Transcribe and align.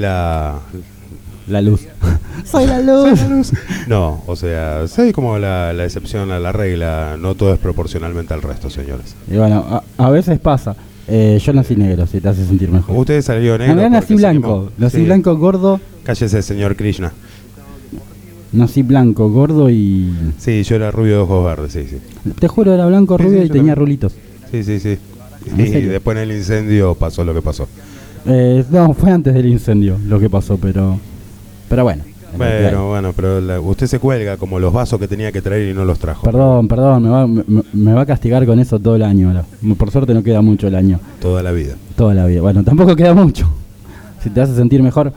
la, 0.00 0.58
La 1.48 1.60
luz. 1.62 1.82
Soy 2.44 2.66
la 2.66 2.80
luz. 2.80 3.52
No, 3.88 4.22
o 4.26 4.36
sea, 4.36 4.86
soy 4.88 5.12
como 5.12 5.38
la, 5.38 5.72
la 5.72 5.84
excepción 5.84 6.30
a 6.30 6.38
la 6.38 6.52
regla. 6.52 7.16
No 7.18 7.34
todo 7.34 7.52
es 7.52 7.58
proporcionalmente 7.58 8.32
al 8.34 8.42
resto, 8.42 8.70
señores. 8.70 9.14
Y 9.30 9.36
bueno, 9.36 9.64
a, 9.68 9.82
a 10.04 10.10
veces 10.10 10.38
pasa. 10.38 10.76
Eh, 11.08 11.40
yo 11.44 11.52
nací 11.52 11.74
negro, 11.74 12.06
si 12.06 12.20
te 12.20 12.28
hace 12.28 12.44
sentir 12.46 12.70
mejor. 12.70 12.96
Usted 12.96 13.20
salió 13.22 13.54
En 13.54 13.60
negro. 13.62 13.74
realidad 13.76 14.00
nací 14.00 14.14
blanco. 14.14 14.70
Nací 14.78 14.98
Sí. 14.98 15.04
blanco, 15.04 15.36
gordo. 15.36 15.80
Cállese, 16.04 16.40
señor 16.42 16.76
Krishna. 16.76 17.12
Nací 18.52 18.82
blanco, 18.82 19.28
gordo 19.30 19.70
y. 19.70 20.12
Sí, 20.38 20.62
yo 20.62 20.76
era 20.76 20.90
rubio 20.90 21.12
de 21.16 21.18
ojos 21.22 21.44
verdes, 21.44 21.72
sí, 21.72 21.86
sí. 21.88 21.98
Te 22.38 22.46
juro, 22.48 22.72
era 22.74 22.86
blanco, 22.86 23.16
rubio 23.18 23.40
sí, 23.40 23.46
y 23.46 23.48
tenía 23.48 23.58
también. 23.74 23.76
rulitos. 23.76 24.12
Sí, 24.50 24.62
sí, 24.64 24.78
sí. 24.80 24.98
¿En 25.56 25.60
Y 25.60 25.80
después 25.82 26.16
en 26.16 26.22
el 26.24 26.36
incendio 26.36 26.94
pasó 26.94 27.24
lo 27.24 27.32
que 27.34 27.42
pasó. 27.42 27.66
Eh, 28.26 28.64
no, 28.70 28.92
fue 28.94 29.10
antes 29.10 29.32
del 29.34 29.46
incendio 29.46 29.96
lo 30.06 30.18
que 30.20 30.28
pasó, 30.30 30.56
pero. 30.58 30.98
Pero 31.68 31.84
bueno. 31.84 32.04
Bueno, 32.36 32.88
bueno, 32.88 33.12
pero 33.14 33.40
la- 33.40 33.60
usted 33.60 33.88
se 33.88 33.98
cuelga 33.98 34.36
como 34.36 34.60
los 34.60 34.72
vasos 34.72 35.00
que 35.00 35.08
tenía 35.08 35.32
que 35.32 35.42
traer 35.42 35.70
y 35.70 35.74
no 35.74 35.84
los 35.84 35.98
trajo. 35.98 36.22
Perdón, 36.22 36.68
perdón, 36.68 37.02
me 37.02 37.08
va, 37.08 37.26
me, 37.26 37.42
me 37.72 37.92
va 37.92 38.02
a 38.02 38.06
castigar 38.06 38.46
con 38.46 38.60
eso 38.60 38.78
todo 38.78 38.94
el 38.94 39.02
año 39.02 39.28
ahora. 39.28 39.44
Por 39.76 39.90
suerte 39.90 40.14
no 40.14 40.22
queda 40.22 40.40
mucho 40.40 40.68
el 40.68 40.76
año. 40.76 41.00
Toda 41.20 41.42
la 41.42 41.50
vida. 41.50 41.74
Toda 41.96 42.14
la 42.14 42.26
vida. 42.26 42.40
Bueno, 42.40 42.62
tampoco 42.62 42.94
queda 42.94 43.14
mucho. 43.14 43.50
Si 44.22 44.30
te 44.30 44.40
hace 44.40 44.54
sentir 44.54 44.80
mejor. 44.80 45.12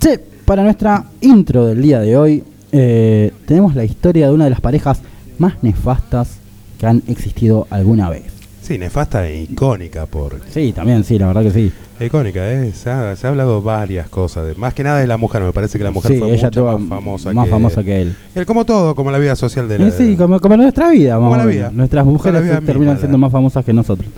Che, 0.00 0.18
para 0.46 0.62
nuestra 0.62 1.04
intro 1.20 1.66
del 1.66 1.82
día 1.82 2.00
de 2.00 2.16
hoy, 2.16 2.42
eh, 2.72 3.32
tenemos 3.44 3.74
la 3.74 3.84
historia 3.84 4.28
de 4.28 4.32
una 4.32 4.44
de 4.44 4.50
las 4.50 4.60
parejas 4.62 5.00
más 5.38 5.62
nefastas 5.62 6.38
que 6.78 6.86
han 6.86 7.02
existido 7.06 7.66
alguna 7.68 8.08
vez. 8.08 8.24
Sí, 8.66 8.78
nefasta 8.78 9.28
e 9.28 9.42
icónica, 9.42 10.06
por 10.06 10.40
Sí, 10.50 10.72
también, 10.72 11.04
sí, 11.04 11.18
la 11.18 11.28
verdad 11.28 11.42
que 11.42 11.50
sí. 11.52 11.72
Icónica, 12.04 12.52
¿eh? 12.52 12.72
Se 12.72 12.90
ha, 12.90 13.14
se 13.14 13.26
ha 13.26 13.30
hablado 13.30 13.62
varias 13.62 14.08
cosas. 14.08 14.44
de- 14.46 14.54
más 14.56 14.74
que 14.74 14.82
nada 14.82 14.98
de 14.98 15.06
la 15.06 15.16
mujer, 15.16 15.42
me 15.42 15.52
parece 15.52 15.78
que 15.78 15.84
la 15.84 15.92
mujer 15.92 16.12
sí, 16.12 16.18
fue 16.18 16.28
ella 16.34 16.48
mucho 16.48 16.60
tuvo 16.62 16.78
más 16.78 16.88
famosa 16.88 17.32
más 17.32 17.44
que, 17.44 17.50
famosa 17.50 17.84
que 17.84 18.02
él. 18.02 18.16
él. 18.34 18.44
Como 18.46 18.64
todo, 18.64 18.94
como 18.96 19.10
la 19.12 19.18
vida 19.18 19.36
social 19.36 19.68
de 19.68 19.78
la... 19.78 19.90
Sí, 19.92 20.16
como, 20.16 20.40
como 20.40 20.56
nuestra 20.56 20.90
vida, 20.90 21.14
Como 21.14 21.30
vamos 21.30 21.46
la 21.46 21.50
vida. 21.50 21.70
Nuestras 21.72 22.04
mujeres 22.04 22.42
vida 22.42 22.60
terminan 22.60 22.94
misma, 22.94 22.98
siendo 22.98 23.18
más 23.18 23.30
famosas 23.32 23.64
que 23.64 23.72
nosotros. 23.72 24.08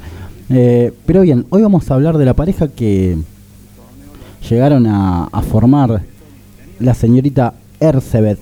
Eh, 0.50 0.92
pero 1.04 1.20
bien, 1.20 1.44
hoy 1.50 1.60
vamos 1.62 1.90
a 1.90 1.94
hablar 1.94 2.16
de 2.16 2.24
la 2.24 2.32
pareja 2.34 2.68
que 2.68 3.18
llegaron 4.48 4.86
a, 4.86 5.24
a 5.30 5.42
formar 5.42 6.00
la 6.80 6.94
señorita 6.94 7.52
Erzebet 7.80 8.38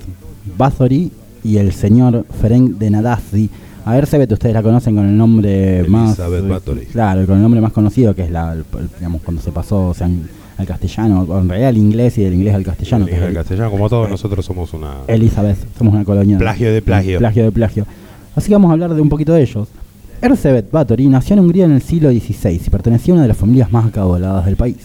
Bathory 0.56 1.10
y 1.42 1.58
el 1.58 1.72
señor 1.72 2.24
Ferenc 2.40 2.78
de 2.78 2.90
Nadazzi. 2.90 3.50
A 3.86 3.96
Erzebet 3.96 4.30
ustedes 4.32 4.52
la 4.52 4.62
conocen 4.62 4.96
con 4.96 5.06
el 5.06 5.16
nombre 5.16 5.84
más... 5.88 6.18
Elizabeth 6.18 6.48
Bathory. 6.48 6.86
Claro, 6.86 7.24
con 7.24 7.36
el 7.36 7.42
nombre 7.42 7.60
más 7.60 7.72
conocido 7.72 8.14
que 8.14 8.22
es 8.24 8.30
la, 8.30 8.56
digamos, 8.98 9.22
cuando 9.22 9.40
se 9.40 9.52
pasó 9.52 9.88
o 9.88 9.94
sea, 9.94 10.08
en- 10.08 10.28
al 10.58 10.66
castellano, 10.66 11.20
o 11.28 11.38
en 11.38 11.48
realidad 11.48 11.68
al 11.68 11.76
inglés 11.76 12.16
y 12.18 12.24
del 12.24 12.34
inglés 12.34 12.54
al 12.54 12.64
castellano. 12.64 13.04
que 13.06 13.12
es 13.12 13.18
el 13.18 13.28
el- 13.28 13.34
castellano, 13.34 13.70
como 13.70 13.88
todos 13.88 14.08
nosotros 14.10 14.44
somos 14.44 14.72
una... 14.74 14.96
Elizabeth, 15.06 15.58
somos 15.78 15.94
una 15.94 16.04
colonia. 16.04 16.36
Plagio 16.38 16.72
de 16.72 16.82
plagio. 16.82 17.18
Plagio 17.18 17.44
de 17.44 17.52
plagio. 17.52 17.86
Así 18.34 18.48
que 18.48 18.54
vamos 18.54 18.70
a 18.70 18.72
hablar 18.72 18.92
de 18.94 19.00
un 19.00 19.08
poquito 19.08 19.32
de 19.34 19.42
ellos. 19.42 19.68
Erzsébet 20.20 20.70
Báthory 20.70 21.06
nació 21.08 21.34
en 21.34 21.40
Hungría 21.40 21.66
en 21.66 21.72
el 21.72 21.82
siglo 21.82 22.10
XVI 22.10 22.60
y 22.66 22.70
pertenecía 22.70 23.12
a 23.12 23.16
una 23.16 23.22
de 23.22 23.28
las 23.28 23.36
familias 23.36 23.70
más 23.70 23.86
acaudaladas 23.86 24.46
del 24.46 24.56
país. 24.56 24.78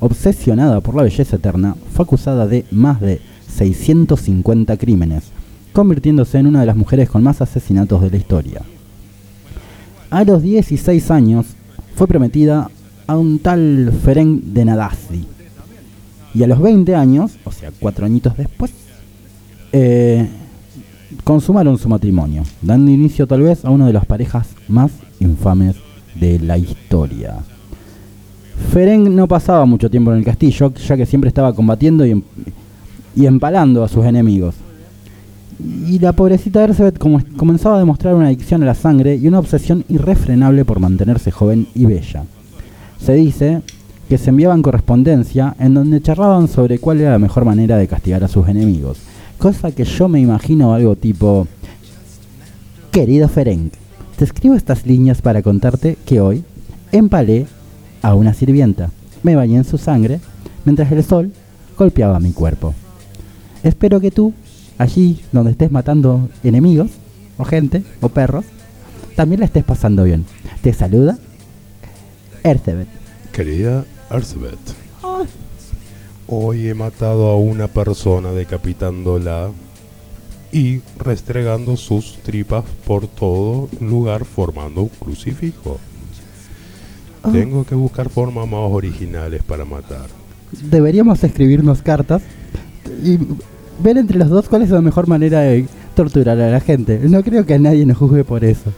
Obsesionada 0.00 0.80
por 0.80 0.94
la 0.94 1.02
belleza 1.02 1.36
eterna, 1.36 1.74
fue 1.92 2.04
acusada 2.04 2.46
de 2.46 2.64
más 2.70 3.00
de 3.00 3.20
650 3.48 4.76
crímenes, 4.76 5.24
convirtiéndose 5.76 6.38
en 6.38 6.46
una 6.46 6.60
de 6.60 6.66
las 6.66 6.76
mujeres 6.76 7.10
con 7.10 7.22
más 7.22 7.42
asesinatos 7.42 8.00
de 8.00 8.08
la 8.08 8.16
historia. 8.16 8.62
A 10.08 10.24
los 10.24 10.42
16 10.42 11.10
años 11.10 11.44
fue 11.96 12.06
prometida 12.06 12.70
a 13.06 13.18
un 13.18 13.38
tal 13.40 13.92
Ferenc 14.02 14.42
de 14.42 14.64
Nadazzi. 14.64 15.26
Y 16.32 16.42
a 16.42 16.46
los 16.46 16.62
20 16.62 16.94
años, 16.94 17.32
o 17.44 17.52
sea, 17.52 17.70
cuatro 17.78 18.06
añitos 18.06 18.38
después, 18.38 18.72
eh, 19.72 20.26
consumaron 21.24 21.76
su 21.76 21.90
matrimonio, 21.90 22.44
dando 22.62 22.90
inicio 22.90 23.26
tal 23.26 23.42
vez 23.42 23.62
a 23.62 23.68
una 23.68 23.86
de 23.86 23.92
las 23.92 24.06
parejas 24.06 24.48
más 24.68 24.92
infames 25.20 25.76
de 26.14 26.38
la 26.38 26.56
historia. 26.56 27.34
Ferenc 28.72 29.08
no 29.08 29.28
pasaba 29.28 29.66
mucho 29.66 29.90
tiempo 29.90 30.10
en 30.10 30.20
el 30.20 30.24
castillo, 30.24 30.72
ya 30.72 30.96
que 30.96 31.04
siempre 31.04 31.28
estaba 31.28 31.54
combatiendo 31.54 32.06
y, 32.06 32.12
em- 32.12 32.22
y 33.14 33.26
empalando 33.26 33.84
a 33.84 33.88
sus 33.88 34.06
enemigos. 34.06 34.54
Y 35.58 35.98
la 35.98 36.12
pobrecita 36.12 36.66
como- 36.98 37.22
comenzaba 37.36 37.76
a 37.76 37.78
demostrar 37.78 38.14
una 38.14 38.26
adicción 38.26 38.62
a 38.62 38.66
la 38.66 38.74
sangre 38.74 39.16
y 39.16 39.26
una 39.26 39.38
obsesión 39.38 39.84
irrefrenable 39.88 40.64
por 40.64 40.80
mantenerse 40.80 41.30
joven 41.30 41.66
y 41.74 41.86
bella. 41.86 42.24
Se 43.02 43.14
dice 43.14 43.62
que 44.08 44.18
se 44.18 44.30
enviaban 44.30 44.62
correspondencia 44.62 45.56
en 45.58 45.74
donde 45.74 46.00
charlaban 46.02 46.48
sobre 46.48 46.78
cuál 46.78 47.00
era 47.00 47.12
la 47.12 47.18
mejor 47.18 47.44
manera 47.44 47.76
de 47.76 47.88
castigar 47.88 48.22
a 48.22 48.28
sus 48.28 48.48
enemigos. 48.48 48.98
Cosa 49.38 49.72
que 49.72 49.84
yo 49.84 50.08
me 50.08 50.20
imagino 50.20 50.74
algo 50.74 50.96
tipo... 50.96 51.46
Querido 52.92 53.28
Ferenc, 53.28 53.74
te 54.16 54.24
escribo 54.24 54.54
estas 54.54 54.86
líneas 54.86 55.20
para 55.20 55.42
contarte 55.42 55.98
que 56.06 56.20
hoy 56.20 56.44
empalé 56.92 57.46
a 58.00 58.14
una 58.14 58.32
sirvienta. 58.32 58.90
Me 59.22 59.36
bañé 59.36 59.56
en 59.56 59.64
su 59.64 59.76
sangre 59.76 60.20
mientras 60.64 60.90
el 60.92 61.04
sol 61.04 61.30
golpeaba 61.76 62.20
mi 62.20 62.32
cuerpo. 62.32 62.74
Espero 63.62 64.00
que 64.00 64.10
tú, 64.10 64.32
allí 64.78 65.22
donde 65.32 65.52
estés 65.52 65.70
matando 65.70 66.28
enemigos, 66.42 66.90
o 67.38 67.44
gente, 67.44 67.84
o 68.00 68.08
perros, 68.08 68.44
también 69.14 69.40
la 69.40 69.46
estés 69.46 69.64
pasando 69.64 70.04
bien. 70.04 70.24
Te 70.62 70.72
saluda 70.72 71.18
Erzebet. 72.42 72.88
Querida 73.32 73.84
Erzsébet, 74.10 74.58
hoy 76.26 76.68
he 76.68 76.74
matado 76.74 77.28
a 77.28 77.36
una 77.36 77.68
persona 77.68 78.30
decapitándola 78.30 79.50
y 80.52 80.80
restregando 80.98 81.76
sus 81.76 82.18
tripas 82.22 82.64
por 82.86 83.08
todo 83.08 83.68
lugar 83.80 84.24
formando 84.24 84.82
un 84.82 84.88
crucifijo. 84.88 85.78
Ah. 87.22 87.30
Tengo 87.32 87.64
que 87.64 87.74
buscar 87.74 88.08
formas 88.08 88.46
más 88.48 88.70
originales 88.70 89.42
para 89.42 89.64
matar. 89.64 90.06
Deberíamos 90.70 91.22
escribirnos 91.24 91.82
cartas 91.82 92.22
y 93.02 93.18
ver 93.82 93.98
entre 93.98 94.18
los 94.18 94.28
dos 94.28 94.48
cuál 94.48 94.62
es 94.62 94.70
la 94.70 94.80
mejor 94.80 95.06
manera 95.08 95.40
de 95.40 95.66
torturar 95.94 96.38
a 96.40 96.50
la 96.50 96.60
gente. 96.60 97.00
No 97.04 97.22
creo 97.22 97.44
que 97.46 97.54
a 97.54 97.58
nadie 97.58 97.84
nos 97.86 97.96
juzgue 97.96 98.24
por 98.24 98.44
eso. 98.44 98.72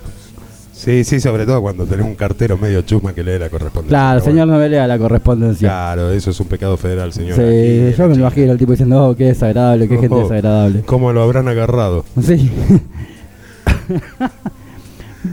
Sí, 0.73 1.03
sí, 1.03 1.19
sobre 1.19 1.45
todo 1.45 1.61
cuando 1.61 1.87
tenés 1.87 2.07
un 2.07 2.15
cartero 2.15 2.57
medio 2.57 2.83
chusma 2.83 3.13
que 3.13 3.25
lee 3.25 3.37
la 3.39 3.49
correspondencia. 3.51 3.89
Claro, 3.89 4.21
Pero 4.21 4.31
señor 4.31 4.47
bueno, 4.47 4.59
no 4.59 4.65
me 4.65 4.69
lea 4.69 4.87
la 4.87 4.97
correspondencia. 4.97 5.69
Claro, 5.69 6.11
eso 6.13 6.31
es 6.31 6.39
un 6.39 6.47
pecado 6.47 6.77
federal, 6.77 7.13
señor. 7.13 7.35
Sí, 7.35 7.43
Aquí 7.43 7.97
yo 7.99 8.09
me 8.09 8.15
imagino 8.15 8.53
el 8.53 8.59
tipo 8.59 8.71
diciendo, 8.73 9.09
oh, 9.09 9.17
qué 9.17 9.25
desagradable, 9.25 9.89
qué 9.89 9.99
gente 9.99 10.15
Oh. 10.15 10.23
desagradable. 10.23 10.83
¿Cómo 10.83 11.13
lo 11.13 11.23
habrán 11.23 11.49
agarrado? 11.49 12.05
Sí. 12.23 12.49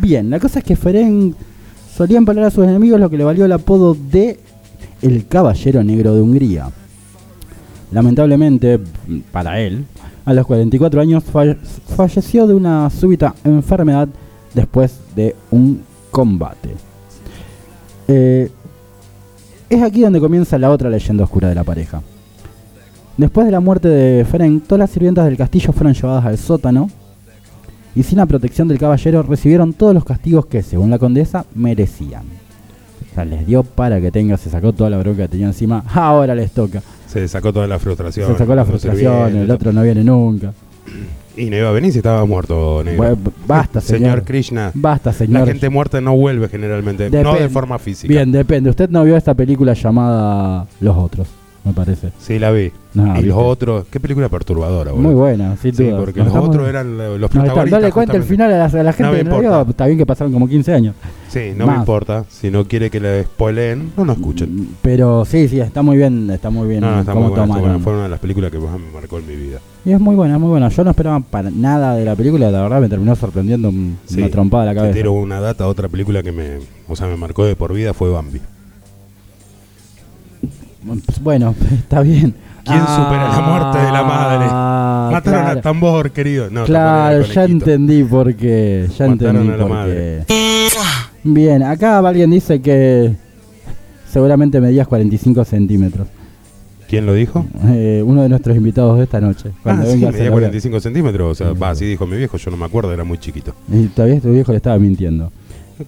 Bien, 0.02 0.30
la 0.30 0.40
cosa 0.40 0.59
es 0.59 0.66
que 0.66 0.76
Ferenc 0.76 1.36
solía 1.96 2.18
empalar 2.18 2.46
a 2.46 2.52
sus 2.52 2.64
enemigos, 2.66 3.00
lo 3.00 3.09
que 3.09 3.18
le 3.18 3.24
valió 3.24 3.46
el 3.46 3.52
apodo 3.52 3.96
de 3.96 4.40
el 5.02 5.28
Caballero 5.28 5.84
Negro 5.84 6.16
de 6.16 6.22
Hungría. 6.22 6.70
Lamentablemente, 7.95 8.78
para 9.31 9.57
él, 9.61 9.85
a 10.25 10.33
los 10.33 10.45
44 10.45 11.00
años 11.00 11.23
falle- 11.23 11.56
falleció 11.95 12.45
de 12.45 12.53
una 12.53 12.89
súbita 12.89 13.33
enfermedad 13.45 14.09
después 14.53 15.00
de 15.16 15.33
un 15.50 15.81
combate. 16.11 16.75
Eh, 18.09 18.51
es 19.69 19.81
aquí 19.81 20.01
donde 20.01 20.19
comienza 20.19 20.57
la 20.57 20.72
otra 20.72 20.89
leyenda 20.89 21.23
oscura 21.23 21.47
de 21.47 21.55
la 21.55 21.63
pareja. 21.63 22.01
Después 23.16 23.45
de 23.45 23.51
la 23.53 23.61
muerte 23.61 23.88
de 23.88 24.25
Ferenc, 24.25 24.63
todas 24.67 24.79
las 24.79 24.89
sirvientas 24.89 25.23
del 25.23 25.38
castillo 25.38 25.72
fueron 25.72 25.94
llevadas 25.94 26.25
al 26.25 26.38
sótano 26.38 26.89
y 27.95 28.03
sin 28.03 28.17
la 28.17 28.25
protección 28.25 28.67
del 28.67 28.78
caballero 28.78 29.23
recibieron 29.23 29.72
todos 29.72 29.94
los 29.94 30.03
castigos 30.03 30.47
que, 30.47 30.61
según 30.63 30.89
la 30.89 31.00
condesa, 31.00 31.45
merecían. 31.55 32.23
O 33.16 33.18
sea, 33.18 33.24
les 33.24 33.48
dio 33.48 33.64
para 33.64 34.02
que 34.02 34.12
tenga, 34.12 34.36
se 34.36 34.50
sacó 34.50 34.74
toda 34.74 34.90
la 34.90 34.98
bronca 34.98 35.22
que 35.22 35.30
tenía 35.30 35.48
encima, 35.48 35.86
ahora 35.94 36.36
les 36.36 36.52
toca. 36.52 36.81
Se 37.08 37.26
sacó 37.30 37.53
toda 37.53 37.66
la 37.66 37.80
frustración. 37.80 38.29
Se 38.29 38.38
sacó 38.38 38.53
la 38.56 38.66
frustración, 38.66 39.38
el 39.38 39.50
otro 39.50 39.72
no 39.72 39.84
viene 39.84 40.03
nunca. 40.03 40.52
Y 41.38 41.50
no 41.50 41.56
iba 41.56 41.70
a 41.70 41.72
venir 41.72 41.94
si 41.94 42.00
estaba 42.00 42.26
muerto, 42.26 42.82
negro. 42.84 43.17
Basta, 43.47 43.79
señor. 43.82 44.23
Krishna. 44.23 44.72
Basta, 44.73 45.12
La 45.12 45.14
señor. 45.17 45.47
gente 45.47 45.70
muerta 45.70 46.02
no 46.02 46.14
vuelve 46.17 46.50
generalmente. 46.50 47.09
No 47.09 47.35
de 47.35 47.47
forma 47.47 47.79
física. 47.79 48.12
Bien, 48.14 48.29
depende. 48.34 48.70
Usted 48.70 48.90
no 48.90 49.02
vio 49.06 49.16
esta 49.16 49.34
película 49.34 49.72
llamada 49.73 50.66
Los 50.82 50.97
Otros, 50.97 51.28
me 51.66 51.73
parece. 51.73 52.12
Sí, 52.20 52.40
la 52.40 52.52
vi. 52.52 52.72
No, 52.94 53.08
y 53.08 53.12
¿viste? 53.14 53.28
los 53.28 53.38
otros. 53.38 53.85
Qué 53.91 54.00
película 54.00 54.29
perturbadora, 54.29 54.91
boludo. 54.91 55.08
Muy 55.09 55.16
buena, 55.16 55.58
sin 55.58 55.76
Sí, 55.76 55.84
duda. 55.84 55.97
porque 56.00 56.20
Nos 56.20 56.28
los 56.28 56.35
estamos- 56.35 56.50
otros 56.56 56.70
eran 56.70 56.97
lo- 56.97 57.17
los 57.17 57.29
protagonistas. 57.29 57.82
no 57.82 57.85
le 57.88 57.91
cuente 57.91 58.16
el 58.16 58.23
final 58.23 58.53
a 58.53 58.58
la, 58.58 58.66
a 58.66 58.84
la 58.84 58.94
gente 58.94 59.23
No 59.26 59.38
me 59.41 59.44
no. 59.44 59.62
Está 59.64 59.85
bien 59.88 59.97
que 59.97 60.06
pasaron 60.06 60.32
como 60.32 60.47
15 60.47 60.73
años. 60.73 60.96
Sí, 61.28 61.52
no 61.58 61.66
Más. 61.66 61.76
me 61.76 61.79
importa. 61.82 62.23
Si 62.29 62.50
no 62.50 62.66
quiere 62.66 62.90
que 62.90 63.02
le 63.02 63.23
spoileen, 63.23 63.91
no 63.97 64.06
nos 64.06 64.16
escuchen. 64.16 64.70
Pero 64.82 65.26
sí, 65.26 65.50
sí, 65.50 65.59
está 65.59 65.82
muy 65.82 65.97
bien, 65.97 66.29
está 66.29 66.50
muy 66.50 66.70
bien 66.70 66.79
No, 66.79 66.91
no, 66.91 67.00
está 67.02 67.14
muy 67.14 67.23
buena, 67.29 67.44
está 67.44 67.59
buena. 67.59 67.79
Fue 67.79 67.94
una 67.94 68.03
de 68.03 68.09
las 68.09 68.20
películas 68.20 68.52
que 68.52 68.59
más 68.59 68.79
me 68.79 68.91
marcó 68.94 69.20
en 69.20 69.28
mi 69.28 69.35
vida. 69.35 69.59
Y 69.84 69.91
es 69.91 70.00
muy 70.00 70.16
buena, 70.16 70.38
muy 70.38 70.50
buena. 70.50 70.70
Yo 70.70 70.84
no 70.85 70.91
esperaba 70.91 71.20
para 71.20 71.50
nada 71.50 71.96
de 71.96 72.06
la 72.06 72.16
película, 72.16 72.50
la 72.50 72.61
verdad 72.61 72.79
me 72.79 72.88
terminó 72.88 73.14
sorprendiendo 73.18 73.72
Sí. 74.06 74.20
una 74.20 74.29
trompada 74.29 74.64
a 74.64 74.66
la 74.68 74.72
Te 74.72 74.78
cabeza. 74.78 74.96
tiro 74.96 75.11
una 75.11 75.41
data, 75.41 75.68
otra 75.68 75.90
película 75.90 76.23
que 76.23 76.32
me, 76.32 76.59
o 76.88 76.96
sea, 76.96 77.08
me 77.08 77.18
marcó 77.18 77.44
de 77.46 77.58
por 77.58 77.73
vida 77.73 77.94
fue 77.94 78.09
Bambi. 78.09 78.40
Pues, 80.85 81.22
Bueno, 81.22 81.55
está 81.73 82.02
bien. 82.02 82.34
¿Quién 82.64 82.79
supera 82.79 83.29
la 83.29 83.41
muerte 83.41 83.78
de 83.85 83.91
la 83.91 84.03
madre? 84.03 84.46
Ah, 84.49 85.09
Mataron 85.11 85.40
claro. 85.41 85.58
al 85.58 85.61
tambor, 85.61 86.11
querido. 86.11 86.49
No, 86.49 86.64
Claro, 86.66 87.22
ya 87.22 87.43
entendí 87.43 88.03
por 88.03 88.34
qué. 88.35 88.87
Ya 88.97 89.08
Mataron 89.08 89.35
entendí 89.35 89.53
a 89.53 89.58
la 89.58 89.64
por 89.64 89.70
madre. 89.72 90.23
qué. 90.28 90.67
Bien, 91.23 91.61
acá 91.61 91.99
alguien 91.99 92.32
dice 92.32 92.61
que 92.61 93.14
seguramente 94.11 94.59
medías 94.59 94.87
45 94.87 95.46
centímetros. 95.46 96.08
¿Quién 96.87 97.05
lo 97.05 97.14
dijo? 97.14 97.46
Eh, 97.66 98.03
uno 98.05 98.23
de 98.23 98.29
nuestros 98.29 98.55
invitados 98.58 98.97
de 98.97 99.03
esta 99.03 99.20
noche. 99.22 99.49
Ah, 99.58 99.59
Cuando 99.64 99.85
sí, 99.85 99.91
vengas 99.93 100.09
a 100.09 100.11
medía 100.14 100.26
la- 100.26 100.32
45 100.32 100.79
centímetros. 100.79 101.32
O 101.32 101.35
sea, 101.35 101.53
va, 101.53 101.70
así 101.72 101.85
dijo 101.85 102.05
mi 102.08 102.17
viejo, 102.17 102.37
yo 102.37 102.49
no 102.52 102.58
me 102.58 102.66
acuerdo, 102.66 102.91
era 102.93 103.03
muy 103.03 103.17
chiquito. 103.20 103.53
Y 103.72 103.87
todavía 103.87 104.20
tu 104.22 104.32
viejo 104.32 104.52
le 104.52 104.58
estaba 104.58 104.78
mintiendo. 104.79 105.32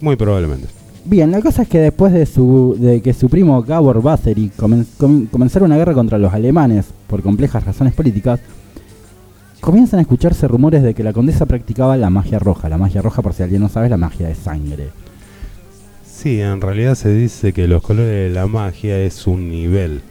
Muy 0.00 0.16
probablemente. 0.16 0.66
Bien, 1.08 1.30
la 1.30 1.40
cosa 1.40 1.62
es 1.62 1.68
que 1.68 1.78
después 1.78 2.12
de, 2.12 2.26
su, 2.26 2.76
de 2.78 3.00
que 3.00 3.14
su 3.14 3.30
primo 3.30 3.62
Gabor 3.62 4.02
Bathory 4.02 4.50
comen- 4.58 5.28
comenzara 5.30 5.64
una 5.64 5.76
guerra 5.78 5.94
contra 5.94 6.18
los 6.18 6.34
alemanes 6.34 6.84
por 7.06 7.22
complejas 7.22 7.64
razones 7.64 7.94
políticas, 7.94 8.40
comienzan 9.60 10.00
a 10.00 10.02
escucharse 10.02 10.46
rumores 10.46 10.82
de 10.82 10.92
que 10.92 11.02
la 11.02 11.14
condesa 11.14 11.46
practicaba 11.46 11.96
la 11.96 12.10
magia 12.10 12.38
roja. 12.38 12.68
La 12.68 12.76
magia 12.76 13.00
roja, 13.00 13.22
por 13.22 13.32
si 13.32 13.42
alguien 13.42 13.62
no 13.62 13.70
sabe, 13.70 13.86
es 13.86 13.90
la 13.90 13.96
magia 13.96 14.28
de 14.28 14.34
sangre. 14.34 14.88
Sí, 16.06 16.40
en 16.42 16.60
realidad 16.60 16.94
se 16.94 17.08
dice 17.14 17.54
que 17.54 17.66
los 17.68 17.80
colores 17.80 18.28
de 18.28 18.34
la 18.34 18.46
magia 18.46 18.98
es 18.98 19.26
un 19.26 19.48
nivel. 19.48 20.02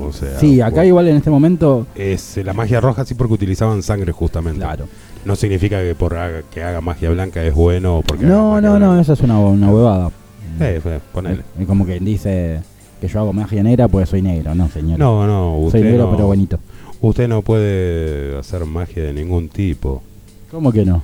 O 0.00 0.12
sea, 0.12 0.38
Sí, 0.38 0.60
acá 0.60 0.76
bueno, 0.76 0.88
igual 0.88 1.08
en 1.08 1.16
este 1.16 1.30
momento... 1.30 1.84
es 1.96 2.36
la 2.44 2.52
magia 2.52 2.80
roja 2.80 3.04
sí 3.04 3.14
porque 3.16 3.34
utilizaban 3.34 3.82
sangre 3.82 4.12
justamente. 4.12 4.60
Claro. 4.60 4.86
No 5.28 5.36
significa 5.36 5.80
que 5.82 5.94
por 5.94 6.16
haga- 6.16 6.42
que 6.50 6.62
haga 6.62 6.80
magia 6.80 7.10
blanca 7.10 7.44
es 7.44 7.54
bueno 7.54 7.98
o 7.98 8.02
porque 8.02 8.24
No, 8.24 8.60
no, 8.62 8.78
no, 8.78 8.98
eso 8.98 9.12
es 9.12 9.20
una, 9.20 9.38
una 9.38 9.70
huevada. 9.70 10.10
Eh, 10.58 10.80
ponele. 11.12 11.42
Es 11.60 11.66
como 11.66 11.84
que 11.84 12.00
dice 12.00 12.60
que 13.00 13.08
yo 13.08 13.20
hago 13.20 13.32
magia 13.34 13.62
negra 13.62 13.88
pues 13.88 14.08
soy 14.08 14.22
negro, 14.22 14.54
no 14.54 14.68
señor. 14.70 14.98
No, 14.98 15.26
no, 15.26 15.58
usted 15.58 15.80
soy 15.80 15.88
negro 15.90 16.06
no, 16.06 16.10
pero 16.16 16.26
bonito. 16.28 16.58
Usted 17.02 17.28
no 17.28 17.42
puede 17.42 18.38
hacer 18.38 18.64
magia 18.64 19.02
de 19.04 19.12
ningún 19.12 19.50
tipo. 19.50 20.02
¿Cómo 20.50 20.72
que 20.72 20.84
no? 20.86 21.02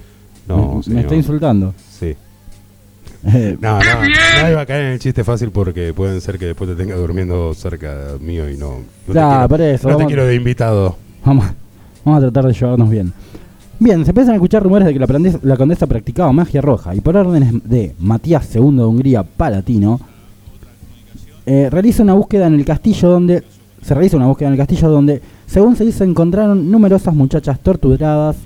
No, 0.49 0.77
me, 0.77 0.83
señor. 0.83 0.95
me 0.97 1.01
está 1.03 1.15
insultando. 1.15 1.75
Sí. 1.91 2.17
Eh, 3.27 3.57
No, 3.61 3.79
no, 3.79 3.85
no 4.43 4.51
iba 4.51 4.61
a 4.63 4.67
caer 4.67 4.83
en 4.85 4.93
el 4.93 4.99
chiste 4.99 5.23
fácil 5.25 5.51
porque 5.51 5.93
pueden 5.95 6.21
ser 6.23 6.39
que 6.39 6.47
después 6.47 6.69
te 6.69 6.77
tenga 6.77 6.95
durmiendo 6.97 7.53
cerca 7.55 8.17
mío 8.21 8.51
y 8.51 8.57
no. 8.57 8.71
no 9.07 9.13
te 9.13 9.15
Ya, 9.15 9.29
quiero- 9.29 9.49
por 9.49 9.61
eso, 9.61 9.89
No 9.89 9.95
te 9.97 10.03
vamos- 10.03 10.07
quiero 10.09 10.27
de 10.27 10.35
invitado. 10.35 10.97
Vamos, 11.25 11.47
vamos 12.05 12.19
a 12.19 12.21
tratar 12.31 12.47
de 12.47 12.53
llevarnos 12.55 12.91
bien. 12.91 13.13
Bien, 13.85 14.03
se 14.03 14.13
empiezan 14.13 14.33
a 14.33 14.37
escuchar 14.37 14.63
rumores 14.63 14.87
de 14.87 14.95
que 14.95 14.99
la, 14.99 15.39
la 15.43 15.57
condesa 15.59 15.87
practicaba 15.87 16.33
magia 16.33 16.63
roja 16.63 16.95
y 16.95 17.03
por 17.03 17.19
órdenes 17.19 17.53
de 17.69 17.95
Matías 17.99 18.49
II 18.57 18.77
de 18.77 18.85
Hungría 18.87 19.25
Palatino, 19.25 20.01
eh, 21.45 21.69
realiza 21.71 22.03
una 22.03 22.15
búsqueda 22.15 22.47
en 22.47 22.55
el 22.55 22.65
castillo 22.65 23.11
donde 23.11 23.45
se 23.83 23.93
realiza 23.93 24.17
una 24.17 24.27
búsqueda 24.27 24.49
en 24.49 24.55
el 24.55 24.59
castillo 24.59 24.89
donde, 24.89 25.21
según 25.45 25.77
se 25.77 25.85
dice, 25.85 26.03
encontraron 26.03 26.71
numerosas 26.71 27.15
muchachas 27.15 27.61
torturadas 27.61 28.37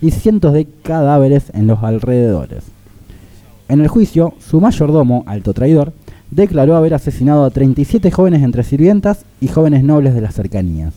y 0.00 0.12
cientos 0.12 0.52
de 0.52 0.68
cadáveres 0.84 1.50
en 1.54 1.66
los 1.66 1.82
alrededores. 1.82 2.62
En 3.68 3.80
el 3.80 3.88
juicio, 3.88 4.34
su 4.38 4.60
mayordomo, 4.60 5.24
alto 5.26 5.54
traidor, 5.54 5.92
declaró 6.30 6.76
haber 6.76 6.94
asesinado 6.94 7.44
a 7.44 7.50
37 7.50 8.12
jóvenes 8.12 8.44
entre 8.44 8.62
sirvientas 8.62 9.24
y 9.40 9.48
jóvenes 9.48 9.82
nobles 9.82 10.14
de 10.14 10.20
las 10.20 10.36
cercanías 10.36 10.94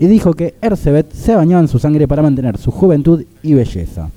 y 0.00 0.06
dijo 0.06 0.32
que 0.32 0.54
Erzebet 0.62 1.12
se 1.12 1.36
bañaba 1.36 1.60
en 1.60 1.68
su 1.68 1.78
sangre 1.78 2.08
para 2.08 2.22
mantener 2.22 2.56
su 2.56 2.70
juventud 2.70 3.22
y 3.42 3.52
belleza. 3.52 4.08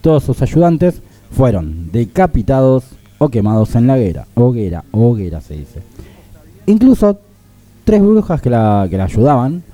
Todos 0.00 0.22
sus 0.22 0.40
ayudantes 0.40 1.02
fueron 1.32 1.90
decapitados 1.90 2.84
o 3.18 3.28
quemados 3.28 3.74
en 3.74 3.88
la 3.88 3.94
hoguera, 3.94 4.26
hoguera, 4.34 4.84
hoguera 4.92 5.40
se 5.40 5.54
dice. 5.54 5.82
Incluso 6.66 7.18
tres 7.84 8.00
brujas 8.00 8.40
que 8.40 8.48
la, 8.48 8.86
que 8.88 8.96
la 8.96 9.04
ayudaban, 9.04 9.64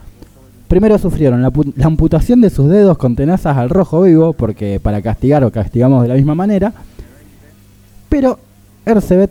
primero 0.67 0.97
sufrieron 0.97 1.43
la, 1.43 1.53
la 1.77 1.87
amputación 1.87 2.41
de 2.41 2.49
sus 2.49 2.71
dedos 2.71 2.97
con 2.97 3.17
tenazas 3.17 3.59
al 3.59 3.69
rojo 3.69 4.01
vivo, 4.01 4.33
porque 4.33 4.81
para 4.81 5.03
castigar 5.03 5.45
o 5.45 5.53
castigamos 5.53 6.03
de 6.03 6.09
la 6.09 6.15
misma 6.15 6.35
manera, 6.35 6.73
pero 8.09 8.39
Erzebet, 8.87 9.31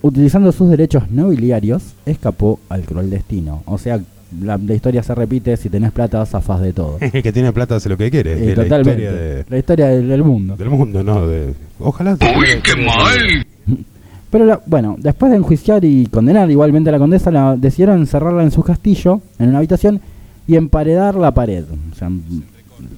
utilizando 0.00 0.52
sus 0.52 0.70
derechos 0.70 1.10
nobiliarios, 1.10 1.82
escapó 2.06 2.60
al 2.68 2.82
cruel 2.82 3.10
destino. 3.10 3.64
O 3.66 3.78
sea, 3.78 4.00
la, 4.40 4.56
la 4.58 4.74
historia 4.74 5.02
se 5.02 5.14
repite, 5.14 5.56
si 5.56 5.68
tenés 5.68 5.92
plata 5.92 6.24
zafás 6.26 6.60
de 6.60 6.72
todo. 6.72 6.98
El 7.00 7.22
que 7.22 7.32
tiene 7.32 7.52
plata 7.52 7.76
hace 7.76 7.88
lo 7.88 7.96
que 7.96 8.10
quiere. 8.10 8.32
Eh, 8.52 8.56
la 8.56 8.62
totalmente. 8.62 9.02
historia 9.02 9.12
de- 9.12 9.44
La 9.48 9.58
historia 9.58 9.86
del, 9.88 10.08
del 10.08 10.22
mundo. 10.24 10.56
del 10.56 10.70
mundo, 10.70 11.02
¿no? 11.02 11.26
De, 11.26 11.54
ojalá. 11.80 12.12
¡Uy, 12.38 12.46
qué 12.62 12.76
mal! 12.84 13.46
Pero 14.30 14.46
la- 14.46 14.60
bueno, 14.66 14.96
después 14.98 15.30
de 15.30 15.36
enjuiciar 15.36 15.84
y 15.84 16.06
condenar 16.06 16.50
igualmente 16.50 16.88
a 16.88 16.92
la 16.92 16.98
condesa, 16.98 17.30
la, 17.30 17.54
decidieron 17.56 17.98
encerrarla 18.00 18.42
en 18.42 18.50
su 18.50 18.62
castillo, 18.62 19.20
en 19.38 19.50
una 19.50 19.58
habitación, 19.58 20.00
y 20.46 20.56
emparedar 20.56 21.14
la 21.14 21.32
pared. 21.32 21.64
O 21.92 21.94
sea, 21.94 22.08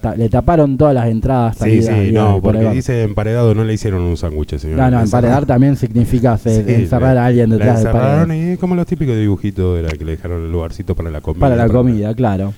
ta- 0.00 0.14
le 0.16 0.28
taparon 0.28 0.76
todas 0.76 0.94
las 0.94 1.06
entradas. 1.08 1.54
Sí, 1.56 1.82
salidas, 1.82 1.98
sí, 2.06 2.12
no, 2.12 2.40
porque 2.42 2.70
dice 2.70 3.02
emparedado, 3.02 3.54
no 3.54 3.64
le 3.64 3.74
hicieron 3.74 4.02
un 4.02 4.16
sándwich, 4.16 4.56
señor. 4.58 4.76
No, 4.78 4.90
no, 4.90 5.00
emparedar 5.00 5.46
también 5.46 5.76
significa 5.76 6.36
Sí, 6.38 6.50
encerrar 6.66 7.14
le- 7.14 7.20
a 7.20 7.26
alguien 7.26 7.50
detrás 7.50 7.82
de 7.82 7.88
encerraron 7.88 8.28
pared. 8.28 8.52
y 8.52 8.56
como 8.56 8.74
los 8.74 8.86
típicos 8.86 9.16
dibujitos 9.16 9.78
era 9.78 9.88
que 9.90 10.04
le 10.04 10.12
dejaron 10.12 10.42
el 10.44 10.52
lugarcito 10.52 10.94
para 10.94 11.10
la 11.10 11.20
comida. 11.20 11.40
Para 11.40 11.56
la 11.56 11.68
comida, 11.68 12.14
claro. 12.14 12.52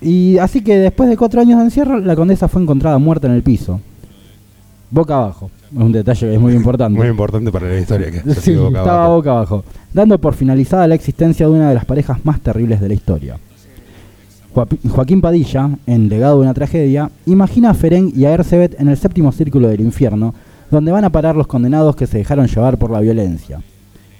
Y 0.00 0.38
así 0.38 0.62
que 0.62 0.76
después 0.76 1.08
de 1.08 1.16
cuatro 1.16 1.40
años 1.40 1.58
de 1.58 1.64
encierro, 1.66 1.98
la 2.00 2.16
condesa 2.16 2.48
fue 2.48 2.60
encontrada 2.62 2.98
muerta 2.98 3.26
en 3.26 3.34
el 3.34 3.42
piso. 3.42 3.80
Boca 4.90 5.14
abajo. 5.16 5.50
Es 5.72 5.80
un 5.80 5.92
detalle 5.92 6.28
que 6.28 6.34
es 6.34 6.40
muy 6.40 6.52
importante. 6.54 6.96
Muy 6.98 7.08
importante 7.08 7.50
para 7.50 7.68
la 7.68 7.78
historia 7.78 8.10
que 8.10 8.20
Sí, 8.34 8.54
boca 8.54 8.78
estaba 8.78 8.98
abajo. 9.06 9.14
boca 9.14 9.30
abajo. 9.30 9.64
Dando 9.92 10.20
por 10.20 10.34
finalizada 10.34 10.86
la 10.86 10.94
existencia 10.94 11.46
de 11.46 11.52
una 11.52 11.68
de 11.68 11.74
las 11.74 11.84
parejas 11.84 12.24
más 12.24 12.40
terribles 12.40 12.80
de 12.80 12.88
la 12.88 12.94
historia. 12.94 13.36
Joaquín 14.54 15.20
Padilla, 15.20 15.70
en 15.86 16.08
Legado 16.08 16.36
de 16.36 16.42
una 16.42 16.54
tragedia, 16.54 17.10
imagina 17.26 17.70
a 17.70 17.74
Ferén 17.74 18.12
y 18.14 18.24
a 18.24 18.32
Erzebet 18.32 18.80
en 18.80 18.88
el 18.88 18.96
séptimo 18.96 19.32
círculo 19.32 19.68
del 19.68 19.80
infierno, 19.80 20.32
donde 20.70 20.92
van 20.92 21.04
a 21.04 21.10
parar 21.10 21.34
los 21.34 21.48
condenados 21.48 21.96
que 21.96 22.06
se 22.06 22.18
dejaron 22.18 22.46
llevar 22.46 22.78
por 22.78 22.90
la 22.90 23.00
violencia. 23.00 23.60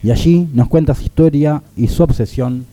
Y 0.02 0.10
allí 0.10 0.48
nos 0.52 0.68
cuenta 0.68 0.94
su 0.94 1.04
historia 1.04 1.62
y 1.76 1.86
su 1.86 2.02
obsesión 2.02 2.66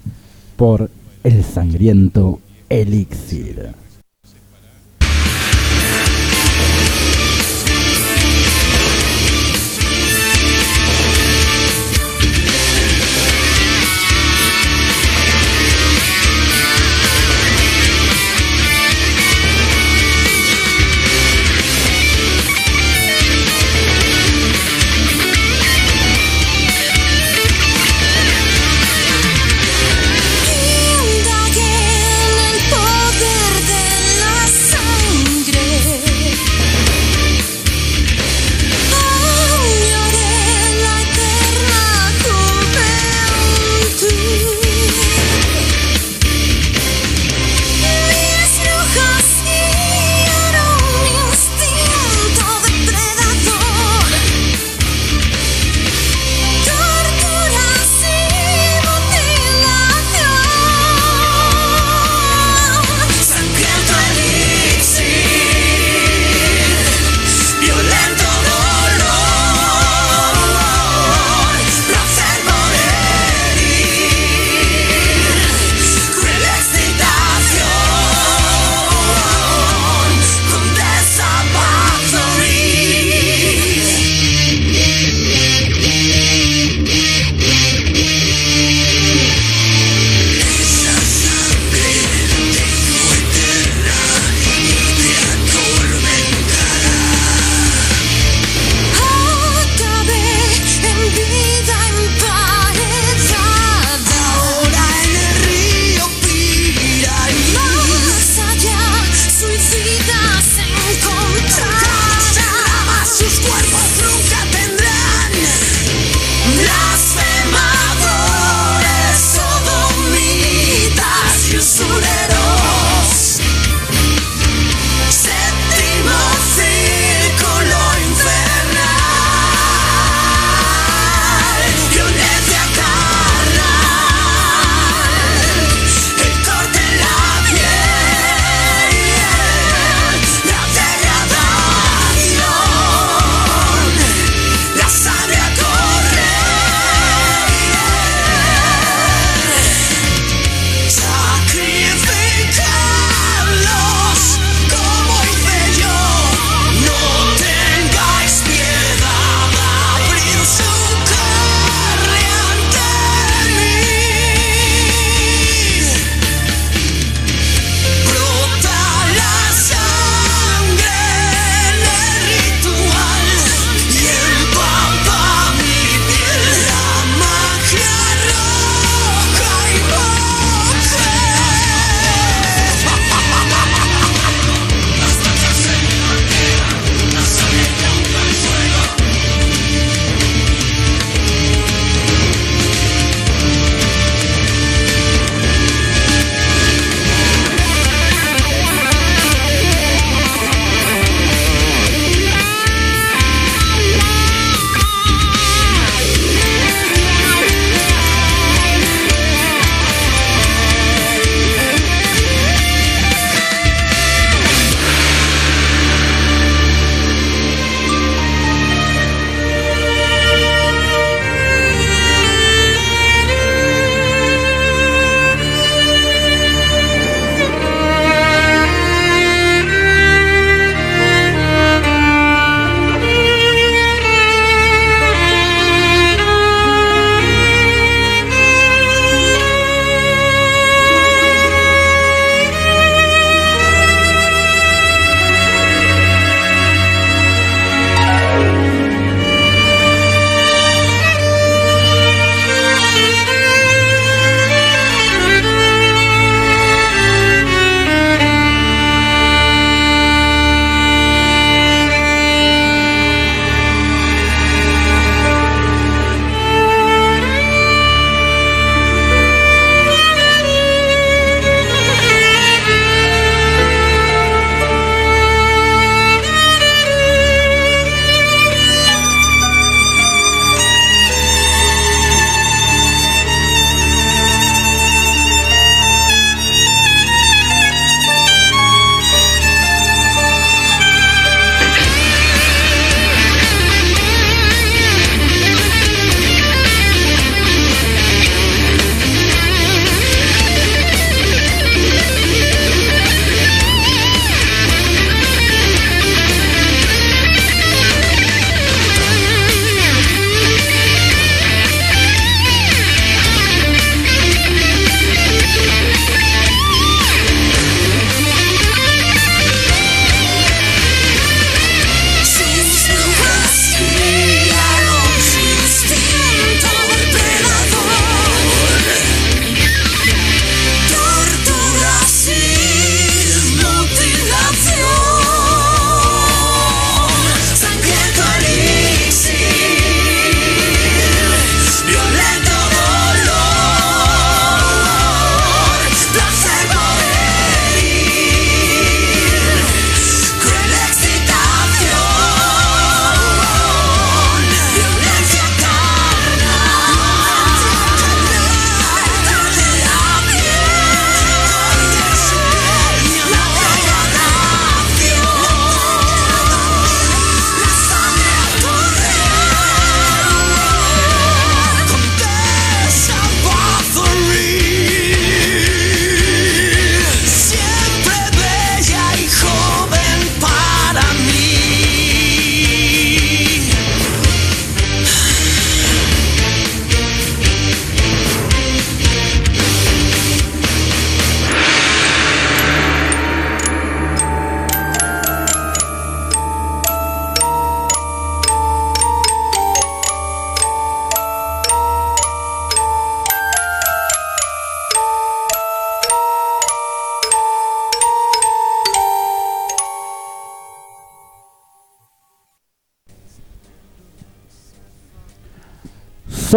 por 0.56 0.90
el 1.24 1.44
sangriento 1.44 2.40
elixir. 2.68 3.81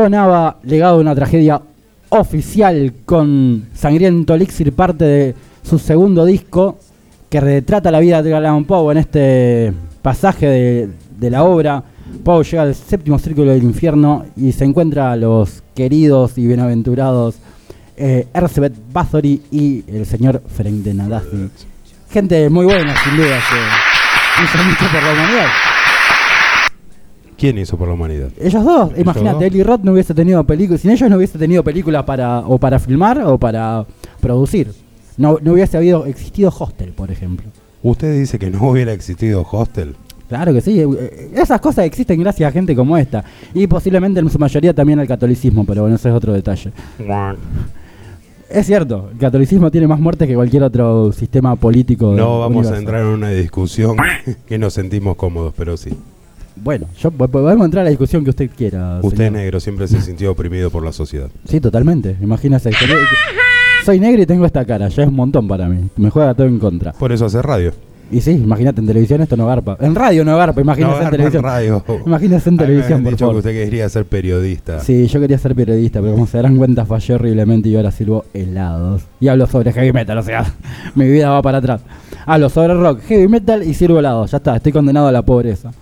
Sonaba 0.05 0.59
legado 0.65 0.97
de 0.97 1.01
una 1.01 1.15
tragedia 1.15 1.63
oficial 2.11 2.93
con 3.07 3.69
Sangriento 3.73 4.35
Elixir, 4.35 4.71
parte 4.75 5.03
de 5.07 5.35
su 5.63 5.79
segundo 5.79 6.27
disco, 6.27 6.79
que 7.31 7.41
retrata 7.41 7.91
la 7.91 8.01
vida 8.01 8.23
de 8.23 8.35
Allan 8.35 8.67
Poe 8.67 8.93
en 8.93 8.99
este 8.99 9.73
pasaje 10.03 10.47
de, 10.47 10.91
de 11.19 11.31
la 11.31 11.45
obra. 11.45 11.83
Poe 12.23 12.45
llega 12.45 12.65
al 12.65 12.75
séptimo 12.75 13.19
círculo 13.19 13.53
del 13.53 13.63
infierno 13.63 14.27
y 14.37 14.53
se 14.53 14.67
encuentra 14.67 15.11
a 15.11 15.17
los 15.17 15.63
queridos 15.75 16.37
y 16.37 16.49
bienaventurados 16.49 17.37
eh, 17.97 18.27
Bathory 18.93 19.41
y 19.51 19.85
el 19.89 20.05
señor 20.05 20.43
Ferenc 20.55 20.85
de 20.85 20.93
Nadasny. 20.93 21.49
Gente 22.11 22.51
muy 22.51 22.67
buena, 22.67 22.95
sin 23.05 23.17
duda, 23.17 23.39
que 24.37 24.45
hizo 24.45 24.65
mucho 24.65 24.85
por 24.85 25.03
la 25.03 25.13
humanidad. 25.15 25.74
¿Quién 27.37 27.59
hizo 27.59 27.77
por 27.77 27.89
la 27.89 27.95
humanidad? 27.95 28.29
Ellos 28.39 28.65
dos, 28.65 28.91
¿Ellos 28.91 29.01
imagínate? 29.01 29.47
Eli 29.47 29.63
Roth 29.63 29.83
no 29.83 29.93
hubiese 29.93 30.15
tenido 30.15 30.45
películas, 30.45 30.81
sin 30.81 30.91
ellos 30.91 31.11
no 31.11 31.17
hubiese 31.17 31.39
tenido 31.39 31.65
películas 31.65 32.05
para 32.05 32.41
o 32.41 32.59
para 32.59 32.79
filmar 32.79 33.21
o 33.23 33.39
para 33.39 33.85
producir. 34.21 34.73
No, 35.17 35.39
no 35.43 35.53
hubiese 35.53 35.77
habido 35.77 36.07
existido 36.07 36.53
Hostel, 36.57 36.93
por 36.93 37.11
ejemplo. 37.11 37.47
Usted 37.83 38.19
dice 38.19 38.39
que 38.39 38.51
no 38.51 38.69
hubiera 38.69 38.93
existido 38.93 39.47
Hostel. 39.51 39.95
Claro 40.29 40.53
que 40.53 40.61
sí, 40.61 40.81
eh, 40.81 41.31
esas 41.35 41.61
cosas 41.61 41.85
existen 41.85 42.19
gracias 42.19 42.49
a 42.49 42.53
gente 42.53 42.75
como 42.75 42.97
esta. 42.97 43.25
Y 43.53 43.67
posiblemente 43.67 44.21
en 44.21 44.31
su 44.31 44.39
mayoría 44.39 44.73
también 44.73 44.99
al 44.99 45.07
catolicismo, 45.07 45.65
pero 45.65 45.83
bueno, 45.83 45.97
ese 45.97 46.09
es 46.09 46.15
otro 46.15 46.33
detalle. 46.33 46.73
Es 48.51 48.67
cierto, 48.67 49.09
el 49.11 49.19
catolicismo 49.19 49.71
tiene 49.71 49.89
más 49.89 49.99
muertes 49.99 50.29
que 50.29 50.35
cualquier 50.35 50.63
otro 50.63 51.11
sistema 51.13 51.57
político. 51.57 52.13
No 52.13 52.41
vamos 52.41 52.71
a 52.71 52.79
entrar 52.79 53.01
en 53.01 53.09
una 53.09 53.31
discusión 53.31 53.97
que 54.47 54.59
nos 54.59 54.75
sentimos 54.75 55.17
cómodos, 55.17 55.55
pero 55.57 55.77
sí. 55.77 55.91
Bueno, 56.57 56.87
yo, 56.99 57.11
po- 57.11 57.29
podemos 57.29 57.65
entrar 57.65 57.83
a 57.83 57.85
la 57.85 57.91
discusión 57.91 58.23
que 58.25 58.31
usted 58.31 58.51
quiera. 58.57 59.01
Usted 59.03 59.17
señor. 59.19 59.33
negro 59.33 59.61
siempre 59.61 59.89
se 59.89 60.01
sintió 60.01 60.31
oprimido 60.33 60.71
por 60.71 60.85
la 60.85 60.93
sociedad. 60.93 61.29
Sí, 61.49 61.61
totalmente. 61.61 62.17
Imagínese. 62.21 62.71
que- 62.71 62.77
Soy 63.85 64.01
negro 64.01 64.23
y 64.23 64.27
tengo 64.27 64.47
esta 64.47 64.65
cara, 64.65 64.89
ya 64.89 65.03
es 65.03 65.09
un 65.09 65.15
montón 65.17 65.47
para 65.47 65.69
mí. 65.69 65.89
Me 65.97 66.09
juega 66.11 66.33
todo 66.35 66.47
en 66.47 66.59
contra. 66.59 66.93
Por 66.93 67.13
eso 67.13 67.27
hace 67.27 67.43
radio. 67.43 67.73
Y 68.11 68.21
sí, 68.21 68.31
imagínate, 68.33 68.81
en 68.81 68.87
televisión 68.87 69.21
esto 69.23 69.37
no 69.37 69.47
garpa. 69.47 69.77
En 69.81 69.95
radio 69.95 70.25
no 70.25 70.37
garpa, 70.37 70.61
imagínese 70.61 70.93
No, 70.93 70.99
en 71.01 71.05
en 71.07 71.11
televisión. 71.11 71.43
radio. 71.43 71.85
Imagínese 72.07 72.49
en 72.51 72.57
televisión, 72.59 73.03
por 73.03 73.13
dicho 73.13 73.25
favor. 73.27 73.35
que 73.43 73.49
usted 73.49 73.65
quería 73.65 73.89
ser 73.89 74.05
periodista. 74.07 74.81
Sí, 74.81 75.07
yo 75.07 75.21
quería 75.21 75.37
ser 75.39 75.55
periodista, 75.55 76.01
pero 76.01 76.13
como 76.13 76.27
se 76.27 76.37
darán 76.37 76.57
cuenta 76.57 76.85
fallé 76.87 77.15
horriblemente 77.15 77.69
y 77.71 77.77
ahora 77.77 77.91
sirvo 77.91 78.25
helados. 78.33 79.03
Y 79.21 79.29
hablo 79.29 79.47
sobre 79.47 79.73
heavy 79.73 79.93
metal, 79.93 80.19
o 80.19 80.23
sea, 80.23 80.45
mi 80.95 81.07
vida 81.11 81.31
va 81.31 81.43
para 81.43 81.59
atrás. 81.59 81.81
Hablo 82.27 82.49
sobre 82.51 82.75
rock, 82.75 83.01
heavy 83.09 83.27
metal 83.29 83.63
y 83.67 83.75
sirvo 83.75 83.99
helados. 83.99 84.31
Ya 84.31 84.37
está, 84.39 84.57
estoy 84.57 84.73
condenado 84.73 85.09
a 85.09 85.13
la 85.13 85.23
pobreza. 85.23 85.73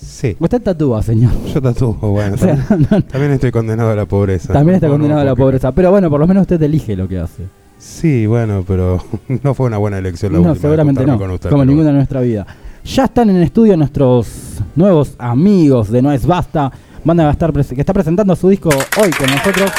Sí. 0.00 0.36
Usted 0.38 0.62
tatúa, 0.62 1.02
señor. 1.02 1.32
Yo 1.52 1.60
tatúo, 1.60 1.94
bueno. 1.94 2.34
O 2.34 2.38
sea, 2.38 2.56
también, 2.68 2.88
no- 2.90 3.02
también 3.02 3.32
estoy 3.32 3.50
condenado 3.50 3.90
a 3.90 3.96
la 3.96 4.06
pobreza. 4.06 4.52
también 4.52 4.76
está 4.76 4.86
No, 4.86 4.92
no, 4.92 4.98
condenado 4.98 5.20
a 5.22 5.24
la 5.24 5.34
pobreza. 5.36 5.72
Pero 5.72 5.90
bueno, 5.90 6.08
por 6.10 6.20
lo 6.20 6.26
menos 6.26 6.42
usted 6.42 6.60
elige 6.62 6.96
lo 6.96 7.08
que 7.08 7.18
hace. 7.18 7.44
Sí, 7.78 8.26
bueno, 8.26 8.64
pero 8.66 9.02
no 9.42 9.54
fue 9.54 9.66
una 9.66 9.78
buena 9.78 9.98
elección 9.98 10.32
la 10.32 10.38
No, 10.38 10.48
última. 10.50 10.60
seguramente 10.62 11.04
no, 11.06 11.18
con 11.18 11.30
usted, 11.32 11.50
como 11.50 11.64
ninguna 11.64 11.90
en 11.90 11.96
nuestra 11.96 12.20
vida. 12.20 12.46
Ya 12.84 13.04
están 13.04 13.28
en 13.30 13.36
estudio 13.42 13.76
nuestros 13.76 14.28
nuevos 14.76 15.14
amigos 15.18 15.90
de 15.90 16.00
No 16.02 16.12
es 16.12 16.24
Basta. 16.26 16.70
Van 17.04 17.20
a 17.20 17.30
estar 17.30 17.52
que 17.52 17.60
está 17.80 17.92
presentando 17.92 18.34
su 18.36 18.48
disco 18.48 18.68
hoy 18.70 19.10
con 19.10 19.30
nosotros. 19.30 19.70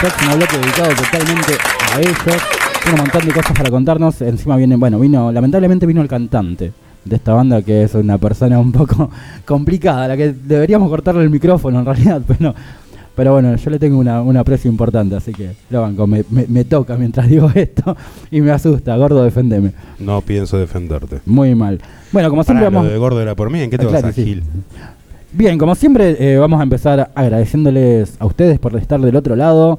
Próximo 0.00 0.36
bloque 0.36 0.58
dedicado 0.58 0.88
totalmente 0.94 1.52
a 1.94 2.00
ellos. 2.00 2.16
Tiene 2.82 2.94
un 2.94 3.00
montón 3.06 3.26
de 3.26 3.32
cosas 3.32 3.52
para 3.56 3.70
contarnos. 3.70 4.20
Encima 4.22 4.56
viene, 4.56 4.76
bueno, 4.76 4.98
vino, 4.98 5.30
lamentablemente 5.32 5.86
vino 5.86 6.02
el 6.02 6.08
cantante 6.08 6.72
de 7.04 7.16
esta 7.16 7.32
banda 7.34 7.62
que 7.62 7.82
es 7.82 7.94
una 7.94 8.18
persona 8.18 8.58
un 8.58 8.72
poco 8.72 9.10
complicada, 9.44 10.04
a 10.04 10.08
la 10.08 10.16
que 10.16 10.32
deberíamos 10.32 10.88
cortarle 10.88 11.22
el 11.22 11.30
micrófono 11.30 11.78
en 11.80 11.84
realidad, 11.86 12.22
pero 12.28 12.54
pero 13.16 13.32
bueno, 13.32 13.54
yo 13.54 13.70
le 13.70 13.78
tengo 13.78 13.96
una, 13.98 14.20
un 14.22 14.36
aprecio 14.36 14.68
importante, 14.68 15.14
así 15.14 15.30
que 15.32 15.52
lo 15.70 15.82
banco, 15.82 16.04
me, 16.06 16.24
me- 16.30 16.46
me 16.48 16.64
toca 16.64 16.96
mientras 16.96 17.28
digo 17.30 17.48
esto 17.54 17.96
y 18.30 18.40
me 18.40 18.50
asusta, 18.50 18.96
gordo, 18.96 19.22
defendeme. 19.22 19.70
No 20.00 20.20
pienso 20.20 20.58
defenderte. 20.58 21.20
Muy 21.24 21.54
mal. 21.54 21.80
Bueno, 22.10 22.28
como 22.30 22.42
siempre 22.42 22.64
Pará, 22.64 22.70
lo 22.72 22.78
vamos... 22.78 22.92
de 22.92 22.98
gordo 22.98 23.22
era 23.22 23.36
por 23.36 23.50
mí. 23.50 23.60
¿En 23.60 23.70
qué 23.70 23.78
te 23.78 23.84
Ah, 23.84 23.86
vas 23.86 23.92
claro, 24.00 24.08
a 24.08 24.12
sí. 24.12 24.24
Gil? 24.24 24.42
Bien, 25.32 25.58
como 25.58 25.76
siempre 25.76 26.16
eh, 26.18 26.38
vamos 26.38 26.58
a 26.58 26.64
empezar 26.64 27.12
agradeciéndoles 27.14 28.16
a 28.18 28.26
ustedes 28.26 28.58
por 28.58 28.74
estar 28.76 29.00
del 29.00 29.14
otro 29.14 29.36
lado 29.36 29.78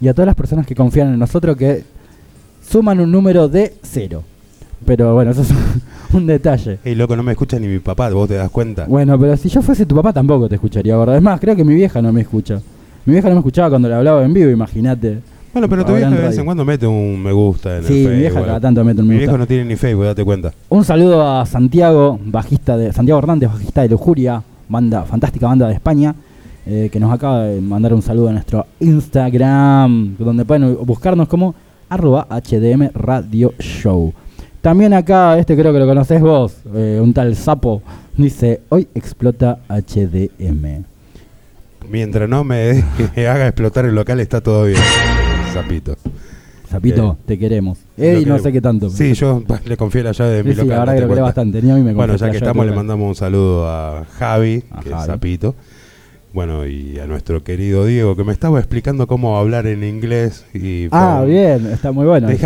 y 0.00 0.06
a 0.06 0.14
todas 0.14 0.26
las 0.26 0.36
personas 0.36 0.64
que 0.64 0.76
confían 0.76 1.12
en 1.12 1.18
nosotros 1.18 1.56
que 1.56 1.82
suman 2.68 3.00
un 3.00 3.10
número 3.10 3.48
de 3.48 3.74
cero. 3.82 4.22
Pero 4.84 5.12
bueno, 5.14 5.32
eso 5.32 5.42
es 5.42 5.48
un, 6.12 6.26
detalle. 6.26 6.78
Ey, 6.84 6.94
loco, 6.94 7.16
no 7.16 7.22
me 7.22 7.32
escucha 7.32 7.58
ni 7.58 7.66
mi 7.66 7.78
papá, 7.78 8.08
¿vos 8.10 8.28
te 8.28 8.34
das 8.34 8.50
cuenta? 8.50 8.86
Bueno, 8.86 9.18
pero 9.18 9.36
si 9.36 9.48
yo 9.48 9.62
fuese 9.62 9.86
tu 9.86 9.94
papá 9.94 10.12
tampoco 10.12 10.48
te 10.48 10.54
escucharía, 10.56 10.96
¿verdad? 10.96 11.16
Es 11.16 11.22
más, 11.22 11.40
creo 11.40 11.54
que 11.56 11.64
mi 11.64 11.74
vieja 11.74 12.00
no 12.02 12.12
me 12.12 12.22
escucha. 12.22 12.60
Mi 13.04 13.12
vieja 13.12 13.28
no 13.28 13.34
me 13.36 13.40
escuchaba 13.40 13.70
cuando 13.70 13.88
le 13.88 13.94
hablaba 13.94 14.24
en 14.24 14.32
vivo, 14.34 14.50
imagínate. 14.50 15.18
Bueno, 15.52 15.68
pero 15.70 15.84
tu 15.86 15.94
vieja 15.94 16.10
de 16.10 16.20
vez 16.28 16.36
en 16.36 16.44
cuando 16.44 16.64
mete 16.66 16.86
un 16.86 17.22
me 17.22 17.32
gusta 17.32 17.78
en 17.78 17.84
Sí, 17.84 17.92
el 17.92 17.98
mi 17.98 18.04
Facebook. 18.04 18.18
vieja 18.20 18.46
cada 18.46 18.60
tanto 18.60 18.84
mete 18.84 19.00
un 19.00 19.06
me 19.08 19.14
Mi 19.14 19.20
gusta. 19.20 19.30
viejo 19.32 19.38
no 19.38 19.46
tiene 19.46 19.64
ni 19.64 19.76
Facebook, 19.76 20.04
date 20.04 20.24
cuenta. 20.24 20.52
Un 20.68 20.84
saludo 20.84 21.26
a 21.26 21.46
Santiago, 21.46 22.18
bajista 22.24 22.76
de 22.76 22.92
Santiago 22.92 23.18
Hernández, 23.20 23.50
bajista 23.50 23.82
de 23.82 23.88
Lujuria, 23.88 24.42
banda, 24.68 25.04
fantástica 25.04 25.46
banda 25.46 25.68
de 25.68 25.74
España, 25.74 26.14
eh, 26.66 26.90
que 26.92 27.00
nos 27.00 27.10
acaba 27.12 27.44
de 27.44 27.60
mandar 27.60 27.94
un 27.94 28.02
saludo 28.02 28.28
a 28.28 28.32
nuestro 28.32 28.66
Instagram, 28.80 30.16
donde 30.18 30.44
pueden 30.44 30.76
buscarnos 30.84 31.28
como 31.28 31.54
arroba 31.88 32.26
HDM 32.28 32.90
Radio 32.94 33.52
Show. 33.58 34.12
También 34.66 34.92
acá, 34.94 35.38
este 35.38 35.54
creo 35.56 35.72
que 35.72 35.78
lo 35.78 35.86
conoces 35.86 36.20
vos, 36.20 36.56
eh, 36.74 36.98
un 37.00 37.14
tal 37.14 37.36
sapo, 37.36 37.82
dice, 38.16 38.62
hoy 38.68 38.88
explota 38.96 39.60
HDM. 39.68 40.82
Mientras 41.88 42.28
no 42.28 42.42
me 42.42 42.82
haga 43.16 43.46
explotar 43.46 43.84
el 43.84 43.94
local, 43.94 44.18
está 44.18 44.40
todo 44.40 44.64
bien. 44.64 44.80
Zapito. 45.52 45.94
Sapito, 46.68 47.12
Eh, 47.16 47.22
te 47.26 47.38
queremos. 47.38 47.78
Lo 47.96 48.04
Eddie 48.04 48.26
no 48.26 48.36
que- 48.38 48.42
sé 48.42 48.52
qué 48.52 48.60
tanto. 48.60 48.90
Sí, 48.90 49.14
yo 49.14 49.40
le 49.66 49.76
confié 49.76 50.02
la 50.02 50.10
llave 50.10 50.30
de 50.32 50.42
Sí, 50.42 50.48
mi 50.48 50.54
sí, 50.56 50.60
local. 50.62 50.68
la 50.70 50.78
verdad 50.80 50.86
date 50.86 50.96
que 50.96 51.02
lo 51.02 51.08
querés 51.10 51.22
bastante. 51.22 51.62
Ni 51.62 51.70
a 51.70 51.74
mí 51.76 51.82
me 51.82 51.94
Bueno, 51.94 52.16
ya 52.16 52.28
que 52.32 52.36
estamos, 52.38 52.66
le 52.66 52.72
mandamos 52.72 53.06
un 53.08 53.14
saludo 53.14 53.68
a 53.68 54.04
Javi, 54.18 54.64
A 54.72 54.80
que 54.80 54.90
Javi. 54.90 55.00
es 55.00 55.06
Zapito. 55.06 55.54
Bueno, 56.32 56.66
y 56.66 56.98
a 56.98 57.06
nuestro 57.06 57.44
querido 57.44 57.86
Diego, 57.86 58.16
que 58.16 58.24
me 58.24 58.32
estaba 58.32 58.58
explicando 58.58 59.06
cómo 59.06 59.38
hablar 59.38 59.68
en 59.68 59.84
inglés. 59.84 60.44
Y 60.52 60.88
Ah, 60.90 61.22
bien, 61.24 61.66
está 61.66 61.92
muy 61.92 62.04
bueno. 62.04 62.28
eso. 62.28 62.36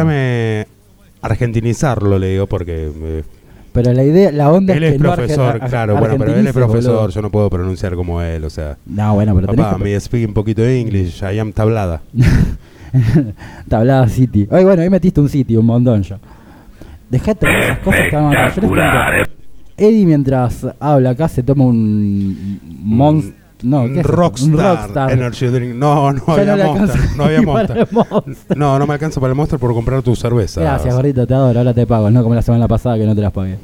Argentinizarlo, 1.22 2.18
le 2.18 2.28
digo, 2.30 2.46
porque 2.46 2.90
eh, 2.94 3.22
Pero 3.72 3.92
la 3.92 4.02
idea, 4.04 4.32
la 4.32 4.50
onda 4.50 4.74
él 4.74 4.82
es 4.84 4.92
es 4.92 4.96
que 4.98 5.02
no 5.04 5.14
profesor, 5.14 5.54
arge- 5.56 5.62
ar- 5.62 5.68
claro, 5.70 5.96
bueno, 5.96 6.16
pero 6.18 6.34
él 6.34 6.46
es 6.46 6.52
profesor, 6.52 6.94
boludo. 6.94 7.08
yo 7.10 7.22
no 7.22 7.30
puedo 7.30 7.50
pronunciar 7.50 7.94
como 7.94 8.20
él, 8.22 8.44
o 8.44 8.50
sea. 8.50 8.76
No, 8.86 9.14
bueno, 9.14 9.34
pero 9.34 9.48
Papá, 9.54 9.76
me 9.78 9.98
speak 10.00 10.28
un 10.28 10.34
poquito 10.34 10.62
de 10.62 10.80
English, 10.80 11.22
I 11.22 11.38
am 11.38 11.52
tablada. 11.52 12.00
Tablada 13.68 14.08
City. 14.08 14.48
Ay, 14.50 14.64
bueno, 14.64 14.82
ahí 14.82 14.90
metiste 14.90 15.20
un 15.20 15.28
City, 15.28 15.56
un 15.56 15.66
montón 15.66 16.02
ya. 16.02 16.18
Dejá 17.08 17.34
de 17.34 17.40
tomar 17.40 17.56
esas 17.62 17.78
cosas 17.78 18.00
que 18.08 18.16
van 18.16 18.24
a 18.24 18.28
matar. 18.28 18.54
Yo 18.54 18.60
les 18.62 18.70
cuento. 18.70 19.30
Eddie 19.76 20.06
mientras 20.06 20.66
habla 20.78 21.10
acá 21.10 21.28
se 21.28 21.42
toma 21.42 21.64
un 21.64 22.60
monster. 22.82 23.34
No, 23.62 23.84
¿qué 23.86 24.00
es? 24.00 24.06
Rockstar. 24.06 25.10
Energy 25.10 25.46
Drink. 25.46 25.74
No, 25.74 26.12
no 26.12 26.22
había 26.26 26.66
Monster, 26.66 27.00
no 27.16 27.24
había 27.24 27.42
Monster. 27.42 27.88
Monster. 27.90 28.56
No, 28.56 28.78
no 28.78 28.86
me 28.86 28.94
alcanza 28.94 29.20
para 29.20 29.32
el 29.32 29.36
Monster 29.36 29.58
por 29.58 29.72
comprar 29.74 30.02
tu 30.02 30.16
cerveza. 30.16 30.60
Gracias, 30.60 30.94
gordito, 30.94 31.26
te 31.26 31.34
adoro. 31.34 31.58
Ahora 31.58 31.74
te 31.74 31.86
pago, 31.86 32.10
no 32.10 32.22
como 32.22 32.34
la 32.34 32.42
semana 32.42 32.66
pasada 32.68 32.96
que 32.98 33.06
no 33.06 33.14
te 33.14 33.20
las 33.20 33.32
pagué. 33.32 33.58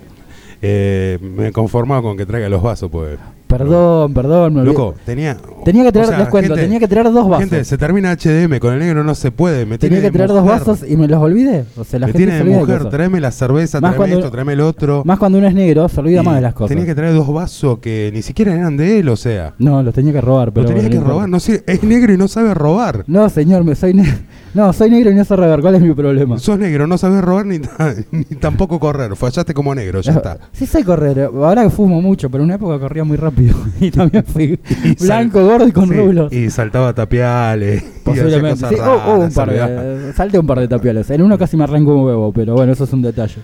Eh, 0.63 1.19
me 1.21 1.53
conformaba 1.53 2.03
con 2.03 2.17
que 2.17 2.27
traiga 2.27 2.49
los 2.49 2.63
vasos, 2.63 2.91
pues. 2.91 3.19
Perdón, 3.47 4.13
perdón, 4.13 4.55
me. 4.55 4.65
Loco, 4.65 4.95
tenía. 5.05 5.37
Tenía 5.65 5.83
que 5.85 5.89
o 5.89 5.93
traer, 5.93 6.09
sea, 6.09 6.19
les 6.19 6.29
cuento, 6.29 6.49
gente- 6.55 6.63
tenía 6.65 6.79
que 6.81 6.89
traer 6.89 7.13
dos 7.13 7.29
vasos. 7.29 7.49
Gente, 7.49 7.65
se 7.65 7.79
termina 7.79 8.11
HDM, 8.13 8.59
con 8.59 8.73
el 8.75 8.81
negro 8.81 9.05
no 9.05 9.15
se 9.15 9.31
puede. 9.31 9.67
Me 9.67 9.79
tenía 9.79 10.01
que 10.01 10.11
traer 10.11 10.31
dos 10.31 10.45
vasos 10.45 10.85
y 10.89 10.97
me 10.97 11.07
los 11.07 11.21
olvidé. 11.23 11.65
O 11.77 11.85
sea, 11.85 12.01
la 12.01 12.07
me 12.09 12.13
gente 12.13 12.27
tiene 12.27 12.39
se 12.39 12.45
de 12.45 12.57
mujer, 12.59 12.89
tráeme 12.89 13.21
la 13.21 13.31
cerveza, 13.31 13.81
Más 13.81 13.91
tráeme 13.93 13.97
cuando- 13.97 14.19
esto, 14.19 14.31
tráeme 14.31 14.53
el 14.55 14.61
otro. 14.61 15.03
Más 15.05 15.19
cuando 15.19 15.39
uno 15.39 15.47
es 15.47 15.55
negro, 15.55 15.89
se 15.89 16.01
olvida 16.01 16.23
Y 16.23 16.25
más 16.25 16.35
de 16.37 16.41
las 16.41 16.55
cosas. 16.55 16.69
Tenía 16.71 16.87
que 16.87 16.95
traer 16.95 17.15
dos 17.15 17.33
vasos 17.33 17.79
que 17.79 18.11
ni 18.13 18.23
siquiera 18.23 18.53
eran 18.55 18.77
de 18.77 18.99
él, 18.99 19.09
o 19.09 19.17
sea. 19.17 19.55
No, 19.59 19.83
los 19.83 19.95
tenía 19.95 20.13
que 20.13 20.21
robar, 20.21 20.53
pero 20.53 20.69
lo 20.69 20.75
tenía 20.75 20.91
que 20.91 21.01
robar, 21.01 21.29
no 21.29 21.39
sé, 21.41 21.63
es 21.67 21.83
negro 21.85 22.13
y 22.13 22.17
no 22.19 22.27
sabe 22.29 22.53
robar. 22.55 23.05
No, 23.07 23.29
señor, 23.29 23.63
me 23.65 23.75
soy 23.77 23.95
negro. 23.95 24.19
No, 24.57 24.73
soy 24.73 24.89
negro 24.91 25.11
y 25.11 25.15
no 25.15 25.23
sé 25.23 25.37
robar. 25.37 25.61
¿Cuál 25.61 25.75
es 25.75 25.83
mi 25.83 25.93
problema? 25.93 26.39
Sos 26.39 26.59
negro, 26.59 26.87
no 26.87 26.97
sabes 26.97 27.23
robar 27.23 27.45
ni, 27.45 27.59
ta- 27.59 27.95
ni 28.11 28.25
tampoco 28.25 28.81
correr. 28.81 29.15
Fallaste 29.15 29.53
como 29.53 29.75
negro, 29.75 30.01
ya 30.01 30.13
está. 30.13 30.39
Sí 30.53 30.65
sé 30.65 30.83
correr, 30.83 31.19
eh, 31.19 31.25
ahora 31.25 31.63
que 31.65 31.69
fumo 31.71 32.01
mucho, 32.01 32.31
pero 32.31 32.43
en 32.43 32.47
una 32.47 32.55
época 32.55 32.79
corría 32.79 33.05
muy 33.05 33.19
rápido. 33.19 33.55
y 33.81 33.91
también 33.91 34.25
fui 34.25 34.59
Y 34.85 35.05
blanco, 35.05 35.45
gordo 35.45 35.69
y 35.69 35.73
con 35.73 35.89
Sí, 35.89 35.95
rulos. 35.95 36.33
Y 36.33 36.49
saltaba 36.49 36.95
tapiales. 36.95 37.85
Posiblemente. 38.03 38.67
Sí, 38.67 38.77
oh, 38.83 39.03
oh, 39.07 39.15
un 39.17 39.21
raras, 39.21 39.35
par 39.35 39.51
de, 39.51 40.13
salté 40.15 40.39
un 40.39 40.47
par 40.47 40.61
de 40.61 40.69
tapiales. 40.69 41.11
En 41.11 41.21
uno 41.21 41.37
casi 41.37 41.59
me 41.59 41.65
arranco 41.65 41.95
un 41.95 42.05
huevo, 42.07 42.33
pero 42.33 42.55
bueno, 42.55 42.73
eso 42.73 42.85
es 42.85 42.93
un 42.95 43.03
detalle. 43.03 43.43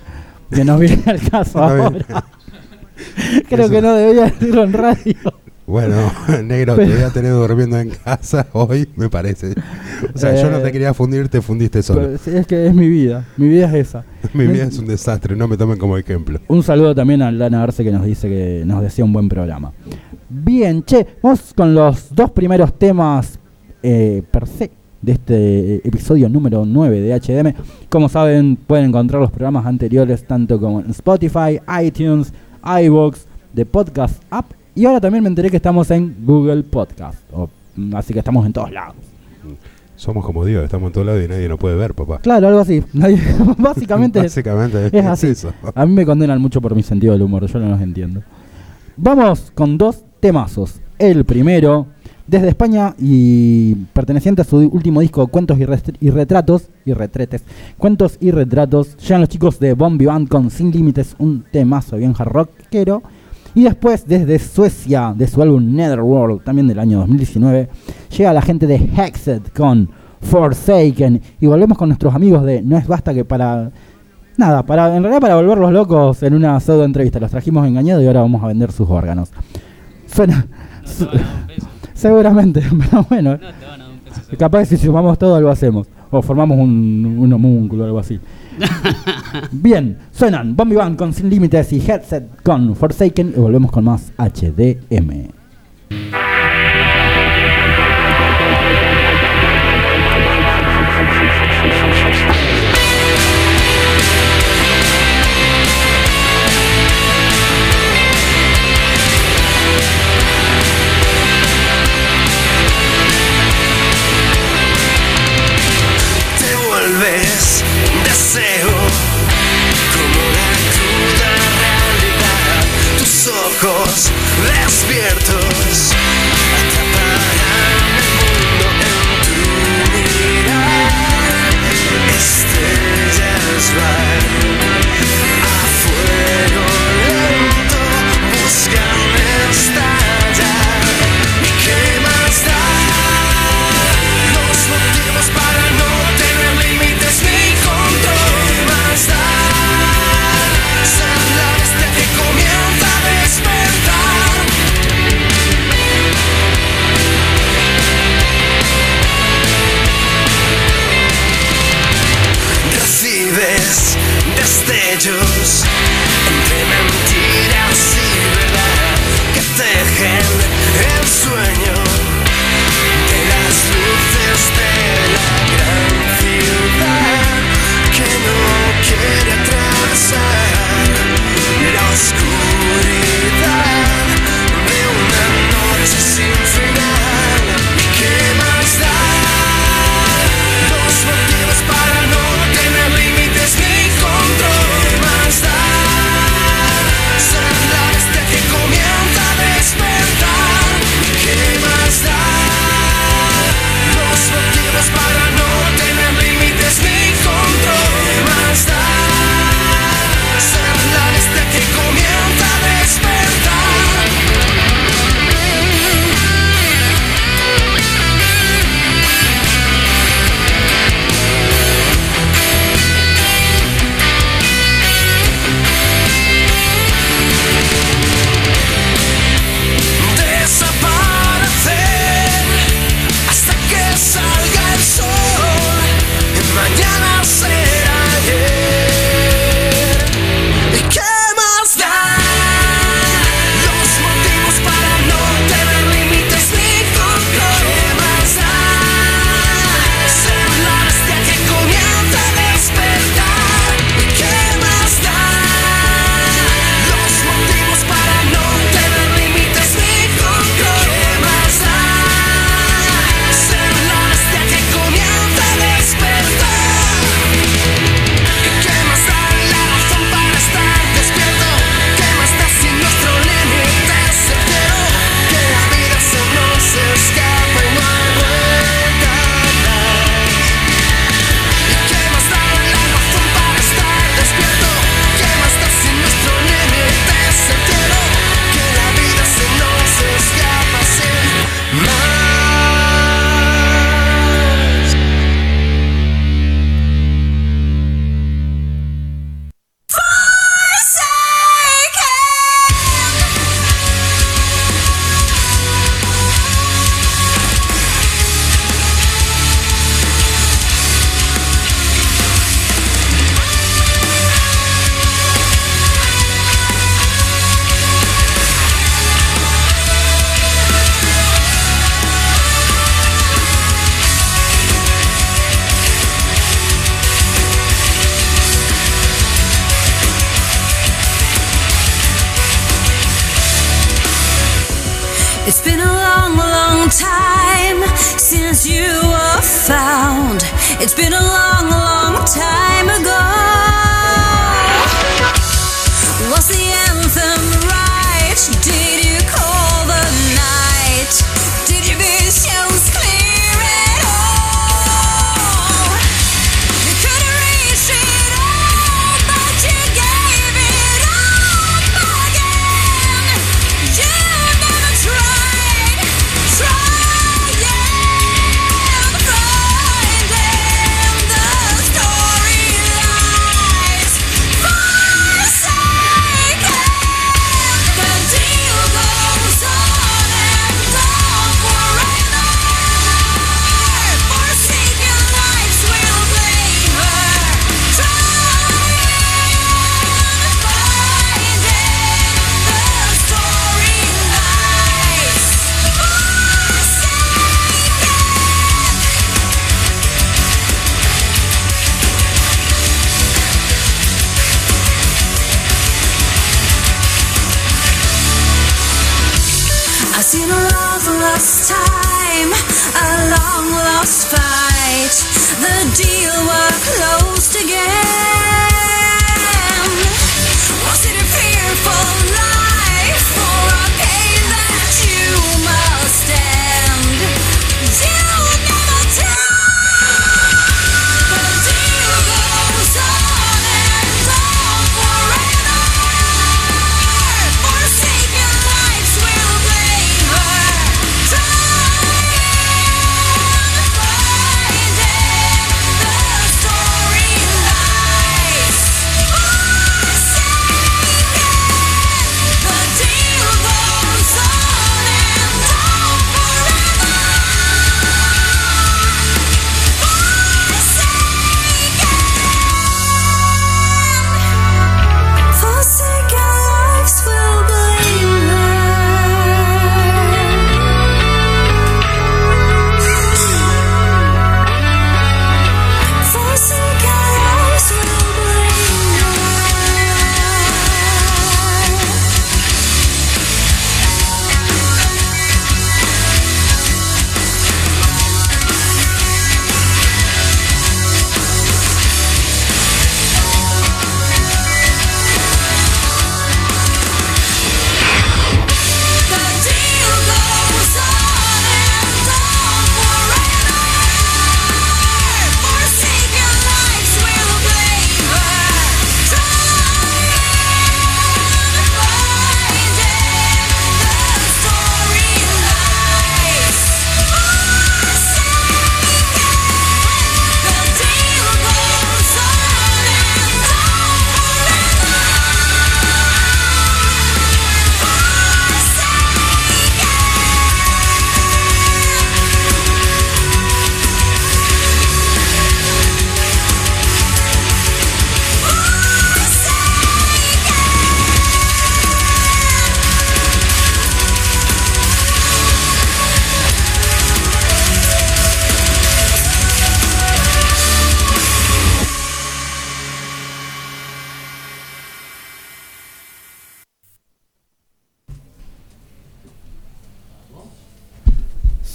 Que 0.50 0.64
no 0.64 0.78
viene 0.78 1.02
al 1.06 1.20
caso 1.28 1.62
ahora. 1.62 2.24
Creo 3.50 3.64
Eso- 3.66 3.70
que 3.70 3.82
no 3.82 3.94
debería 3.94 4.24
decirlo 4.24 4.64
en 4.64 4.72
radio. 4.72 5.14
Bueno, 5.66 5.94
negro, 6.44 6.74
Pero- 6.76 6.88
te 6.88 6.94
voy 6.96 7.04
a 7.04 7.10
tener 7.10 7.32
durmiendo 7.32 7.78
en 7.78 7.90
casa 7.90 8.46
hoy, 8.52 8.88
me 8.96 9.08
parece. 9.08 9.54
O 10.14 10.18
sea, 10.18 10.34
yo 10.40 10.50
no 10.50 10.58
Eh, 10.58 10.62
te 10.62 10.72
quería 10.72 10.92
fundir, 10.92 11.28
te 11.28 11.40
fundiste 11.40 11.82
solo. 11.82 12.00
Pero 12.02 12.18
sí, 12.18 12.30
es 12.34 12.46
que 12.46 12.66
es 12.66 12.74
mi 12.74 12.88
vida. 12.88 13.24
Mi 13.36 13.48
vida 13.48 13.66
es 13.68 13.88
esa. 13.88 14.04
Mi 14.34 14.46
vida 14.46 14.64
es 14.64 14.78
un 14.78 14.86
desastre, 14.86 15.36
no 15.36 15.46
me 15.48 15.56
tomen 15.56 15.78
como 15.78 15.96
ejemplo. 15.96 16.40
Un 16.48 16.62
saludo 16.62 16.94
también 16.94 17.22
a 17.22 17.30
Lana 17.30 17.62
Arce 17.62 17.84
que 17.84 17.92
nos 17.92 18.04
dice 18.04 18.28
que 18.28 18.62
nos 18.66 18.82
decía 18.82 19.04
un 19.04 19.12
buen 19.12 19.28
programa. 19.28 19.72
Bien, 20.28 20.82
che, 20.82 21.06
vamos 21.22 21.52
con 21.54 21.74
los 21.74 22.14
dos 22.14 22.30
primeros 22.32 22.76
temas 22.78 23.38
eh, 23.82 24.22
per 24.30 24.46
se 24.48 24.70
de 25.00 25.12
este 25.12 25.76
episodio 25.88 26.28
número 26.28 26.64
9 26.64 27.00
de 27.00 27.20
HDM. 27.20 27.54
Como 27.88 28.08
saben, 28.08 28.56
pueden 28.56 28.86
encontrar 28.86 29.20
los 29.20 29.30
programas 29.30 29.66
anteriores 29.66 30.24
tanto 30.24 30.60
como 30.60 30.80
en 30.80 30.90
Spotify, 30.90 31.60
iTunes, 31.84 32.32
iVoox, 32.64 33.26
de 33.52 33.66
Podcast 33.66 34.22
App. 34.30 34.46
Y 34.74 34.86
ahora 34.86 35.00
también 35.00 35.22
me 35.22 35.28
enteré 35.28 35.50
que 35.50 35.56
estamos 35.56 35.90
en 35.90 36.14
Google 36.24 36.62
Podcast. 36.62 37.18
o- 37.32 37.48
mm, 37.76 37.94
así 37.96 38.12
que 38.12 38.18
estamos 38.20 38.46
en 38.46 38.52
todos 38.52 38.70
lados. 38.72 38.94
Somos 39.96 40.24
como 40.24 40.44
Dios, 40.44 40.64
estamos 40.64 40.88
en 40.88 40.92
todo 40.94 41.04
lado 41.04 41.22
y 41.22 41.28
nadie 41.28 41.48
nos 41.48 41.58
puede 41.60 41.76
ver, 41.76 41.94
papá. 41.94 42.18
Claro, 42.18 42.48
algo 42.48 42.60
así. 42.60 42.82
Básicamente 43.58 44.18
es- 44.20 44.24
Básicamente 44.34 44.86
es 44.98 45.06
así. 45.06 45.28
eso. 45.28 45.52
A 45.74 45.86
mí 45.86 45.92
me 45.92 46.04
condenan 46.06 46.40
mucho 46.40 46.60
por 46.60 46.74
mi 46.74 46.82
sentido 46.82 47.12
del 47.12 47.22
humor, 47.22 47.46
yo 47.46 47.58
no 47.60 47.68
los 47.68 47.80
entiendo. 47.80 48.22
Vamos 48.96 49.52
con 49.54 49.78
dos 49.78 50.02
temazos. 50.20 50.80
El 50.98 51.24
primero, 51.24 51.86
desde 52.26 52.48
España 52.48 52.94
y 52.98 53.74
perteneciente 53.92 54.42
a 54.42 54.44
su 54.44 54.56
último 54.58 55.00
disco 55.00 55.26
Cuentos 55.28 55.58
y 55.58 56.10
Retratos, 56.10 56.68
y 56.84 56.92
Retretes, 56.94 57.42
Cuentos 57.78 58.16
y 58.20 58.30
Retratos, 58.30 58.96
llegan 58.98 59.20
los 59.20 59.28
chicos 59.30 59.58
de 59.60 59.74
Bombi 59.74 60.06
Band 60.06 60.28
con 60.28 60.50
Sin 60.50 60.70
Límites, 60.70 61.14
un 61.18 61.44
temazo 61.50 61.96
bien 61.96 62.14
hard 62.16 62.28
rockero. 62.32 63.02
Y 63.54 63.64
después, 63.64 64.06
desde 64.06 64.38
Suecia, 64.38 65.12
de 65.16 65.26
su 65.26 65.42
álbum 65.42 65.74
Netherworld, 65.74 66.42
también 66.42 66.66
del 66.68 66.78
año 66.78 66.98
2019, 67.00 67.68
llega 68.16 68.32
la 68.32 68.42
gente 68.42 68.66
de 68.66 68.76
Hexed 68.76 69.42
con 69.54 69.90
Forsaken. 70.20 71.20
Y 71.40 71.46
volvemos 71.46 71.76
con 71.76 71.88
nuestros 71.88 72.14
amigos 72.14 72.44
de 72.44 72.62
No 72.62 72.76
es 72.78 72.86
basta 72.86 73.12
que 73.12 73.24
para 73.24 73.70
Nada, 74.38 74.64
para, 74.64 74.96
en 74.96 75.02
realidad 75.02 75.20
para 75.20 75.36
volverlos 75.36 75.70
locos 75.72 76.22
en 76.22 76.32
una 76.32 76.58
pseudo 76.58 76.84
entrevista. 76.84 77.20
Los 77.20 77.30
trajimos 77.30 77.66
engañados 77.66 78.02
y 78.02 78.06
ahora 78.06 78.22
vamos 78.22 78.42
a 78.42 78.46
vender 78.46 78.72
sus 78.72 78.88
órganos. 78.88 79.30
Suena. 80.06 80.46
No 80.82 80.88
su- 80.88 81.06
te 81.06 81.16
van 81.18 81.24
a 81.24 81.28
dar 81.28 81.36
un 81.42 81.46
peso. 81.48 81.68
seguramente, 81.92 82.62
pero 82.90 83.06
bueno. 83.10 83.30
No 83.32 83.36
te 83.38 83.44
van 83.44 83.80
a 83.80 83.84
dar 83.84 83.90
un 83.92 83.98
peso. 83.98 84.14
seguro. 84.20 84.38
Capaz 84.38 84.60
que 84.60 84.76
si 84.76 84.86
sumamos 84.86 85.18
todo 85.18 85.38
lo 85.38 85.50
hacemos. 85.50 85.86
O 86.10 86.22
formamos 86.22 86.58
un, 86.58 87.16
un 87.18 87.32
homúnculo 87.32 87.82
o 87.82 87.86
algo 87.86 87.98
así. 87.98 88.18
Bien, 89.52 89.98
suenan 90.12 90.56
Bombi 90.56 90.76
Band 90.76 90.96
con 90.96 91.12
Sin 91.12 91.30
Límites 91.30 91.72
y 91.72 91.78
Headset 91.80 92.42
con 92.42 92.74
Forsaken. 92.76 93.34
Y 93.36 93.40
volvemos 93.40 93.70
con 93.70 93.84
más 93.84 94.12
HDM. 94.18 95.30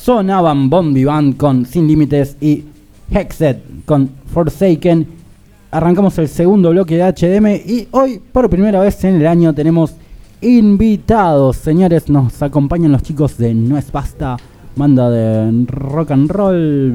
Sonaban 0.08 0.70
Vivant 0.94 1.36
con 1.36 1.66
Sin 1.66 1.86
Límites 1.86 2.38
y 2.40 2.64
Hexed 3.12 3.58
con 3.84 4.10
Forsaken. 4.34 5.06
Arrancamos 5.70 6.18
el 6.18 6.30
segundo 6.30 6.70
bloque 6.70 6.96
de 6.96 7.04
HDM 7.12 7.48
y 7.70 7.90
hoy, 7.92 8.22
por 8.32 8.50
primera 8.50 8.80
vez 8.80 9.04
en 9.04 9.16
el 9.16 9.28
año, 9.28 9.54
tenemos 9.54 9.96
invitados. 10.40 11.58
Señores, 11.58 12.08
nos 12.08 12.42
acompañan 12.42 12.94
los 12.94 13.04
chicos 13.04 13.38
de 13.38 13.54
No 13.54 13.78
es 13.78 13.92
Basta, 13.92 14.38
banda 14.78 15.10
de 15.10 15.66
rock 15.68 16.12
and 16.12 16.32
roll, 16.32 16.94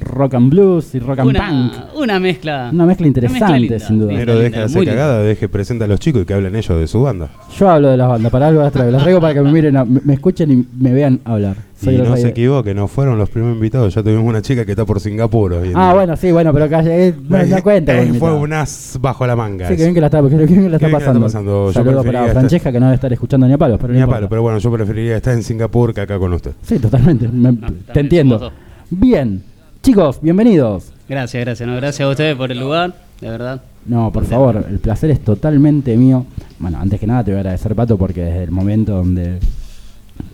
rock 0.00 0.32
and 0.32 0.48
blues 0.48 0.94
y 0.94 0.98
rock 0.98 1.18
and 1.18 1.28
Una, 1.28 1.46
punk. 1.50 1.72
una 2.00 2.18
mezcla. 2.18 2.70
Una 2.72 2.86
mezcla 2.86 3.06
interesante, 3.06 3.58
linda. 3.60 3.78
sin 3.80 3.98
duda. 3.98 4.14
Pero 4.16 4.32
deja 4.34 4.44
linda, 4.44 4.58
de 4.60 4.64
hacer 4.64 4.84
cagada, 4.86 5.18
deje 5.22 5.48
presenta 5.50 5.84
a 5.84 5.88
los 5.88 6.00
chicos 6.00 6.22
y 6.22 6.24
que 6.24 6.32
hablen 6.32 6.56
ellos 6.56 6.80
de 6.80 6.86
su 6.86 7.02
banda. 7.02 7.28
Yo 7.58 7.68
hablo 7.68 7.88
de 7.90 7.98
las 7.98 8.08
bandas, 8.08 8.32
para 8.32 8.48
algo 8.48 8.62
las 8.62 8.72
traigo. 8.72 8.92
Las 8.92 9.02
traigo 9.02 9.20
para 9.20 9.34
que 9.34 9.42
me 9.42 9.52
miren, 9.52 9.76
a- 9.76 9.84
me 9.84 10.00
me 10.02 10.14
escuchen 10.14 10.50
y 10.50 10.66
me 10.82 10.94
vean 10.94 11.20
hablar. 11.26 11.65
Soy 11.82 11.94
y 11.96 11.98
no 11.98 12.16
se 12.16 12.28
equivoque, 12.28 12.72
no 12.74 12.88
fueron 12.88 13.18
los 13.18 13.28
primeros 13.28 13.54
invitados. 13.56 13.94
Ya 13.94 14.02
tuvimos 14.02 14.24
una 14.24 14.40
chica 14.40 14.64
que 14.64 14.72
está 14.72 14.84
por 14.86 14.98
Singapur. 14.98 15.52
hoy 15.52 15.68
en 15.68 15.76
Ah, 15.76 15.86
día. 15.88 15.94
bueno, 15.94 16.16
sí, 16.16 16.32
bueno, 16.32 16.52
pero 16.52 16.64
acá 16.64 16.82
eh, 16.86 17.14
no, 17.28 17.44
no 17.44 17.62
cuenta. 17.62 18.00
Eh, 18.00 18.14
fue 18.14 18.32
un 18.34 18.52
as 18.54 18.96
bajo 19.00 19.26
la 19.26 19.36
manga. 19.36 19.68
Sí, 19.68 19.76
que 19.76 19.82
bien 19.82 19.94
que 19.94 20.00
la 20.00 20.06
está, 20.06 20.22
que 20.22 20.28
bien 20.28 20.46
que 20.46 20.54
la 20.70 20.78
Qué 20.78 20.86
está 20.86 20.86
bien 20.86 20.88
que 20.88 20.92
la 20.92 20.98
está 20.98 21.20
pasando. 21.20 21.72
Saludos 21.72 21.74
preferiría 21.74 22.02
para 22.02 22.26
estar- 22.28 22.32
Francesca 22.40 22.72
que 22.72 22.80
no 22.80 22.86
debe 22.86 22.94
estar 22.94 23.12
escuchando 23.12 23.46
ni 23.46 23.52
a 23.52 23.58
palos, 23.58 23.76
pero 23.78 23.88
no 23.88 23.94
Ni 23.94 24.00
a 24.00 24.04
importa. 24.04 24.16
palo, 24.18 24.28
pero 24.30 24.42
bueno, 24.42 24.58
yo 24.58 24.72
preferiría 24.72 25.16
estar 25.16 25.34
en 25.34 25.42
Singapur 25.42 25.92
que 25.92 26.00
acá 26.00 26.18
con 26.18 26.32
usted. 26.32 26.52
Sí, 26.62 26.78
totalmente. 26.78 27.28
me- 27.28 27.52
No, 27.52 27.68
te 27.92 28.00
entiendo. 28.00 28.50
Bien, 28.88 29.42
chicos, 29.82 30.18
bienvenidos. 30.22 30.92
Gracias, 31.08 31.44
gracias. 31.44 31.68
No, 31.68 31.76
gracias 31.76 32.06
a 32.06 32.10
ustedes 32.10 32.36
por 32.36 32.50
el 32.50 32.58
lugar, 32.58 32.94
de 33.20 33.28
verdad. 33.30 33.60
No, 33.84 34.10
por 34.12 34.24
favor, 34.24 34.64
el 34.68 34.78
placer 34.78 35.10
es 35.10 35.20
totalmente 35.20 35.96
mío. 35.96 36.24
Bueno, 36.58 36.78
antes 36.80 36.98
que 36.98 37.06
nada 37.06 37.22
te 37.22 37.30
voy 37.32 37.36
a 37.36 37.40
agradecer, 37.40 37.74
Pato, 37.74 37.96
porque 37.98 38.22
desde 38.22 38.44
el 38.44 38.50
momento 38.50 38.96
donde 38.96 39.38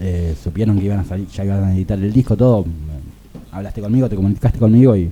eh, 0.03 0.35
supieron 0.43 0.79
que 0.79 0.87
iban 0.87 0.99
a 0.99 1.05
salir, 1.05 1.27
ya 1.29 1.45
iban 1.45 1.65
a 1.65 1.75
editar 1.75 1.97
el 1.99 2.13
disco, 2.13 2.37
todo, 2.37 2.65
hablaste 3.53 3.81
conmigo, 3.81 4.09
te 4.09 4.17
comunicaste 4.17 4.59
conmigo 4.59 4.97
y 4.97 5.11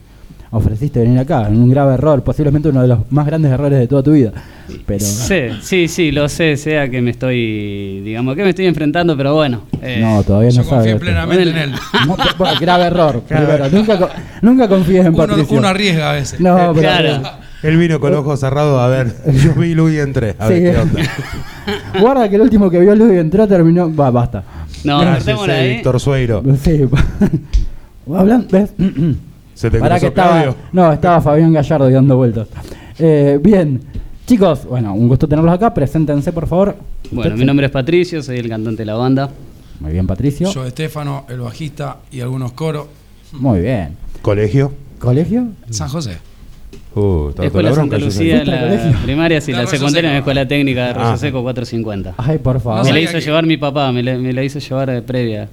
ofreciste 0.52 0.98
venir 1.00 1.16
acá, 1.20 1.46
en 1.46 1.56
un 1.58 1.70
grave 1.70 1.94
error, 1.94 2.24
posiblemente 2.24 2.68
uno 2.70 2.82
de 2.82 2.88
los 2.88 2.98
más 3.12 3.24
grandes 3.24 3.52
errores 3.52 3.78
de 3.78 3.86
toda 3.86 4.02
tu 4.02 4.10
vida. 4.12 4.32
Pero 4.84 5.04
Sí, 5.04 5.42
sí, 5.62 5.86
sí, 5.86 6.10
lo 6.10 6.28
sé, 6.28 6.56
sea 6.56 6.88
que 6.90 7.00
me 7.00 7.12
estoy, 7.12 8.00
digamos, 8.00 8.34
que 8.34 8.42
me 8.42 8.50
estoy 8.50 8.66
enfrentando, 8.66 9.16
pero 9.16 9.34
bueno. 9.34 9.62
eh, 9.80 9.98
no, 10.00 10.22
todavía 10.24 10.50
Yo 10.50 10.62
no 10.62 10.68
confío 10.68 10.84
sabes. 10.92 11.00
plenamente 11.00 11.50
en 11.50 11.56
él. 11.56 11.72
Bueno, 12.38 12.54
grave 12.60 12.84
error. 12.86 13.22
primero. 13.28 13.68
Nunca, 13.70 14.08
nunca 14.42 14.68
confíes 14.68 15.06
en 15.06 15.14
Uno, 15.14 15.26
Patricio. 15.26 15.56
uno 15.56 15.68
arriesga 15.68 16.10
a 16.10 16.12
veces. 16.14 16.40
No, 16.40 16.56
pero 16.74 16.80
Claro. 16.80 17.22
Él 17.62 17.76
vino 17.76 18.00
con 18.00 18.14
ojos 18.14 18.40
cerrados 18.40 18.80
a 18.80 18.86
ver. 18.88 19.14
Yo 19.44 19.52
vi 19.54 19.74
Luis 19.74 19.94
y 19.96 19.98
entré. 20.00 20.34
A 20.38 20.48
Sí. 20.48 20.54
ver 20.54 20.74
qué 20.74 20.80
onda. 20.80 21.02
guarda 22.00 22.28
que 22.28 22.36
el 22.36 22.40
último 22.42 22.70
que 22.70 22.80
vio 22.80 22.94
Luis 22.96 23.12
y 23.14 23.18
entró 23.18 23.46
terminó. 23.46 23.94
Va, 23.94 24.10
basta. 24.10 24.42
No, 24.84 25.00
Gracias, 25.00 25.24
cortémosla 25.24 25.56
eh, 25.56 25.60
ahí. 25.60 25.74
Víctor 25.76 26.00
Sueiro. 26.00 26.42
Sí. 26.62 26.80
Hablan, 28.12 28.46
¿ves? 28.50 28.72
¿Se 29.54 29.70
te 29.70 29.78
Para 29.78 29.96
cruzó 29.96 30.00
que 30.00 30.06
estaba. 30.08 30.30
Claudio? 30.42 30.56
No, 30.72 30.92
estaba 30.92 31.20
Fabián 31.20 31.52
Gallardo 31.52 31.86
ahí 31.86 31.92
dando 31.92 32.16
vueltas. 32.16 32.48
Eh, 32.98 33.38
bien. 33.42 33.80
Chicos, 34.26 34.64
bueno, 34.64 34.94
un 34.94 35.06
gusto 35.08 35.28
tenerlos 35.28 35.52
acá. 35.54 35.72
Preséntense, 35.74 36.32
por 36.32 36.46
favor. 36.46 36.76
Bueno, 37.10 37.30
Usted- 37.30 37.38
mi 37.40 37.44
nombre 37.44 37.66
es 37.66 37.72
Patricio, 37.72 38.22
soy 38.22 38.38
el 38.38 38.48
cantante 38.48 38.82
de 38.82 38.86
la 38.86 38.94
banda. 38.94 39.28
Muy 39.80 39.92
bien, 39.92 40.06
Patricio. 40.06 40.50
Yo, 40.52 40.64
Estefano, 40.66 41.24
el 41.28 41.40
bajista 41.40 41.98
y 42.10 42.20
algunos 42.20 42.52
coros. 42.52 42.86
Muy 43.32 43.60
bien. 43.60 43.96
¿Colegio? 44.22 44.72
¿Colegio? 44.98 45.48
San 45.70 45.88
José. 45.88 46.18
Uh, 46.94 47.28
estaba 47.28 47.46
Escuela 47.46 47.68
la 47.70 47.74
Santa 47.76 47.98
Lucía, 47.98 48.34
¿Fuiste 48.42 48.50
al 48.52 48.92
la 48.92 48.98
primaria, 49.02 49.40
sí, 49.40 49.52
la 49.52 49.58
Arroyo 49.58 49.70
secundaria 49.78 50.08
en 50.08 50.14
la. 50.14 50.18
Escuela 50.18 50.48
Técnica 50.48 50.84
de 50.84 50.90
Arroyo 50.90 51.06
Ah. 51.08 51.16
Seco 51.16 51.42
450. 51.42 52.14
Ay, 52.18 52.38
por 52.38 52.60
favor. 52.60 52.78
No 52.78 52.84
me 52.84 52.92
la 52.92 53.00
hizo 53.00 53.12
que- 53.12 53.20
llevar 53.20 53.46
mi 53.46 53.56
papá, 53.56 53.92
me 53.92 54.02
la, 54.02 54.16
me 54.18 54.32
la 54.32 54.42
hizo 54.42 54.58
llevar 54.58 54.90
de 54.90 55.02
previa. 55.02 55.48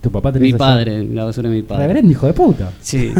Tu 0.00 0.10
papá 0.10 0.32
te 0.32 0.40
Mi 0.40 0.54
padre, 0.54 1.04
la 1.04 1.24
basura 1.24 1.50
de 1.50 1.56
mi 1.56 1.62
padre. 1.62 1.82
Reverendo 1.82 2.10
hijo 2.10 2.26
de 2.26 2.32
puta. 2.32 2.70
Sí. 2.80 3.12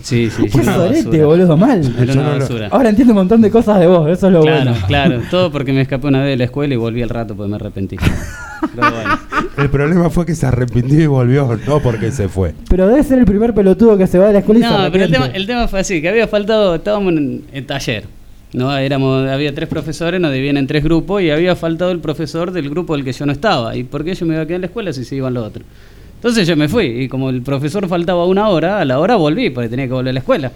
Sí, 0.00 0.30
sí, 0.30 0.48
sí. 0.48 0.58
Qué 0.58 0.64
sorete, 0.64 1.24
boludo, 1.24 1.56
mal. 1.56 1.80
Era 2.00 2.12
una 2.12 2.22
no 2.34 2.38
basura. 2.38 2.68
Ahora 2.70 2.90
entiendo 2.90 3.12
un 3.14 3.18
montón 3.18 3.40
de 3.40 3.50
cosas 3.50 3.80
de 3.80 3.88
vos, 3.88 4.08
eso 4.08 4.28
es 4.28 4.32
lo 4.32 4.42
Claro, 4.42 4.70
bueno. 4.70 4.86
claro. 4.86 5.20
Todo 5.28 5.50
porque 5.50 5.72
me 5.72 5.80
escapé 5.80 6.06
una 6.06 6.20
vez 6.20 6.30
de 6.30 6.36
la 6.36 6.44
escuela 6.44 6.72
y 6.74 6.76
volví 6.76 7.02
al 7.02 7.08
rato 7.08 7.34
porque 7.34 7.50
me 7.50 7.56
arrepentí. 7.56 7.96
Pero 8.76 8.90
bueno. 8.92 9.18
El 9.56 9.70
problema 9.70 10.08
fue 10.10 10.24
que 10.24 10.34
se 10.36 10.46
arrepintió 10.46 11.00
y 11.00 11.06
volvió, 11.06 11.58
no 11.66 11.80
porque 11.80 12.12
se 12.12 12.28
fue. 12.28 12.54
Pero 12.68 12.86
debe 12.86 13.02
ser 13.02 13.18
el 13.18 13.24
primer 13.24 13.52
pelotudo 13.54 13.98
que 13.98 14.06
se 14.06 14.18
va 14.18 14.28
de 14.28 14.34
la 14.34 14.38
escuela 14.40 14.60
y 14.60 14.62
se 14.62 14.68
No, 14.68 14.92
pero 14.92 15.04
el 15.04 15.10
tema, 15.10 15.26
el 15.26 15.46
tema 15.46 15.66
fue 15.68 15.80
así, 15.80 16.00
que 16.00 16.08
había 16.08 16.26
faltado, 16.28 16.74
estábamos 16.76 17.12
en, 17.12 17.44
en 17.52 17.66
taller, 17.66 18.04
¿no? 18.52 18.76
Éramos, 18.76 19.28
había 19.28 19.54
tres 19.54 19.68
profesores, 19.68 20.20
nos 20.20 20.32
dividían 20.32 20.56
en 20.56 20.66
tres 20.66 20.82
grupos 20.82 21.22
y 21.22 21.30
había 21.30 21.54
faltado 21.56 21.90
el 21.90 22.00
profesor 22.00 22.50
del 22.50 22.70
grupo 22.70 22.94
del 22.94 23.04
que 23.04 23.12
yo 23.12 23.26
no 23.26 23.32
estaba. 23.32 23.76
¿Y 23.76 23.84
por 23.84 24.04
qué 24.04 24.14
yo 24.14 24.26
me 24.26 24.34
iba 24.34 24.42
a 24.42 24.46
quedar 24.46 24.56
en 24.56 24.62
la 24.62 24.66
escuela 24.68 24.92
si 24.92 25.04
se 25.04 25.16
iban 25.16 25.34
los 25.34 25.46
otros? 25.46 25.66
Entonces 26.14 26.48
yo 26.48 26.56
me 26.56 26.68
fui 26.68 26.86
y 26.86 27.08
como 27.08 27.30
el 27.30 27.42
profesor 27.42 27.86
faltaba 27.88 28.24
una 28.26 28.48
hora, 28.48 28.80
a 28.80 28.84
la 28.84 28.98
hora 28.98 29.16
volví 29.16 29.50
porque 29.50 29.68
tenía 29.68 29.86
que 29.86 29.92
volver 29.92 30.10
a 30.10 30.14
la 30.14 30.20
escuela. 30.20 30.52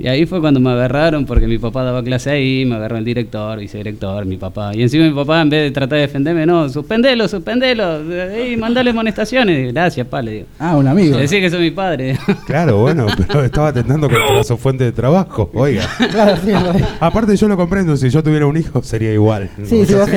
Y 0.00 0.08
ahí 0.08 0.24
fue 0.24 0.40
cuando 0.40 0.60
me 0.60 0.70
agarraron 0.70 1.26
porque 1.26 1.46
mi 1.46 1.58
papá 1.58 1.84
daba 1.84 2.02
clase 2.02 2.30
ahí, 2.30 2.64
me 2.64 2.76
agarró 2.76 2.96
el 2.96 3.04
director, 3.04 3.58
vicedirector, 3.58 4.24
mi 4.24 4.38
papá. 4.38 4.74
Y 4.74 4.82
encima 4.82 5.04
mi 5.04 5.12
papá, 5.14 5.42
en 5.42 5.50
vez 5.50 5.64
de 5.64 5.70
tratar 5.72 5.96
de 5.96 6.02
defenderme, 6.06 6.46
no, 6.46 6.68
suspendelo, 6.70 7.28
suspendelo, 7.28 8.00
y 8.42 8.56
mandale 8.56 8.90
amonestaciones. 8.90 9.72
Gracias, 9.74 10.06
pa, 10.06 10.22
le 10.22 10.30
digo. 10.32 10.46
Ah, 10.58 10.76
un 10.76 10.88
amigo. 10.88 11.16
Le 11.16 11.22
decía 11.22 11.38
que 11.40 11.50
soy 11.50 11.60
mi 11.60 11.70
padre. 11.70 12.16
Claro, 12.46 12.78
bueno, 12.78 13.06
pero 13.28 13.44
estaba 13.44 13.68
atentando 13.68 14.08
contra 14.08 14.42
su 14.42 14.56
fuente 14.56 14.84
de 14.84 14.92
trabajo. 14.92 15.50
Oiga. 15.52 15.84
Claro, 16.10 16.36
sí. 16.42 16.50
Aparte, 16.98 17.36
yo 17.36 17.46
lo 17.48 17.56
comprendo. 17.58 17.94
Si 17.96 18.08
yo 18.08 18.22
tuviera 18.22 18.46
un 18.46 18.56
hijo, 18.56 18.82
sería 18.82 19.12
igual. 19.12 19.50
Sí, 19.64 19.84
sea, 19.84 19.98
vos. 19.98 20.08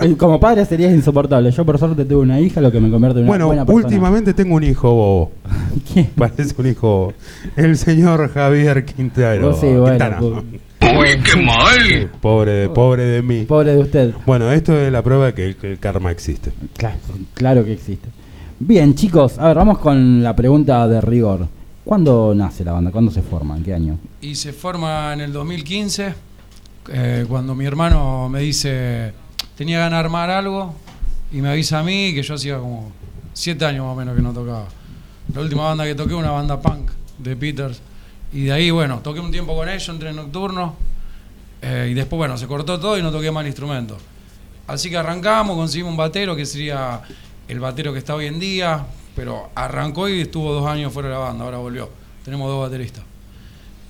Eh, 0.00 0.14
Como 0.16 0.40
padre 0.40 0.64
serías 0.64 0.92
insoportable. 0.92 1.50
Yo 1.50 1.66
por 1.66 1.78
suerte 1.78 2.06
tuve 2.06 2.22
una 2.22 2.40
hija, 2.40 2.62
lo 2.62 2.72
que 2.72 2.80
me 2.80 2.90
convierte 2.90 3.18
en 3.18 3.24
una 3.24 3.30
Bueno, 3.30 3.46
buena 3.48 3.66
persona. 3.66 3.86
últimamente 3.86 4.32
tengo 4.32 4.54
un 4.54 4.64
hijo 4.64 4.90
bobo. 4.90 5.32
¿Quién? 5.92 6.06
Parece 6.16 6.54
un 6.56 6.66
hijo. 6.66 7.12
El 7.56 7.76
señor 7.76 8.30
Javier 8.32 8.85
Quintero. 8.86 9.48
Vos 9.50 9.60
sí, 9.60 9.66
bueno, 9.66 9.90
Quintana. 9.90 10.18
po- 10.18 10.42
Sí, 10.80 12.06
Pobre, 12.20 12.68
pobre 12.70 13.04
de 13.04 13.22
mí. 13.22 13.42
pobre 13.44 13.72
de 13.72 13.78
usted. 13.78 14.14
Bueno, 14.24 14.50
esto 14.52 14.78
es 14.78 14.90
la 14.92 15.02
prueba 15.02 15.26
de 15.26 15.34
que, 15.34 15.56
que 15.56 15.72
el 15.72 15.78
karma 15.78 16.10
existe. 16.10 16.52
Claro, 16.76 16.96
claro 17.34 17.64
que 17.64 17.72
existe. 17.72 18.08
Bien, 18.58 18.94
chicos, 18.94 19.38
a 19.38 19.48
ver, 19.48 19.56
vamos 19.56 19.78
con 19.78 20.22
la 20.22 20.34
pregunta 20.34 20.86
de 20.88 21.00
rigor. 21.00 21.48
¿Cuándo 21.84 22.34
nace 22.34 22.64
la 22.64 22.72
banda? 22.72 22.90
¿Cuándo 22.90 23.10
se 23.10 23.22
forma? 23.22 23.56
¿En 23.56 23.62
qué 23.64 23.74
año? 23.74 23.98
Y 24.20 24.34
se 24.34 24.52
forma 24.52 25.12
en 25.12 25.20
el 25.20 25.32
2015, 25.32 26.14
eh, 26.92 27.24
cuando 27.28 27.54
mi 27.54 27.64
hermano 27.66 28.28
me 28.28 28.40
dice, 28.40 29.12
tenía 29.56 29.78
ganas 29.78 29.98
de 29.98 30.04
armar 30.04 30.30
algo, 30.30 30.74
y 31.32 31.40
me 31.42 31.48
avisa 31.50 31.80
a 31.80 31.82
mí 31.82 32.12
que 32.14 32.22
yo 32.22 32.34
hacía 32.34 32.58
como 32.58 32.90
siete 33.32 33.64
años 33.66 33.84
más 33.84 33.92
o 33.92 33.96
menos 33.96 34.16
que 34.16 34.22
no 34.22 34.32
tocaba. 34.32 34.66
La 35.34 35.40
última 35.40 35.64
banda 35.64 35.84
que 35.84 35.94
toqué, 35.94 36.14
una 36.14 36.30
banda 36.30 36.60
punk 36.60 36.90
de 37.18 37.36
Peters. 37.36 37.80
Y 38.32 38.44
de 38.44 38.52
ahí, 38.52 38.70
bueno, 38.70 38.98
toqué 39.00 39.20
un 39.20 39.30
tiempo 39.30 39.54
con 39.54 39.68
ellos, 39.68 39.88
entré 39.88 40.10
en 40.10 40.16
nocturno, 40.16 40.74
eh, 41.62 41.88
y 41.90 41.94
después, 41.94 42.18
bueno, 42.18 42.36
se 42.36 42.46
cortó 42.46 42.78
todo 42.78 42.98
y 42.98 43.02
no 43.02 43.10
toqué 43.10 43.30
más 43.30 43.42
el 43.42 43.48
instrumento. 43.48 43.96
Así 44.66 44.90
que 44.90 44.96
arrancamos, 44.96 45.56
conseguimos 45.56 45.92
un 45.92 45.96
batero 45.96 46.34
que 46.34 46.44
sería 46.44 47.00
el 47.48 47.60
batero 47.60 47.92
que 47.92 47.98
está 48.00 48.14
hoy 48.14 48.26
en 48.26 48.38
día, 48.40 48.84
pero 49.14 49.50
arrancó 49.54 50.08
y 50.08 50.20
estuvo 50.20 50.52
dos 50.52 50.66
años 50.66 50.92
fuera 50.92 51.08
de 51.08 51.14
la 51.14 51.20
banda, 51.20 51.44
ahora 51.44 51.58
volvió. 51.58 51.88
Tenemos 52.24 52.48
dos 52.48 52.60
bateristas. 52.68 53.04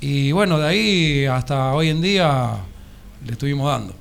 Y 0.00 0.30
bueno, 0.32 0.58
de 0.58 0.66
ahí 0.68 1.24
hasta 1.24 1.72
hoy 1.72 1.88
en 1.88 2.02
día 2.02 2.50
le 3.24 3.32
estuvimos 3.32 3.66
dando. 3.70 3.94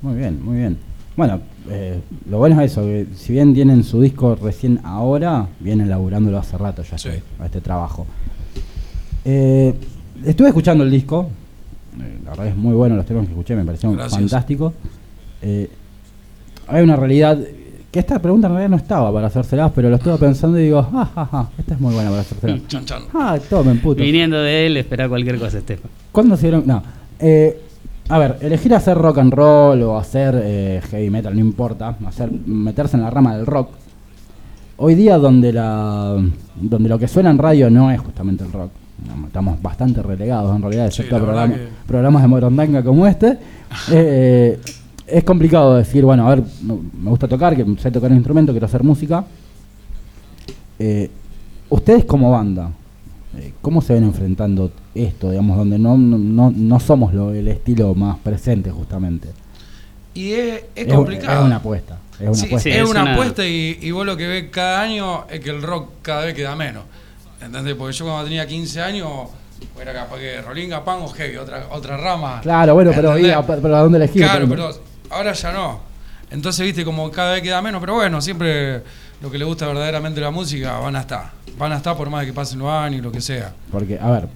Muy 0.00 0.16
bien, 0.16 0.42
muy 0.42 0.56
bien. 0.58 0.78
Bueno, 1.16 1.40
eh, 1.68 2.00
lo 2.28 2.38
bueno 2.38 2.60
es 2.60 2.72
eso, 2.72 2.82
que 2.82 3.06
si 3.14 3.34
bien 3.34 3.54
tienen 3.54 3.84
su 3.84 4.00
disco 4.00 4.34
recién 4.34 4.80
ahora, 4.82 5.46
vienen 5.60 5.88
laburándolo 5.88 6.38
hace 6.38 6.56
rato 6.58 6.82
ya 6.82 6.98
Sí. 6.98 7.10
este, 7.10 7.22
a 7.38 7.46
este 7.46 7.60
trabajo. 7.60 8.06
Eh, 9.24 9.74
estuve 10.24 10.48
escuchando 10.48 10.84
el 10.84 10.90
disco, 10.90 11.28
eh, 12.00 12.18
la 12.24 12.30
verdad 12.30 12.48
es 12.48 12.56
muy 12.56 12.74
bueno 12.74 12.96
los 12.96 13.06
temas 13.06 13.24
que 13.24 13.30
escuché, 13.32 13.56
me 13.56 13.64
parecieron 13.64 13.96
Gracias. 13.96 14.20
fantásticos. 14.20 14.72
Eh, 15.42 15.70
hay 16.66 16.82
una 16.82 16.96
realidad, 16.96 17.38
que 17.90 17.98
esta 18.00 18.18
pregunta 18.18 18.48
en 18.48 18.54
realidad 18.54 18.70
no 18.70 18.76
estaba 18.76 19.12
para 19.12 19.28
hacérselas, 19.28 19.70
pero 19.74 19.88
lo 19.88 19.96
estuve 19.96 20.16
pensando 20.18 20.58
y 20.58 20.64
digo, 20.64 20.86
ah, 20.92 21.10
ja, 21.14 21.26
ja, 21.26 21.50
esta 21.58 21.74
es 21.74 21.80
muy 21.80 21.94
buena 21.94 22.10
para 22.10 22.22
hacérselas. 22.22 22.66
Chan, 22.68 22.84
chan. 22.84 23.02
Ah, 23.14 23.38
tomen 23.48 23.80
puto. 23.80 24.02
Viniendo 24.02 24.36
de 24.38 24.66
él, 24.66 24.76
esperar 24.76 25.08
cualquier 25.08 25.38
cosa, 25.38 25.58
Estefan. 25.58 25.90
¿Cuándo 26.10 26.36
se 26.36 26.42
dieron.? 26.42 26.64
No. 26.66 26.82
Eh, 27.18 27.60
a 28.08 28.18
ver, 28.18 28.38
elegir 28.42 28.74
hacer 28.74 28.98
rock 28.98 29.18
and 29.18 29.32
roll 29.32 29.82
o 29.82 29.96
hacer 29.96 30.38
eh, 30.42 30.82
heavy 30.90 31.08
metal, 31.08 31.34
no 31.34 31.40
importa. 31.40 31.96
Hacer, 32.06 32.30
meterse 32.46 32.96
en 32.96 33.02
la 33.02 33.10
rama 33.10 33.36
del 33.36 33.46
rock. 33.46 33.70
Hoy 34.76 34.94
día, 34.94 35.16
donde, 35.16 35.52
la, 35.52 36.16
donde 36.60 36.88
lo 36.88 36.98
que 36.98 37.06
suena 37.08 37.30
en 37.30 37.38
radio 37.38 37.70
no 37.70 37.90
es 37.90 38.00
justamente 38.00 38.44
el 38.44 38.52
rock. 38.52 38.70
Estamos 39.26 39.60
bastante 39.60 40.02
relegados 40.02 40.54
en 40.54 40.62
realidad, 40.62 40.84
Sí, 40.90 41.02
excepto 41.02 41.14
verdad 41.16 41.26
programa- 41.46 41.54
que- 41.54 41.68
programas 41.86 42.22
de 42.22 42.28
morondanga 42.28 42.82
como 42.84 43.06
este. 43.06 43.38
Eh, 43.90 44.58
es 45.06 45.24
complicado 45.24 45.76
decir, 45.76 46.04
bueno, 46.04 46.26
a 46.26 46.34
ver, 46.34 46.44
me 46.62 47.10
gusta 47.10 47.28
tocar, 47.28 47.54
que 47.56 47.64
sé 47.78 47.90
tocar 47.90 48.10
un 48.10 48.16
instrumento, 48.18 48.52
quiero 48.52 48.66
hacer 48.66 48.82
música. 48.82 49.24
Eh, 50.78 51.10
ustedes 51.68 52.04
como 52.04 52.30
banda, 52.30 52.70
eh, 53.36 53.52
¿cómo 53.60 53.80
se 53.82 53.94
ven 53.94 54.04
enfrentando 54.04 54.70
esto, 54.94 55.30
digamos, 55.30 55.56
donde 55.56 55.78
no, 55.78 55.96
no, 55.98 56.18
no, 56.18 56.52
no 56.54 56.80
somos 56.80 57.12
lo- 57.12 57.32
el 57.34 57.48
estilo 57.48 57.94
más 57.94 58.18
presente 58.18 58.70
justamente? 58.70 59.28
Y 60.14 60.32
es, 60.32 60.64
es 60.74 60.92
complicado. 60.92 61.40
Es 61.40 61.46
una 61.46 61.56
apuesta. 61.56 61.98
Es 62.20 62.26
una 62.28 62.34
Sí, 62.34 62.46
apuesta. 62.46 62.58
sí, 62.60 62.70
Sí, 62.70 62.76
es, 62.78 62.84
es 62.84 62.90
una, 62.90 63.02
una- 63.02 63.12
apuesta 63.14 63.46
y, 63.46 63.78
y 63.82 63.90
vos 63.90 64.06
lo 64.06 64.16
que 64.16 64.26
ves 64.26 64.44
cada 64.50 64.80
año 64.82 65.26
es 65.28 65.40
que 65.40 65.50
el 65.50 65.62
rock 65.62 65.88
cada 66.02 66.24
vez 66.24 66.34
queda 66.34 66.54
menos. 66.56 66.84
¿Entendés? 67.44 67.74
Porque 67.74 67.92
yo 67.94 68.04
cuando 68.06 68.24
tenía 68.24 68.46
15 68.46 68.80
años 68.80 69.10
era 69.80 69.92
capaz 69.92 70.18
que 70.18 70.40
Rolinga, 70.42 70.84
Pan 70.84 70.98
o 71.02 71.08
Heavy, 71.08 71.36
otra, 71.36 71.66
otra 71.70 71.96
rama. 71.96 72.40
Claro, 72.42 72.74
bueno, 72.74 72.92
pero, 72.94 73.12
a- 73.12 73.42
pero 73.46 73.76
¿a 73.76 73.80
dónde 73.80 73.98
elegir? 73.98 74.22
Claro, 74.22 74.46
pero 74.48 74.70
ahora 75.10 75.32
ya 75.32 75.52
no. 75.52 75.80
Entonces, 76.30 76.64
viste, 76.66 76.84
como 76.84 77.10
cada 77.10 77.34
vez 77.34 77.42
queda 77.42 77.60
menos, 77.62 77.80
pero 77.80 77.94
bueno, 77.94 78.20
siempre 78.20 78.82
lo 79.22 79.30
que 79.30 79.38
le 79.38 79.44
gusta 79.44 79.66
verdaderamente 79.66 80.20
la 80.20 80.30
música 80.30 80.78
van 80.78 80.96
a 80.96 81.00
estar. 81.00 81.30
Van 81.58 81.72
a 81.72 81.76
estar 81.76 81.96
por 81.96 82.10
más 82.10 82.22
de 82.22 82.26
que 82.28 82.32
pasen 82.32 82.58
los 82.58 82.68
años 82.68 82.98
y 83.00 83.02
lo 83.02 83.12
que 83.12 83.20
sea. 83.20 83.52
Porque, 83.70 83.98
a 84.00 84.10
ver, 84.10 84.28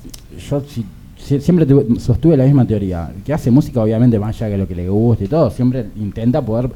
yo 0.49 0.61
si- 0.69 0.87
si- 1.17 1.41
siempre 1.41 1.67
tuve- 1.67 1.99
sostuve 1.99 2.37
la 2.37 2.45
misma 2.45 2.65
teoría. 2.65 3.11
El 3.15 3.23
que 3.23 3.33
hace 3.33 3.51
música, 3.51 3.81
obviamente, 3.83 4.19
más 4.19 4.37
allá 4.37 4.49
de 4.51 4.59
lo 4.59 4.69
que 4.69 4.75
le 4.77 4.89
guste 4.89 5.25
y 5.25 5.29
todo, 5.29 5.51
siempre 5.51 5.87
intenta 5.97 6.41
poder. 6.41 6.71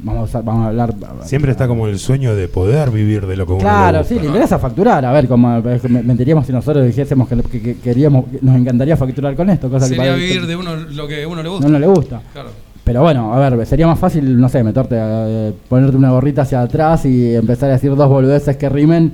Vamos 0.00 0.32
a, 0.34 0.42
vamos 0.42 0.64
a 0.64 0.68
hablar. 0.68 0.94
Siempre 1.24 1.50
está 1.50 1.66
como 1.66 1.88
el 1.88 1.98
sueño 1.98 2.36
de 2.36 2.46
poder 2.46 2.90
vivir 2.90 3.26
de 3.26 3.36
lo 3.36 3.46
que 3.46 3.52
uno 3.54 3.60
Claro, 3.62 3.98
le 3.98 4.04
sí, 4.04 4.14
le 4.20 4.26
interesa 4.26 4.56
facturar. 4.58 5.04
A 5.04 5.10
ver, 5.12 5.26
como 5.26 5.60
que 5.62 5.88
me- 5.88 6.02
mentiríamos 6.04 6.46
si 6.46 6.52
nosotros 6.52 6.86
dijésemos 6.86 7.28
que, 7.28 7.36
que- 7.42 7.60
que 7.60 7.76
queríamos, 7.78 8.26
que 8.26 8.38
nos 8.40 8.54
encantaría 8.56 8.96
facturar 8.96 9.34
con 9.34 9.50
esto, 9.50 9.68
cosa 9.68 9.86
que 9.86 9.96
Sería 9.96 10.12
para- 10.12 10.14
vivir 10.16 10.46
de 10.46 10.54
uno 10.54 10.76
lo 10.76 11.08
que 11.08 11.24
a 11.24 11.28
uno 11.28 11.42
le 11.42 11.48
gusta. 11.48 11.66
no, 11.66 11.72
no 11.72 11.78
le 11.80 11.86
gusta. 11.88 12.22
Claro. 12.32 12.50
Pero 12.84 13.02
bueno, 13.02 13.34
a 13.34 13.50
ver, 13.50 13.66
sería 13.66 13.86
más 13.88 13.98
fácil, 13.98 14.38
no 14.40 14.48
sé, 14.48 14.62
meterte, 14.62 14.94
eh, 14.98 15.52
ponerte 15.68 15.96
una 15.96 16.10
gorrita 16.12 16.42
hacia 16.42 16.62
atrás 16.62 17.04
y 17.04 17.34
empezar 17.34 17.68
a 17.70 17.72
decir 17.72 17.94
dos 17.94 18.08
boludeces 18.08 18.56
que 18.56 18.68
rimen. 18.68 19.12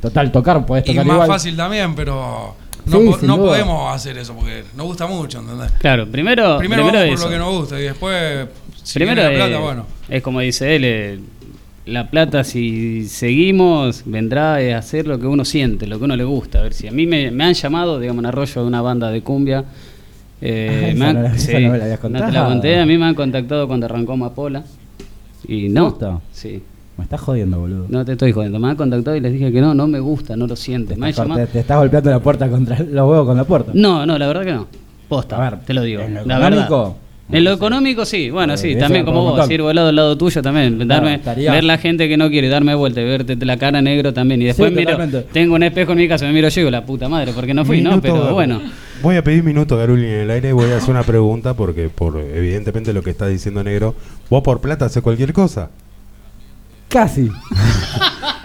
Total, 0.00 0.30
tocar, 0.30 0.64
puedes 0.66 0.84
Y 0.86 0.92
tocar 0.92 1.06
más 1.06 1.14
igual. 1.14 1.28
fácil 1.28 1.56
también, 1.56 1.94
pero 1.94 2.54
no, 2.86 2.98
Sí, 3.00 3.06
po- 3.06 3.18
sin 3.18 3.26
no 3.28 3.36
podemos 3.38 3.94
hacer 3.94 4.18
eso 4.18 4.34
porque 4.34 4.64
nos 4.76 4.86
gusta 4.86 5.06
mucho, 5.06 5.40
¿entendés? 5.40 5.72
Claro, 5.78 6.06
primero, 6.10 6.58
Primero, 6.58 6.82
primero 6.84 6.98
vamos 7.04 7.14
eso. 7.14 7.22
por 7.22 7.32
lo 7.32 7.38
que 7.38 7.38
nos 7.50 7.58
gusta 7.60 7.80
y 7.80 7.82
después, 7.84 8.48
si 8.82 8.98
primero 8.98 9.22
viene 9.22 9.38
la 9.38 9.44
es, 9.44 9.50
plata, 9.50 9.64
bueno. 9.64 9.86
Es 10.08 10.22
como 10.22 10.40
dice 10.40 10.76
él, 10.76 10.82
eh, 10.84 11.18
la 11.86 12.08
plata, 12.10 12.44
si 12.44 13.06
seguimos, 13.08 14.02
vendrá 14.06 14.54
a 14.56 14.78
hacer 14.78 15.06
lo 15.06 15.18
que 15.18 15.26
uno 15.26 15.44
siente, 15.44 15.86
lo 15.86 15.98
que 15.98 16.04
uno 16.04 16.16
le 16.16 16.24
gusta. 16.24 16.60
A 16.60 16.62
ver 16.62 16.72
si 16.72 16.86
a 16.88 16.92
mí 16.92 17.06
me, 17.06 17.30
me 17.30 17.44
han 17.44 17.54
llamado, 17.54 18.00
digamos, 18.00 18.22
en 18.22 18.26
arroyo 18.26 18.62
de 18.62 18.66
una 18.68 18.80
banda 18.80 19.10
de 19.10 19.20
cumbia. 19.22 19.64
eh, 20.40 20.80
Ah, 20.84 20.88
esa 20.88 20.98
me 20.98 21.04
han- 21.06 21.16
no 21.16 21.22
la- 21.22 21.28
esa 21.34 21.38
sí, 21.46 21.52
no 21.64 21.70
me 21.72 21.78
la 21.78 21.84
habías 21.84 22.00
te 22.00 22.08
la 22.32 22.44
conté, 22.46 22.78
a 22.80 22.86
mí 22.86 22.96
me 22.98 23.04
han 23.06 23.14
contactado 23.14 23.66
cuando 23.66 23.86
arrancó 23.86 24.12
Amapola. 24.14 24.64
Y 25.46 25.68
no. 25.68 25.90
¿Posta? 25.90 26.20
Sí. 26.32 26.62
Me 26.96 27.04
estás 27.04 27.20
jodiendo, 27.20 27.58
boludo. 27.60 27.86
No 27.88 28.04
te 28.04 28.12
estoy 28.12 28.32
jodiendo. 28.32 28.58
Me 28.60 28.68
han 28.68 28.76
contactado 28.76 29.16
y 29.16 29.20
les 29.20 29.32
dije 29.32 29.50
que 29.52 29.60
no, 29.60 29.74
no 29.74 29.86
me 29.88 29.98
gusta, 30.00 30.36
no 30.36 30.46
lo 30.46 30.54
siente. 30.56 30.96
Me 30.96 31.06
han 31.08 31.12
te, 31.12 31.18
llamado. 31.20 31.46
te 31.48 31.58
estás 31.60 31.76
golpeando 31.76 32.08
la 32.10 32.20
puerta 32.20 32.48
contra 32.48 32.78
los 32.78 32.88
huevos 33.10 33.26
con 33.26 33.36
la 33.36 33.44
puerta. 33.44 33.72
No, 33.74 34.06
no, 34.06 34.16
la 34.16 34.26
verdad 34.28 34.44
que 34.44 34.52
no. 34.52 34.66
Posta, 35.08 35.36
A 35.36 35.50
ver, 35.50 35.60
te 35.66 35.74
lo 35.74 35.82
digo. 35.82 36.00
en 36.02 36.14
lo 36.14 36.24
la 36.24 36.38
verdad. 36.38 36.92
En 37.32 37.42
lo 37.42 37.52
económico 37.52 38.04
sí, 38.04 38.28
bueno, 38.30 38.54
Eh, 38.54 38.58
sí, 38.58 38.76
también 38.76 39.04
como 39.04 39.22
vos, 39.22 39.50
ir 39.50 39.62
volado 39.62 39.88
al 39.88 39.96
lado 39.96 40.18
tuyo 40.18 40.42
también, 40.42 40.76
Claro, 40.76 41.06
darme, 41.06 41.20
ver 41.36 41.64
la 41.64 41.78
gente 41.78 42.06
que 42.06 42.16
no 42.18 42.28
quiere 42.28 42.48
darme 42.48 42.74
vuelta 42.74 43.00
y 43.00 43.04
verte 43.04 43.36
la 43.46 43.56
cara 43.56 43.80
negro 43.80 44.12
también. 44.12 44.42
Y 44.42 44.44
después 44.44 44.70
Sí, 44.70 44.76
miro, 44.76 44.92
totalmente. 44.92 45.26
tengo 45.32 45.54
un 45.54 45.62
espejo 45.62 45.92
en 45.92 45.98
mi 45.98 46.08
casa, 46.08 46.26
me 46.26 46.32
miro 46.32 46.48
yo 46.48 46.70
la 46.70 46.84
puta 46.84 47.08
madre, 47.08 47.32
porque 47.32 47.54
no 47.54 47.64
fui, 47.64 47.80
¿no? 47.80 48.00
Pero 48.00 48.34
bueno. 48.34 48.60
Voy 49.02 49.16
a 49.16 49.24
pedir 49.24 49.42
minuto, 49.42 49.76
Garuli, 49.76 50.04
en 50.04 50.20
el 50.20 50.30
aire 50.30 50.50
y 50.50 50.52
voy 50.52 50.70
a 50.70 50.76
hacer 50.76 50.90
una 50.90 51.02
pregunta 51.02 51.54
porque, 51.54 51.88
por 51.88 52.18
evidentemente, 52.18 52.92
lo 52.92 53.02
que 53.02 53.10
está 53.10 53.26
diciendo 53.26 53.64
Negro, 53.64 53.94
vos 54.28 54.42
por 54.42 54.60
plata 54.60 54.84
haces 54.86 55.02
cualquier 55.02 55.32
cosa. 55.32 55.70
Casi. 56.88 57.30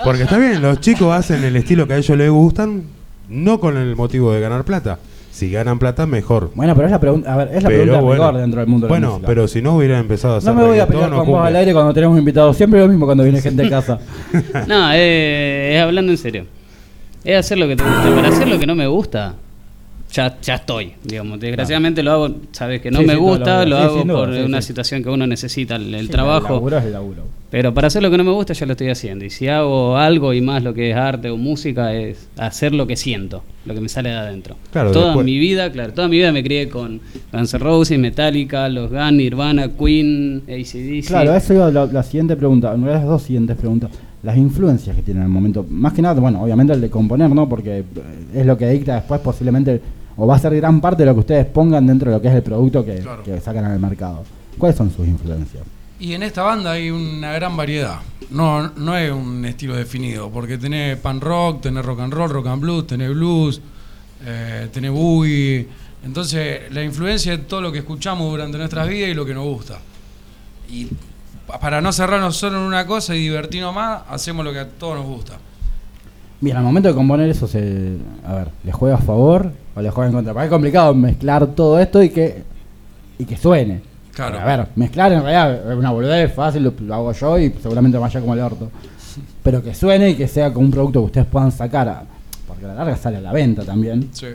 Porque 0.03 0.23
está 0.23 0.37
bien, 0.37 0.61
los 0.61 0.79
chicos 0.79 1.13
hacen 1.13 1.43
el 1.43 1.55
estilo 1.55 1.85
que 1.87 1.93
a 1.93 1.97
ellos 1.97 2.17
les 2.17 2.29
gustan, 2.31 2.83
no 3.29 3.59
con 3.59 3.77
el 3.77 3.95
motivo 3.95 4.31
de 4.31 4.39
ganar 4.41 4.63
plata. 4.63 4.97
Si 5.39 5.49
ganan 5.49 5.79
plata, 5.79 6.05
mejor. 6.05 6.51
Bueno, 6.53 6.75
pero 6.75 6.87
es 6.87 6.91
la 6.91 6.99
pregunta, 6.99 7.33
a 7.33 7.37
ver, 7.37 7.47
es 7.53 7.63
la 7.63 7.69
Pero 7.69 7.83
pregunta 7.83 8.01
bueno, 8.01 8.23
rigor 8.27 8.41
dentro 8.41 8.59
del 8.59 8.67
mundo 8.69 8.87
de 8.87 8.89
la 8.89 8.93
Bueno, 8.93 9.09
música. 9.11 9.27
pero 9.27 9.47
si 9.47 9.61
no 9.61 9.77
hubiera 9.77 9.97
empezado 9.97 10.33
a 10.33 10.37
hacer 10.39 10.53
no 10.53 10.59
me 10.59 10.67
voy 10.67 10.79
a 10.79 10.85
pelear 10.85 11.09
con 11.11 11.25
vos 11.27 11.47
al 11.47 11.55
aire 11.55 11.71
cuando 11.71 11.93
tenemos 11.93 12.19
invitados. 12.19 12.57
Siempre 12.57 12.81
lo 12.81 12.89
mismo 12.89 13.05
cuando 13.05 13.23
viene 13.23 13.39
gente 13.41 13.63
de 13.63 13.69
casa. 13.69 13.99
No, 14.67 14.91
eh, 14.93 15.75
es 15.75 15.81
hablando 15.81 16.11
en 16.11 16.17
serio. 16.17 16.45
Es 17.23 17.37
hacer 17.39 17.57
lo 17.57 17.69
que 17.69 17.77
te 17.77 17.83
gusta. 17.83 18.15
Para 18.15 18.27
hacer 18.27 18.49
lo 18.49 18.59
que 18.59 18.67
no 18.67 18.75
me 18.75 18.87
gusta, 18.87 19.35
ya, 20.11 20.37
ya 20.41 20.55
estoy. 20.55 20.93
Digamos. 21.03 21.39
Desgraciadamente 21.39 22.03
lo 22.03 22.11
hago, 22.11 22.29
sabes 22.51 22.81
que 22.81 22.91
no 22.91 22.99
Sí, 22.99 23.05
me 23.05 23.13
sí, 23.13 23.19
gusta, 23.19 23.65
lo. 23.65 23.77
Sí, 23.77 23.83
hago 23.83 24.03
por 24.07 24.29
una 24.29 24.61
situación 24.61 25.03
que 25.03 25.09
uno 25.09 25.27
necesita, 25.27 25.75
el, 25.75 26.09
trabajo. 26.09 26.47
El 26.47 26.53
laburo 26.55 26.77
es 26.77 26.85
el 26.85 26.91
laburo. 26.93 27.23
Pero 27.51 27.73
para 27.73 27.87
hacer 27.87 28.03
lo 28.03 28.11
que 28.11 28.17
no 28.17 28.23
me 28.23 28.31
gusta, 28.31 28.53
ya 28.53 28.65
lo 28.67 28.73
estoy 28.73 28.89
haciendo. 28.89 29.25
Y 29.25 29.31
si 29.31 29.47
hago 29.47 29.97
algo 29.97 30.33
y 30.35 30.41
más 30.41 30.61
lo 30.63 30.73
que 30.73 30.91
es 30.91 30.95
arte 30.95 31.31
o 31.31 31.37
música, 31.37 31.95
es 31.95 32.27
hacer 32.37 32.73
lo 32.75 32.85
que 32.85 32.95
siento, 32.95 33.43
lo 33.65 33.73
que 33.73 33.81
me 33.81 33.89
sale 33.89 34.09
de 34.09 34.15
adentro. 34.17 34.55
Claro, 34.71 34.91
toda 34.91 35.05
después- 35.07 35.25
mi 35.25 35.39
vida, 35.39 35.71
claro, 35.71 35.93
toda 35.93 36.07
mi 36.07 36.17
vida 36.17 36.31
me 36.31 36.43
crié 36.43 36.69
con 36.69 37.01
Guns 37.33 37.53
N' 37.55 37.59
Roses, 37.63 37.97
Metallica, 37.97 38.69
los 38.69 38.91
Gun, 38.91 39.17
Nirvana, 39.17 39.67
Queen, 39.69 40.43
ACDC. 40.47 41.07
Claro, 41.07 41.33
eso 41.35 41.53
iba 41.55 41.71
la, 41.71 41.85
la 41.87 42.03
siguiente 42.03 42.35
pregunta, 42.35 42.71
en 42.73 42.81
realidad 42.83 43.01
las 43.01 43.09
dos 43.09 43.23
siguientes 43.23 43.57
preguntas. 43.57 43.89
Las 44.21 44.37
influencias 44.37 44.95
que 44.97 45.01
tienen 45.01 45.23
en 45.23 45.27
el 45.29 45.33
momento, 45.33 45.65
más 45.69 45.93
que 45.93 46.01
nada, 46.01 46.19
bueno, 46.19 46.43
obviamente 46.43 46.73
el 46.73 46.81
de 46.81 46.89
componer, 46.89 47.29
¿no? 47.29 47.47
Porque 47.47 47.79
eh, 47.79 47.83
es 48.35 48.45
lo 48.45 48.57
que 48.57 48.67
dicta 48.69 48.95
después 48.95 49.21
posiblemente, 49.21 49.79
o 50.19 50.27
va 50.27 50.35
a 50.35 50.39
ser 50.39 50.55
gran 50.55 50.81
parte 50.81 51.03
de 51.03 51.07
lo 51.07 51.13
que 51.13 51.19
ustedes 51.21 51.45
pongan 51.45 51.87
dentro 51.87 52.11
de 52.11 52.17
lo 52.17 52.21
que 52.21 52.27
es 52.27 52.33
el 52.35 52.43
producto 52.43 52.83
que, 52.85 52.95
Claro. 52.99 53.23
que 53.23 53.39
sacan 53.39 53.65
al 53.65 53.79
mercado. 53.79 54.23
¿Cuáles 54.57 54.77
son 54.77 54.91
sus 54.91 55.07
influencias? 55.07 55.63
Y 55.99 56.13
en 56.13 56.23
esta 56.23 56.43
banda 56.43 56.71
hay 56.71 56.89
una 56.91 57.33
gran 57.33 57.55
variedad. 57.57 57.99
No, 58.29 58.69
no 58.69 58.95
es 58.97 59.11
un 59.11 59.43
estilo 59.45 59.75
definido, 59.75 60.29
porque 60.29 60.57
tenés 60.57 60.97
pan 60.97 61.19
rock, 61.19 61.61
tenés 61.61 61.83
rock 61.83 61.99
and 62.01 62.13
roll, 62.13 62.29
rock 62.29 62.47
and 62.47 62.61
blues, 62.61 62.87
tenés 62.87 63.09
blues, 63.09 63.61
eh, 64.25 64.69
tenés 64.71 64.91
boogie. 64.91 65.67
Entonces, 66.05 66.71
la 66.71 66.83
influencia 66.83 67.33
es 67.33 67.47
todo 67.47 67.61
lo 67.61 67.71
que 67.71 67.79
escuchamos 67.79 68.29
durante 68.31 68.57
nuestras 68.57 68.87
vidas 68.87 69.09
y 69.09 69.13
lo 69.13 69.25
que 69.25 69.33
nos 69.33 69.43
gusta. 69.45 69.79
Y 70.69 70.87
pa- 71.47 71.59
para 71.59 71.81
no 71.81 71.91
cerrarnos 71.91 72.37
solo 72.37 72.57
en 72.57 72.63
una 72.63 72.85
cosa 72.85 73.13
y 73.15 73.19
divertirnos 73.19 73.73
más, 73.75 74.03
hacemos 74.09 74.45
lo 74.45 74.53
que 74.53 74.59
a 74.59 74.69
todos 74.69 74.95
nos 74.97 75.05
gusta. 75.05 75.37
Bien, 76.41 76.55
al 76.55 76.63
momento 76.63 76.87
de 76.89 76.95
componer 76.95 77.29
eso, 77.29 77.47
se, 77.47 77.97
a 78.25 78.33
ver, 78.33 78.47
¿les 78.63 78.73
juega 78.73 78.95
a 78.95 78.99
favor 78.99 79.51
o 79.75 79.81
les 79.81 79.93
juega 79.93 80.07
en 80.09 80.15
contra? 80.15 80.33
Porque 80.33 80.45
es 80.45 80.51
complicado 80.51 80.93
mezclar 80.93 81.47
todo 81.47 81.79
esto 81.79 82.01
y 82.01 82.09
que, 82.09 82.43
y 83.17 83.25
que 83.25 83.35
suene. 83.35 83.81
Claro. 84.13 84.39
A 84.39 84.45
ver, 84.45 84.67
mezclar 84.75 85.11
en 85.11 85.21
realidad 85.21 85.71
es 85.71 85.77
una 85.77 85.91
boludez 85.91 86.33
fácil, 86.33 86.63
lo, 86.63 86.73
lo 86.79 86.93
hago 86.95 87.11
yo 87.11 87.37
y 87.39 87.49
seguramente 87.61 87.97
vaya 87.97 88.19
como 88.21 88.33
el 88.33 88.39
orto. 88.39 88.69
Pero 89.43 89.61
que 89.63 89.73
suene 89.73 90.11
y 90.11 90.15
que 90.15 90.27
sea 90.27 90.53
como 90.53 90.65
un 90.65 90.71
producto 90.71 90.99
que 91.01 91.05
ustedes 91.07 91.27
puedan 91.27 91.51
sacar, 91.51 91.87
a- 91.89 92.03
porque 92.47 92.65
a 92.65 92.69
la 92.69 92.73
larga 92.75 92.95
sale 92.95 93.17
a 93.17 93.21
la 93.21 93.33
venta 93.33 93.63
también. 93.63 94.07
Sí. 94.13 94.27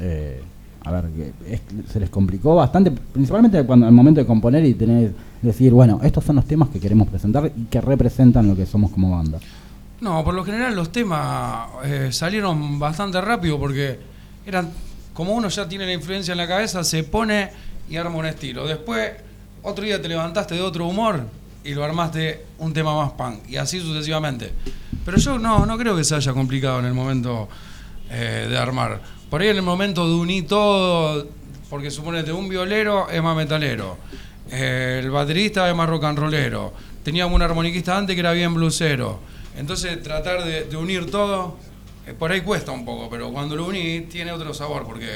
Eh, 0.00 0.40
a 0.84 0.92
ver, 0.92 1.04
que 1.10 1.32
es- 1.54 1.60
se 1.92 1.98
les 1.98 2.08
complicó 2.08 2.54
bastante, 2.54 2.90
principalmente 2.92 3.64
cuando 3.64 3.86
al 3.86 3.92
momento 3.92 4.20
de 4.20 4.26
componer 4.26 4.64
y 4.64 4.74
tener 4.74 5.12
decir, 5.42 5.72
bueno, 5.72 6.00
estos 6.02 6.24
son 6.24 6.36
los 6.36 6.44
temas 6.44 6.68
que 6.68 6.78
queremos 6.80 7.08
presentar 7.08 7.50
y 7.56 7.64
que 7.64 7.80
representan 7.80 8.46
lo 8.48 8.54
que 8.56 8.64
somos 8.66 8.90
como 8.92 9.10
banda. 9.10 9.38
No, 10.00 10.24
por 10.24 10.34
lo 10.34 10.44
general 10.44 10.76
los 10.76 10.92
temas 10.92 11.68
eh, 11.84 12.10
salieron 12.12 12.78
bastante 12.78 13.20
rápido 13.20 13.58
porque 13.58 13.98
eran 14.46 14.70
como 15.12 15.32
uno 15.32 15.48
ya 15.48 15.68
tiene 15.68 15.84
la 15.84 15.92
influencia 15.92 16.32
en 16.32 16.38
la 16.38 16.46
cabeza, 16.46 16.84
se 16.84 17.02
pone 17.02 17.50
y 17.90 17.96
arma 17.96 18.16
un 18.16 18.26
estilo. 18.26 18.66
Después, 18.66 19.10
otro 19.62 19.84
día 19.84 20.00
te 20.00 20.08
levantaste 20.08 20.54
de 20.54 20.62
otro 20.62 20.86
humor 20.86 21.22
y 21.64 21.74
lo 21.74 21.84
armaste 21.84 22.46
un 22.58 22.72
tema 22.72 22.94
más 22.94 23.10
punk 23.12 23.48
y 23.48 23.56
así 23.56 23.80
sucesivamente. 23.80 24.52
Pero 25.04 25.18
yo 25.18 25.38
no, 25.38 25.66
no 25.66 25.76
creo 25.76 25.96
que 25.96 26.04
se 26.04 26.14
haya 26.14 26.32
complicado 26.32 26.78
en 26.78 26.84
el 26.84 26.94
momento 26.94 27.48
eh, 28.08 28.46
de 28.48 28.56
armar. 28.56 29.00
Por 29.28 29.40
ahí 29.40 29.48
en 29.48 29.56
el 29.56 29.62
momento 29.62 30.06
de 30.08 30.14
unir 30.14 30.46
todo, 30.46 31.26
porque 31.68 31.90
suponete 31.90 32.32
un 32.32 32.48
violero 32.48 33.10
es 33.10 33.20
más 33.20 33.36
metalero, 33.36 33.98
eh, 34.50 35.00
el 35.02 35.10
baterista 35.10 35.68
es 35.68 35.74
más 35.74 35.88
rock 35.88 36.04
and 36.04 36.18
rollero, 36.18 36.72
teníamos 37.02 37.34
un 37.34 37.42
armoniquista 37.42 37.98
antes 37.98 38.14
que 38.14 38.20
era 38.20 38.32
bien 38.32 38.54
blusero. 38.54 39.18
Entonces 39.58 40.02
tratar 40.02 40.44
de, 40.44 40.64
de 40.64 40.76
unir 40.76 41.10
todo, 41.10 41.56
eh, 42.06 42.14
por 42.18 42.30
ahí 42.32 42.40
cuesta 42.42 42.72
un 42.72 42.84
poco, 42.84 43.08
pero 43.10 43.30
cuando 43.32 43.56
lo 43.56 43.66
unís 43.66 44.08
tiene 44.08 44.32
otro 44.32 44.54
sabor, 44.54 44.84
porque 44.86 45.08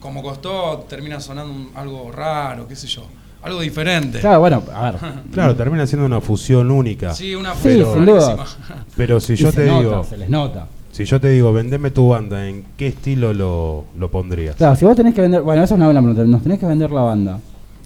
como 0.00 0.22
costó 0.22 0.86
termina 0.88 1.20
sonando 1.20 1.52
un- 1.52 1.70
algo 1.74 2.10
raro, 2.10 2.66
qué 2.66 2.74
sé 2.74 2.86
yo, 2.86 3.04
algo 3.42 3.60
diferente. 3.60 4.18
Claro, 4.20 4.40
bueno, 4.40 4.62
a 4.74 4.90
ver. 4.90 5.00
Claro, 5.32 5.54
termina 5.54 5.86
siendo 5.86 6.06
una 6.06 6.20
fusión 6.20 6.70
única. 6.70 7.14
Sí, 7.14 7.34
una 7.34 7.52
Sí, 7.54 7.60
fusión 7.82 7.94
sin 7.94 8.06
duda. 8.06 8.44
Pero 8.96 9.20
si 9.20 9.34
y 9.34 9.36
yo 9.36 9.50
se 9.50 9.56
te 9.58 9.66
nota, 9.66 9.78
digo, 9.80 10.04
se 10.04 10.16
les 10.16 10.28
nota. 10.30 10.66
si 10.90 11.04
yo 11.04 11.20
te 11.20 11.28
digo, 11.28 11.52
vendeme 11.52 11.90
tu 11.90 12.08
banda, 12.08 12.48
¿en 12.48 12.64
qué 12.78 12.86
estilo 12.88 13.34
lo, 13.34 13.84
lo 13.98 14.10
pondrías? 14.10 14.56
Claro, 14.56 14.74
si 14.76 14.84
vos 14.86 14.96
tenés 14.96 15.14
que 15.14 15.20
vender, 15.20 15.42
bueno, 15.42 15.62
eso 15.62 15.74
es 15.74 15.76
una 15.78 15.86
buena 15.86 16.00
pregunta, 16.00 16.24
nos 16.24 16.42
tenés 16.42 16.58
que 16.58 16.66
vender 16.66 16.90
la 16.90 17.02
banda. 17.02 17.38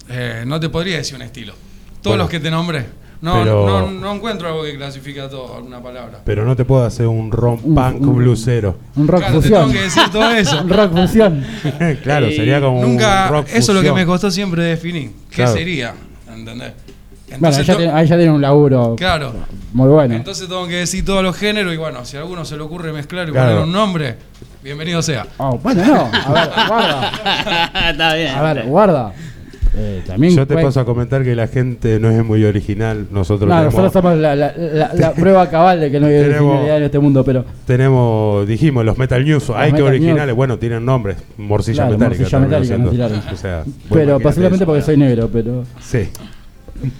Eh, 0.08 0.44
no 0.46 0.60
te 0.60 0.68
podría 0.68 0.98
decir 0.98 1.16
un 1.16 1.22
estilo. 1.22 1.52
Todos 2.00 2.12
Bueno. 2.16 2.24
los 2.24 2.30
que 2.30 2.38
te 2.40 2.50
nombré. 2.50 2.86
No, 3.24 3.42
Pero- 3.42 3.66
no, 3.66 3.90
no 3.90 4.12
encuentro 4.16 4.48
algo 4.48 4.64
que 4.64 4.76
clasifique 4.76 5.18
a 5.18 5.30
todo, 5.30 5.56
alguna 5.56 5.80
palabra. 5.82 6.18
Pero 6.26 6.44
no 6.44 6.54
te 6.56 6.66
puedo 6.66 6.84
hacer 6.84 7.06
un 7.06 7.32
rom 7.32 7.58
Un- 7.64 7.74
punk 7.74 8.02
un- 8.02 8.16
blusero. 8.16 8.76
Un 8.96 9.08
rock 9.08 9.20
Claro, 9.20 9.34
te 9.36 9.40
fusión. 9.40 9.60
tengo 9.62 9.72
que 9.72 9.80
decir 9.84 10.02
todo 10.12 10.30
eso. 10.30 10.60
un 10.60 10.68
rock 10.68 10.92
fusión. 10.92 11.46
claro, 12.02 12.26
Eh, 12.26 12.36
sería 12.36 12.60
como 12.60 12.82
Nunca, 12.82 13.24
un 13.28 13.32
rock 13.32 13.46
eso 13.48 13.72
es 13.72 13.76
lo 13.78 13.80
que 13.82 13.92
me 13.92 14.04
costó 14.04 14.30
siempre 14.30 14.62
definir. 14.64 15.12
¿Qué 15.30 15.36
Claro. 15.36 15.52
sería? 15.54 15.94
¿Entendés? 16.28 16.72
Bueno, 17.38 17.56
Entonces, 17.56 17.58
ahí 17.60 17.64
ya, 17.66 17.72
to- 17.72 17.78
tiene, 17.78 17.92
ahí 17.94 18.06
ya 18.06 18.16
tiene 18.16 18.30
un 18.32 18.42
laburo 18.42 18.94
claro. 18.96 19.32
muy 19.72 19.88
bueno. 19.88 20.14
Entonces 20.14 20.46
tengo 20.46 20.68
que 20.68 20.74
decir 20.76 21.02
todos 21.02 21.22
los 21.22 21.34
géneros 21.34 21.72
y 21.72 21.78
bueno, 21.78 22.04
si 22.04 22.18
a 22.18 22.20
alguno 22.20 22.44
se 22.44 22.56
le 22.58 22.62
ocurre 22.62 22.92
mezclar 22.92 23.26
y 23.28 23.32
Claro. 23.32 23.48
poner 23.52 23.64
un 23.64 23.72
nombre, 23.72 24.16
bienvenido 24.62 25.00
sea. 25.00 25.26
Oh, 25.38 25.58
bueno, 25.62 25.82
no, 25.82 26.10
a 26.12 26.32
ver, 26.32 26.50
guarda. 26.68 27.12
Está 27.90 28.14
bien. 28.16 28.34
A 28.34 28.42
ver, 28.42 28.66
guarda. 28.66 29.12
Eh, 29.76 30.02
también 30.06 30.34
Yo 30.36 30.46
te 30.46 30.54
puede- 30.54 30.66
paso 30.66 30.78
a 30.80 30.84
comentar 30.84 31.24
que 31.24 31.34
la 31.34 31.48
gente 31.48 31.98
no 31.98 32.08
es 32.10 32.24
muy 32.24 32.44
original. 32.44 33.08
Nosotros 33.10 33.48
No, 33.48 33.54
tenemos, 33.56 33.74
nosotros 33.74 33.92
somos 33.92 34.18
la, 34.18 34.36
la- 34.36 34.54
la- 34.56 34.94
la 34.94 35.12
prueba 35.14 35.50
cabal 35.50 35.80
de 35.80 35.90
que 35.90 35.98
no 35.98 36.06
hay 36.06 36.12
Tenemos- 36.12 36.40
originalidad 36.42 36.76
en 36.78 36.82
este 36.84 36.98
mundo, 37.00 37.24
pero 37.24 37.44
tenemos, 37.66 38.46
dijimos, 38.46 38.84
los 38.84 38.96
Metal 38.96 39.24
News. 39.24 39.50
hay 39.50 39.72
que 39.72 39.82
originales. 39.82 40.26
News. 40.28 40.36
Bueno, 40.36 40.58
tienen 40.58 40.84
nombres. 40.84 41.16
Morcilla 41.38 41.86
Claro, 41.88 41.98
Metálica. 41.98 42.38
Morcilla 42.38 42.78
Metálica. 42.78 43.32
O 43.32 43.36
sea, 43.36 43.64
pero 43.92 44.20
posiblemente 44.20 44.64
porque 44.64 44.82
soy 44.82 44.96
negro, 44.96 45.28
pero 45.32 45.64
Sí. 45.80 46.04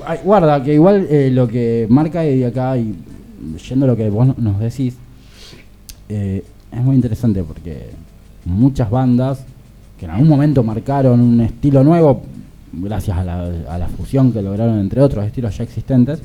Ay, 0.07 0.19
guarda, 0.25 0.63
que 0.63 0.75
igual 0.75 1.07
eh, 1.11 1.31
lo 1.33 1.47
que 1.49 1.87
marca 1.91 2.25
y 2.27 2.43
acá, 2.45 2.77
y 2.77 2.95
yendo 3.69 3.87
lo 3.87 3.97
que 3.97 4.09
vos 4.09 4.27
no- 4.27 4.35
nos 4.39 4.59
decís, 4.61 4.97
eh, 6.09 6.43
es 6.73 6.81
muy 6.81 6.97
interesante 6.97 7.43
porque 7.43 7.91
muchas 8.45 8.91
bandas 8.91 9.45
que 9.99 10.07
en 10.07 10.11
algún 10.13 10.29
momento 10.29 10.63
marcaron 10.63 11.21
un 11.21 11.41
estilo 11.41 11.83
nuevo, 11.85 12.23
gracias 12.83 13.17
a 13.17 13.25
la, 13.25 13.51
a 13.69 13.79
la 13.79 13.89
fusión 13.89 14.33
que 14.33 14.43
lograron 14.43 14.79
entre 14.79 15.01
otros 15.01 15.25
estilos 15.25 15.57
ya 15.57 15.65
existentes, 15.65 16.21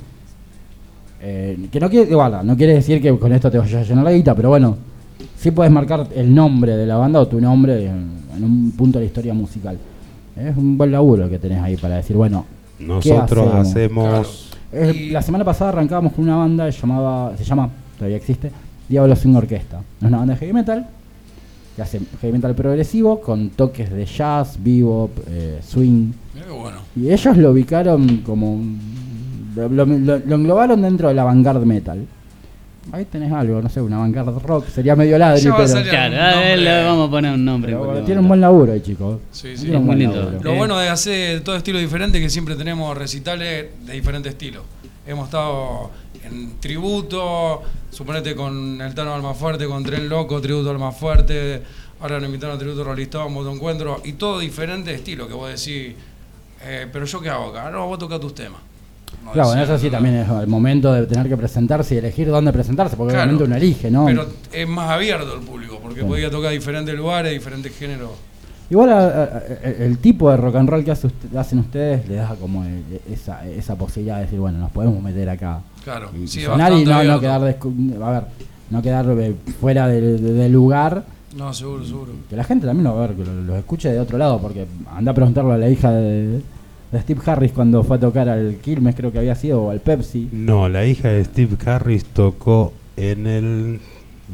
eh, 1.22 1.68
que 1.72 1.80
no 1.80 1.90
quiere, 1.90 2.14
guarda, 2.14 2.44
no 2.44 2.56
quiere 2.56 2.74
decir 2.74 3.02
que 3.02 3.18
con 3.18 3.32
esto 3.34 3.52
te 3.52 3.58
vayas 3.58 3.86
a 3.86 3.90
llenar 3.90 4.06
la 4.06 4.12
guita, 4.12 4.34
pero 4.36 4.50
bueno, 4.50 4.78
sí 5.38 5.52
puedes 5.52 5.72
marcar 5.72 6.08
el 6.16 6.34
nombre 6.34 6.78
de 6.78 6.86
la 6.86 6.96
banda 6.96 7.20
o 7.20 7.28
tu 7.28 7.42
nombre 7.42 7.86
en, 7.86 8.10
en 8.36 8.44
un 8.44 8.72
punto 8.72 9.00
de 9.00 9.06
la 9.06 9.08
historia 9.08 9.34
musical. 9.34 9.78
Es 10.38 10.56
un 10.56 10.78
buen 10.78 10.92
laburo 10.92 11.30
que 11.30 11.38
tenés 11.38 11.62
ahí 11.62 11.76
para 11.76 11.96
decir, 11.98 12.16
bueno, 12.16 12.46
Nosotros 12.80 13.54
hacemos? 13.56 14.52
La 14.72 15.22
semana 15.22 15.44
pasada 15.44 15.72
arrancábamos 15.72 16.14
con 16.14 16.24
una 16.24 16.38
banda 16.38 16.70
que 16.70 16.72
llamaba, 16.72 17.36
se 17.36 17.44
llama, 17.44 17.70
todavía 17.98 18.18
existe, 18.18 18.52
Diablo 18.88 19.16
sin 19.16 19.36
Orquesta. 19.36 19.82
Es 20.00 20.08
una 20.08 20.20
banda 20.20 20.34
de 20.36 20.40
heavy 20.40 20.54
metal 20.54 20.88
que 21.80 21.84
hace 21.84 22.02
heavy 22.20 22.34
metal 22.34 22.54
progresivo 22.56 23.22
con 23.22 23.52
toques 23.52 23.90
de 23.90 24.06
jazz, 24.06 24.58
bebop, 24.62 25.12
eh, 25.30 25.60
swing. 25.66 26.12
Bueno. 26.60 26.80
Y 26.96 27.10
ellos 27.12 27.38
lo 27.38 27.52
ubicaron 27.52 28.18
como 28.18 28.54
un 28.54 28.80
lo, 29.56 29.68
lo- 29.70 29.86
lo 29.86 30.36
englobaron 30.36 30.82
dentro 30.82 31.08
de 31.08 31.14
la 31.14 31.24
vanguard 31.24 31.64
metal. 31.66 32.06
Ahí 32.92 33.06
tenés 33.06 33.32
algo, 33.32 33.62
no 33.62 33.70
sé, 33.70 33.82
una 33.82 33.98
vanguard 34.00 34.38
rock, 34.46 34.68
sería 34.68 34.96
medio 34.96 35.18
ladri, 35.18 35.42
Ya 35.44 35.56
pero. 35.56 35.84
Claro, 35.84 36.40
a 36.40 36.56
le 36.56 36.84
vamos 36.84 37.08
a 37.08 37.12
poner 37.12 37.34
un 37.34 37.46
nombre. 37.46 37.76
bueno, 37.76 38.02
tiene 38.02 38.20
un 38.22 38.28
buen 38.28 38.42
laburo 38.42 38.74
ahí, 38.74 38.82
chicos. 38.82 39.20
Sí, 39.32 39.56
sí. 39.56 39.68
Muy 39.68 39.96
lindo. 39.96 40.40
Lo 40.42 40.56
bueno 40.56 40.78
de 40.78 40.90
hacer 40.90 41.42
todo 41.42 41.56
estilo 41.56 41.78
diferente 41.80 42.18
es 42.18 42.24
que 42.24 42.30
siempre 42.30 42.56
tenemos 42.56 42.98
recitales 42.98 43.68
de 43.86 43.94
diferentes 43.94 44.32
estilos. 44.34 44.64
Hemos 45.08 45.26
estado 45.26 45.92
en 46.32 46.60
tributo, 46.60 47.62
suponete 47.92 48.36
con 48.36 48.80
el 48.82 48.94
Tano 48.94 49.14
Almafuerte, 49.14 49.66
con 49.66 49.84
Tren 49.84 50.08
Loco, 50.10 50.40
tributo 50.42 50.70
Almafuerte, 50.72 51.62
ahora 52.02 52.18
nos 52.20 52.28
invitaron 52.28 52.56
a 52.56 52.60
tributo 52.60 52.84
Rolistón, 52.84 53.34
Moto 53.34 53.52
Encuentro, 53.52 54.02
y 54.04 54.14
todo 54.14 54.40
diferente 54.40 54.94
estilo 54.94 55.28
que 55.28 55.34
vos 55.34 55.48
decís, 55.50 55.96
eh, 56.64 56.88
pero 56.92 57.06
yo 57.06 57.22
qué 57.22 57.30
hago 57.30 57.48
acá, 57.50 57.70
no, 57.70 57.88
vos 57.88 58.00
tocás 58.00 58.20
tus 58.20 58.36
temas. 58.36 58.62
No 59.26 59.32
Claro, 59.32 59.50
decís, 59.52 59.64
eso 59.64 59.78
sí 59.80 59.90
también 59.90 60.16
es 60.16 60.30
el 60.30 60.48
momento 60.48 60.94
de 60.94 61.06
tener 61.08 61.28
que 61.28 61.36
presentarse 61.36 61.96
y 61.96 61.98
elegir 61.98 62.28
dónde 62.30 62.54
presentarse, 62.54 62.96
porque 62.96 63.14
Claro. 63.14 63.24
obviamente 63.32 63.44
uno 63.46 63.56
elige, 63.56 63.90
¿no? 63.92 64.06
Pero 64.06 64.26
es 64.52 64.68
más 64.68 64.90
abierto 64.92 65.34
el 65.36 65.42
público, 65.42 65.80
porque 65.82 66.02
Sí. 66.02 66.06
podía 66.06 66.30
tocar 66.30 66.52
diferentes 66.52 66.96
lugares, 66.96 67.34
diferentes 67.34 67.76
géneros. 67.78 68.12
Igual 68.70 68.92
a- 68.92 69.00
a- 69.00 69.24
a- 69.24 69.40
el 69.80 69.98
tipo 69.98 70.30
de 70.30 70.38
rock 70.38 70.56
and 70.58 70.70
roll 70.70 70.86
que 70.86 70.92
hace 70.92 71.08
usted- 71.08 71.36
hacen 71.36 71.58
ustedes 71.58 72.08
le 72.08 72.16
da 72.18 72.36
como 72.40 72.64
el- 72.64 73.02
esa, 73.12 73.44
esa 73.48 73.76
posibilidad 73.76 74.18
de 74.18 74.26
decir, 74.26 74.40
bueno, 74.40 74.60
nos 74.60 74.70
podemos 74.72 75.02
meter 75.02 75.28
acá. 75.28 75.62
Claro, 75.84 76.10
y 76.16 76.28
sí, 76.28 76.42
y 76.42 76.48
no, 76.48 77.20
quedar 77.20 77.36
a 77.36 77.40
ver, 77.40 77.58
no 78.70 78.82
quedar 78.82 79.06
eh, 79.20 79.36
fuera 79.60 79.88
del, 79.88 80.52
lugar. 80.52 81.04
No, 81.36 81.54
seguro, 81.54 81.86
seguro. 81.86 82.12
Que 82.30 82.36
la 82.36 82.44
gente 82.44 82.66
también 82.66 82.84
lo, 82.84 82.98
a 82.98 83.08
ver, 83.08 83.16
que 83.16 83.24
lo, 83.24 83.34
lo 83.34 83.56
escuche 83.56 83.92
de 83.92 84.00
otro 84.00 84.18
lado, 84.18 84.40
porque 84.40 84.68
anda 84.96 85.12
a 85.12 85.16
preguntarlo 85.16 85.54
a 85.54 85.58
la 85.58 85.70
hija 85.70 85.92
de, 85.92 86.42
de 86.92 87.02
Steve 87.02 87.22
Harris 87.26 87.52
cuando 87.52 87.84
fue 87.84 87.98
a 87.98 88.00
tocar 88.00 88.30
al 88.30 88.58
Quilmes, 88.58 88.96
creo 88.96 89.12
que 89.12 89.20
había 89.20 89.36
sido, 89.36 89.64
o 89.64 89.72
al 89.72 89.80
Pepsi. 89.80 90.30
No, 90.32 90.70
la 90.70 90.86
hija 90.86 91.10
de 91.10 91.24
Steve 91.24 91.56
Harris 91.66 92.06
tocó 92.06 92.74
en 92.98 93.28
el 93.28 93.80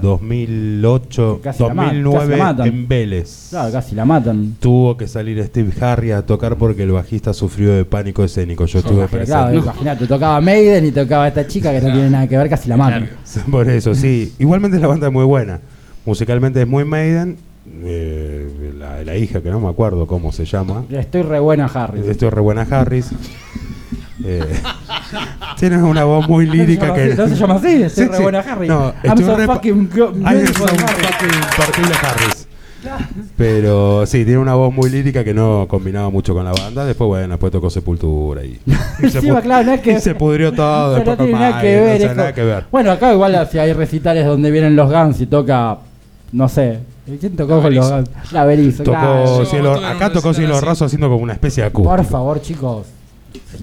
2008, 0.01 1.37
Que 1.37 1.41
casi 1.41 1.63
la 1.63 1.73
ma- 1.73 1.83
casi 1.85 2.01
2009 2.01 2.37
la 2.37 2.43
matan. 2.43 2.67
en 2.67 2.87
Vélez. 2.87 3.47
Claro, 3.49 3.71
casi 3.71 3.95
la 3.95 4.05
matan. 4.05 4.55
Tuvo 4.59 4.97
que 4.97 5.07
salir 5.07 5.43
Steve 5.43 5.71
Harris 5.79 6.13
a 6.13 6.25
tocar 6.25 6.57
porque 6.57 6.83
el 6.83 6.91
bajista 6.91 7.33
sufrió 7.33 7.73
de 7.73 7.85
pánico 7.85 8.23
escénico. 8.23 8.65
Yo 8.65 8.79
estuve 8.79 9.07
Pero 9.09 9.25
claro, 9.25 9.47
presente. 9.47 9.69
imagínate, 9.69 10.07
tocaba 10.07 10.41
Maiden 10.41 10.85
y 10.85 10.91
tocaba 10.91 11.27
esta 11.27 11.47
chica 11.47 11.71
que 11.71 11.81
no 11.81 11.93
tiene 11.93 12.09
nada 12.09 12.27
que 12.27 12.37
ver, 12.37 12.49
casi 12.49 12.69
la 12.69 12.77
matan. 12.77 13.09
Por 13.51 13.69
eso, 13.69 13.95
sí. 13.95 14.33
Igualmente 14.39 14.79
la 14.79 14.87
banda 14.87 15.07
es 15.07 15.13
muy 15.13 15.25
buena. 15.25 15.59
Musicalmente 16.05 16.61
es 16.61 16.67
muy 16.67 16.85
Maiden. 16.85 17.37
Eh, 17.83 18.73
la, 18.77 19.03
la 19.03 19.15
hija, 19.17 19.41
que 19.41 19.49
no 19.49 19.59
me 19.59 19.67
acuerdo 19.69 20.05
cómo 20.05 20.31
se 20.31 20.45
llama. 20.45 20.85
Estoy 20.89 21.23
re 21.23 21.39
buena, 21.39 21.65
Harris. 21.65 22.05
Esto 22.05 22.27
es 22.27 22.33
re 22.33 22.41
buena 22.41 22.61
Harris. 22.69 23.09
Eh, 24.27 24.41
tienes 25.57 25.81
una 25.81 26.03
voz 26.03 26.27
muy 26.27 26.45
lírica 26.45 26.87
¿No 26.87 26.93
que. 26.93 27.15
llama 27.15 27.15
así? 27.15 27.21
¿No 27.21 27.27
se 27.29 27.35
llama 27.35 27.55
así? 27.55 27.83
Estoy 27.83 28.03
Sí, 28.05 28.09
re 28.11 28.17
sí. 28.17 28.23
buena, 28.23 28.39
Harris. 28.39 28.69
No, 28.69 28.93
I'm 29.03 29.17
so 29.17 29.35
re- 29.37 29.45
fucking 29.47 29.89
es 29.93 30.51
perfil 30.53 31.91
Harris. 32.01 32.47
Pero 33.37 34.05
sí, 34.05 34.23
tiene 34.25 34.37
una 34.39 34.53
voz 34.53 34.73
muy 34.73 34.89
lírica 34.89 35.23
que 35.23 35.33
no 35.33 35.65
combinaba 35.67 36.09
mucho 36.09 36.33
con 36.33 36.45
la 36.45 36.51
banda. 36.51 36.85
Después, 36.85 37.07
bueno, 37.07 37.29
después 37.29 37.51
tocó 37.51 37.69
Sepultura 37.69 38.43
y, 38.43 38.59
y 39.03 39.09
se, 39.09 39.19
claro, 39.21 39.63
no 39.65 39.73
es 39.73 39.81
que- 39.81 39.93
y 39.93 39.99
se 39.99 40.15
pudrió 40.15 40.51
todo. 40.53 41.03
No 41.03 41.17
tiene 41.17 41.31
nada 41.33 41.61
que 41.61 41.67
ver. 41.79 41.95
o 41.95 41.99
sea, 41.99 42.11
es 42.11 42.17
nada 42.17 42.33
que 42.33 42.43
ver. 42.43 42.65
Bueno, 42.71 42.91
acá 42.91 43.11
igual 43.13 43.47
si 43.51 43.57
hay 43.57 43.73
recitales 43.73 44.25
donde 44.25 44.51
vienen 44.51 44.75
los 44.75 44.91
Guns 44.91 45.19
y 45.21 45.25
toca, 45.25 45.77
no 46.31 46.47
sé, 46.47 46.79
¿quién 47.19 47.35
tocó 47.35 47.61
con 47.61 47.73
los 47.73 47.89
Guns? 47.91 48.09
La 48.31 48.45
Berizo, 48.45 48.83
Tocó 48.83 48.97
claro. 48.97 49.45
Cielo, 49.45 49.73
acá 49.85 50.11
tocó 50.11 50.33
Cielo. 50.33 50.61
Raso 50.61 50.85
haciendo 50.85 51.09
como 51.09 51.23
una 51.23 51.33
especie 51.33 51.63
de 51.63 51.67
acústico. 51.69 51.95
Por 51.95 52.05
favor, 52.05 52.41
chicos, 52.41 52.85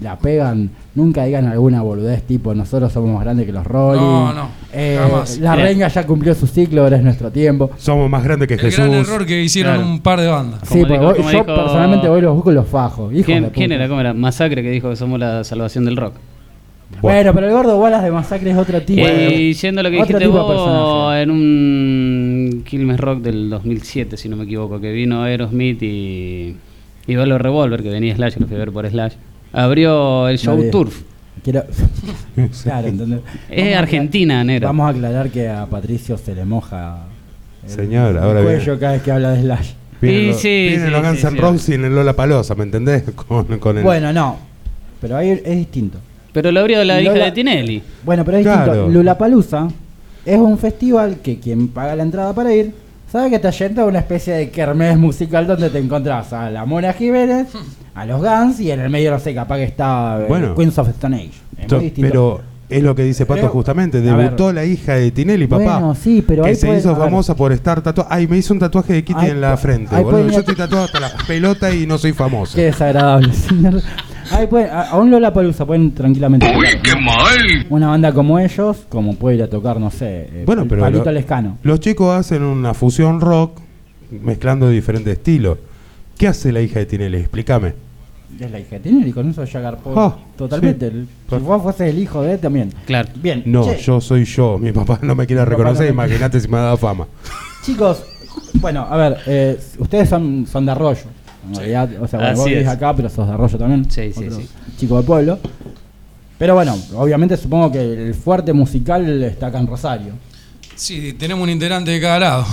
la 0.01 0.17
pegan, 0.17 0.69
nunca 0.95 1.23
digan 1.25 1.45
alguna 1.47 1.81
boludez 1.81 2.23
tipo 2.23 2.53
nosotros 2.53 2.91
somos 2.91 3.13
más 3.13 3.23
grandes 3.23 3.45
que 3.45 3.51
los 3.51 3.65
Rolling. 3.65 3.99
No, 4.01 4.33
no, 4.33 4.47
Eh, 4.73 4.97
jamás. 4.99 5.37
La 5.39 5.55
Bien. 5.55 5.67
renga 5.67 5.87
ya 5.87 6.05
cumplió 6.05 6.33
su 6.35 6.47
ciclo, 6.47 6.83
ahora 6.83 6.97
es 6.97 7.03
nuestro 7.03 7.31
tiempo. 7.31 7.71
Somos 7.77 8.09
más 8.09 8.23
grandes 8.23 8.47
que 8.47 8.55
El 8.55 8.59
Jesús. 8.59 8.79
gran 8.85 8.93
error 8.93 9.25
que 9.25 9.41
hicieron 9.43 9.75
Claro. 9.75 9.89
un 9.89 9.99
par 10.01 10.19
de 10.21 10.27
bandas. 10.27 10.59
Sí, 10.63 10.69
Como 10.69 10.81
porque 10.81 10.93
dijo- 10.93 11.05
voy- 11.05 11.15
como 11.17 11.31
yo 11.31 11.37
dijo- 11.43 11.55
personalmente 11.55 12.09
voy 12.09 12.19
y 12.19 12.21
los 12.21 12.35
busco 12.35 12.51
y 12.51 12.55
los 12.55 12.67
fajo. 12.67 13.03
hijos 13.11 13.17
de 13.17 13.23
¿Quién, 13.23 13.43
puta. 13.45 13.53
quién 13.55 13.71
era? 13.71 13.87
¿Cómo 13.87 13.99
era? 14.01 14.13
Masacre 14.13 14.61
que 14.63 14.71
dijo 14.71 14.89
que 14.89 14.95
somos 14.95 15.19
la 15.19 15.43
salvación 15.43 15.85
del 15.85 15.97
rock. 15.97 16.13
Bueno, 17.01 17.33
pero 17.33 17.47
el 17.47 17.53
gordo 17.53 17.79
Wallace 17.79 18.05
de 18.05 18.11
Masacre 18.11 18.51
es 18.51 18.57
otro 18.57 18.79
tipo. 18.83 19.01
y 19.07 19.53
yendo 19.53 19.81
a 19.81 19.83
lo 19.83 19.89
que 19.89 19.95
otro 19.99 20.19
dijiste 20.19 20.25
tipo 20.25 20.37
de 20.37 20.43
vos, 20.43 20.51
personaje. 20.63 21.21
en 21.23 21.31
un 21.31 22.63
Quilmes 22.65 22.99
Rock 22.99 23.21
del 23.21 23.49
2007, 23.49 24.15
si 24.17 24.29
no 24.29 24.35
me 24.35 24.43
equivoco, 24.43 24.79
que 24.79 24.91
vino 24.91 25.23
Aerosmith 25.23 25.81
y, 25.81 26.55
y 27.07 27.15
Revolver, 27.15 27.81
que 27.81 27.89
venía 27.89 28.15
Slash, 28.15 28.35
que 28.35 28.39
lo 28.41 28.47
fui 28.47 28.55
a 28.55 28.59
ver 28.59 28.71
por 28.71 28.87
Slash, 28.87 29.13
abrió 29.53 30.27
el 30.27 30.37
show 30.37 30.57
Nadie. 30.57 30.69
Turf. 30.71 31.01
Quiero... 31.43 31.63
claro, 32.63 32.87
¿entendés? 32.87 33.19
Es 33.49 33.75
a 33.75 33.79
Argentina, 33.79 34.43
negro. 34.43 34.67
Vamos 34.67 34.87
a 34.87 34.89
aclarar 34.89 35.29
que 35.29 35.47
a 35.49 35.65
Patricio 35.65 36.17
se 36.17 36.33
le 36.35 36.43
moja 36.45 37.05
el, 37.63 37.69
Señor, 37.69 38.11
el 38.11 38.17
ahora 38.17 38.41
cuello 38.43 38.59
viene. 38.63 38.79
cada 38.79 38.91
vez 38.93 39.01
que 39.03 39.11
habla 39.11 39.31
de 39.31 39.41
Slash. 39.41 39.71
Vienen 40.01 40.21
Sí, 40.21 40.27
los, 40.27 40.41
sí, 40.41 40.47
vienen 40.49 40.85
sí, 40.87 40.91
los 40.91 41.01
sí, 41.01 41.07
Guns 41.07 41.23
N' 41.23 41.31
sí. 41.31 41.37
Roses 41.37 41.69
y 41.69 41.73
en 41.75 41.85
el 41.85 41.95
Lola 41.95 42.13
Palosa, 42.13 42.55
¿me 42.55 42.63
entendés? 42.63 43.03
Con, 43.27 43.45
con 43.59 43.77
el, 43.77 43.83
Bueno, 43.83 44.11
no. 44.11 44.37
Pero 44.99 45.17
ahí 45.17 45.29
es 45.29 45.57
distinto. 45.57 45.97
Pero 46.33 46.51
lo 46.51 46.61
abrió 46.61 46.83
la 46.83 46.99
hija 47.01 47.11
Lola- 47.11 47.25
de 47.25 47.31
Tinelli. 47.31 47.81
Bueno, 48.03 48.25
pero 48.25 48.37
es 48.37 48.43
Claro. 48.43 48.73
distinto. 48.73 48.89
Lulapalooza 48.91 49.67
es 50.25 50.37
un 50.37 50.57
festival 50.57 51.17
que 51.21 51.39
quien 51.39 51.67
paga 51.67 51.95
la 51.95 52.03
entrada 52.03 52.33
para 52.33 52.53
ir 52.53 52.73
sabe 53.13 53.29
que 53.29 53.35
está 53.35 53.51
yendo 53.51 53.83
a 53.83 53.85
una 53.85 53.99
especie 53.99 54.33
de 54.33 54.49
kermés 54.49 54.97
musical 54.97 55.47
donde 55.47 55.69
te 55.69 55.77
encontrás 55.79 56.33
a 56.33 56.49
la 56.49 56.65
Mona 56.65 56.91
Jiménez, 56.93 57.47
a 57.95 58.05
los 58.05 58.19
Guns 58.21 58.59
y 58.59 58.71
en 58.71 58.79
el 58.81 58.89
medio, 58.89 59.11
no 59.11 59.19
sé, 59.19 59.33
capaz 59.35 59.57
que 59.57 59.63
está 59.65 60.17
eh, 60.21 60.25
Bueno. 60.27 60.55
Queens 60.55 60.77
of 60.79 60.89
Stone 60.89 61.15
Age. 61.15 61.31
Es 61.59 61.67
To- 61.67 61.75
muy 61.75 61.85
distinto. 61.85 62.09
Pero 62.09 62.41
es 62.69 62.81
lo 62.81 62.95
que 62.95 63.03
dice 63.03 63.27
Pato 63.27 63.41
Pero, 63.41 63.53
justamente. 63.53 63.99
a 63.99 64.01
Debutó 64.01 64.51
la 64.51 64.65
hija 64.65 64.95
de 64.95 65.11
Tinelli, 65.11 65.45
papá. 65.45 65.63
Bueno, 65.77 65.93
sí, 65.95 66.23
pero 66.27 66.43
que 66.43 66.55
se 66.55 66.75
hizo 66.75 66.89
a 66.89 66.93
ver. 66.93 67.03
famosa 67.03 67.35
por 67.35 67.51
estar 67.51 67.81
tatuada. 67.83 68.09
Ay, 68.11 68.25
me 68.27 68.37
hizo 68.37 68.51
un 68.51 68.59
tatuaje 68.59 68.93
de 68.93 69.03
Kitty 69.03 69.19
Ahí 69.19 69.29
en 69.29 69.41
la 69.41 69.53
pu- 69.53 69.57
frente, 69.59 69.95
ahí 69.95 70.03
boludo. 70.03 70.21
puede- 70.23 70.33
Yo 70.33 70.39
estoy 70.39 70.55
tatuado 70.55 70.85
hasta 70.85 70.99
la 70.99 71.11
pelota 71.27 71.71
y 71.71 71.85
no 71.85 71.99
soy 71.99 72.13
famoso. 72.13 72.55
Qué 72.55 72.63
desagradable, 72.63 73.31
señor. 73.33 73.79
Ahí 74.31 74.47
pueden- 74.47 74.69
a, 74.71 74.89
a 74.89 74.97
un 74.97 75.09
Lollapalooza 75.11 75.65
pueden 75.65 75.91
tranquilamente 75.93 76.45
tocar, 76.47 76.95
¿no? 76.95 77.75
Una 77.75 77.87
banda 77.87 78.11
como 78.13 78.39
ellos, 78.39 78.85
como 78.89 79.15
puede 79.15 79.37
ir 79.37 79.43
a 79.43 79.47
tocar, 79.49 79.79
no 79.79 79.89
sé, 79.91 80.27
eh, 80.31 80.43
Bueno, 80.45 80.65
pero 80.67 80.81
Palito 80.81 81.05
lo- 81.05 81.11
Lescano. 81.11 81.57
Los 81.63 81.79
chicos 81.79 82.15
hacen 82.17 82.43
una 82.43 82.73
fusión 82.73 83.19
rock 83.21 83.59
mezclando 84.11 84.69
diferentes 84.69 85.13
estilos. 85.13 85.57
¿Qué 86.17 86.27
hace 86.27 86.51
la 86.51 86.61
hija 86.61 86.79
de 86.79 86.85
Tinelli? 86.85 87.17
Explícame. 87.17 87.73
Es 88.39 88.49
la 88.51 88.59
hija 88.59 88.71
de 88.71 88.79
Tinelli, 88.79 89.11
con 89.11 89.29
eso 89.29 89.43
ya 89.43 89.59
agarpó 89.59 89.93
Ah, 89.99 90.17
totalmente. 90.35 90.89
sí. 90.89 91.07
Si 91.29 91.35
vos 91.37 91.61
fueses 91.61 91.89
el 91.89 91.99
hijo 91.99 92.21
de 92.23 92.33
él 92.33 92.39
también. 92.39 92.71
Claro. 92.85 93.09
Bien. 93.15 93.43
No, 93.45 93.63
Che, 93.65 93.77
yo 93.77 94.01
soy 94.01 94.25
yo. 94.25 94.57
Mi 94.57 94.71
papá 94.71 94.99
no 95.01 95.13
me 95.15 95.25
quiere 95.27 95.43
reconocer. 95.45 95.87
no 95.87 95.93
me- 95.95 96.05
Imagínate 96.05 96.39
si 96.39 96.47
me 96.47 96.57
ha 96.57 96.61
dado 96.61 96.77
fama. 96.77 97.05
Chicos, 97.63 98.03
bueno, 98.55 98.85
a 98.89 98.97
ver, 98.97 99.17
eh, 99.27 99.59
ustedes 99.77 100.09
son, 100.09 100.45
son 100.47 100.65
de 100.65 100.71
Arroyo. 100.71 101.05
En 101.47 101.55
realidad, 101.55 101.89
o 102.01 102.07
sea, 102.07 102.19
bueno, 102.19 102.37
vos 102.37 102.45
vivís 102.45 102.61
es. 102.61 102.67
acá, 102.67 102.95
pero 102.95 103.09
sos 103.09 103.27
de 103.27 103.33
Arroyo 103.33 103.57
también. 103.57 103.89
Sí, 103.89 104.13
sí, 104.13 104.29
sí. 104.29 104.47
Chico 104.77 104.97
del 104.97 105.05
pueblo. 105.05 105.39
Pero 106.37 106.55
bueno, 106.55 106.77
obviamente 106.95 107.37
supongo 107.37 107.71
que 107.71 107.79
el 107.79 108.13
fuerte 108.13 108.53
musical 108.53 109.23
está 109.23 109.47
acá 109.47 109.59
en 109.59 109.67
Rosario. 109.67 110.13
Sí, 110.75 111.13
tenemos 111.13 111.43
un 111.43 111.49
integrante 111.49 111.91
de 111.91 112.01
cada 112.01 112.19
lado. 112.19 112.45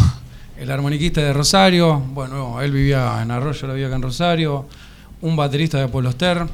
El 0.58 0.70
armoniquista 0.70 1.22
de 1.22 1.32
Rosario, 1.32 1.98
bueno, 2.12 2.60
él 2.60 2.70
vivía 2.70 3.20
en 3.22 3.30
Arroyo, 3.30 3.66
lo 3.66 3.72
vivía 3.72 3.86
acá 3.86 3.96
en 3.96 4.02
Rosario. 4.02 4.66
Un 5.22 5.34
baterista 5.34 5.78
de 5.78 5.88
Pueblo 5.88 6.10
Ester. 6.10 6.46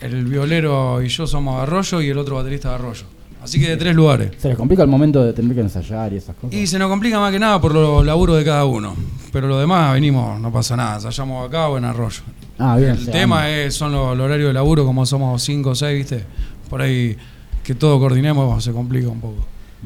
El 0.00 0.24
violero 0.24 1.02
y 1.02 1.08
yo 1.08 1.26
somos 1.26 1.56
de 1.56 1.62
Arroyo 1.62 2.00
y 2.00 2.08
el 2.08 2.18
otro 2.18 2.36
baterista 2.36 2.70
de 2.70 2.74
Arroyo. 2.76 3.04
Así 3.42 3.58
que 3.58 3.68
de 3.70 3.76
tres 3.76 3.94
lugares. 3.94 4.32
Se 4.38 4.48
les 4.48 4.56
complica 4.56 4.82
el 4.82 4.88
momento 4.88 5.24
de 5.24 5.32
tener 5.32 5.54
que 5.54 5.62
ensayar 5.62 6.12
y 6.12 6.16
esas 6.16 6.36
cosas. 6.36 6.52
Y 6.54 6.66
se 6.66 6.78
nos 6.78 6.88
complica 6.90 7.18
más 7.18 7.32
que 7.32 7.38
nada 7.38 7.60
por 7.60 7.72
los 7.74 8.04
laburos 8.04 8.36
de 8.36 8.44
cada 8.44 8.64
uno. 8.66 8.94
Pero 9.32 9.48
lo 9.48 9.58
demás 9.58 9.92
venimos, 9.94 10.38
no 10.40 10.52
pasa 10.52 10.76
nada, 10.76 10.96
ensayamos 10.96 11.48
acá 11.48 11.68
o 11.68 11.78
en 11.78 11.84
Arroyo. 11.84 12.20
ah, 12.58 12.76
bien. 12.76 12.90
El 12.90 13.10
tema 13.10 13.48
es, 13.48 13.74
son 13.74 13.92
los, 13.92 14.16
los 14.16 14.26
horarios 14.26 14.48
de 14.48 14.52
laburo, 14.54 14.84
como 14.84 15.06
somos 15.06 15.42
cinco 15.42 15.70
o 15.70 15.74
seis, 15.74 15.98
¿viste? 15.98 16.24
Por 16.68 16.82
ahí 16.82 17.16
que 17.62 17.74
todo 17.74 17.98
coordinemos 17.98 18.62
se 18.62 18.72
complica 18.72 19.08
un 19.08 19.20
poco. 19.20 19.36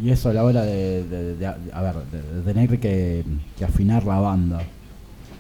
Y 0.03 0.11
eso 0.11 0.31
a 0.31 0.33
la 0.33 0.43
hora 0.43 0.63
de, 0.63 1.05
de- 1.05 1.37
de- 1.37 1.47
a 1.47 1.83
ver, 1.83 1.95
de, 2.11 2.53
tener 2.53 2.81
que, 2.81 3.25
que 3.57 3.65
afinar 3.65 4.05
la 4.05 4.19
banda. 4.19 4.61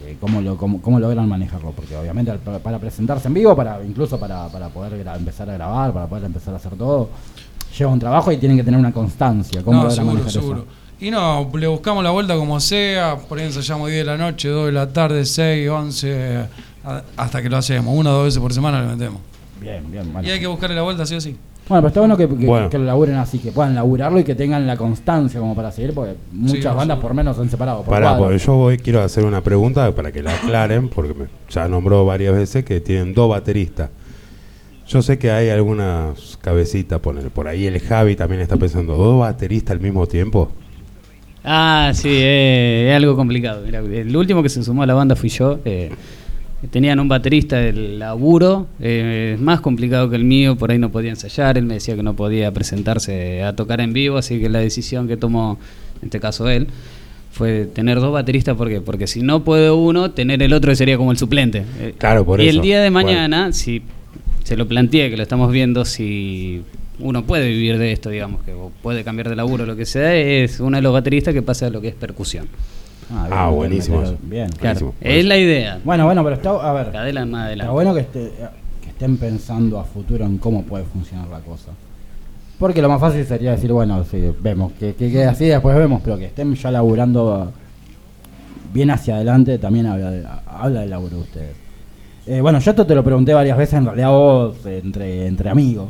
Eh, 0.04 0.16
¿cómo, 0.20 0.40
lo, 0.42 0.56
cómo, 0.58 0.80
cómo 0.82 1.00
logran 1.00 1.26
manejarlo? 1.28 1.72
Porque 1.72 1.96
obviamente 1.96 2.30
para, 2.34 2.58
para 2.58 2.78
presentarse 2.78 3.26
en 3.26 3.34
vivo, 3.34 3.56
para 3.56 3.82
incluso 3.84 4.20
para, 4.20 4.48
para 4.48 4.68
poder 4.68 5.02
gra- 5.02 5.16
empezar 5.16 5.48
a 5.48 5.54
grabar, 5.54 5.92
para 5.92 6.06
poder 6.06 6.24
empezar 6.24 6.52
a 6.52 6.58
hacer 6.58 6.72
todo, 6.74 7.08
lleva 7.76 7.90
un 7.92 7.98
trabajo 7.98 8.30
y 8.32 8.36
tienen 8.36 8.56
que 8.56 8.64
tener 8.64 8.78
una 8.78 8.92
constancia. 8.92 9.62
¿Cómo 9.62 9.84
No, 9.84 9.90
seguro, 9.90 10.28
seguro. 10.28 10.58
eso? 10.60 10.66
Y 11.00 11.10
no, 11.10 11.50
le 11.58 11.66
buscamos 11.66 12.02
la 12.04 12.10
vuelta 12.10 12.36
como 12.36 12.60
sea, 12.60 13.16
por 13.28 13.38
ahí 13.38 13.46
ensayamos 13.46 13.88
10 13.90 14.04
de 14.06 14.10
la 14.12 14.16
noche, 14.16 14.48
2 14.48 14.66
de 14.66 14.72
la 14.72 14.88
tarde, 14.92 15.24
6, 15.26 15.68
11, 15.68 16.38
a- 16.84 17.02
hasta 17.16 17.42
que 17.42 17.48
lo 17.50 17.56
hacemos. 17.56 17.94
Una 17.96 18.10
o 18.10 18.14
dos 18.14 18.24
veces 18.26 18.40
por 18.40 18.52
semana 18.52 18.80
le 18.82 18.88
metemos. 18.88 19.20
Bien, 19.60 19.90
bien. 19.90 20.12
Bueno. 20.12 20.26
Y 20.26 20.30
hay 20.30 20.40
que 20.40 20.46
buscarle 20.46 20.76
la 20.76 20.82
vuelta 20.82 21.04
sí 21.04 21.14
o 21.16 21.20
sí. 21.20 21.36
Bueno, 21.66 21.80
pero 21.80 21.88
está 21.88 22.00
bueno 22.00 22.16
que, 22.16 22.28
que- 22.28 22.46
Bueno. 22.46 22.68
que 22.70 22.76
lo 22.78 22.84
laburen 22.84 23.16
así, 23.16 23.38
que 23.38 23.50
puedan 23.50 23.74
laburarlo 23.74 24.20
y 24.20 24.24
que 24.24 24.34
tengan 24.34 24.66
la 24.66 24.76
constancia 24.76 25.40
como 25.40 25.54
para 25.54 25.72
seguir, 25.72 25.94
porque 25.94 26.14
muchas 26.30 26.74
bandas 26.76 26.98
por 26.98 27.14
menos 27.14 27.36
son 27.36 27.48
separados. 27.48 27.84
Por 27.84 27.94
Pará, 27.94 28.16
porque 28.18 28.38
yo 28.38 28.54
voy, 28.54 28.76
quiero 28.76 29.02
hacer 29.02 29.24
una 29.24 29.40
pregunta 29.40 29.90
para 29.94 30.12
que 30.12 30.22
la 30.22 30.34
aclaren, 30.34 30.88
porque 30.90 31.14
me- 31.14 31.26
ya 31.50 31.66
nombró 31.66 32.04
varias 32.04 32.34
veces 32.34 32.64
que 32.66 32.80
tienen 32.80 33.14
dos 33.14 33.30
bateristas. 33.30 33.88
Yo 34.87 35.01
sé 35.03 35.18
que 35.18 35.30
hay 35.30 35.49
algunas 35.49 36.37
cabecitas, 36.43 37.01
poner 37.01 37.30
por 37.30 37.49
ahí 37.49 37.66
el 37.66 37.80
Javi 37.80 38.16
también 38.16 38.43
está 38.43 38.57
pensando, 38.57 38.95
¿dos 38.97 39.18
bateristas 39.20 39.72
al 39.76 39.80
mismo 39.80 40.07
tiempo? 40.07 40.53
Ah, 41.43 41.93
sí, 41.95 42.09
eh, 42.11 42.89
es 42.91 42.97
algo 42.97 43.16
complicado. 43.16 43.62
Mira, 43.64 43.80
el 43.80 44.14
último 44.16 44.43
que 44.43 44.49
se 44.49 44.62
sumó 44.62 44.82
a 44.82 44.87
la 44.87 44.95
banda 44.95 45.16
fui 45.16 45.28
yo. 45.30 45.59
eh, 45.64 45.91
tenían 46.70 46.99
un 46.99 47.09
baterista 47.09 47.57
del 47.57 47.99
laburo, 47.99 48.66
eh, 48.80 49.32
es 49.35 49.41
más 49.41 49.61
complicado 49.61 50.09
que 50.09 50.16
el 50.16 50.24
mío, 50.24 50.57
por 50.57 50.70
ahí 50.70 50.78
no 50.78 50.91
podía 50.91 51.11
ensayar, 51.11 51.59
él 51.59 51.64
me 51.66 51.74
decía 51.74 51.95
que 51.95 52.03
no 52.03 52.14
podía 52.16 52.51
presentarse 52.53 53.43
a 53.43 53.55
tocar 53.55 53.82
en 53.82 53.93
vivo, 53.93 54.16
así 54.16 54.41
que 54.41 54.49
la 54.49 54.61
decisión 54.61 55.07
que 55.07 55.18
tomó, 55.18 55.59
en 56.01 56.07
este 56.07 56.20
caso 56.20 56.49
él, 56.49 56.68
fue 57.30 57.66
tener 57.66 58.01
dos 58.01 58.12
bateristas, 58.14 58.57
¿por 58.57 58.70
qué? 58.70 58.80
Porque 58.80 59.07
si 59.07 59.20
no 59.20 59.45
puede 59.45 59.70
uno, 59.70 60.12
tener 60.12 60.43
el 60.43 60.55
otro 60.55 60.74
sería 60.74 60.97
como 60.97 61.11
el 61.11 61.18
suplente. 61.18 61.64
Eh, 61.80 61.95
Claro, 61.99 62.24
por 62.24 62.41
y 62.41 62.49
eso. 62.49 62.57
el 62.57 62.62
día 62.62 62.80
de 62.80 62.89
Bueno. 62.89 63.09
mañana, 63.09 63.53
si 63.53 63.82
se 64.45 64.57
lo 64.57 64.68
planteé, 64.68 65.11
que 65.11 65.16
lo 65.16 65.22
estamos 65.24 65.51
viendo, 65.51 65.84
si 65.84 66.62
uno 67.01 67.24
puede 67.24 67.49
vivir 67.49 67.76
de 67.78 67.90
esto, 67.92 68.11
digamos, 68.11 68.42
que 68.45 68.55
puede 68.82 69.03
cambiar 69.03 69.28
de 69.28 69.34
laburo, 69.34 69.66
lo 69.66 69.74
que 69.74 69.84
sea, 69.86 70.14
es 70.14 70.61
uno 70.61 70.76
de 70.76 70.82
los 70.82 70.92
bateristas 70.92 71.34
que 71.34 71.42
pasa 71.42 71.66
a 71.66 71.70
lo 71.70 71.80
que 71.80 71.88
es 71.88 71.95
percusión. 71.95 72.47
Ah, 73.12 73.26
bien, 73.49 73.57
buenísimo 73.57 74.01
bien. 74.01 74.16
Bien. 74.22 74.49
Claro, 74.51 74.80
Buenísimo, 74.80 74.95
es 75.01 75.24
la 75.26 75.36
idea. 75.36 75.80
Bueno, 75.84 76.05
bueno, 76.07 76.22
pero 76.22 76.36
está, 76.36 76.51
a 76.51 76.72
ver, 76.72 76.92
Cadela 76.92 77.26
más 77.26 77.47
adelante. 77.47 77.62
está 77.64 77.72
bueno 77.72 77.95
que, 77.95 78.01
esté- 78.01 78.32
que 78.82 78.88
estén 78.90 79.16
pensando 79.18 79.78
a 79.80 79.84
futuro 79.84 80.24
en 80.24 80.38
cómo 80.38 80.62
puede 80.62 80.84
funcionar 80.84 81.26
la 81.28 81.40
cosa. 81.40 81.72
Porque 82.59 82.80
lo 82.80 82.88
más 82.88 83.01
fácil 83.01 83.24
sería 83.26 83.51
decir, 83.51 83.72
bueno, 83.72 84.05
sí, 84.11 84.22
vemos, 84.40 84.72
que, 84.78 84.95
que 84.95 85.11
quede 85.11 85.24
así, 85.26 85.47
después 85.47 85.76
vemos, 85.76 86.01
pero 86.05 86.16
que 86.16 86.26
estén 86.26 86.55
ya 86.55 86.70
laburando 86.70 87.53
bien 88.72 88.90
hacia 88.90 89.16
adelante 89.16 89.59
también 89.59 89.86
habla, 89.86 90.11
de- 90.11 90.26
habla 90.47 90.80
del 90.80 90.90
laburo 90.90 91.16
de 91.16 91.22
ustedes. 91.22 91.57
Eh, 92.26 92.40
bueno, 92.40 92.58
yo 92.58 92.70
esto 92.70 92.86
te 92.86 92.94
lo 92.94 93.04
pregunté 93.04 93.34
varias 93.34 93.58
veces, 93.58 93.74
en 93.74 93.84
realidad 93.86 94.10
vos, 94.10 94.56
eh, 94.66 94.80
entre, 94.82 95.26
entre 95.26 95.50
amigos. 95.50 95.88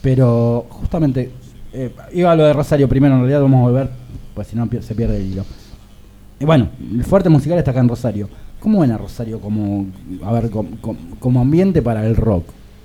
Pero 0.00 0.66
justamente, 0.68 1.30
eh, 1.72 1.92
iba 2.12 2.32
a 2.32 2.36
lo 2.36 2.44
de 2.44 2.52
Rosario 2.52 2.88
primero, 2.88 3.14
en 3.14 3.20
realidad 3.20 3.42
vamos 3.42 3.58
a 3.60 3.70
volver, 3.70 3.90
pues 4.34 4.48
si 4.48 4.56
no 4.56 4.68
se 4.80 4.94
pierde 4.94 5.16
el 5.18 5.32
hilo. 5.32 5.44
Y 6.40 6.44
bueno, 6.44 6.68
el 6.92 7.04
fuerte 7.04 7.28
musical 7.28 7.58
está 7.58 7.70
acá 7.70 7.80
en 7.80 7.88
Rosario. 7.88 8.28
¿Cómo 8.58 8.80
ven 8.80 8.92
a 8.92 8.98
Rosario 8.98 9.40
como, 9.40 9.86
a 10.24 10.32
ver, 10.32 10.50
com- 10.50 10.76
com- 10.80 10.96
como, 11.18 11.40
ambiente 11.40 11.82
para 11.82 12.04
el 12.06 12.16
rock? 12.16 12.44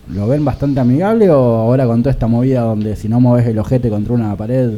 ¿Lo 0.10 0.28
ven 0.28 0.44
bastante 0.46 0.80
amigable 0.80 1.30
o 1.30 1.36
ahora 1.36 1.86
con 1.86 2.02
toda 2.02 2.12
esta 2.12 2.28
movida 2.28 2.62
donde 2.62 2.96
si 2.96 3.10
no 3.10 3.20
moves 3.20 3.46
el 3.48 3.60
ojete 3.60 3.90
contra 3.90 4.14
una 4.14 4.36
pared 4.36 4.78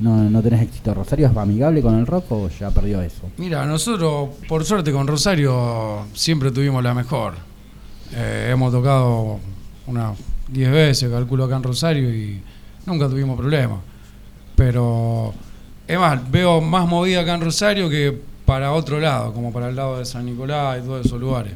no, 0.00 0.30
no 0.30 0.42
tenés 0.42 0.62
éxito? 0.62 0.94
¿Rosario 0.94 1.28
es 1.28 1.36
amigable 1.36 1.82
con 1.82 1.98
el 1.98 2.06
rock 2.06 2.32
o 2.32 2.48
ya 2.48 2.70
perdió 2.70 3.00
eso? 3.02 3.22
Mira, 3.36 3.64
nosotros, 3.66 4.30
por 4.48 4.64
suerte, 4.64 4.92
con 4.92 5.06
Rosario 5.06 6.06
siempre 6.14 6.50
tuvimos 6.50 6.82
la 6.82 6.94
mejor. 6.94 7.34
Eh, 8.12 8.48
hemos 8.50 8.72
tocado 8.72 9.38
unas 9.86 10.18
10 10.48 10.70
veces, 10.70 11.10
calculo 11.10 11.44
acá 11.44 11.56
en 11.56 11.62
Rosario, 11.62 12.14
y 12.14 12.42
nunca 12.86 13.08
tuvimos 13.08 13.38
problemas. 13.38 13.78
Pero, 14.56 15.32
es 15.86 15.98
más, 15.98 16.30
veo 16.30 16.60
más 16.60 16.86
movida 16.88 17.20
acá 17.20 17.34
en 17.34 17.42
Rosario 17.42 17.88
que 17.88 18.18
para 18.44 18.72
otro 18.72 18.98
lado, 18.98 19.32
como 19.32 19.52
para 19.52 19.68
el 19.68 19.76
lado 19.76 19.98
de 19.98 20.04
San 20.04 20.26
Nicolás 20.26 20.80
y 20.82 20.86
todos 20.86 21.06
esos 21.06 21.20
lugares. 21.20 21.52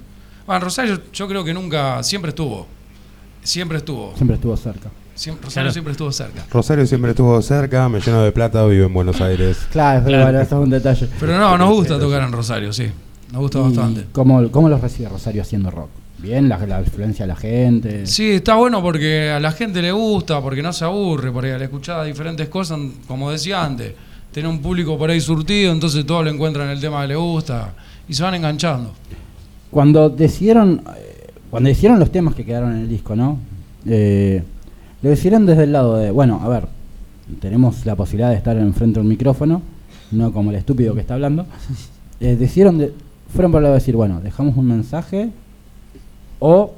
Bueno, 0.47 0.59
en 0.59 0.63
Rosario 0.63 1.01
yo 1.13 1.27
creo 1.27 1.43
que 1.43 1.55
nunca, 1.55 2.03
siempre 2.03 2.29
estuvo. 2.29 2.67
Siempre 3.43 3.79
estuvo. 3.79 4.15
Siempre 4.17 4.37
estuvo 4.37 4.57
cerca. 4.57 4.91
Siempre, 5.15 5.45
Rosario 5.45 5.65
Claro. 5.67 5.73
siempre 5.73 5.93
estuvo 5.93 6.13
cerca. 6.13 6.45
Rosario 6.51 6.87
siempre 6.87 7.11
estuvo 7.13 7.41
cerca, 7.43 7.89
me 7.89 8.01
lleno 8.01 8.23
de 8.23 8.33
plata, 8.33 8.65
vivo 8.67 8.87
en 8.87 8.95
Buenos 8.95 9.21
Aires. 9.21 9.59
Claro, 9.71 10.05
Claro. 10.05 10.25
bueno, 10.25 10.41
eso 10.41 10.57
es 10.59 10.65
un 10.65 10.71
detalle. 10.71 11.09
Pero 11.21 11.39
no, 11.39 11.57
nos 11.59 11.71
gusta 11.71 11.99
tocar 11.99 12.23
en 12.23 12.33
Rosario, 12.33 12.73
sí. 12.73 12.87
Nos 13.33 13.43
gusta 13.43 13.59
¿Y 13.59 13.63
bastante. 13.63 14.05
¿Cómo, 14.13 14.51
¿Cómo 14.51 14.69
los 14.69 14.81
recibe 14.81 15.09
Rosario 15.09 15.43
haciendo 15.43 15.71
rock? 15.71 15.89
¿Bien? 16.19 16.49
¿La, 16.49 16.59
la 16.67 16.81
influencia 16.81 17.25
de 17.27 17.29
la 17.29 17.37
gente? 17.37 18.07
Sí, 18.07 18.31
está 18.33 18.55
bueno 18.55 18.81
porque 18.83 19.31
a 19.31 19.41
la 19.41 19.53
gente 19.53 19.83
le 19.83 19.93
gusta, 19.93 20.41
porque 20.41 20.63
no 20.63 20.73
se 20.73 20.85
aburre, 20.85 21.31
porque 21.31 21.53
al 21.53 21.63
escuchar 21.63 22.05
diferentes 22.07 22.49
cosas, 22.49 22.79
como 23.07 23.31
decía 23.31 23.63
antes, 23.65 23.93
tiene 24.33 24.49
un 24.49 24.61
público 24.61 24.97
por 24.97 25.11
ahí 25.11 25.21
surtido, 25.21 25.71
entonces 25.73 26.05
todos 26.07 26.25
le 26.25 26.31
encuentran 26.31 26.69
el 26.71 26.81
tema 26.81 27.03
que 27.03 27.09
le 27.09 27.17
gusta 27.17 27.73
y 28.09 28.15
se 28.15 28.23
van 28.23 28.35
enganchando. 28.35 28.93
Cuando 29.71 30.09
decidieron, 30.09 30.83
eh, 30.97 31.31
cuando 31.51 31.69
hicieron 31.69 31.99
los 31.99 32.11
temas 32.11 32.35
que 32.35 32.45
quedaron 32.45 32.73
en 32.75 32.81
el 32.83 32.89
disco, 32.89 33.15
¿no? 33.17 33.39
Eh, 33.87 34.43
lo 35.05 35.11
decidieron 35.11 35.45
desde 35.45 35.65
el 35.65 35.73
lado 35.73 35.99
de, 35.99 36.11
bueno, 36.11 36.41
a 36.43 36.49
ver, 36.49 36.67
tenemos 37.39 37.85
la 37.85 37.95
posibilidad 37.95 38.31
de 38.31 38.37
estar 38.37 38.57
enfrente 38.57 38.95
de 38.95 39.01
un 39.03 39.09
micrófono, 39.09 39.61
no 40.11 40.33
como 40.33 40.49
el 40.49 40.57
estúpido 40.57 40.95
que 40.95 41.03
está 41.03 41.15
hablando. 41.15 41.47
Eh, 42.21 42.37
decidieron, 42.37 42.79
de, 42.79 42.95
fueron 43.35 43.51
por 43.51 43.59
el 43.59 43.65
lado 43.65 43.75
de 43.75 43.81
decir, 43.81 43.97
bueno, 43.97 44.21
dejamos 44.23 44.57
un 44.57 44.67
mensaje 44.67 45.31
o, 46.39 46.73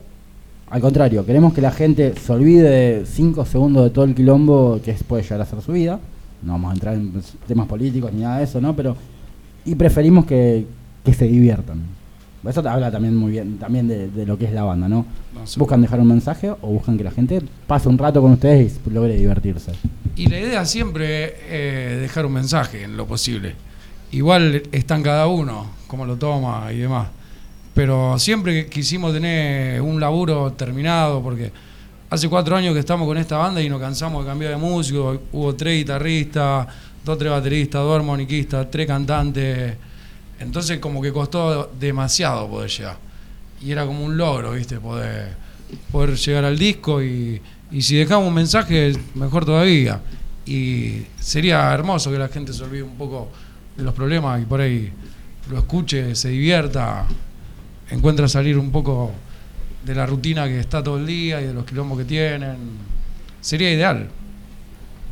al 0.70 0.80
contrario, 0.80 1.24
queremos 1.26 1.52
que 1.52 1.60
la 1.60 1.70
gente 1.70 2.14
se 2.16 2.32
olvide 2.32 3.04
5 3.04 3.44
segundos 3.44 3.84
de 3.84 3.90
todo 3.90 4.06
el 4.06 4.14
quilombo 4.14 4.80
que 4.82 4.94
puede 5.06 5.22
llegar 5.22 5.42
a 5.42 5.44
ser 5.44 5.60
su 5.60 5.72
vida. 5.72 6.00
No 6.42 6.52
vamos 6.52 6.70
a 6.70 6.74
entrar 6.74 6.94
en 6.94 7.12
temas 7.46 7.68
políticos 7.68 8.12
ni 8.12 8.22
nada 8.22 8.38
de 8.38 8.44
eso, 8.44 8.60
¿no? 8.62 8.74
Pero, 8.74 8.96
y 9.66 9.74
preferimos 9.74 10.24
que, 10.24 10.66
que 11.04 11.12
se 11.12 11.26
diviertan. 11.26 11.82
Eso 12.48 12.62
te 12.62 12.68
habla 12.68 12.90
también 12.90 13.16
muy 13.16 13.32
bien 13.32 13.58
también 13.58 13.88
de, 13.88 14.08
de 14.08 14.26
lo 14.26 14.38
que 14.38 14.44
es 14.46 14.52
la 14.52 14.64
banda, 14.64 14.88
¿no? 14.88 15.06
¿Buscan 15.56 15.80
dejar 15.80 16.00
un 16.00 16.08
mensaje 16.08 16.50
o 16.50 16.68
buscan 16.68 16.96
que 16.96 17.04
la 17.04 17.10
gente 17.10 17.42
pase 17.66 17.88
un 17.88 17.98
rato 17.98 18.20
con 18.20 18.32
ustedes 18.32 18.80
y 18.86 18.90
logre 18.90 19.16
divertirse? 19.16 19.72
Y 20.16 20.28
la 20.28 20.40
idea 20.40 20.64
siempre 20.64 21.24
es 21.24 21.32
eh, 21.48 21.98
dejar 22.00 22.26
un 22.26 22.32
mensaje 22.32 22.84
en 22.84 22.96
lo 22.96 23.06
posible. 23.06 23.54
Igual 24.12 24.62
están 24.72 25.02
cada 25.02 25.26
uno, 25.26 25.66
cómo 25.86 26.06
lo 26.06 26.16
toma 26.16 26.72
y 26.72 26.78
demás. 26.78 27.08
Pero 27.74 28.18
siempre 28.18 28.66
quisimos 28.66 29.12
tener 29.12 29.82
un 29.82 30.00
laburo 30.00 30.52
terminado 30.54 31.22
porque 31.22 31.52
hace 32.08 32.28
cuatro 32.28 32.56
años 32.56 32.72
que 32.72 32.80
estamos 32.80 33.06
con 33.06 33.18
esta 33.18 33.36
banda 33.36 33.60
y 33.60 33.68
nos 33.68 33.80
cansamos 33.80 34.24
de 34.24 34.30
cambiar 34.30 34.52
de 34.52 34.56
músico. 34.56 35.20
Hubo 35.32 35.54
tres 35.54 35.76
guitarristas, 35.80 36.66
dos, 37.04 37.18
tres 37.18 37.30
bateristas, 37.30 37.82
dos 37.82 37.96
armoniquistas, 37.96 38.70
tres 38.70 38.86
cantantes. 38.86 39.76
Entonces 40.38 40.78
como 40.78 41.00
que 41.00 41.12
costó 41.12 41.70
demasiado 41.78 42.48
poder 42.48 42.70
llegar. 42.70 42.98
Y 43.60 43.70
era 43.70 43.86
como 43.86 44.04
un 44.04 44.16
logro, 44.16 44.52
¿viste? 44.52 44.78
Poder, 44.78 45.34
poder 45.90 46.16
llegar 46.16 46.44
al 46.44 46.58
disco 46.58 47.02
y, 47.02 47.40
y 47.70 47.82
si 47.82 47.96
dejamos 47.96 48.28
un 48.28 48.34
mensaje, 48.34 48.92
mejor 49.14 49.44
todavía. 49.44 50.00
Y 50.44 51.02
sería 51.18 51.72
hermoso 51.72 52.10
que 52.10 52.18
la 52.18 52.28
gente 52.28 52.52
se 52.52 52.62
olvide 52.62 52.82
un 52.82 52.96
poco 52.96 53.28
de 53.76 53.82
los 53.82 53.94
problemas 53.94 54.40
y 54.42 54.44
por 54.44 54.60
ahí 54.60 54.92
lo 55.50 55.58
escuche, 55.58 56.14
se 56.14 56.28
divierta, 56.28 57.06
encuentra 57.90 58.28
salir 58.28 58.58
un 58.58 58.70
poco 58.70 59.12
de 59.84 59.94
la 59.94 60.06
rutina 60.06 60.46
que 60.46 60.58
está 60.58 60.82
todo 60.82 60.98
el 60.98 61.06
día 61.06 61.40
y 61.40 61.46
de 61.46 61.54
los 61.54 61.64
quilombos 61.64 61.98
que 61.98 62.04
tienen. 62.04 62.56
Sería 63.40 63.72
ideal. 63.72 64.08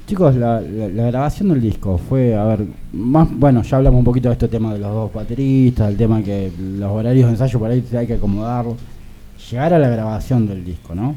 Chicos, 0.06 0.34
la, 0.36 0.60
grabación 0.60 1.48
del 1.48 1.62
disco 1.62 1.96
fue, 1.96 2.34
a 2.34 2.44
ver, 2.44 2.66
más, 2.92 3.26
bueno, 3.30 3.62
ya 3.62 3.78
hablamos 3.78 4.00
un 4.00 4.04
poquito 4.04 4.28
de 4.28 4.34
este 4.34 4.48
tema 4.48 4.74
de 4.74 4.78
los 4.78 4.92
dos 4.92 5.12
bateristas, 5.12 5.88
el 5.88 5.96
tema 5.96 6.22
que 6.22 6.52
los 6.58 6.90
horarios 6.90 7.26
de 7.26 7.32
ensayo 7.32 7.58
por 7.58 7.70
ahí 7.70 7.82
hay 7.96 8.06
que 8.06 8.14
acomodarlo. 8.14 8.76
Llegar 9.50 9.72
a 9.72 9.78
la 9.78 9.88
grabación 9.88 10.46
del 10.46 10.62
disco, 10.62 10.94
¿no? 10.94 11.16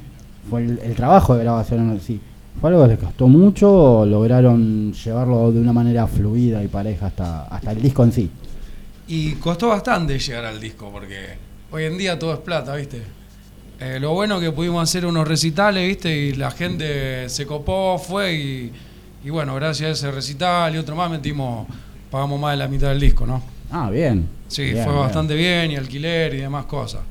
Fue 0.50 0.64
el, 0.64 0.80
el 0.80 0.96
trabajo 0.96 1.36
de 1.36 1.44
grabación 1.44 1.90
en 1.92 2.00
sí. 2.00 2.22
¿Fue 2.62 2.70
algo 2.70 2.84
que 2.84 2.90
les 2.90 3.00
costó 3.00 3.28
mucho 3.28 4.00
o 4.00 4.06
lograron 4.06 4.94
llevarlo 4.94 5.52
de 5.52 5.60
una 5.60 5.74
manera 5.74 6.08
fluida 6.08 6.64
y 6.64 6.68
pareja 6.68 7.08
hasta, 7.08 7.44
hasta 7.44 7.72
el 7.72 7.82
disco 7.82 8.04
en 8.04 8.12
sí? 8.12 8.32
Y 9.08 9.34
costó 9.34 9.68
bastante 9.68 10.18
llegar 10.18 10.46
al 10.46 10.60
disco, 10.60 10.90
porque 10.92 11.36
hoy 11.72 11.84
en 11.84 11.98
día 11.98 12.18
todo 12.18 12.34
es 12.34 12.40
plata, 12.40 12.76
¿viste? 12.76 13.02
Eh, 13.80 14.00
lo 14.00 14.14
bueno 14.14 14.40
que 14.40 14.52
pudimos 14.52 14.82
hacer 14.82 15.06
unos 15.06 15.28
recitales, 15.28 15.88
¿viste? 15.88 16.16
Y 16.16 16.34
la 16.34 16.50
gente 16.52 17.30
se 17.30 17.46
copó, 17.46 18.00
fue 18.00 18.34
y, 18.34 18.72
y 19.24 19.30
bueno, 19.30 19.54
gracias 19.56 19.90
a 19.90 19.94
ese 19.94 20.12
recital 20.12 20.74
y 20.76 20.80
otro 20.80 20.96
más 20.96 21.12
metimos, 21.12 21.68
pagamos 22.10 22.40
más 22.40 22.52
de 22.54 22.58
la 22.58 22.68
mitad 22.68 22.90
del 22.90 23.00
disco, 23.00 23.28
¿no? 23.28 23.42
Ah, 23.72 23.90
bien. 23.92 24.28
Sí, 24.48 24.64
Bien, 24.64 24.84
fue 24.84 24.94
bien. 24.94 25.04
bastante 25.06 25.36
bien, 25.36 25.72
y 25.72 25.76
alquiler 25.76 26.34
y 26.34 26.38
demás 26.38 26.66
cosas. 26.66 27.02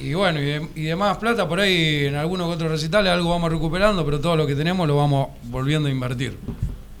Y 0.00 0.14
bueno, 0.14 0.40
y, 0.40 0.44
de- 0.44 0.68
y 0.76 0.82
demás 0.84 1.18
plata, 1.18 1.46
por 1.46 1.60
ahí 1.60 2.06
en 2.06 2.14
algunos 2.16 2.48
que 2.48 2.54
otros 2.54 2.70
recitales 2.70 3.12
algo 3.12 3.28
vamos 3.30 3.50
recuperando, 3.52 4.04
pero 4.04 4.18
todo 4.20 4.34
lo 4.36 4.46
que 4.46 4.54
tenemos 4.54 4.86
lo 4.88 4.96
vamos 4.96 5.28
volviendo 5.44 5.88
a 5.88 5.92
invertir. 5.92 6.38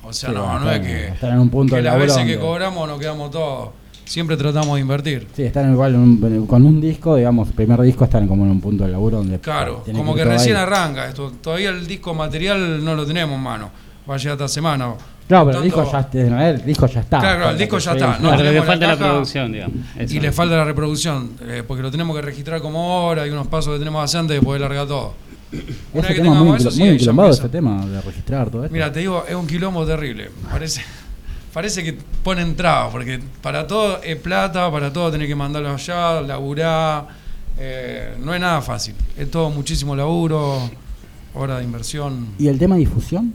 O 0.04 0.12
sea, 0.12 0.28
Sí, 0.30 0.34
no, 0.34 0.58
no 0.58 0.70
es 0.70 0.80
que, 0.80 1.08
están 1.08 1.32
en 1.32 1.38
un 1.38 1.48
punto 1.48 1.74
que 1.76 1.82
las 1.82 1.98
veces 1.98 2.24
que 2.26 2.38
cobramos 2.38 2.86
nos 2.88 2.98
quedamos 2.98 3.30
todos. 3.30 3.70
Siempre 4.04 4.36
tratamos 4.36 4.74
de 4.74 4.80
invertir. 4.82 5.26
Sí, 5.34 5.42
están 5.44 5.72
igual 5.72 5.94
en 5.94 6.00
un- 6.00 6.46
con 6.46 6.64
un 6.66 6.80
disco, 6.80 7.16
digamos, 7.16 7.50
primer 7.52 7.80
disco 7.82 8.04
están 8.04 8.26
como 8.28 8.44
en 8.44 8.50
un 8.50 8.60
punto 8.60 8.82
del 8.84 8.92
laburo 8.92 9.18
donde... 9.18 9.38
Claro, 9.38 9.84
como 9.94 10.14
que 10.14 10.24
recién 10.24 10.56
ahí. 10.56 10.62
arranca 10.62 11.08
esto. 11.08 11.32
Todavía 11.40 11.70
el 11.70 11.86
disco 11.86 12.12
material 12.12 12.84
no 12.84 12.94
lo 12.94 13.06
tenemos 13.06 13.36
en 13.36 13.42
mano. 13.42 13.70
Va 14.08 14.14
a 14.16 14.18
llegar 14.18 14.32
esta 14.32 14.48
semana. 14.48 14.92
Claro, 15.28 15.46
pero 15.46 15.58
el 15.58 15.64
disco, 15.64 15.90
ya, 15.90 16.08
realidad 16.12 16.50
el 16.50 16.64
disco 16.64 16.86
ya 16.86 17.00
está. 17.00 17.20
Claro, 17.20 17.50
el 17.50 17.58
disco 17.58 17.78
ya 17.78 17.92
está, 17.92 18.16
Sí, 18.16 18.22
no, 18.22 18.28
Claro, 18.30 18.42
le 18.44 18.52
la 18.52 18.62
falta 18.64 18.86
la, 18.88 18.96
caja 18.98 19.10
producción, 19.12 19.52
digamos. 19.52 19.76
Eso. 19.96 20.14
Y 20.14 20.20
le 20.20 20.32
falta 20.32 20.56
la 20.56 20.64
reproducción, 20.64 21.30
eh, 21.42 21.62
porque 21.66 21.82
lo 21.82 21.90
tenemos 21.90 22.14
que 22.16 22.22
registrar 22.22 22.60
como 22.60 23.06
hora 23.06 23.26
y 23.26 23.30
unos 23.30 23.46
pasos 23.46 23.72
que 23.72 23.78
tenemos 23.78 24.00
que 24.00 24.04
hacer 24.04 24.20
antes 24.20 24.40
de 24.40 24.42
poder 24.44 24.60
largar 24.60 24.86
todo. 24.88 25.14
Una 25.52 25.60
Ese 25.60 26.00
vez 26.00 26.06
que 26.08 26.14
tema 26.14 26.28
muy, 26.30 26.38
tengamos 26.38 26.60
eso, 26.60 26.70
sí, 26.70 26.80
muy 26.80 26.88
enquilombado 26.90 27.28
empieza. 27.28 27.42
ese 27.46 27.52
tema 27.52 27.86
de 27.86 28.00
registrar 28.00 28.50
todo 28.50 28.64
esto. 28.64 28.72
Mira, 28.72 28.90
te 28.92 29.00
digo, 29.00 29.24
es 29.28 29.34
un 29.34 29.46
quilombo 29.46 29.86
terrible. 29.86 30.30
Parece, 30.50 30.82
parece 31.52 31.82
que 31.84 31.96
ponen 32.22 32.54
trabas, 32.56 32.90
porque 32.92 33.20
para 33.42 33.66
todo 33.66 34.02
es 34.02 34.16
plata, 34.16 34.70
para 34.70 34.92
todo 34.92 35.10
tenés 35.10 35.28
que 35.28 35.34
mandarlo 35.34 35.70
allá, 35.70 36.20
laburar. 36.20 37.06
Eh, 37.58 38.14
no 38.22 38.34
es 38.34 38.40
nada 38.40 38.60
fácil. 38.62 38.94
Es 39.16 39.30
todo 39.30 39.50
muchísimo 39.50 39.94
laburo, 39.94 40.58
hora 41.34 41.58
de 41.58 41.64
inversión. 41.64 42.28
¿Y 42.38 42.48
el 42.48 42.58
tema 42.58 42.76
de 42.76 42.80
difusión? 42.80 43.34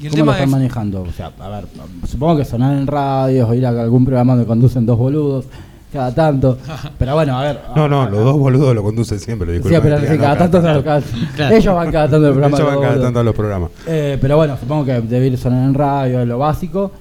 Y 0.00 0.06
el 0.06 0.10
¿Cómo 0.12 0.16
tema 0.22 0.32
lo 0.32 0.38
de 0.38 0.44
están 0.44 0.50
manejando? 0.50 1.02
O 1.02 1.12
sea, 1.12 1.32
a 1.38 1.48
ver, 1.48 1.64
supongo 2.08 2.36
que 2.38 2.44
sonar 2.44 2.76
en 2.76 2.86
radios 2.86 3.48
o 3.48 3.54
ir 3.54 3.66
a 3.66 3.70
algún 3.70 4.04
programa 4.04 4.32
donde 4.34 4.46
conducen 4.46 4.86
dos 4.86 4.96
boludos 4.96 5.44
cada 5.92 6.14
tanto. 6.14 6.56
Pero 6.98 7.14
bueno, 7.14 7.38
a 7.38 7.42
ver. 7.42 7.60
No, 7.76 7.88
no, 7.88 8.08
los 8.08 8.24
dos 8.24 8.38
boludos 8.38 8.74
lo 8.74 8.82
conducen 8.82 9.18
siempre, 9.20 9.48
Sí, 9.48 9.52
disculpa. 9.54 9.82
pero 9.82 10.00
sí, 10.00 10.18
cada 10.18 10.38
tanto 10.38 10.60
Claro. 10.60 11.54
ellos 11.56 11.74
van 11.74 11.92
cada 11.92 12.08
tanto 12.08 12.26
el 12.28 12.32
programa. 12.32 12.56
Ellos 12.56 12.66
van 12.66 12.74
los 12.76 12.84
cada 12.84 13.02
tanto 13.02 13.20
a 13.20 13.24
los 13.24 13.34
programas. 13.34 13.70
Eh, 13.86 14.18
pero 14.20 14.36
bueno, 14.36 14.56
supongo 14.58 14.86
que 14.86 15.00
debe 15.02 15.26
ir 15.26 15.36
sonar 15.36 15.64
en 15.68 15.74
radio, 15.74 16.22
es 16.22 16.28
lo 16.28 16.38
básico. 16.38 16.92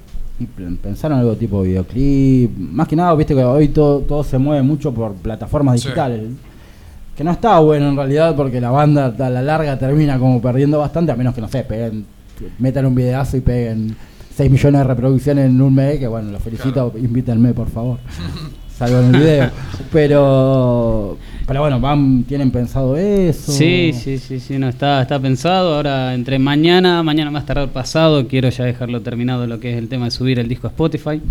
Y 0.41 0.45
pensaron 0.75 1.19
algo 1.19 1.35
tipo 1.35 1.61
videoclip. 1.61 2.57
Más 2.57 2.87
que 2.87 2.95
nada, 2.95 3.13
viste 3.15 3.35
que 3.35 3.43
hoy 3.43 3.67
todo, 3.69 3.99
todo 3.99 4.23
se 4.23 4.37
mueve 4.37 4.61
mucho 4.63 4.93
por 4.93 5.13
plataformas 5.13 5.79
Sí. 5.79 5.87
digitales. 5.87 6.21
Que 7.15 7.23
no 7.23 7.31
está 7.31 7.59
bueno 7.59 7.89
en 7.89 7.95
realidad 7.95 8.35
porque 8.35 8.59
la 8.59 8.71
banda 8.71 9.13
a 9.19 9.29
la 9.29 9.41
larga 9.41 9.77
termina 9.77 10.17
como 10.17 10.41
perdiendo 10.41 10.79
bastante, 10.79 11.11
a 11.11 11.15
menos 11.15 11.35
que 11.35 11.41
no 11.41 11.47
sé, 11.47 11.63
peguen, 11.63 12.05
metan 12.57 12.85
un 12.85 12.95
videazo 12.95 13.37
y 13.37 13.41
peguen 13.41 13.95
6 14.35 14.49
millones 14.49 14.81
de 14.81 14.87
reproducciones 14.87 15.45
en 15.49 15.61
un 15.61 15.75
mes, 15.75 15.99
que 15.99 16.07
bueno, 16.07 16.31
los 16.31 16.41
felicito, 16.41 16.91
invítenme 16.97 17.53
por 17.53 17.69
favor. 17.69 17.99
Salvo 18.81 18.99
en 18.99 19.13
el 19.13 19.21
video. 19.21 19.49
Pero 19.91 21.17
pero 21.45 21.61
bueno, 21.61 21.79
van, 21.79 22.23
tienen 22.23 22.49
pensado 22.49 22.97
eso. 22.97 23.51
Sí, 23.51 23.93
sí, 23.93 24.17
sí, 24.17 24.39
sí, 24.39 24.57
no 24.57 24.69
está, 24.69 25.03
está 25.03 25.19
pensado. 25.19 25.75
Ahora 25.75 26.15
entre 26.15 26.39
mañana, 26.39 27.03
mañana 27.03 27.29
más 27.29 27.45
tarde 27.45 27.67
pasado, 27.67 28.27
quiero 28.27 28.49
ya 28.49 28.63
dejarlo 28.63 29.01
terminado 29.01 29.45
lo 29.45 29.59
que 29.59 29.73
es 29.73 29.77
el 29.77 29.87
tema 29.87 30.05
de 30.05 30.11
subir 30.11 30.39
el 30.39 30.47
disco 30.47 30.65
a 30.65 30.71
Spotify. 30.71 31.21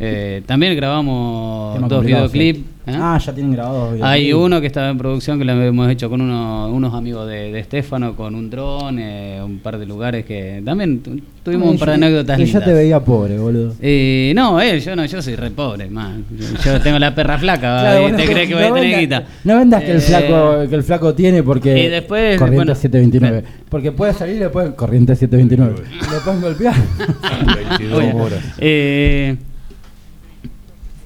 Eh, 0.00 0.42
también 0.46 0.74
grabamos 0.74 1.74
Tema 1.74 1.88
dos 1.88 2.02
videoclips. 2.02 2.73
¿Eh? 2.86 2.92
Ah, 2.96 3.18
ya 3.18 3.32
tienen 3.32 3.52
grabados 3.52 3.92
videoclips. 3.94 4.06
Hay 4.08 4.32
uno 4.32 4.60
que 4.60 4.66
estaba 4.66 4.88
en 4.90 4.98
producción 4.98 5.38
que 5.38 5.44
lo 5.44 5.52
hemos 5.62 5.90
hecho 5.90 6.08
con 6.10 6.20
uno- 6.20 6.68
unos 6.72 6.94
amigos 6.94 7.28
de, 7.28 7.50
de 7.52 7.58
Estefano, 7.60 8.14
con 8.16 8.34
un 8.34 8.50
dron, 8.50 8.98
eh, 8.98 9.40
un 9.44 9.58
par 9.58 9.78
de 9.78 9.86
lugares 9.86 10.24
que 10.24 10.62
también 10.64 11.00
tu- 11.00 11.20
tuvimos 11.42 11.68
un 11.70 11.78
par 11.78 11.88
de 11.90 11.94
anécdotas 11.94 12.36
que 12.38 12.46
ya 12.46 12.64
te 12.64 12.72
veía 12.72 13.00
pobre, 13.00 13.38
boludo. 13.38 13.74
Eh, 13.80 14.32
no, 14.36 14.60
él, 14.60 14.80
yo 14.80 14.94
no, 14.96 15.04
yo 15.06 15.20
soy 15.22 15.34
re 15.36 15.50
pobre, 15.50 15.88
man. 15.88 16.24
Yo 16.64 16.80
tengo 16.82 16.98
la 16.98 17.14
perra 17.14 17.38
flaca, 17.38 17.60
Claro, 17.80 17.98
¿y 17.98 18.02
bueno, 18.02 18.16
¿te 18.18 18.24
crees 18.26 18.48
que 18.48 18.54
voy 18.54 18.64
a 18.64 18.68
no 18.68 18.74
tener 18.74 19.00
guita? 19.00 19.24
No 19.44 19.56
vendas 19.58 19.82
que 19.82 19.90
el 19.92 19.96
Eh, 19.98 20.00
flaco 20.00 20.68
que 20.68 20.74
el 20.76 20.82
flaco 20.82 21.14
tiene 21.14 21.42
porque 21.42 21.86
Y 21.86 21.88
después, 21.88 22.38
corriente 22.38 22.56
bueno, 22.66 22.74
729, 22.74 23.44
porque 23.68 23.92
puede 23.92 24.12
salir 24.12 24.36
y 24.36 24.40
le 24.40 24.48
pueden 24.50 24.72
corriente 24.72 25.14
729. 25.16 25.88
le 26.12 26.20
pueden 26.20 26.40
golpear. 26.40 26.74
22 27.78 27.98
Oye, 27.98 28.12
horas. 28.12 28.40
Eh, 28.58 29.36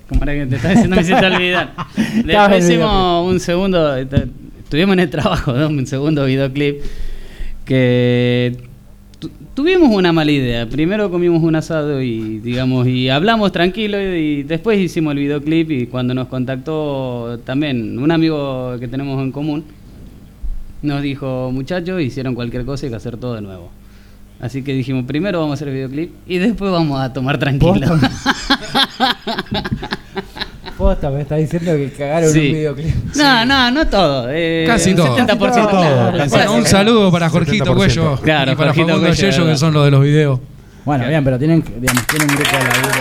¿Cómo 0.08 0.22
era 0.22 0.32
que 0.34 0.46
te 0.46 0.56
estaba 0.56 0.74
diciendo? 0.74 0.96
Me 0.96 1.02
hiciste 1.02 1.26
olvidar. 1.26 1.74
Después 2.24 2.64
hicimos 2.64 3.26
un 3.32 3.40
segundo. 3.40 3.96
Estuvimos 3.96 4.92
en 4.94 5.00
el 5.00 5.10
trabajo, 5.10 5.52
¿no? 5.52 5.68
un 5.68 5.86
segundo 5.86 6.24
videoclip. 6.24 6.76
Que 7.64 8.56
tu- 9.18 9.30
tuvimos 9.54 9.90
una 9.90 10.12
mala 10.12 10.30
idea. 10.30 10.66
Primero 10.68 11.10
comimos 11.10 11.42
un 11.42 11.54
asado 11.56 12.00
y, 12.02 12.38
digamos, 12.38 12.86
y 12.86 13.08
hablamos 13.10 13.52
tranquilo. 13.52 14.00
Y, 14.00 14.16
y 14.16 14.42
después 14.44 14.78
hicimos 14.78 15.12
el 15.12 15.18
videoclip. 15.18 15.70
Y 15.70 15.86
cuando 15.86 16.14
nos 16.14 16.28
contactó 16.28 17.38
también 17.44 17.98
un 17.98 18.10
amigo 18.10 18.76
que 18.80 18.88
tenemos 18.88 19.22
en 19.22 19.32
común, 19.32 19.64
nos 20.82 21.02
dijo: 21.02 21.50
Muchachos, 21.52 22.00
hicieron 22.00 22.34
cualquier 22.34 22.64
cosa 22.64 22.84
y 22.84 22.86
hay 22.86 22.90
que 22.92 22.96
hacer 22.96 23.16
todo 23.18 23.34
de 23.34 23.42
nuevo. 23.42 23.70
Así 24.40 24.62
que 24.62 24.72
dijimos, 24.72 25.04
primero 25.04 25.40
vamos 25.40 25.50
a 25.50 25.54
hacer 25.54 25.66
el 25.68 25.74
videoclip 25.74 26.12
y 26.28 26.38
después 26.38 26.70
vamos 26.70 27.00
a 27.00 27.12
tomar 27.12 27.38
tranquilo. 27.38 27.74
Posta, 30.76 31.10
me 31.10 31.22
está 31.22 31.34
diciendo 31.36 31.72
que 31.72 31.90
cagaron 31.90 32.32
Sí. 32.32 32.38
un 32.38 32.44
videoclip. 32.52 32.94
No, 33.16 33.44
no, 33.44 33.70
no 33.72 33.86
todo. 33.88 34.28
eh, 34.30 34.64
Casi 34.66 34.94
todo. 34.94 35.16
70%. 35.16 35.38
Casi 35.38 35.60
todo. 35.68 36.12
Casi 36.16 36.30
Bueno, 36.30 36.54
un 36.54 36.64
saludo 36.66 37.10
para 37.10 37.28
Jorgito 37.28 37.64
70%. 37.64 37.76
Cuello 37.76 38.16
Claro, 38.22 38.52
y 38.52 38.54
para 38.54 38.68
Jorgito 38.68 38.86
Facundo 38.88 39.08
Cuello, 39.08 39.20
Yello, 39.22 39.38
verdad. 39.38 39.52
que 39.52 39.58
son 39.58 39.74
los 39.74 39.84
de 39.84 39.90
los 39.90 40.02
videos. 40.02 40.38
Bueno, 40.84 41.08
bien, 41.08 41.24
pero 41.24 41.38
tienen, 41.38 41.64
digamos, 41.80 42.06
tienen 42.06 42.30
un 42.30 42.36
grupo 42.36 42.56
de 42.56 42.64
laburo 42.64 42.90
que, 42.90 42.98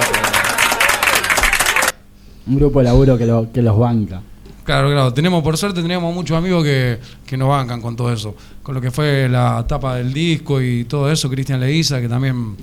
un 2.51 2.55
grupo 2.57 2.79
de 2.79 2.85
laburo 2.85 3.17
que, 3.17 3.25
lo- 3.27 3.51
que 3.51 3.61
los 3.61 3.77
banca. 3.77 4.21
Claro, 4.63 4.89
claro. 4.91 5.13
Tenemos, 5.13 5.43
por 5.43 5.55
suerte, 5.57 5.81
tenemos 5.81 6.13
muchos 6.13 6.35
amigos 6.37 6.63
que, 6.63 6.99
que 7.25 7.37
nos 7.37 7.47
bancan 7.47 7.81
con 7.81 7.95
todo 7.95 8.11
eso. 8.11 8.35
Con 8.63 8.75
lo 8.75 8.81
que 8.81 8.91
fue 8.91 9.29
la 9.29 9.63
tapa 9.67 9.95
del 9.95 10.11
disco 10.11 10.61
y 10.61 10.83
todo 10.85 11.09
eso, 11.11 11.29
Cristian 11.29 11.59
Leiza, 11.59 12.01
que 12.01 12.09
también 12.09 12.57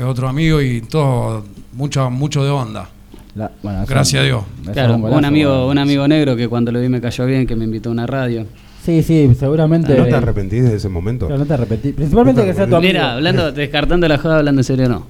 es 0.00 0.06
otro 0.06 0.28
amigo 0.28 0.60
y 0.60 0.80
todo, 0.82 1.44
mucho, 1.72 2.10
mucho 2.10 2.44
de 2.44 2.50
onda. 2.50 2.88
La- 3.34 3.50
bueno, 3.62 3.82
eso- 3.82 3.90
Gracias 3.92 4.22
a 4.22 4.24
Dios. 4.24 4.42
Claro, 4.72 4.96
un 4.96 5.24
amigo, 5.24 5.68
un 5.68 5.78
amigo 5.78 6.06
negro 6.08 6.36
que 6.36 6.48
cuando 6.48 6.72
lo 6.72 6.80
vi 6.80 6.88
me 6.88 7.00
cayó 7.00 7.26
bien, 7.26 7.46
que 7.46 7.54
me 7.56 7.64
invitó 7.64 7.88
a 7.90 7.92
una 7.92 8.06
radio. 8.06 8.46
Sí, 8.84 9.02
sí, 9.02 9.30
seguramente. 9.38 9.96
¿No 9.96 10.06
te 10.06 10.14
arrepentís 10.14 10.64
de 10.64 10.76
ese 10.76 10.88
momento? 10.88 11.26
Pero 11.26 11.38
no 11.38 11.46
te 11.46 11.54
arrepentí. 11.54 11.92
Principalmente 11.92 12.40
No 12.40 12.46
te 12.46 12.50
que 12.50 12.56
sea 12.56 12.66
tu 12.66 12.76
amigo. 12.76 12.92
Mira, 12.92 13.12
hablando, 13.12 13.52
descartando 13.52 14.08
la 14.08 14.18
joda, 14.18 14.38
hablando 14.38 14.60
en 14.60 14.64
serio, 14.64 14.88
no. 14.88 15.06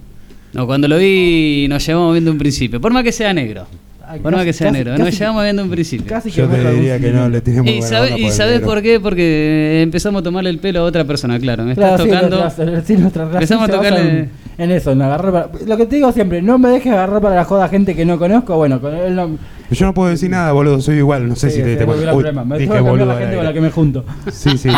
No, 0.53 0.66
cuando 0.66 0.88
lo 0.88 0.99
vi 0.99 1.66
nos 1.68 1.86
llevamos 1.86 2.12
viendo 2.12 2.32
un 2.32 2.38
principio. 2.38 2.80
Por 2.80 2.93
más 2.93 3.05
que 3.05 3.12
sea 3.12 3.32
negro. 3.32 3.66
Ay, 4.12 4.18
Por 4.18 4.32
más 4.32 4.40
casi- 4.40 4.46
que 4.46 4.52
sea 4.54 4.66
casi- 4.66 4.78
negro. 4.78 4.92
casi- 4.92 5.02
Nos 5.04 5.18
llevamos 5.20 5.42
viendo 5.44 5.62
un 5.62 5.70
principio. 5.70 6.06
Casi 6.08 6.30
Yo 6.32 6.48
me 6.48 6.56
te 6.58 6.72
diría 6.72 6.98
que 6.98 7.12
no 7.12 7.28
le 7.28 7.42
¿Y, 7.66 7.82
sabe- 7.82 8.18
y 8.18 8.30
sabes 8.32 8.58
por 8.61 8.82
qué? 8.82 8.98
Porque 8.98 9.82
empezamos 9.82 10.20
a 10.20 10.22
tomarle 10.24 10.50
el 10.50 10.58
pelo 10.58 10.80
a 10.80 10.82
otra 10.84 11.04
persona, 11.04 11.38
claro. 11.38 11.64
Me 11.64 11.76
Claro, 11.76 11.92
estás 11.94 12.06
sí, 12.06 12.12
tocando. 12.12 12.40
nuestra- 12.40 12.82
sí, 12.82 12.96
nuestra 12.96 13.24
relación 13.26 13.42
Empezamos 13.62 13.68
a 13.68 13.72
tocarle- 13.72 14.00
en, 14.11 14.30
en 14.58 14.70
eso, 14.72 14.90
en 14.90 15.02
agarrar 15.02 15.30
para- 15.32 15.64
Lo 15.64 15.76
que 15.76 15.86
te 15.86 15.94
digo 15.94 16.11
siempre, 16.11 16.42
no 16.42 16.58
me 16.58 16.70
dejes 16.70 16.92
agarrar 16.92 17.22
para 17.22 17.36
la 17.36 17.44
joda 17.44 17.66
a 17.66 17.68
gente 17.68 17.94
que 17.94 18.04
no 18.04 18.18
conozco. 18.18 18.56
Bueno, 18.56 18.80
con 18.80 18.96
él 18.96 19.14
no. 19.14 19.38
Yo 19.70 19.86
no 19.86 19.94
puedo 19.94 20.11
decir 20.11 20.28
nada, 20.28 20.50
boludo, 20.50 20.80
soy 20.80 20.96
igual, 20.96 21.28
no 21.28 21.36
sé 21.36 21.48
Sí, 21.50 21.58
si 21.58 21.62
te 21.62 21.74
no 21.74 21.80
hay 21.80 21.86
cuenta. 21.86 22.06
Uy, 22.06 22.22
problema. 22.22 22.44
Me 22.44 22.58
dije 22.58 22.72
que 22.72 22.80
boludo 22.80 23.06
la 23.06 23.16
gente 23.16 23.36
con 23.36 23.44
la 23.44 23.52
que 23.52 23.61
me 23.61 23.70
junto. 23.70 24.04
Sí, 24.32 24.58
sí. 24.58 24.70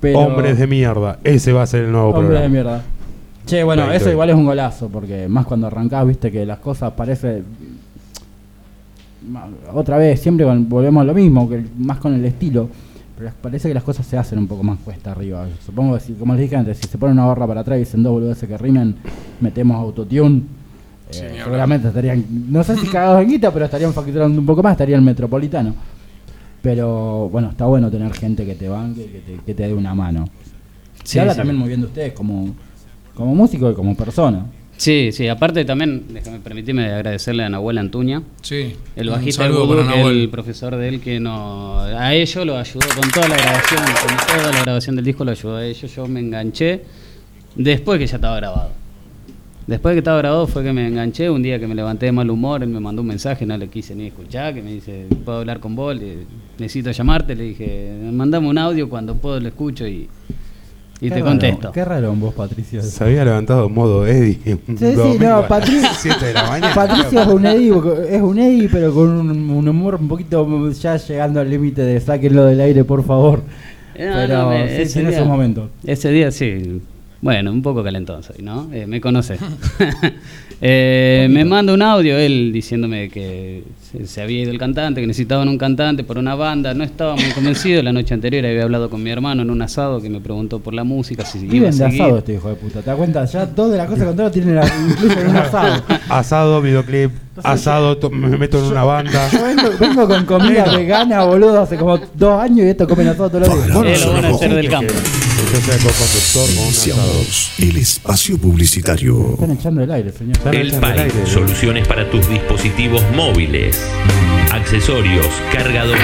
Pero, 0.00 0.18
Hombres 0.20 0.58
de 0.58 0.66
mierda, 0.68 1.18
ese 1.24 1.52
va 1.52 1.62
a 1.62 1.66
ser 1.66 1.84
el 1.86 1.90
nuevo 1.92 2.08
Hombres 2.10 2.26
programa. 2.26 2.42
de 2.44 2.48
mierda. 2.50 2.82
Che, 3.46 3.62
bueno, 3.64 3.84
Ahí 3.84 3.96
eso 3.96 4.10
igual 4.10 4.28
es 4.30 4.34
un 4.36 4.44
golazo, 4.44 4.88
porque 4.88 5.28
más 5.28 5.46
cuando 5.46 5.68
arrancás, 5.68 6.06
viste 6.06 6.30
que 6.32 6.44
las 6.44 6.58
cosas 6.58 6.92
parece. 6.96 7.42
Ma- 9.28 9.48
Otra 9.74 9.98
vez, 9.98 10.20
siempre 10.20 10.44
con- 10.46 10.68
volvemos 10.68 11.00
a 11.02 11.04
lo 11.04 11.14
mismo, 11.14 11.48
que 11.48 11.64
más 11.78 11.98
con 11.98 12.14
el 12.14 12.24
estilo. 12.24 12.68
Pero 13.18 13.30
parece 13.40 13.68
que 13.68 13.74
las 13.74 13.82
cosas 13.82 14.04
se 14.06 14.18
hacen 14.18 14.38
un 14.38 14.46
poco 14.46 14.62
más 14.62 14.78
cuesta 14.80 15.12
arriba. 15.12 15.46
Supongo 15.64 15.94
que, 15.94 16.00
si, 16.00 16.12
como 16.12 16.34
les 16.34 16.42
dije 16.42 16.56
antes, 16.56 16.76
si 16.78 16.86
se 16.88 16.98
pone 16.98 17.12
una 17.12 17.24
barra 17.24 17.46
para 17.46 17.60
atrás 17.62 17.76
y 17.76 17.80
dicen 17.80 18.02
dos 18.02 18.12
boludeces 18.12 18.46
que 18.48 18.58
rimen, 18.58 18.94
metemos 19.40 19.76
autotune. 19.78 20.42
eh, 21.10 21.12
Sí, 21.12 21.20
seguramente 21.42 21.88
estarían, 21.88 22.24
no 22.50 22.62
sé 22.62 22.76
si 22.76 22.86
cagados 22.88 23.22
en 23.22 23.28
guita, 23.28 23.50
pero 23.52 23.64
estarían 23.64 23.92
facturando 23.94 24.38
un 24.38 24.44
poco 24.44 24.62
más, 24.62 24.72
estaría 24.72 24.96
el 24.96 25.02
metropolitano. 25.02 25.74
Pero 26.62 27.28
bueno, 27.30 27.50
está 27.50 27.64
bueno 27.66 27.90
tener 27.90 28.12
gente 28.12 28.44
que 28.44 28.54
te 28.54 28.68
banque 28.68 29.02
y 29.02 29.06
que 29.08 29.18
te, 29.20 29.44
que 29.44 29.54
te 29.54 29.62
dé 29.66 29.72
una 29.74 29.94
mano. 29.94 30.28
Sí, 31.04 31.12
Se 31.12 31.20
habla 31.20 31.32
sí. 31.32 31.38
también 31.38 31.56
muy 31.58 31.68
bien 31.68 31.80
de 31.80 31.86
ustedes 31.86 32.12
como, 32.12 32.48
como 33.14 33.34
músico 33.34 33.70
y 33.70 33.74
como 33.74 33.94
persona. 33.94 34.44
Sí, 34.76 35.10
sí, 35.12 35.26
aparte 35.28 35.64
también, 35.64 36.04
déjame 36.12 36.38
permitirme 36.40 36.84
agradecerle 36.92 37.44
a 37.44 37.48
Nahuel 37.48 37.78
Antuña, 37.78 38.22
Sí. 38.42 38.76
el 38.94 39.08
bajista 39.08 39.44
del 39.44 39.52
vudú, 39.52 39.76
que 39.88 40.00
el 40.02 40.28
profesor 40.28 40.76
de 40.76 40.88
él, 40.88 41.00
que 41.00 41.18
no, 41.18 41.80
a 41.80 42.14
ellos 42.14 42.44
lo 42.44 42.58
ayudó 42.58 42.86
con 43.00 43.10
toda 43.10 43.26
la 43.28 43.36
grabación, 43.36 43.80
con 43.80 44.26
toda 44.36 44.52
la 44.52 44.62
grabación 44.62 44.96
del 44.96 45.04
disco 45.06 45.24
lo 45.24 45.30
ayudó 45.30 45.56
a 45.56 45.64
ellos, 45.64 45.94
yo 45.94 46.06
me 46.06 46.20
enganché 46.20 46.82
después 47.54 47.98
que 47.98 48.06
ya 48.06 48.16
estaba 48.16 48.36
grabado. 48.36 48.70
Después 49.66 49.92
de 49.92 49.96
que 49.96 49.98
estaba 50.00 50.18
grabado 50.18 50.46
fue 50.46 50.62
que 50.62 50.72
me 50.74 50.86
enganché, 50.86 51.28
un 51.30 51.42
día 51.42 51.58
que 51.58 51.66
me 51.66 51.74
levanté 51.74 52.06
de 52.06 52.12
mal 52.12 52.30
humor, 52.30 52.62
él 52.62 52.68
me 52.68 52.78
mandó 52.78 53.00
un 53.02 53.08
mensaje, 53.08 53.46
no 53.46 53.56
le 53.56 53.68
quise 53.68 53.94
ni 53.96 54.06
escuchar, 54.08 54.54
que 54.54 54.62
me 54.62 54.72
dice, 54.72 55.06
¿puedo 55.24 55.38
hablar 55.38 55.58
con 55.58 55.74
vos? 55.74 55.96
Le- 55.96 56.18
necesito 56.58 56.90
llamarte, 56.92 57.34
le 57.34 57.44
dije, 57.44 57.92
mandame 58.12 58.46
un 58.46 58.58
audio 58.58 58.88
cuando 58.90 59.16
puedo 59.16 59.40
lo 59.40 59.48
escucho 59.48 59.86
y, 59.88 60.06
y 61.00 61.08
Qué 61.08 61.08
te 61.10 61.14
raro, 61.16 61.26
contesto. 61.26 61.72
Qué 61.72 61.84
raro 61.84 62.12
en 62.12 62.20
vos, 62.20 62.34
Patricio. 62.34 62.82
Se 62.82 63.04
había 63.04 63.24
levantado 63.24 63.66
en 63.66 63.74
modo 63.74 64.06
Eddie. 64.06 64.38
Sí, 64.44 64.56
sí, 64.76 65.18
no, 65.20 65.36
a 65.36 65.48
Patri- 65.48 65.82
las 65.82 66.00
7 66.00 66.24
de 66.26 66.32
la 66.32 66.48
mañana. 66.48 66.74
Patricio 66.74 67.20
es 67.22 67.26
un 67.28 67.44
Eddie, 67.46 67.72
es 68.10 68.22
un 68.22 68.38
Eddie, 68.38 68.68
pero 68.72 68.94
con 68.94 69.08
un, 69.10 69.50
un 69.50 69.68
humor 69.68 69.96
un 69.96 70.08
poquito 70.08 70.70
ya 70.72 70.96
llegando 70.96 71.40
al 71.40 71.50
límite 71.50 71.82
de 71.82 72.00
sáquenlo 72.00 72.44
del 72.46 72.60
aire, 72.60 72.84
por 72.84 73.04
favor. 73.04 73.42
Eh, 73.94 74.06
no, 74.08 74.14
pero 74.14 74.38
no, 74.38 74.48
me- 74.50 74.68
sí, 74.68 74.82
ese 74.82 75.00
día- 75.00 75.10
esos 75.10 75.26
momentos. 75.26 75.70
Ese 75.84 76.10
día 76.10 76.30
sí. 76.30 76.80
Bueno, 77.20 77.50
un 77.50 77.62
poco 77.62 77.82
calentón 77.82 78.22
soy, 78.22 78.42
¿no? 78.42 78.68
Eh, 78.72 78.86
me 78.86 79.00
conoce. 79.00 79.36
Eh, 80.60 81.28
me 81.30 81.44
manda 81.44 81.74
un 81.74 81.82
audio 81.82 82.16
él 82.16 82.50
diciéndome 82.50 83.10
que 83.10 83.62
se, 83.98 84.06
se 84.06 84.22
había 84.22 84.42
ido 84.42 84.50
el 84.50 84.58
cantante, 84.58 85.00
que 85.00 85.06
necesitaban 85.06 85.48
un 85.48 85.58
cantante 85.58 86.04
por 86.04 86.18
una 86.18 86.34
banda. 86.34 86.74
No 86.74 86.84
estaba 86.84 87.14
muy 87.16 87.30
convencido. 87.32 87.82
La 87.82 87.92
noche 87.92 88.14
anterior 88.14 88.44
había 88.46 88.62
hablado 88.64 88.90
con 88.90 89.02
mi 89.02 89.10
hermano 89.10 89.42
en 89.42 89.50
un 89.50 89.62
asado 89.62 90.00
que 90.00 90.08
me 90.10 90.20
preguntó 90.20 90.58
por 90.60 90.74
la 90.74 90.84
música, 90.84 91.24
si 91.24 91.38
iba 91.38 91.46
a 91.48 91.52
Viven 91.52 91.70
de 91.70 91.76
seguir. 91.76 92.02
asado 92.02 92.18
este 92.18 92.34
hijo 92.34 92.48
de 92.48 92.54
puta, 92.56 92.80
¿te 92.80 92.86
das 92.90 92.96
cuenta? 92.96 93.24
Ya 93.24 93.46
dos 93.46 93.70
de 93.70 93.76
las 93.78 93.86
cosas 93.86 94.00
que 94.00 94.06
contaron 94.06 94.32
tienen 94.32 94.54
la- 94.56 94.66
incluyen 94.90 95.28
un 95.28 95.36
asado. 95.36 95.82
Asado, 96.08 96.62
videoclip, 96.62 97.10
asado, 97.42 97.98
me 98.10 98.36
meto 98.38 98.58
en 98.58 98.64
una 98.72 98.84
banda. 98.84 99.28
Yo 99.30 99.44
vengo, 99.44 99.62
vengo 99.78 100.06
con 100.08 100.24
comida 100.26 100.64
vegana, 100.76 101.24
boludo, 101.24 101.60
hace 101.60 101.76
como 101.76 101.98
dos 102.14 102.40
años 102.40 102.60
y 102.66 102.68
esto 102.70 102.86
comen 102.88 103.08
asado 103.08 103.30
todos 103.30 103.48
los 103.48 103.56
días. 103.64 103.74
Bueno, 103.76 103.90
Es 103.90 104.04
lo 104.04 104.12
bueno 104.12 104.28
de 104.28 104.34
ser 104.38 104.54
del 104.54 104.64
Que- 104.66 104.68
campo. 104.70 104.94
Sea 105.60 105.76
co-conductor 105.78 106.48
un. 106.58 106.64
Iniciamos 106.64 107.52
el 107.58 107.76
espacio 107.76 108.38
publicitario. 108.38 109.32
Están 109.34 109.50
echando 109.52 109.82
el 109.82 109.90
aire, 109.90 110.12
señor. 110.12 110.36
Están 110.36 110.54
El 110.54 110.68
echando 110.68 110.86
aire. 110.86 111.26
soluciones 111.26 111.86
para 111.88 112.08
tus 112.10 112.28
dispositivos 112.28 113.02
móviles. 113.14 113.80
accesorios, 114.52 115.26
cargadores. 115.52 116.02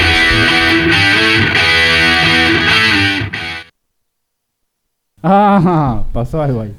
Ah, 5.22 6.04
pasó 6.12 6.42
algo 6.42 6.62
ahí. 6.62 6.72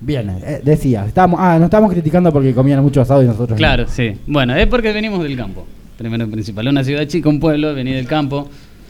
Bien, 0.00 0.30
eh, 0.30 0.60
decía, 0.64 1.04
estábamos, 1.06 1.38
ah, 1.42 1.56
nos 1.58 1.66
estábamos 1.66 1.92
criticando 1.92 2.32
porque 2.32 2.54
comían 2.54 2.82
mucho 2.82 3.02
asado 3.02 3.22
y 3.22 3.26
nosotros 3.26 3.50
no. 3.50 3.56
Claro, 3.56 3.84
sí. 3.88 4.12
Bueno, 4.26 4.54
es 4.56 4.66
porque 4.66 4.92
venimos 4.92 5.22
del 5.22 5.36
campo. 5.36 5.66
Primero 5.98 6.24
y 6.24 6.28
principal. 6.30 6.66
Una 6.68 6.82
ciudad 6.82 7.06
chica, 7.06 7.28
un 7.28 7.38
pueblo, 7.38 7.74
venir 7.74 7.96
del 7.96 8.06
campo. 8.06 8.48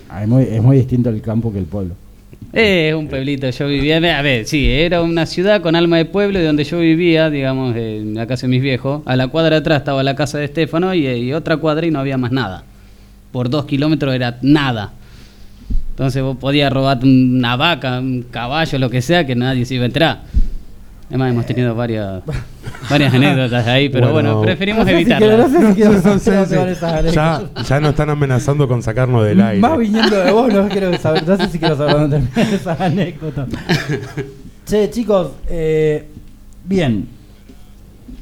Ah, 0.09 0.23
es, 0.23 0.29
muy, 0.29 0.45
es 0.45 0.63
muy 0.63 0.77
distinto 0.77 1.11
el 1.11 1.21
campo 1.21 1.53
que 1.53 1.59
el 1.59 1.65
pueblo. 1.65 1.95
Es 2.53 2.95
un 2.95 3.07
pueblito, 3.07 3.49
yo 3.49 3.69
vivía, 3.69 3.97
a 3.97 4.23
ver, 4.23 4.45
sí, 4.45 4.69
era 4.69 5.03
una 5.03 5.25
ciudad 5.25 5.63
con 5.63 5.77
alma 5.77 5.99
de 5.99 6.05
pueblo 6.05 6.41
de 6.41 6.47
donde 6.47 6.65
yo 6.65 6.81
vivía, 6.81 7.31
digamos, 7.31 7.77
en 7.77 8.15
la 8.15 8.27
casa 8.27 8.43
de 8.43 8.49
mis 8.49 8.61
viejos. 8.61 9.03
A 9.07 9.15
la 9.15 9.29
cuadra 9.29 9.59
atrás 9.59 9.79
estaba 9.79 10.03
la 10.03 10.17
casa 10.17 10.39
de 10.39 10.47
Estefano 10.47 10.93
y, 10.93 11.07
y 11.07 11.33
otra 11.33 11.59
cuadra 11.59 11.87
y 11.87 11.93
no 11.93 12.01
había 12.01 12.19
más 12.19 12.33
nada. 12.33 12.65
Por 13.31 13.51
dos 13.51 13.67
kilómetros 13.67 14.13
era 14.13 14.39
nada. 14.43 14.93
Entonces 15.91 16.23
vos 16.25 16.37
podías 16.39 16.73
robar 16.73 16.99
una 17.05 17.55
vaca, 17.55 18.01
un 18.01 18.25
caballo, 18.29 18.79
lo 18.81 18.91
que 18.91 19.01
sea, 19.01 19.25
que 19.25 19.37
nadie 19.37 19.65
se 19.65 19.77
iba 19.77 19.85
a 19.85 19.87
entrar. 19.87 20.23
Además 21.11 21.31
hemos 21.33 21.45
tenido 21.47 21.75
varias, 21.75 22.23
varias 22.89 23.13
anécdotas 23.13 23.67
ahí, 23.67 23.89
pero 23.89 24.13
bueno, 24.13 24.37
Bueno. 24.37 24.43
preferimos 24.43 24.81
No 24.81 24.85
sé 24.87 24.91
si 24.97 25.03
evitarlas. 25.03 25.51
no 25.51 25.61
sé 25.61 25.67
si 25.69 25.75
quiero 25.75 25.93
No 26.05 26.19
sé, 26.19 26.21
saber 26.47 26.49
sí. 26.49 26.55
esas 26.73 26.93
anécdotas. 26.93 27.15
Ya, 27.15 27.63
ya 27.65 27.81
nos 27.81 27.91
están 27.91 28.11
amenazando 28.11 28.69
con 28.69 28.83
sacarnos 28.83 29.25
del 29.27 29.41
aire. 29.41 29.61
Más 29.61 29.77
viniendo 29.79 30.17
de 30.17 30.31
vos, 30.31 30.53
no 30.53 30.69
quiero 30.69 30.97
saber, 30.99 31.27
no 31.27 31.37
sé 31.37 31.49
si 31.49 31.59
quiero 31.59 31.77
saber 31.77 31.95
dónde 31.97 32.19
terminan 32.21 32.55
esas 32.61 32.81
anécdotas. 32.81 33.49
che, 34.67 34.89
chicos, 34.91 35.33
eh, 35.49 36.07
bien. 36.65 37.09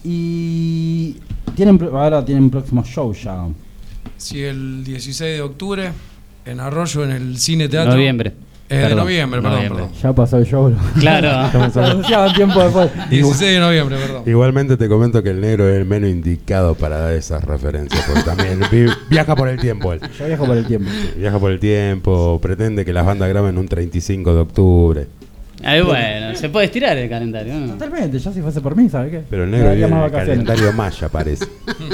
Y 0.04 1.16
tienen 1.54 1.76
pro- 1.78 1.98
ahora 1.98 2.24
tienen 2.24 2.48
próximo 2.50 2.82
show 2.84 3.12
ya. 3.12 3.46
Sí, 4.16 4.42
el 4.42 4.82
16 4.84 5.36
de 5.36 5.42
octubre 5.42 5.90
en 6.46 6.60
Arroyo, 6.60 7.04
en 7.04 7.10
el 7.10 7.38
Cine 7.38 7.68
Teatro. 7.68 7.92
Noviembre. 7.92 8.32
Eh, 8.70 8.76
de 8.88 8.94
noviembre, 8.94 9.40
perdón, 9.40 9.56
noviembre. 9.56 9.84
perdón. 9.84 9.98
Ya 10.02 10.12
pasó 10.12 10.36
el 10.38 10.44
show. 10.46 10.74
Claro. 11.00 11.70
Se 11.72 11.80
anunciaban 11.80 12.34
tiempo 12.34 12.62
después. 12.62 12.90
16 13.10 13.52
de 13.52 13.58
noviembre, 13.60 13.96
perdón. 13.96 14.22
Igualmente 14.26 14.76
te 14.76 14.88
comento 14.88 15.22
que 15.22 15.30
el 15.30 15.40
negro 15.40 15.68
es 15.68 15.76
el 15.78 15.86
menos 15.86 16.10
indicado 16.10 16.74
para 16.74 16.98
dar 16.98 17.14
esas 17.14 17.42
referencias, 17.44 18.04
porque 18.06 18.22
también 18.22 18.60
vi- 18.70 18.92
viaja 19.08 19.34
por 19.34 19.48
el 19.48 19.58
tiempo 19.58 19.92
él. 19.94 20.00
Yo 20.18 20.26
viajo 20.26 20.44
por 20.44 20.56
el 20.56 20.66
tiempo. 20.66 20.90
Viaja 21.16 21.38
por 21.38 21.50
el 21.50 21.58
tiempo, 21.60 22.38
pretende 22.42 22.84
que 22.84 22.92
las 22.92 23.06
bandas 23.06 23.28
graben 23.28 23.56
un 23.56 23.66
35 23.68 24.34
de 24.34 24.40
octubre. 24.40 25.06
Ahí 25.64 25.80
bueno, 25.80 26.36
se 26.36 26.48
puede 26.50 26.66
estirar 26.66 26.96
el 26.96 27.08
calendario, 27.08 27.52
¿no? 27.54 27.72
Totalmente, 27.72 28.16
yo 28.20 28.32
si 28.32 28.40
fuese 28.40 28.60
por 28.60 28.76
mí, 28.76 28.88
¿sabes 28.88 29.10
qué? 29.10 29.22
Pero 29.28 29.42
el 29.42 29.50
negro 29.50 29.70
viene 29.70 29.86
en 29.86 29.90
más 29.90 30.04
el 30.04 30.12
calendario 30.12 30.72
maya, 30.72 31.08
parece. 31.08 31.46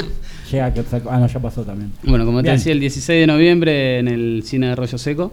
Llega 0.50 0.74
que 0.74 0.82
Ah, 1.10 1.18
no, 1.18 1.26
ya 1.26 1.40
pasó 1.40 1.62
también. 1.62 1.92
Bueno, 2.02 2.26
como 2.26 2.42
te 2.42 2.50
decía, 2.50 2.72
el 2.72 2.80
16 2.80 3.20
de 3.22 3.26
noviembre 3.26 4.00
en 4.00 4.08
el 4.08 4.42
cine 4.44 4.66
de 4.66 4.72
Arroyo 4.72 4.98
Seco. 4.98 5.32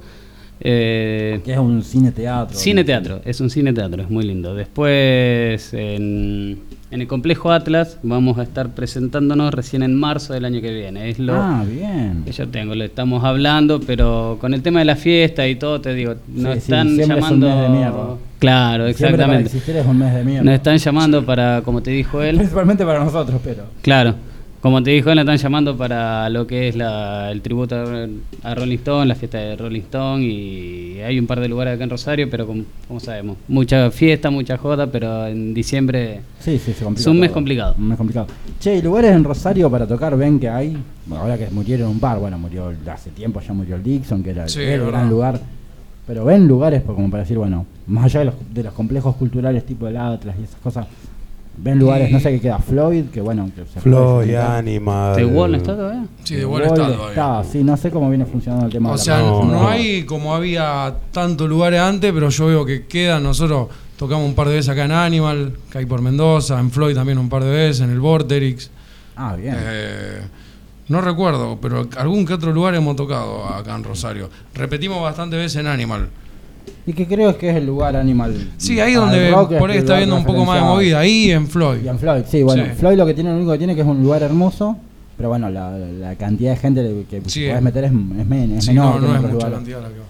Eh, 0.64 1.42
Que 1.44 1.54
es 1.54 1.58
un 1.60 1.84
cine 1.84 2.12
teatro. 2.12 2.56
cine 2.58 2.84
teatro, 2.84 3.22
es 3.26 3.42
un 3.42 3.50
cine 3.50 3.74
teatro, 3.74 4.04
es 4.04 4.10
muy 4.10 4.24
lindo. 4.26 4.54
Después 4.54 5.74
en, 5.74 6.60
en 6.92 7.02
el 7.02 7.08
complejo 7.08 7.52
Atlas 7.52 7.98
vamos 8.04 8.38
a 8.38 8.44
estar 8.44 8.70
presentándonos 8.70 9.54
recién 9.54 9.82
en 9.82 9.96
marzo 9.96 10.34
del 10.34 10.46
año 10.46 10.62
que 10.62 10.72
viene. 10.72 11.10
Es 11.10 11.18
lo 11.20 11.34
Ah, 11.36 11.64
bien. 11.68 12.24
que 12.26 12.32
yo 12.32 12.48
tengo, 12.48 12.76
lo 12.76 12.84
estamos 12.84 13.24
hablando, 13.24 13.80
pero 13.80 14.38
con 14.40 14.54
el 14.54 14.62
tema 14.62 14.80
de 14.80 14.86
la 14.86 14.96
fiesta 14.96 15.48
y 15.48 15.56
todo, 15.56 15.82
te 15.82 15.94
digo, 15.96 16.14
nos 16.28 16.54
Sí, 16.56 16.60
sí, 16.62 16.72
están 16.72 16.90
diciembre 16.90 17.18
es 17.20 17.24
un 17.26 17.40
llamando. 17.42 17.48
mes 17.48 17.62
de 17.62 17.70
mierda. 17.70 18.16
Claro, 18.40 18.78
para 18.84 18.90
exactamente. 18.90 19.44
existir 19.46 19.76
es 19.78 19.86
un 19.86 19.98
mes 19.98 20.14
de 20.14 20.24
mierda. 20.24 20.44
Nos 20.44 20.54
están 20.56 20.78
llamando 20.78 21.26
para, 21.26 21.62
como 21.64 21.82
te 21.82 21.92
dijo 21.92 22.22
él, 22.22 22.36
Principalmente 22.38 22.86
para 22.86 23.04
nosotros, 23.04 23.40
pero. 23.44 23.64
Claro, 23.82 24.16
como 24.62 24.82
te 24.84 24.92
dijo, 24.92 25.10
él, 25.10 25.16
nos 25.16 25.24
están 25.24 25.38
llamando 25.38 25.76
para 25.76 26.30
lo 26.30 26.46
que 26.46 26.68
es 26.68 26.76
la, 26.76 27.32
el 27.32 27.42
tributo 27.42 27.76
a, 28.44 28.56
Rolling 28.56 28.78
Stone, 28.78 29.08
la 29.08 29.16
fiesta 29.16 29.40
de 29.40 29.56
Rolling 29.56 29.82
Stone 29.82 30.24
y 30.24 31.00
hay 31.02 31.20
un 31.20 31.26
par 31.26 31.40
de 31.40 31.48
lugares 31.48 31.74
acá 31.76 31.84
en 31.84 31.90
Rosario, 31.90 32.30
pero 32.30 32.46
como, 32.46 32.64
como 32.88 33.00
sabemos, 33.00 33.38
mucha 33.48 33.90
fiesta, 33.90 34.30
mucha 34.30 34.58
joda, 34.58 34.88
pero 34.88 35.26
en 35.28 35.54
diciembre 35.56 36.22
Sí, 36.40 36.60
sí, 36.60 36.74
se 36.74 36.84
complica. 36.84 37.02
es 37.02 37.08
un 37.08 37.20
mes 37.20 37.30
todo. 37.30 37.34
complicado. 37.36 37.76
Un 37.78 37.88
mes 37.88 37.98
complicado. 37.98 38.28
Che, 38.60 38.76
¿y 38.78 38.82
lugares 38.84 39.12
en 39.14 39.24
Rosario 39.24 39.70
para 39.72 39.88
tocar 39.88 40.16
ven 40.16 40.40
que 40.40 40.48
hay? 40.50 40.78
Bueno, 41.08 41.24
ahora 41.24 41.38
que 41.38 41.50
murieron 41.50 41.90
un 41.90 42.00
par, 42.00 42.20
bueno, 42.20 42.38
murió 42.38 42.72
hace 42.92 43.10
tiempo 43.10 43.42
ya 43.42 43.54
murió 43.54 43.76
el 43.78 43.84
Dixon, 43.84 44.22
que 44.24 44.30
era 44.30 44.48
Sí, 44.48 44.62
el 44.62 44.86
gran 44.86 45.10
lugar. 45.10 45.40
Pero 46.06 46.26
ven 46.26 46.48
lugares 46.48 46.82
pues, 46.84 46.96
como 46.96 47.10
para 47.10 47.24
decir, 47.24 47.38
bueno, 47.38 47.66
más 47.88 48.06
allá 48.06 48.20
de 48.20 48.26
los, 48.26 48.36
de 48.54 48.64
los 48.64 48.74
complejos 48.74 49.16
culturales 49.16 49.66
tipo 49.66 49.88
el 49.88 49.98
Atlas 49.98 50.36
y 50.40 50.44
esas 50.44 50.60
cosas, 50.60 50.86
ven 51.64 51.80
lugares, 51.80 52.10
Y- 52.10 52.14
no 52.14 52.20
sé 52.20 52.32
qué 52.32 52.40
queda, 52.42 52.60
Floyd, 52.60 53.06
que 53.14 53.22
bueno, 53.22 53.50
que 53.56 53.66
se 53.72 53.80
Floyd. 53.82 54.34
Animal. 54.36 55.16
¿The 55.16 55.26
Wall 55.26 55.56
está 55.56 55.76
todavía? 55.76 56.06
Sí, 56.24 56.36
de 56.36 56.40
The 56.42 56.46
buen 56.46 56.62
Wall 56.64 56.72
estado. 56.74 56.92
está, 57.10 57.14
todavía. 57.16 57.52
sí, 57.52 57.64
no 57.64 57.78
sé 57.78 57.92
cómo 57.92 58.10
viene 58.10 58.26
funcionando 58.26 58.66
el 58.66 58.72
tema 58.72 58.90
O 58.90 58.92
de 58.94 58.98
la 58.98 59.04
sea, 59.04 59.20
No, 59.20 59.44
no, 59.44 59.52
no. 59.54 59.68
hay 59.70 60.04
como 60.04 60.34
había 60.36 60.96
tantos 61.12 61.48
lugares 61.48 61.80
antes, 61.80 62.12
pero 62.12 62.30
yo 62.30 62.46
veo 62.48 62.66
que 62.66 62.86
quedan. 62.88 63.24
Nosotros 63.24 63.68
tocamos 63.98 64.26
un 64.28 64.34
par 64.36 64.48
de 64.50 64.56
veces 64.56 64.70
acá 64.70 64.86
en 64.86 64.92
Animal, 64.92 65.54
que 65.72 65.78
hay 65.78 65.86
por 65.86 66.02
Mendoza, 66.02 66.60
en 66.60 66.72
Floyd 66.72 66.96
también 66.96 67.18
un 67.18 67.30
par 67.30 67.44
de 67.44 67.52
veces, 67.52 67.82
en 67.82 67.92
el 67.92 68.00
Vorterix. 68.00 68.70
Ah, 69.16 69.36
bien. 69.36 69.56
Eh, 69.58 70.22
no 70.88 71.00
recuerdo, 71.02 71.60
pero 71.62 71.88
algún 71.98 72.26
que 72.26 72.34
otro 72.34 72.52
lugar 72.52 72.74
hemos 72.76 72.96
tocado 72.96 73.46
acá 73.46 73.76
en 73.76 73.84
Rosario. 73.84 74.30
Repetimos 74.56 75.02
bastantes 75.02 75.38
veces 75.40 75.60
en 75.62 75.68
Animal. 75.68 76.10
Y 76.86 76.94
que 76.94 77.06
creo 77.08 77.38
que 77.38 77.50
es 77.50 77.56
el 77.58 77.66
lugar 77.66 77.96
animal. 77.96 78.50
Sí, 78.58 78.80
ahí 78.80 78.94
donde 78.94 79.30
rock 79.32 79.54
por 79.58 79.70
ahí 79.70 79.78
está 79.78 79.94
lugar 79.94 79.98
viendo 80.00 80.16
un 80.18 80.24
poco 80.26 80.46
más 80.46 80.62
de 80.62 80.68
movida. 80.68 81.00
Ahí 81.00 81.32
en 81.32 81.48
Floyd. 81.48 81.82
Y 81.84 81.88
en 81.88 82.00
Floyd, 82.00 82.24
sí, 82.28 82.42
bueno, 82.44 82.64
Sí. 82.66 82.72
Floyd 82.78 82.98
lo 82.98 83.06
que 83.06 83.14
tiene, 83.14 83.30
lo 83.32 83.36
único 83.38 83.52
que 83.52 83.58
tiene 83.60 83.76
que 83.76 83.82
es 83.82 83.88
un 83.88 84.02
lugar 84.02 84.24
hermoso, 84.24 84.78
pero 85.18 85.30
bueno, 85.30 85.50
la, 85.50 85.78
la 85.78 86.16
cantidad 86.16 86.52
de 86.52 86.58
gente 86.58 87.06
que 87.10 87.22
Sí. 87.28 87.46
puedes 87.46 87.62
meter 87.62 87.84
es, 87.86 87.92
es, 87.92 88.26
men- 88.28 88.58
es 88.58 88.66
Sí, 88.66 88.72
menor. 88.72 89.00
no, 89.02 89.08
no 89.08 89.16
es 89.16 89.22
mucha 89.22 89.34
lugares. 89.34 89.56
cantidad 89.58 89.82
la 89.82 89.88
que 89.90 90.00
va. 90.00 90.06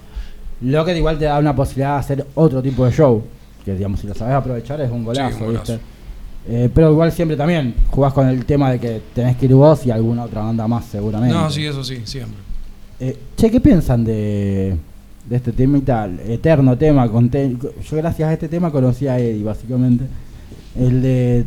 Lo 0.62 0.84
que 0.84 0.96
igual 0.96 1.18
te 1.18 1.24
da 1.26 1.38
una 1.38 1.54
posibilidad 1.56 1.94
de 1.94 1.98
hacer 2.00 2.26
otro 2.34 2.62
tipo 2.62 2.84
de 2.86 2.92
show, 2.92 3.22
que 3.64 3.74
digamos, 3.74 4.00
si 4.00 4.06
lo 4.06 4.14
sabes 4.14 4.34
aprovechar 4.34 4.80
es 4.80 4.90
un 4.90 5.04
golazo, 5.04 5.38
un 5.38 5.46
golazo. 5.46 5.72
¿viste? 5.72 5.84
Eh, 6.48 6.68
pero 6.74 6.90
igual 6.90 7.12
siempre 7.12 7.36
también 7.36 7.74
jugás 7.90 8.12
con 8.12 8.26
el 8.28 8.44
tema 8.44 8.70
de 8.72 8.80
que 8.80 9.00
tenés 9.14 9.36
que 9.36 9.46
ir 9.46 9.54
vos 9.54 9.84
y 9.86 9.90
alguna 9.90 10.24
otra 10.24 10.42
banda 10.42 10.66
más 10.66 10.84
seguramente. 10.86 11.34
No, 11.34 11.50
sí, 11.50 11.64
eso 11.66 11.84
sí, 11.84 12.00
siempre. 12.04 12.38
Eh, 12.98 13.16
che, 13.36 13.50
¿qué 13.50 13.60
piensan 13.60 14.04
de, 14.04 14.76
de 15.28 15.36
este 15.36 15.52
tema 15.52 15.78
y 15.78 15.82
tal? 15.82 16.20
Eterno 16.20 16.76
tema. 16.76 17.08
con 17.10 17.28
te- 17.30 17.56
yo 17.56 17.96
gracias 17.96 18.28
a 18.28 18.32
este 18.32 18.48
tema 18.48 18.70
conocí 18.70 19.06
a 19.06 19.18
Eddie, 19.18 19.42
básicamente. 19.44 20.04
El 20.78 21.02
de 21.02 21.44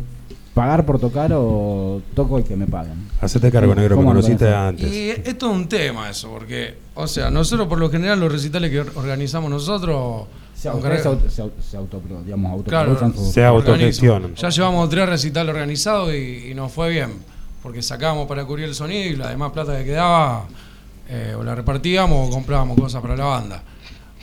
pagar 0.54 0.86
por 0.86 0.98
tocar 0.98 1.30
o 1.34 2.00
toco 2.14 2.38
y 2.38 2.42
que 2.44 2.56
me 2.56 2.66
paguen. 2.66 2.94
Hacete 3.20 3.50
cargo, 3.50 3.74
negro, 3.74 3.96
me 3.96 4.02
¿Cómo 4.02 4.10
andan 4.12 4.22
conociste 4.22 4.52
antes. 4.54 4.90
Y 4.92 5.10
es 5.10 5.36
todo 5.36 5.50
un 5.50 5.68
tema 5.68 6.08
eso, 6.08 6.30
porque, 6.30 6.74
o 6.94 7.06
sea, 7.06 7.30
nosotros 7.30 7.68
por 7.68 7.78
lo 7.78 7.90
general 7.90 8.18
los 8.20 8.32
recitales 8.32 8.70
que 8.70 8.80
organizamos 8.80 9.50
nosotros... 9.50 10.24
Se, 10.54 10.68
auto, 10.70 10.88
se, 11.28 11.42
auto- 11.42 11.62
se 11.62 11.76
auto, 11.76 12.00
digamos, 12.24 12.62
Claro, 12.64 12.92
autoproducen 12.92 13.12
sus- 13.26 13.34
Se 13.34 13.44
autogestionan. 13.44 14.16
organizo. 14.22 14.40
Ya 14.42 14.48
llevamos 14.48 14.88
tres 14.88 15.06
recitales 15.06 15.54
organizados 15.54 16.14
y, 16.14 16.50
y 16.50 16.54
nos 16.54 16.72
fue 16.72 16.88
bien, 16.88 17.10
porque 17.62 17.82
sacábamos 17.82 18.26
para 18.26 18.42
cubrir 18.46 18.64
el 18.64 18.74
sonido 18.74 19.10
y 19.10 19.16
la 19.16 19.28
demás 19.28 19.52
plata 19.52 19.76
que 19.76 19.84
quedaba 19.84 20.46
eh, 21.08 21.34
o 21.38 21.42
la 21.44 21.54
repartíamos 21.54 22.28
o 22.28 22.30
comprábamos 22.30 22.78
cosas 22.78 23.00
para 23.02 23.16
la 23.16 23.24
banda. 23.24 23.62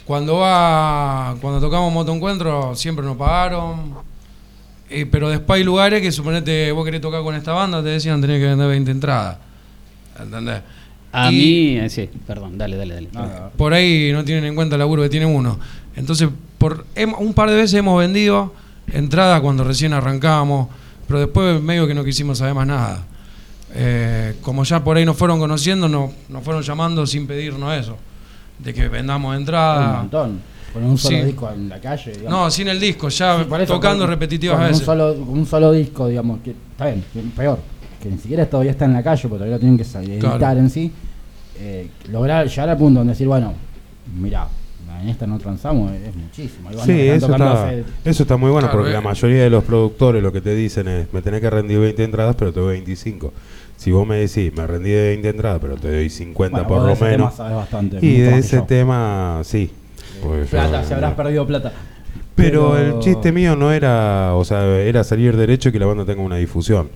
Cuando 0.06 0.38
va, 0.38 1.36
cuando 1.42 1.60
tocamos 1.62 1.92
Motoencuentro 1.94 2.76
siempre 2.76 3.06
nos 3.06 3.16
pagaron, 3.16 3.94
eh, 4.90 5.06
pero 5.06 5.30
después 5.30 5.58
hay 5.60 5.64
lugares 5.64 6.02
que 6.02 6.12
suponete 6.12 6.72
vos 6.74 6.84
querés 6.86 7.00
tocar 7.02 7.22
con 7.24 7.36
esta 7.36 7.54
banda, 7.54 7.82
te 7.82 7.90
decían 7.90 8.20
tenés 8.22 8.40
que 8.40 8.48
vender 8.48 8.68
20 8.68 8.92
entradas. 8.92 9.38
¿Entendés? 10.20 10.62
A 11.12 11.32
Y- 11.32 11.36
mí, 11.36 11.78
eh, 11.80 11.90
sí, 11.90 12.10
perdón, 12.28 12.58
dale, 12.58 12.76
dale, 12.76 12.96
dale. 12.96 13.30
Por 13.56 13.74
ahí 13.74 14.12
no 14.12 14.24
tienen 14.26 14.46
en 14.46 14.56
cuenta 14.56 14.76
el 14.76 14.80
laburo 14.80 15.04
que 15.04 15.10
tiene 15.10 15.26
uno. 15.26 15.60
Entonces, 15.96 16.28
por 16.58 16.86
hem- 16.96 17.16
un 17.18 17.34
par 17.34 17.50
de 17.50 17.56
veces 17.56 17.76
hemos 17.76 17.98
vendido 18.00 18.54
entradas 18.92 19.40
cuando 19.42 19.64
recién 19.64 19.94
arrancamos, 19.94 20.68
pero 21.08 21.20
después 21.20 21.62
medio 21.62 21.88
que 21.88 21.94
no 21.94 22.04
quisimos 22.04 22.40
saber 22.40 22.54
más 22.56 22.68
nada. 22.68 23.06
Eh, 23.76 24.36
como 24.42 24.64
ya 24.64 24.84
por 24.84 24.98
ahí 24.98 25.06
nos 25.06 25.18
fueron 25.18 25.40
conociendo, 25.40 25.88
no- 25.90 26.12
nos 26.30 26.44
fueron 26.44 26.62
llamando 26.62 27.06
sin 27.08 27.26
pedirnos 27.26 27.74
eso, 27.74 27.98
de 28.60 28.74
que 28.74 28.88
vendamos 28.88 29.30
un 29.32 29.36
entradas. 29.42 29.98
montón. 29.98 30.54
Con 30.74 30.84
un 30.84 30.98
solo 30.98 31.18
Sí. 31.20 31.24
disco 31.26 31.50
en 31.52 31.70
la 31.70 31.80
calle. 31.80 32.12
digamos. 32.14 32.32
No, 32.32 32.50
sin 32.52 32.68
el 32.68 32.80
disco, 32.80 33.08
ya 33.10 33.38
Sí, 33.38 33.42
eso, 33.62 33.74
tocando 33.74 34.04
con- 34.06 34.10
repetitivas 34.10 34.58
con 34.58 34.66
veces. 34.68 34.80
Un 34.80 34.86
solo, 34.86 35.16
con 35.16 35.30
un 35.40 35.46
solo 35.46 35.72
disco, 35.72 36.08
digamos, 36.08 36.40
que 36.44 36.52
está 36.72 36.86
bien, 36.88 37.04
peor, 37.36 37.60
que 38.02 38.10
ni 38.10 38.18
siquiera 38.18 38.46
todavía 38.48 38.72
está 38.72 38.86
en 38.86 38.94
la 38.94 39.04
calle, 39.04 39.22
porque 39.22 39.36
todavía 39.46 39.56
lo 39.56 39.60
tienen 39.60 39.78
que 39.78 39.84
editar 39.84 40.38
Claro. 40.40 40.60
en 40.60 40.70
sí. 40.72 40.92
Eh, 41.60 41.90
lograr 42.12 42.48
llegar 42.48 42.70
al 42.70 42.78
punto 42.78 43.00
donde 43.02 43.14
decir, 43.14 43.28
bueno, 43.28 43.54
mira, 44.20 44.48
en 45.02 45.10
esta 45.10 45.28
no 45.28 45.38
transamos, 45.38 45.92
es 45.92 46.16
muchísimo. 46.16 46.70
Sí, 46.84 46.92
eso 47.08 47.32
está, 47.32 47.72
eso 48.06 48.24
está 48.24 48.38
muy 48.38 48.50
bueno 48.50 48.68
Claro, 48.68 48.80
porque 48.80 48.90
eh. 48.90 48.94
la 48.94 49.02
mayoría 49.02 49.44
de 49.44 49.50
los 49.52 49.64
productores 49.64 50.24
lo 50.24 50.32
que 50.32 50.42
te 50.42 50.56
dicen 50.56 50.88
es, 50.88 51.14
me 51.14 51.22
tenés 51.22 51.42
que 51.42 51.50
rendir 51.52 51.78
20 51.80 52.04
entradas, 52.04 52.36
pero 52.36 52.52
te 52.52 52.60
doy 52.60 52.74
25. 52.74 53.32
Si 53.84 53.92
vos 53.92 54.08
me 54.08 54.16
decís, 54.16 54.54
me 54.56 54.66
rendí 54.66 54.92
de 54.92 55.10
20 55.10 55.28
entradas, 55.28 55.60
pero 55.62 55.76
te 55.76 55.92
doy 55.92 56.10
50 56.10 56.62
bueno, 56.62 56.68
por 56.70 56.88
lo 56.88 56.94
ese 56.94 57.04
menos. 57.04 57.18
tema 57.18 57.32
sabes 57.32 57.56
bastante, 57.58 57.98
y 58.02 58.18
de 58.22 58.38
ese 58.38 58.56
yo. 58.56 58.64
tema, 58.64 59.42
sí. 59.44 59.72
Yo- 60.24 60.46
Plata, 60.50 60.86
si 60.86 60.94
habrás 60.94 61.14
perdido 61.16 61.46
plata. 61.46 61.74
Pero 62.34 62.72
Pero- 62.72 62.78
el 62.78 63.00
chiste 63.00 63.34
mío 63.34 63.58
no 63.58 63.74
era, 63.74 64.36
o 64.36 64.46
sea, 64.46 64.64
era 64.80 65.04
salir 65.04 65.36
derecho 65.36 65.68
y 65.68 65.72
que 65.74 65.80
la 65.80 65.86
banda 65.86 66.06
tenga 66.06 66.22
una 66.22 66.38
difusión. 66.38 66.88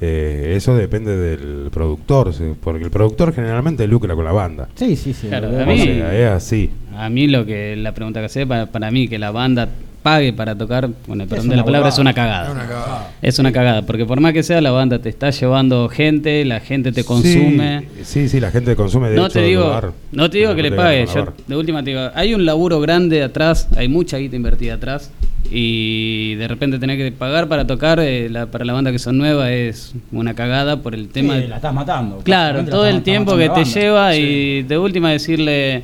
Eh, 0.00 0.54
eso 0.56 0.74
depende 0.74 1.16
del 1.16 1.70
productor, 1.70 2.34
sí, 2.34 2.54
porque 2.60 2.82
el 2.82 2.90
productor 2.90 3.32
generalmente 3.32 3.86
lucra 3.86 4.16
con 4.16 4.24
la 4.24 4.32
banda. 4.32 4.68
Sí, 4.74 4.96
sí, 4.96 5.12
sí. 5.12 5.28
Claro, 5.28 5.46
a 5.46 5.50
veo. 5.52 5.62
O 5.62 5.66
mí- 5.66 5.78
sea, 5.84 6.18
es 6.18 6.28
así. 6.28 6.70
A 6.96 7.08
mí 7.08 7.28
lo 7.28 7.46
que 7.46 7.76
la 7.76 7.92
pregunta 7.92 8.18
que 8.18 8.26
hace 8.26 8.46
para, 8.48 8.66
para 8.66 8.90
mí 8.90 9.06
que 9.06 9.20
la 9.20 9.30
banda 9.30 9.68
pague 10.02 10.32
para 10.32 10.54
tocar, 10.56 10.84
el 10.86 11.26
perdón 11.28 11.48
de 11.48 11.56
la 11.56 11.64
palabra, 11.64 11.88
es 11.88 11.98
una 11.98 12.12
cagada. 12.12 12.46
Es 12.48 12.52
una 12.54 12.66
cagada. 12.66 13.10
Es 13.22 13.38
una 13.38 13.52
cagada, 13.52 13.82
porque 13.82 14.04
por 14.04 14.20
más 14.20 14.32
que 14.32 14.42
sea 14.42 14.60
la 14.60 14.70
banda 14.72 14.98
te 14.98 15.08
está 15.08 15.30
llevando 15.30 15.88
gente, 15.88 16.44
la 16.44 16.60
gente 16.60 16.90
te 16.92 17.04
consume. 17.04 17.86
Sí, 17.98 18.04
sí, 18.04 18.28
sí, 18.28 18.40
la 18.40 18.50
gente 18.50 18.74
consume 18.76 19.10
de 19.10 19.16
No 19.16 19.26
hecho 19.26 19.34
te 19.34 19.42
digo, 19.42 19.64
lugar. 19.64 19.92
no 20.12 20.28
te 20.30 20.38
digo 20.38 20.50
No 20.50 20.56
que 20.56 20.62
te 20.62 20.70
le 20.70 20.76
pague. 20.76 21.06
Yo, 21.06 21.32
de 21.46 21.56
última 21.56 21.82
te 21.84 21.90
digo, 21.90 22.02
hay 22.14 22.34
un 22.34 22.44
laburo 22.44 22.80
grande 22.80 23.22
atrás, 23.22 23.68
hay 23.76 23.88
mucha 23.88 24.18
guita 24.18 24.34
invertida 24.36 24.74
atrás 24.74 25.10
y 25.50 26.34
de 26.36 26.48
repente 26.48 26.78
tener 26.78 26.96
que 26.96 27.12
pagar 27.12 27.46
para 27.48 27.66
tocar 27.66 28.00
eh, 28.00 28.28
la- 28.30 28.46
para 28.46 28.64
la 28.64 28.72
banda 28.72 28.90
que 28.90 28.98
son 28.98 29.18
nuevas 29.18 29.50
es 29.50 29.94
una 30.10 30.34
cagada 30.34 30.78
por 30.82 30.94
el 30.94 31.08
tema. 31.08 31.34
Sí, 31.34 31.40
de- 31.42 31.48
la 31.48 31.56
estás 31.56 31.74
matando. 31.74 32.18
Claro, 32.24 32.64
todo 32.64 32.86
el 32.86 33.02
tiempo 33.02 33.36
que 33.36 33.48
te 33.50 33.64
lleva 33.64 34.16
y 34.16 34.62
de 34.62 34.78
última 34.78 35.10
decirle, 35.10 35.82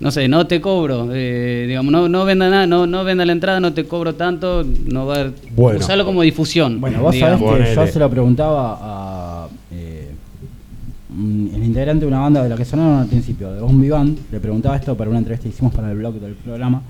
no 0.00 0.10
sé, 0.10 0.26
no 0.28 0.46
te 0.46 0.60
cobro, 0.60 1.08
eh, 1.12 1.64
digamos, 1.68 1.92
no, 1.92 2.08
no 2.08 2.24
venda 2.24 2.50
nada, 2.50 2.66
no, 2.66 2.86
no 2.86 3.04
venda 3.04 3.24
la 3.24 3.32
entrada, 3.32 3.60
no 3.60 3.72
te 3.72 3.84
cobro 3.84 4.14
tanto, 4.14 4.64
no 4.86 5.06
va 5.06 5.20
a 5.22 5.30
Bueno. 5.54 5.78
usarlo 5.78 6.04
como 6.04 6.22
difusión. 6.22 6.80
Bueno, 6.80 7.00
vos 7.00 7.12
digamos. 7.14 7.40
sabés 7.40 7.68
que 7.68 7.74
yo 7.74 7.86
se 7.86 7.98
lo 8.00 8.10
preguntaba 8.10 8.78
a 8.80 9.48
eh, 9.72 10.10
el 11.16 11.62
integrante 11.64 12.04
de 12.04 12.08
una 12.08 12.18
banda 12.20 12.42
de 12.42 12.48
la 12.48 12.56
que 12.56 12.64
sonaron 12.64 12.98
al 13.02 13.06
principio, 13.06 13.52
de 13.52 13.60
Bombi 13.60 13.88
Band, 13.88 14.18
le 14.32 14.40
preguntaba 14.40 14.76
esto 14.76 14.96
para 14.96 15.08
una 15.10 15.18
entrevista 15.20 15.44
que 15.44 15.50
hicimos 15.54 15.72
para 15.72 15.90
el 15.92 15.96
blog 15.98 16.14
del 16.14 16.34
programa, 16.34 16.82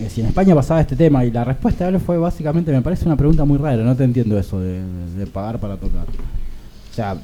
eh, 0.00 0.08
si 0.10 0.22
en 0.22 0.28
España 0.28 0.54
pasaba 0.54 0.80
este 0.80 0.96
tema, 0.96 1.24
y 1.26 1.30
la 1.30 1.44
respuesta 1.44 1.84
de 1.84 1.96
él 1.96 2.00
fue 2.00 2.16
básicamente, 2.18 2.72
me 2.72 2.80
parece 2.82 3.04
una 3.04 3.16
pregunta 3.16 3.44
muy 3.44 3.58
rara, 3.58 3.84
no 3.84 3.94
te 3.94 4.04
entiendo 4.04 4.38
eso 4.38 4.58
de, 4.60 4.80
de- 4.80 5.14
de 5.18 5.26
pagar 5.26 5.58
para 5.58 5.76
tocar. 5.76 6.06
O 6.90 6.94
sea, 6.94 7.16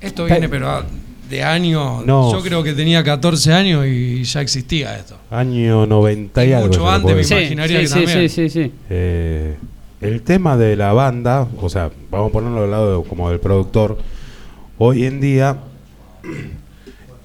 Esto 0.00 0.26
viene, 0.26 0.48
pero 0.48 0.84
de 1.28 1.42
años. 1.42 2.04
No. 2.06 2.32
Yo 2.32 2.40
creo 2.42 2.62
que 2.62 2.72
tenía 2.74 3.02
14 3.04 3.52
años 3.52 3.86
y 3.86 4.24
ya 4.24 4.40
existía 4.40 4.96
esto. 4.98 5.16
Año 5.30 5.86
90 5.86 6.44
y 6.44 6.48
Y 6.48 6.52
algo. 6.52 6.68
mucho 6.68 6.90
antes, 6.90 7.14
me. 7.16 7.24
Sí, 7.24 7.34
imaginaría 7.34 7.78
sí, 7.78 7.82
que 7.82 7.88
sí, 7.88 7.94
también. 7.94 8.28
sí, 8.28 8.48
sí, 8.48 8.64
sí. 8.64 8.72
Eh, 8.90 9.56
el 10.00 10.22
tema 10.22 10.56
de 10.56 10.76
la 10.76 10.92
banda, 10.92 11.46
o 11.60 11.68
sea, 11.68 11.90
vamos 12.10 12.30
a 12.30 12.32
ponerlo 12.32 12.64
al 12.64 12.70
lado 12.70 13.02
de- 13.02 13.08
como 13.08 13.30
del 13.30 13.40
productor, 13.40 13.98
hoy 14.78 15.04
en 15.04 15.20
día 15.20 15.58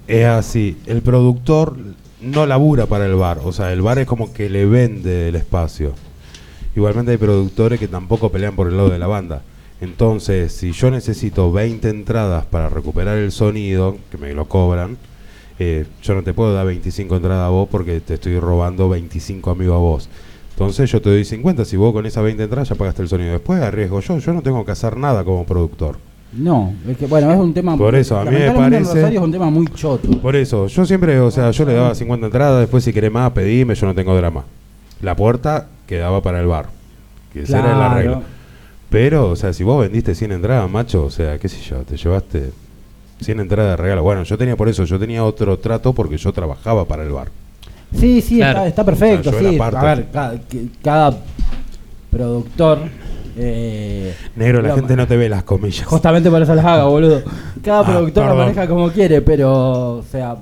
es 0.08 0.26
así, 0.26 0.78
el 0.86 1.01
productor 1.01 1.76
no 2.22 2.45
labura 2.45 2.86
para 2.86 3.06
el 3.06 3.16
bar, 3.16 3.39
o 3.43 3.51
sea, 3.51 3.72
el 3.74 3.82
bar 3.82 3.99
es 3.99 4.06
como 4.08 4.34
que 4.34 4.49
le 4.49 4.66
vende 4.66 5.30
el 5.30 5.36
espacio. 5.36 5.93
Igualmente 6.76 7.12
hay 7.12 7.18
productores 7.18 7.80
que 7.80 7.88
tampoco 7.88 8.32
pelean 8.32 8.56
por 8.56 8.68
el 8.68 8.76
lado 8.78 8.89
de 8.89 8.97
la 8.99 9.08
banda. 9.08 9.41
Entonces, 9.84 10.54
si 10.54 10.72
yo 10.72 10.90
necesito 10.92 11.52
20 11.52 11.90
entradas 11.90 12.46
para 12.46 12.70
recuperar 12.70 13.18
el 13.18 13.32
sonido, 13.34 13.98
que 14.10 14.18
me 14.18 14.34
lo 14.34 14.46
cobran, 14.46 14.96
eh, 15.60 15.86
yo 16.02 16.16
no 16.16 16.24
te 16.24 16.34
puedo 16.34 16.54
dar 16.54 16.66
25 16.66 17.18
entradas 17.18 17.46
a 17.46 17.50
vos 17.50 17.68
porque 17.70 18.00
te 18.00 18.14
estoy 18.14 18.40
robando 18.40 18.88
25 18.88 19.52
amigos 19.52 19.76
a 19.76 19.80
vos. 19.80 20.10
Entonces 20.52 20.90
yo 20.90 21.02
te 21.02 21.10
doy 21.10 21.26
50, 21.26 21.66
si 21.66 21.76
vos 21.76 21.92
con 21.92 22.06
esas 22.06 22.24
20 22.24 22.44
entradas 22.44 22.70
ya 22.70 22.76
pagaste 22.76 23.02
el 23.02 23.10
sonido. 23.10 23.34
Después 23.34 23.62
arriesgo 23.62 24.00
yo, 24.00 24.18
yo 24.20 24.34
no 24.34 24.42
tengo 24.42 24.64
que 24.66 24.72
hacer 24.72 24.96
nada 24.96 25.24
como 25.26 25.46
productor. 25.46 25.98
no, 26.32 26.74
es 26.88 26.98
que 26.98 27.06
bueno, 27.06 27.32
es 27.34 27.38
un 27.40 27.54
tema... 27.54 27.76
Por 27.78 27.94
eso, 27.96 28.18
a 28.18 28.24
mí 28.24 28.32
me 28.32 28.52
parece- 28.52 28.84
Rosario 28.96 29.20
es 29.20 29.26
un 29.26 29.32
tema 29.34 29.50
muy 29.50 29.68
choto. 29.68 30.10
Por 30.22 30.36
eso, 30.38 30.68
yo 30.68 30.86
siempre, 30.86 31.20
o 31.20 31.30
sea, 31.30 31.52
yo 31.52 31.66
le 31.66 31.74
daba 31.74 31.94
50 31.94 32.28
entradas, 32.28 32.62
después 32.62 32.84
si 32.86 32.94
querés 32.94 33.12
más, 33.12 33.32
pedime, 33.32 33.76
yo 33.76 33.86
no 33.86 33.94
tengo 33.94 34.16
drama. 34.16 34.46
La 35.02 35.16
puerta 35.16 35.68
quedaba 35.86 36.22
para 36.22 36.40
el 36.40 36.48
bar, 36.48 36.70
que 37.34 37.42
ese 37.42 37.54
era 37.58 37.72
el 37.72 37.76
Claro. 37.76 38.24
Pero, 38.94 39.30
o 39.32 39.36
sea, 39.36 39.52
si 39.54 39.64
vos 39.64 39.82
vendiste 39.82 40.14
100 40.14 40.34
entradas, 40.34 40.70
macho, 40.70 41.06
o 41.06 41.10
sea, 41.10 41.39
qué 41.39 41.50
sé 41.50 41.60
yo, 41.68 41.78
te 41.80 41.98
llevaste 41.98 42.52
100 43.22 43.39
entradas 43.39 43.72
de 43.72 43.78
regalo. 43.84 44.04
Bueno, 44.04 44.22
yo 44.22 44.38
tenía 44.38 44.56
por 44.56 44.70
eso, 44.70 44.84
yo 44.84 45.00
tenía 45.00 45.24
otro 45.24 45.58
trato 45.58 45.94
porque 45.94 46.16
yo 46.18 46.32
trabajaba 46.32 46.86
para 46.86 47.02
el 47.02 47.10
bar. 47.12 47.30
Sí, 47.98 48.22
sí, 48.22 48.38
Claro. 48.38 48.60
está, 48.60 48.68
está 48.68 48.84
perfecto. 48.86 49.30
O 49.32 49.34
sea, 49.34 49.41
yo 49.41 49.50
sí. 49.50 49.56
era 49.56 49.72
parte. 49.72 49.88
A 49.88 49.96
ver, 49.96 50.08
cada, 50.14 50.39
que- 50.41 50.66
cada 50.84 51.18
productor. 52.12 52.80
eh, 53.36 54.14
Negro, 54.36 54.62
la 54.62 54.76
gente 54.76 54.96
no 54.96 55.08
te 55.08 55.18
ve 55.18 55.28
las 55.28 55.44
comillas. 55.44 55.88
Justamente 55.88 56.30
por 56.30 56.39
eso 56.44 56.54
las 56.54 56.64
haga, 56.66 56.84
boludo. 56.84 57.24
Cada 57.64 57.80
Ah, 57.80 57.84
productor 57.84 58.24
lo 58.26 58.30
perdón. 58.30 58.38
maneja 58.46 58.68
como 58.68 58.91
quiere, 58.91 59.22
pero, 59.24 59.96
o 59.98 60.04
sea, 60.04 60.36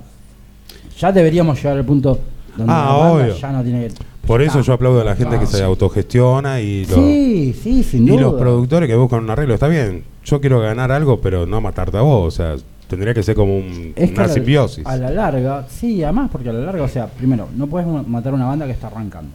ya 0.98 1.10
deberíamos 1.10 1.56
llegar 1.56 1.78
al 1.78 1.86
punto 1.86 2.18
donde 2.54 2.70
Ah, 2.70 2.84
la 2.86 2.92
banda 2.96 3.12
obvio. 3.24 3.34
ya 3.36 3.50
no 3.52 3.62
tiene 3.62 3.88
que. 3.88 3.94
Por 4.26 4.40
eso 4.40 4.60
Ah, 4.60 4.62
yo 4.62 4.72
aplaudo 4.74 5.00
a 5.00 5.04
la 5.04 5.16
gente 5.16 5.38
que 5.38 5.46
se 5.46 5.58
sí. 5.58 5.62
autogestiona 5.62 6.60
y, 6.60 6.84
lo- 6.86 6.94
Sí, 6.94 7.54
sí, 7.60 7.82
sin 7.82 8.04
y 8.06 8.10
duda. 8.10 8.20
los 8.22 8.34
productores 8.34 8.88
que 8.88 8.94
buscan 8.94 9.24
un 9.24 9.30
arreglo. 9.30 9.54
Está 9.54 9.66
bien, 9.68 10.04
yo 10.24 10.40
quiero 10.40 10.60
ganar 10.60 10.92
algo, 10.92 11.20
pero 11.20 11.44
no 11.46 11.60
matarte 11.60 11.96
a 11.98 12.02
vos. 12.02 12.28
O 12.28 12.30
sea, 12.36 12.54
tendría 12.88 13.12
que 13.14 13.22
ser 13.24 13.34
como 13.34 13.56
un, 13.56 13.92
Es 13.96 14.10
una 14.12 14.24
a 14.24 14.26
la- 14.28 14.32
simbiosis. 14.34 14.86
A 14.86 14.96
la 14.96 15.10
larga, 15.10 15.66
sí, 15.68 16.02
además, 16.04 16.28
porque 16.30 16.50
a 16.50 16.52
la 16.52 16.60
larga, 16.60 16.84
o 16.84 16.88
sea, 16.88 17.06
primero, 17.08 17.48
no 17.56 17.66
puedes 17.66 17.86
ma- 17.88 18.04
matar 18.06 18.32
una 18.32 18.46
banda 18.46 18.64
que 18.66 18.72
está 18.72 18.86
arrancando, 18.86 19.32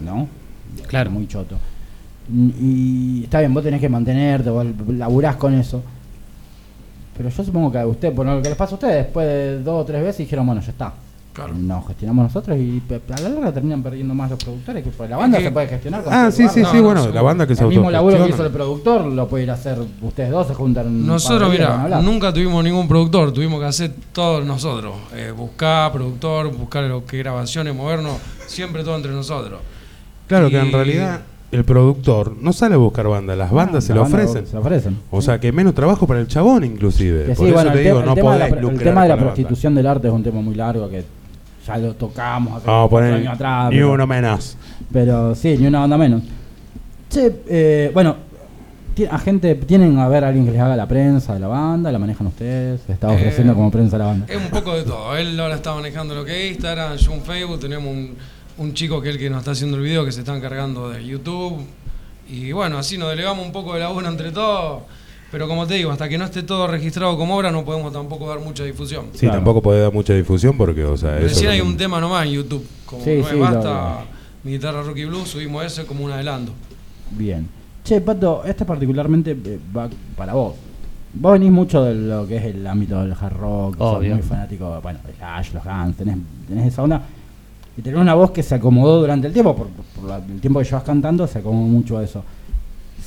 ¿no? 0.00 0.26
Claro. 0.86 1.10
Muy 1.10 1.26
choto. 1.28 1.56
Y 2.32 3.24
está 3.24 3.40
bien, 3.40 3.52
vos 3.52 3.62
tenés 3.62 3.80
que 3.80 3.88
mantenerte, 3.88 4.48
vos 4.48 4.64
laburás 4.88 5.36
con 5.36 5.52
eso. 5.54 5.82
Pero 7.16 7.28
yo 7.28 7.44
supongo 7.44 7.70
que 7.70 7.78
a 7.78 7.86
usted, 7.86 8.14
por 8.14 8.24
lo 8.24 8.40
que 8.40 8.48
les 8.48 8.56
pasa 8.56 8.72
a 8.72 8.74
ustedes, 8.76 8.94
después 9.04 9.26
de 9.26 9.62
dos 9.62 9.82
o 9.82 9.84
tres 9.84 10.02
veces 10.02 10.18
dijeron, 10.18 10.46
bueno, 10.46 10.62
ya 10.62 10.70
está. 10.70 10.94
Claro. 11.32 11.54
Nos 11.54 11.86
gestionamos 11.86 12.24
nosotros 12.24 12.58
y 12.58 12.82
a 12.90 13.20
la 13.22 13.28
larga 13.30 13.52
terminan 13.52 13.82
perdiendo 13.82 14.12
más 14.14 14.28
los 14.30 14.38
productores 14.44 14.84
que 14.84 14.90
pues, 14.90 15.08
la 15.08 15.16
banda 15.16 15.38
que- 15.38 15.44
se 15.44 15.50
puede 15.50 15.66
gestionar 15.66 16.04
con 16.04 16.12
Ah, 16.12 16.30
sí, 16.30 16.42
lugar, 16.42 16.54
sí, 16.54 16.60
¿no? 16.62 16.70
sí, 16.70 16.76
no, 16.76 16.82
bueno, 16.82 17.06
no, 17.06 17.10
la 17.12 17.22
banda 17.22 17.46
que 17.46 17.54
se 17.56 17.62
El 17.62 17.70
mismo 17.70 17.90
laburo 17.90 18.22
que 18.24 18.28
hizo 18.30 18.44
el 18.44 18.52
productor 18.52 19.06
lo 19.06 19.28
puede 19.28 19.44
ir 19.44 19.50
a 19.50 19.54
hacer 19.54 19.78
ustedes 20.02 20.30
dos, 20.30 20.46
se 20.46 20.52
juntan 20.54 21.06
Nosotros, 21.06 21.50
mira, 21.50 22.00
nunca 22.02 22.34
tuvimos 22.34 22.62
ningún 22.62 22.86
productor, 22.86 23.32
tuvimos 23.32 23.60
que 23.60 23.66
hacer 23.66 23.94
todos 24.12 24.44
nosotros. 24.44 24.92
Eh, 25.16 25.32
buscar 25.34 25.90
productor, 25.90 26.54
buscar 26.54 26.84
lo 26.84 27.04
que 27.06 27.16
grabaciones, 27.18 27.74
movernos, 27.74 28.12
siempre 28.46 28.84
todo 28.84 28.96
entre 28.96 29.12
nosotros. 29.12 29.58
Claro 30.26 30.50
que 30.50 30.58
en 30.58 30.70
realidad 30.70 31.20
el 31.50 31.64
productor 31.64 32.34
no 32.40 32.52
sale 32.54 32.74
a 32.74 32.78
buscar 32.78 33.06
banda, 33.08 33.36
las 33.36 33.50
bandas 33.50 33.84
se 33.84 33.90
La 33.90 33.96
lo 33.96 34.02
banda 34.02 34.18
ofrecen. 34.18 34.46
Se 34.46 34.54
lo 34.54 34.60
ofrecen. 34.60 34.98
O 35.10 35.20
sea, 35.20 35.38
que 35.38 35.52
menos 35.52 35.74
trabajo 35.74 36.06
para 36.06 36.20
el 36.20 36.26
chabón 36.26 36.64
inclusive. 36.64 37.24
Que 37.26 37.34
Por 37.34 37.36
sí, 37.36 37.44
eso 37.44 37.54
bueno, 37.54 37.72
te 37.72 37.78
el, 37.78 37.84
digo, 37.84 38.02
no 38.02 38.08
el 38.10 38.14
tema 38.14 38.32
de 38.32 38.38
la, 38.38 38.44
podés 38.46 38.50
pro- 38.52 38.58
el 38.58 38.62
lucrar 38.74 38.84
tema 38.88 39.02
de 39.02 39.08
la 39.08 39.16
prostitución 39.18 39.74
del 39.74 39.86
arte 39.86 40.08
es 40.08 40.14
un 40.14 40.22
tema 40.22 40.40
muy 40.40 40.54
largo 40.54 40.88
que 40.88 41.04
ya 41.66 41.76
lo 41.78 41.94
tocamos 41.94 42.56
hace 42.58 42.66
Vamos 42.66 42.86
a 42.86 42.90
cuatro 42.90 43.06
poner 43.08 43.14
años 43.14 43.34
atrás. 43.34 43.70
ni 43.70 43.76
pero- 43.76 43.92
uno 43.92 44.06
menos. 44.06 44.56
Pero 44.92 45.34
sí, 45.34 45.56
ni 45.58 45.66
una 45.66 45.80
banda 45.80 45.96
menos. 45.98 46.22
Che, 47.10 47.32
eh, 47.48 47.90
bueno, 47.94 48.16
a 49.10 49.18
gente, 49.18 49.54
¿tienen 49.54 49.98
a 49.98 50.08
ver 50.08 50.24
a 50.24 50.28
alguien 50.28 50.44
que 50.44 50.52
les 50.52 50.60
haga 50.60 50.76
la 50.76 50.86
prensa 50.86 51.34
de 51.34 51.40
la 51.40 51.48
banda? 51.48 51.90
¿La 51.92 51.98
manejan 51.98 52.26
ustedes? 52.26 52.80
¿Se 52.86 52.92
está 52.92 53.10
Eh, 53.12 53.16
ofreciendo 53.16 53.54
como 53.54 53.70
prensa 53.70 53.96
la 53.98 54.06
banda? 54.06 54.26
Es 54.28 54.36
un 54.36 54.48
poco 54.48 54.74
de 54.74 54.82
todo. 54.82 55.16
Él 55.16 55.38
ahora 55.40 55.54
está 55.54 55.74
manejando 55.74 56.14
lo 56.14 56.24
que 56.24 56.46
es 56.46 56.52
Instagram, 56.52 56.96
yo 56.96 57.12
un 57.12 57.22
Facebook, 57.22 57.60
tenemos 57.60 57.86
un, 57.92 58.14
un 58.58 58.74
chico 58.74 59.00
que 59.00 59.08
es 59.10 59.14
el 59.14 59.20
que 59.20 59.30
nos 59.30 59.38
está 59.40 59.52
haciendo 59.52 59.76
el 59.78 59.82
video 59.82 60.04
que 60.04 60.12
se 60.12 60.20
está 60.20 60.36
encargando 60.36 60.90
de 60.90 61.04
YouTube. 61.04 61.64
Y 62.28 62.52
bueno, 62.52 62.78
así 62.78 62.96
nos 62.98 63.10
delegamos 63.10 63.44
un 63.44 63.52
poco 63.52 63.74
de 63.74 63.80
laburo 63.80 64.08
entre 64.08 64.30
todos. 64.30 64.82
Pero 65.32 65.48
como 65.48 65.66
te 65.66 65.74
digo, 65.74 65.90
hasta 65.90 66.08
que 66.08 66.18
no 66.18 66.26
esté 66.26 66.42
todo 66.42 66.66
registrado 66.68 67.16
como 67.16 67.36
obra, 67.36 67.50
no 67.50 67.64
podemos 67.64 67.90
tampoco 67.92 68.28
dar 68.28 68.38
mucha 68.40 68.64
difusión. 68.64 69.06
Sí, 69.14 69.20
Claro. 69.20 69.36
tampoco 69.36 69.62
puede 69.62 69.80
dar 69.80 69.92
mucha 69.92 70.12
difusión 70.12 70.56
porque, 70.58 70.84
o 70.84 70.96
sea, 70.96 71.16
Recién 71.18 71.50
hay 71.50 71.60
un 71.62 71.76
tema 71.76 71.98
nomás 72.00 72.26
en 72.26 72.32
YouTube. 72.32 72.64
Como 72.84 73.02
Sí, 73.02 73.16
no 73.18 73.24
sí, 73.28 73.34
es 73.34 73.40
basta, 73.40 74.04
mi 74.44 74.52
guitarra 74.52 74.82
Rocky 74.82 75.06
Blues, 75.06 75.28
subimos 75.28 75.64
ese 75.64 75.86
como 75.86 76.04
un 76.04 76.12
adelanto. 76.12 76.52
Bien. 77.12 77.48
Che, 77.82 78.00
Pato, 78.02 78.44
este 78.44 78.64
particularmente 78.66 79.30
eh, 79.32 79.58
va 79.74 79.88
para 80.16 80.34
vos. 80.34 80.54
Vos 81.14 81.32
venís 81.32 81.50
mucho 81.50 81.82
de 81.82 81.94
lo 81.94 82.26
que 82.26 82.36
es 82.36 82.44
el 82.44 82.66
ámbito 82.66 83.00
del 83.02 83.12
hard 83.12 83.36
rock, 83.36 83.78
sos 83.78 84.02
muy 84.04 84.22
fanático, 84.22 84.80
bueno, 84.82 84.98
de 85.06 85.14
Slash, 85.14 85.52
los 85.54 85.64
Guns, 85.64 85.96
tenés, 85.96 86.16
tenés 86.46 86.66
esa 86.68 86.82
onda. 86.82 87.02
Y 87.76 87.80
tenés 87.82 87.98
una 88.00 88.12
voz 88.14 88.30
que 88.32 88.42
se 88.42 88.54
acomodó 88.54 89.00
durante 89.00 89.26
el 89.28 89.32
tiempo, 89.32 89.56
por, 89.56 89.68
por 89.68 90.04
la- 90.08 90.16
el 90.18 90.40
tiempo 90.40 90.58
que 90.60 90.66
llevas 90.66 90.84
cantando, 90.84 91.26
se 91.26 91.38
acomodó 91.38 91.66
mucho 91.66 91.96
a 91.98 92.04
eso. 92.04 92.22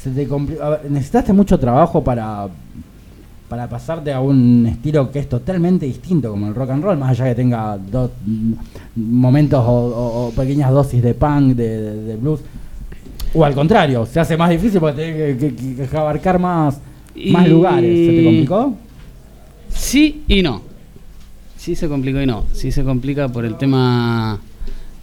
Se 0.05 0.11
te 0.11 0.25
ver, 0.25 0.81
¿Necesitaste 0.91 1.33
mucho 1.33 1.57
trabajo 1.59 2.03
para, 2.03 2.47
para 3.49 3.67
pasarte 3.67 4.13
a 4.13 4.19
un 4.21 4.67
estilo 4.67 5.09
que 5.11 5.17
es 5.17 5.27
totalmente 5.27 5.87
distinto, 5.87 6.29
como 6.29 6.47
el 6.47 6.53
rock 6.53 6.69
and 6.69 6.83
roll, 6.83 6.97
más 6.97 7.09
allá 7.09 7.25
que 7.29 7.35
tenga 7.35 7.75
dos 7.77 8.11
mm, 8.23 8.51
momentos 8.95 9.63
o, 9.65 9.71
o- 9.71 10.27
o 10.27 10.31
pequeñas 10.31 10.69
dosis 10.71 11.01
de 11.01 11.15
punk, 11.15 11.55
de, 11.55 11.81
de- 11.81 12.03
de 12.03 12.15
blues? 12.17 12.41
O 13.33 13.43
al 13.43 13.55
contrario, 13.55 14.05
se 14.05 14.19
hace 14.19 14.37
más 14.37 14.51
difícil 14.51 14.79
porque 14.79 14.95
tenés 15.01 15.37
que, 15.39 15.55
que- 15.55 15.87
que 15.87 15.97
abarcar 15.97 16.37
más, 16.37 16.79
más 17.31 17.49
lugares. 17.49 17.97
¿Se 18.07 18.13
te 18.13 18.23
complicó? 18.23 18.75
Sí 19.69 20.23
y 20.27 20.43
no. 20.43 20.61
Sí 21.57 21.75
se 21.75 21.87
complicó 21.89 22.21
y 22.21 22.27
no. 22.27 22.43
Sí 22.53 22.71
se 22.71 22.83
complica 22.83 23.27
por 23.27 23.43
el 23.43 23.55
tema 23.57 24.39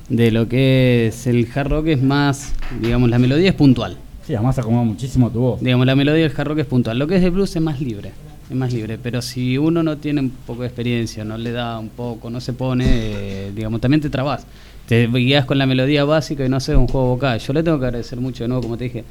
de 0.08 0.30
lo 0.30 0.46
que 0.48 1.08
es 1.08 1.26
el 1.26 1.48
hard 1.52 1.68
rock, 1.70 1.86
es 1.88 2.02
más, 2.02 2.52
digamos, 2.80 3.10
la 3.10 3.18
melodía 3.18 3.48
es 3.50 3.56
puntual. 3.56 3.96
Sí, 4.26 4.34
además 4.34 4.58
acomoda 4.58 4.84
muchísimo 4.84 5.30
tu 5.30 5.40
voz. 5.40 5.60
Digamos, 5.60 5.86
la 5.86 5.96
melodía 5.96 6.22
del 6.22 6.32
hard 6.36 6.48
rock 6.48 6.58
es 6.58 6.66
puntual. 6.66 6.98
Lo 6.98 7.06
que 7.06 7.16
es 7.16 7.24
el 7.24 7.30
blues 7.32 7.54
es 7.56 7.62
más 7.62 7.80
libre. 7.80 8.12
es 8.48 8.56
más 8.56 8.72
libre. 8.72 8.98
Pero 9.02 9.20
si 9.20 9.58
uno 9.58 9.82
no 9.82 9.98
tiene 9.98 10.20
un 10.20 10.30
poco 10.30 10.62
de 10.62 10.68
experiencia, 10.68 11.24
no 11.24 11.36
le 11.36 11.50
da 11.52 11.78
un 11.78 11.88
poco, 11.88 12.30
no 12.30 12.40
se 12.40 12.52
pone, 12.52 12.84
eh, 12.88 13.52
digamos, 13.56 13.80
también 13.80 14.00
te 14.00 14.10
trabas. 14.10 14.46
Te 14.86 15.06
guías 15.06 15.44
con 15.44 15.58
la 15.58 15.66
melodía 15.66 16.04
básica 16.04 16.44
y 16.44 16.48
no 16.48 16.56
haces 16.56 16.76
un 16.76 16.86
juego 16.86 17.08
vocal. 17.08 17.38
Yo 17.38 17.52
le 17.52 17.62
tengo 17.62 17.78
que 17.78 17.86
agradecer 17.86 18.20
mucho 18.20 18.44
de 18.44 18.48
nuevo, 18.48 18.62
como 18.62 18.76
te 18.76 18.84
dije, 18.84 19.04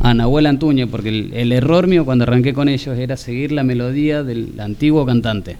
a 0.00 0.14
Nahuel 0.14 0.46
Antuñe, 0.46 0.86
porque 0.86 1.08
el, 1.08 1.32
el 1.34 1.52
error 1.52 1.86
mío 1.86 2.04
cuando 2.04 2.24
arranqué 2.24 2.52
con 2.52 2.68
ellos 2.68 2.98
era 2.98 3.16
seguir 3.16 3.52
la 3.52 3.64
melodía 3.64 4.22
del 4.22 4.58
antiguo 4.60 5.04
cantante. 5.04 5.56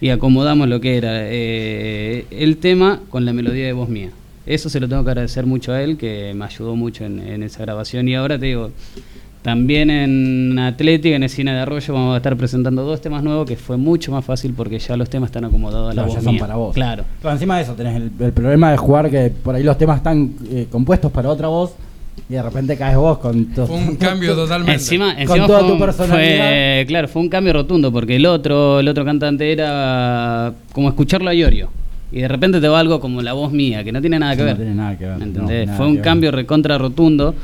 Y 0.00 0.10
acomodamos 0.10 0.68
lo 0.68 0.80
que 0.80 0.96
era 0.96 1.10
eh, 1.14 2.26
el 2.30 2.58
tema 2.58 3.00
con 3.08 3.24
la 3.24 3.32
melodía 3.32 3.66
de 3.66 3.72
voz 3.72 3.88
mía. 3.88 4.10
Eso 4.46 4.68
se 4.70 4.78
lo 4.80 4.88
tengo 4.88 5.02
que 5.04 5.10
agradecer 5.10 5.44
mucho 5.44 5.72
a 5.72 5.82
él, 5.82 5.96
que 5.96 6.32
me 6.34 6.44
ayudó 6.44 6.76
mucho 6.76 7.04
en, 7.04 7.18
en 7.20 7.42
esa 7.42 7.62
grabación. 7.62 8.08
Y 8.08 8.14
ahora 8.14 8.38
te 8.38 8.46
digo, 8.46 8.70
también 9.42 9.90
en 9.90 10.58
Atlética, 10.58 11.14
en 11.16 11.22
el 11.22 11.28
cine 11.30 11.52
de 11.52 11.60
Arroyo, 11.60 11.94
vamos 11.94 12.14
a 12.14 12.16
estar 12.18 12.36
presentando 12.36 12.82
dos 12.84 13.00
temas 13.00 13.22
nuevos 13.22 13.46
que 13.48 13.56
fue 13.56 13.76
mucho 13.76 14.10
más 14.12 14.24
fácil 14.24 14.54
porque 14.56 14.78
ya 14.78 14.96
los 14.96 15.08
temas 15.10 15.28
están 15.28 15.44
acomodados 15.44 15.86
a 15.92 15.94
la 15.94 16.02
Claro, 16.02 16.06
voz 16.08 16.14
ya 16.16 16.22
son 16.22 16.32
mía. 16.34 16.40
para 16.40 16.56
vos. 16.56 16.74
Claro. 16.74 17.04
Pero 17.20 17.32
encima 17.32 17.56
de 17.56 17.62
eso 17.64 17.72
tenés 17.74 17.96
el, 17.96 18.10
el 18.18 18.32
problema 18.32 18.70
de 18.70 18.76
jugar 18.76 19.10
que 19.10 19.30
por 19.30 19.54
ahí 19.54 19.62
los 19.62 19.76
temas 19.78 19.98
están 19.98 20.32
eh, 20.50 20.66
compuestos 20.70 21.12
para 21.12 21.28
otra 21.28 21.48
voz 21.48 21.72
y 22.28 22.32
de 22.34 22.42
repente 22.42 22.76
caes 22.76 22.96
vos 22.96 23.18
con 23.18 23.46
to- 23.46 23.66
Fue 23.66 23.76
un 23.76 23.94
cambio 23.96 24.34
totalmente. 24.36 24.72
Encima, 24.72 25.12
Con 25.12 25.22
encima 25.22 25.46
toda 25.46 25.58
fue, 25.60 25.68
tu 25.68 25.74
un- 25.74 25.80
personalidad. 25.80 26.48
fue- 26.48 26.84
claro, 26.88 27.08
fue 27.08 27.22
un 27.22 27.28
cambio 27.28 27.52
rotundo 27.52 27.92
porque 27.92 28.16
el 28.16 28.26
otro, 28.26 28.80
el 28.80 28.88
otro 28.88 29.04
cantante 29.04 29.52
era 29.52 30.52
como 30.72 30.88
escucharlo 30.88 31.30
a 31.30 31.34
Iorio. 31.34 31.68
Y 32.12 32.20
de 32.20 32.28
repente 32.28 32.60
te 32.60 32.68
va 32.68 32.78
algo 32.80 33.00
como 33.00 33.20
la 33.22 33.32
voz 33.32 33.52
mía, 33.52 33.82
que 33.82 33.90
no 33.92 34.00
tiene 34.00 34.18
nada 34.18 34.34
que 34.36 34.42
No 34.42 34.46
ver. 34.46 34.56
tiene 34.56 34.74
nada 34.74 34.96
que 34.96 35.06
ver, 35.06 35.18
¿Me 35.18 35.26
no, 35.66 35.76
fue 35.76 35.86
un 35.86 35.94
ver. 35.94 36.02
cambio 36.02 36.30
recontra 36.30 36.78
rotundo 36.78 37.34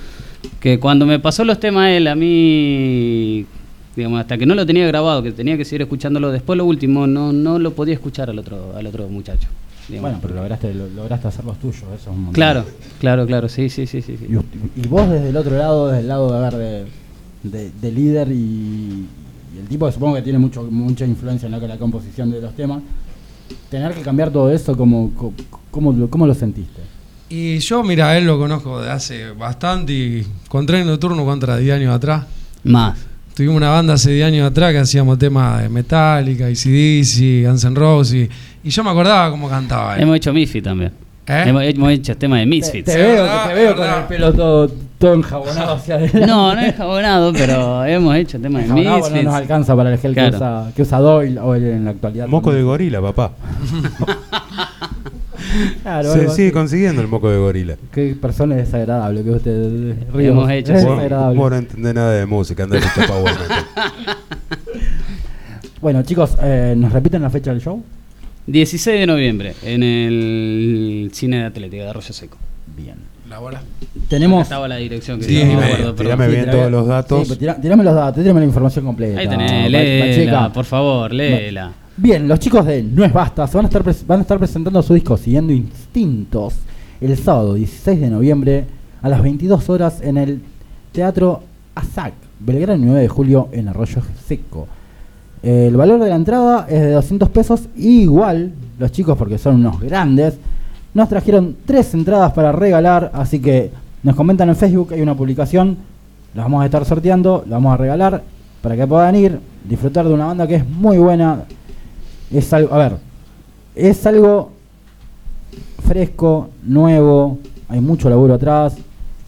que 0.60 0.78
cuando 0.78 1.04
me 1.06 1.18
pasó 1.18 1.44
los 1.44 1.58
temas 1.60 1.90
él, 1.90 2.06
a 2.06 2.14
mí, 2.14 3.44
digamos, 3.96 4.20
hasta 4.20 4.38
que 4.38 4.46
no 4.46 4.54
lo 4.54 4.64
tenía 4.66 4.86
grabado, 4.86 5.22
que 5.22 5.32
tenía 5.32 5.56
que 5.56 5.64
seguir 5.64 5.82
escuchándolo, 5.82 6.30
después 6.30 6.56
lo 6.56 6.64
último, 6.64 7.06
no, 7.06 7.32
no 7.32 7.58
lo 7.58 7.72
podía 7.72 7.94
escuchar 7.94 8.30
al 8.30 8.38
otro, 8.38 8.74
al 8.76 8.86
otro 8.86 9.08
muchacho. 9.08 9.48
digamos. 9.88 10.10
Bueno, 10.10 10.18
pero 10.22 10.34
lograste, 10.40 10.72
lo- 10.74 10.88
lograste 10.88 11.28
hacer 11.28 11.44
los 11.44 11.58
tuyos, 11.58 11.82
eso 11.82 11.94
es 11.94 12.06
un 12.06 12.14
montón. 12.16 12.34
Claro, 12.34 12.64
claro, 13.00 13.26
claro, 13.26 13.48
sí, 13.48 13.68
sí, 13.68 13.86
sí, 13.86 14.00
sí. 14.02 14.16
sí. 14.16 14.26
Y, 14.28 14.80
y 14.80 14.86
vos 14.88 15.08
desde 15.10 15.28
el 15.30 15.36
otro 15.36 15.56
lado, 15.58 15.88
desde 15.88 16.00
el 16.02 16.08
lado 16.08 16.32
de 16.32 16.40
ver 16.40 16.54
de, 16.54 16.84
de- 17.58 17.70
de 17.80 17.92
líder 17.92 18.28
y, 18.30 18.34
y 18.34 19.58
el 19.60 19.66
tipo 19.68 19.86
que 19.86 19.92
supongo 19.92 20.14
que 20.16 20.22
tiene 20.22 20.38
mucho, 20.38 20.62
mucha 20.70 21.04
influencia 21.04 21.46
en 21.46 21.52
lo 21.52 21.60
que 21.60 21.68
la 21.68 21.78
composición 21.78 22.30
de 22.30 22.40
los 22.40 22.54
temas, 22.54 22.82
tener 23.70 23.94
que 23.94 24.02
cambiar 24.02 24.30
todo 24.30 24.50
eso, 24.50 24.76
¿cómo, 24.76 25.12
cómo, 25.70 26.08
cómo 26.08 26.26
lo, 26.26 26.34
sentiste? 26.34 26.80
Y 27.28 27.58
yo, 27.58 27.82
mira, 27.82 28.16
él 28.16 28.26
lo 28.26 28.38
conozco 28.38 28.80
de 28.80 28.90
hace 28.90 29.30
bastante 29.32 29.92
y 29.92 30.26
con 30.48 30.66
Tren 30.66 30.86
Nocturno 30.86 31.24
contra 31.24 31.56
10 31.56 31.76
años 31.76 31.94
atrás. 31.94 32.26
Más. 32.64 32.98
Tuvimos 33.34 33.56
una 33.56 33.70
banda 33.70 33.94
hace 33.94 34.10
10 34.12 34.26
años 34.26 34.50
atrás 34.50 34.72
que 34.72 34.78
hacíamos 34.78 35.18
temas 35.18 35.62
de 35.62 35.68
Metallica, 35.68 36.46
ACDC, 36.46 37.46
Guns 37.46 37.64
N' 37.64 37.74
Roses 37.74 38.14
y, 38.14 38.68
y 38.68 38.70
yo 38.70 38.84
me 38.84 38.90
acordaba 38.90 39.30
cómo 39.30 39.48
cantaba 39.48 39.96
él. 39.96 40.02
Hemos 40.02 40.16
hecho 40.16 40.32
Misfit 40.32 40.64
también. 40.64 40.92
¿Eh? 41.28 41.44
Hemos, 41.46 41.62
hemos 41.62 41.92
hecho 41.92 42.16
tema 42.16 42.36
de 42.38 42.42
Te, 42.42 42.46
Misfits. 42.50 42.84
te 42.84 42.92
Sí, 42.92 42.98
veo, 42.98 43.22
verdad, 43.22 43.48
te 43.48 43.54
veo 43.54 43.76
con 43.76 43.86
el 43.88 44.04
pelo 44.08 44.32
todo, 44.32 44.68
todo 44.98 45.14
enjabonado 45.14 45.72
hacia 45.76 45.94
adelante. 45.94 46.26
No, 46.26 46.54
no 46.54 46.60
es 46.60 46.74
jabonado, 46.74 47.32
pero 47.32 47.84
hemos 47.84 48.16
hecho 48.16 48.40
tema 48.40 48.58
de 48.58 48.64
Enjabonado, 48.64 48.96
Misfits. 48.96 49.16
no 49.16 49.22
nos 49.30 49.34
alcanza 49.34 49.76
para 49.76 49.92
el 49.92 49.98
gel 49.98 50.14
Claro. 50.14 50.30
que, 50.30 50.36
usa, 50.36 50.72
que 50.74 50.82
usa 50.82 50.98
Doyle 50.98 51.38
o 51.40 51.54
el- 51.54 51.64
en 51.64 51.84
la 51.84 51.90
actualidad. 51.92 52.26
Moco 52.26 52.50
de 52.50 52.56
también. 52.56 52.66
gorila, 52.66 53.00
papá. 53.00 53.32
Claro, 55.82 56.12
Se 56.12 56.18
sigue 56.30 56.46
así. 56.46 56.52
consiguiendo 56.52 57.02
el 57.02 57.08
moco 57.08 57.28
de 57.28 57.36
gorila. 57.36 57.74
Qué 57.92 58.16
persona 58.20 58.54
desagradable 58.56 59.22
que 59.22 59.30
usted 59.30 59.94
Ríos. 60.14 60.32
Hemos 60.32 60.50
hecho, 60.50 60.72
Es 60.72 60.82
desagradable. 60.82 61.38
Vos 61.38 61.50
no 61.50 61.56
entendés 61.56 61.94
nada 61.94 62.12
de 62.12 62.26
música. 62.26 62.66
Bueno, 65.80 66.02
chicos, 66.04 66.36
eh, 66.40 66.74
¿nos 66.76 66.92
repiten 66.92 67.22
la 67.22 67.30
fecha 67.30 67.50
del 67.50 67.60
show? 67.60 67.82
16 68.46 69.00
de 69.00 69.06
noviembre 69.06 69.54
en 69.62 69.82
el 69.82 71.10
cine 71.12 71.38
de 71.38 71.44
Atlética 71.44 71.84
de 71.84 71.90
Arroyo 71.90 72.12
Seco. 72.12 72.36
Bien. 72.76 72.96
La 73.28 73.38
bola. 73.38 73.62
tenemos. 74.08 74.42
Estaba 74.42 74.68
la 74.68 74.76
dirección 74.76 75.18
que 75.18 75.24
Sí, 75.26 75.42
no 75.44 75.58
me 75.58 75.64
acuerdo, 75.64 75.94
pero- 75.96 76.10
tirame 76.10 76.28
bien 76.28 76.50
todos 76.50 76.70
los 76.70 76.86
datos. 76.86 77.20
Sí, 77.20 77.26
pues 77.28 77.38
tira- 77.38 77.58
tirame 77.60 77.82
los 77.84 77.94
datos, 77.94 78.22
tirame 78.22 78.40
la 78.40 78.46
información 78.46 78.84
completa. 78.84 79.20
Ahí 79.20 79.28
tenés, 79.28 79.70
léela, 79.70 80.52
por 80.52 80.64
favor, 80.66 81.12
léela. 81.12 81.72
Bien, 81.96 82.26
los 82.28 82.38
chicos 82.40 82.66
de 82.66 82.82
No 82.82 83.04
es 83.04 83.12
Basta 83.12 83.46
van 83.46 83.64
a 83.66 83.68
estar, 83.68 83.84
van 84.06 84.18
a 84.18 84.22
estar 84.22 84.38
presentando 84.38 84.82
su 84.82 84.94
disco 84.94 85.16
Siguiendo 85.16 85.52
Instintos 85.52 86.54
el 87.00 87.16
sábado 87.16 87.54
16 87.54 88.00
de 88.00 88.10
noviembre 88.10 88.64
a 89.02 89.08
las 89.08 89.22
22 89.22 89.68
horas 89.70 90.00
en 90.02 90.16
el 90.16 90.40
Teatro 90.92 91.42
ASAC, 91.74 92.12
Belgrano 92.40 92.82
9 92.86 93.00
de 93.00 93.08
julio 93.08 93.48
en 93.52 93.68
Arroyo 93.68 94.02
Seco. 94.26 94.68
El 95.42 95.76
valor 95.76 96.00
de 96.00 96.08
la 96.08 96.16
entrada 96.16 96.66
es 96.68 96.80
de 96.80 96.92
200 96.92 97.28
pesos 97.30 97.62
igual 97.76 98.52
los 98.78 98.92
chicos, 98.92 99.18
porque 99.18 99.38
son 99.38 99.56
unos 99.56 99.80
grandes, 99.80 100.38
nos 100.94 101.08
trajeron 101.08 101.56
tres 101.64 101.94
entradas 101.94 102.32
para 102.32 102.52
regalar, 102.52 103.10
así 103.14 103.40
que 103.40 103.70
nos 104.02 104.14
comentan 104.14 104.48
en 104.48 104.56
Facebook, 104.56 104.92
hay 104.92 105.00
una 105.00 105.16
publicación, 105.16 105.76
las 106.34 106.44
vamos 106.44 106.62
a 106.62 106.66
estar 106.66 106.84
sorteando, 106.84 107.42
las 107.46 107.56
vamos 107.56 107.74
a 107.74 107.76
regalar 107.76 108.22
para 108.62 108.76
que 108.76 108.86
puedan 108.86 109.16
ir, 109.16 109.40
disfrutar 109.68 110.06
de 110.06 110.14
una 110.14 110.26
banda 110.26 110.46
que 110.46 110.56
es 110.56 110.66
muy 110.66 110.98
buena. 110.98 111.44
Es 112.30 112.52
algo, 112.52 112.72
a 112.72 112.78
ver, 112.78 112.92
es 113.74 114.06
algo 114.06 114.52
fresco, 115.86 116.50
nuevo, 116.62 117.38
hay 117.68 117.80
mucho 117.80 118.08
laburo 118.08 118.34
atrás, 118.34 118.76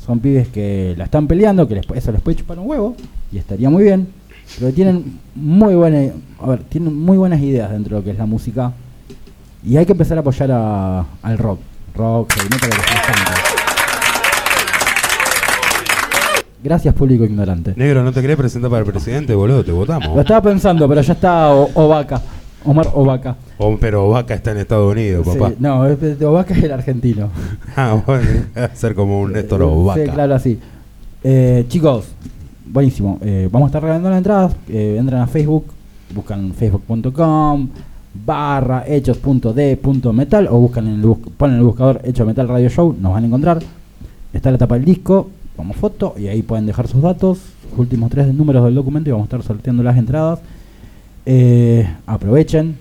son 0.04 0.20
pibes 0.20 0.48
que 0.48 0.94
la 0.96 1.04
están 1.04 1.26
peleando, 1.26 1.66
que 1.66 1.74
les, 1.74 1.86
eso 1.94 2.12
les 2.12 2.20
puede 2.20 2.36
chupar 2.36 2.58
un 2.58 2.68
huevo 2.68 2.94
y 3.32 3.38
estaría 3.38 3.68
muy 3.68 3.84
bien, 3.84 4.06
pero 4.58 4.72
tienen 4.72 5.18
muy 5.34 5.74
buena, 5.74 6.12
a 6.40 6.46
ver, 6.48 6.60
tienen 6.64 6.94
muy 6.96 7.16
buenas 7.16 7.40
ideas 7.40 7.70
dentro 7.70 7.96
de 7.96 8.00
lo 8.00 8.04
que 8.04 8.10
es 8.12 8.18
la 8.18 8.26
música 8.26 8.72
y 9.66 9.76
hay 9.76 9.86
que 9.86 9.92
empezar 9.92 10.16
a 10.18 10.20
apoyar 10.20 10.50
a- 10.52 11.04
al 11.22 11.38
rock, 11.38 11.58
rock, 11.94 12.32
heavy 12.34 12.48
metal, 12.50 12.70
lo. 12.70 13.34
Gracias 16.62 16.94
público 16.94 17.24
ignorante. 17.24 17.74
Negro, 17.76 18.02
¿no 18.02 18.12
te 18.12 18.22
querés 18.22 18.36
presentar 18.38 18.70
para 18.70 18.84
el 18.84 18.90
presidente, 18.90 19.34
boludo? 19.34 19.62
Te 19.62 19.70
Lo 19.70 19.76
votamos. 19.76 20.18
estaba 20.18 20.40
pensando, 20.40 20.88
pero 20.88 21.02
ya 21.02 21.12
está 21.12 21.50
O- 21.50 21.70
Ovaca, 21.74 22.22
Omar 22.64 22.88
Ovaca. 22.94 23.36
O- 23.58 23.76
pero 23.78 24.08
Vaca 24.08 24.32
está 24.34 24.52
en 24.52 24.58
Estados 24.58 24.90
Unidos, 24.90 25.26
papá. 25.26 25.50
Sí, 25.50 25.56
no, 25.58 25.86
Ovaca 26.24 26.54
es 26.54 26.64
el 26.64 26.72
argentino. 26.72 27.28
Ah, 27.76 28.00
bueno, 28.06 28.26
ser 28.72 28.94
como 28.94 29.20
un 29.20 29.32
Néstor 29.32 29.60
Eh, 29.62 29.66
Vaca. 29.84 30.04
Sí, 30.04 30.10
claro, 30.10 30.34
así. 30.34 30.58
Eh, 31.22 31.66
chicos, 31.68 32.06
buenísimo. 32.66 33.18
Eh, 33.22 33.48
vamos 33.50 33.66
a 33.66 33.68
estar 33.70 33.82
regalando 33.82 34.08
las 34.10 34.18
entradas. 34.18 34.56
Eh, 34.68 34.96
entran 34.98 35.22
a 35.22 35.26
Facebook, 35.26 35.66
buscan 36.14 36.52
facebook.com 36.52 37.68
barra 38.24 38.84
hechos.d.metal 38.86 40.46
o 40.48 40.58
buscan 40.60 40.86
en 40.86 40.94
el 40.94 41.00
bus- 41.02 41.18
ponen 41.36 41.54
en 41.56 41.60
el 41.62 41.66
buscador 41.66 42.00
Hecho 42.04 42.24
Metal 42.24 42.46
Radio 42.46 42.68
Show, 42.68 42.94
nos 43.00 43.12
van 43.12 43.24
a 43.24 43.26
encontrar. 43.26 43.58
Está 44.32 44.50
la 44.52 44.58
tapa 44.58 44.76
del 44.76 44.84
disco, 44.84 45.30
como 45.56 45.74
foto, 45.74 46.14
y 46.16 46.28
ahí 46.28 46.42
pueden 46.42 46.64
dejar 46.66 46.86
sus 46.86 47.02
datos, 47.02 47.38
sus 47.70 47.78
últimos 47.78 48.10
tres 48.10 48.32
números 48.32 48.64
del 48.64 48.74
documento 48.76 49.10
y 49.10 49.12
vamos 49.12 49.24
a 49.24 49.28
estar 49.36 49.42
sorteando 49.42 49.82
las 49.82 49.96
entradas. 49.96 50.38
Eh, 51.26 51.88
aprovechen. 52.06 52.76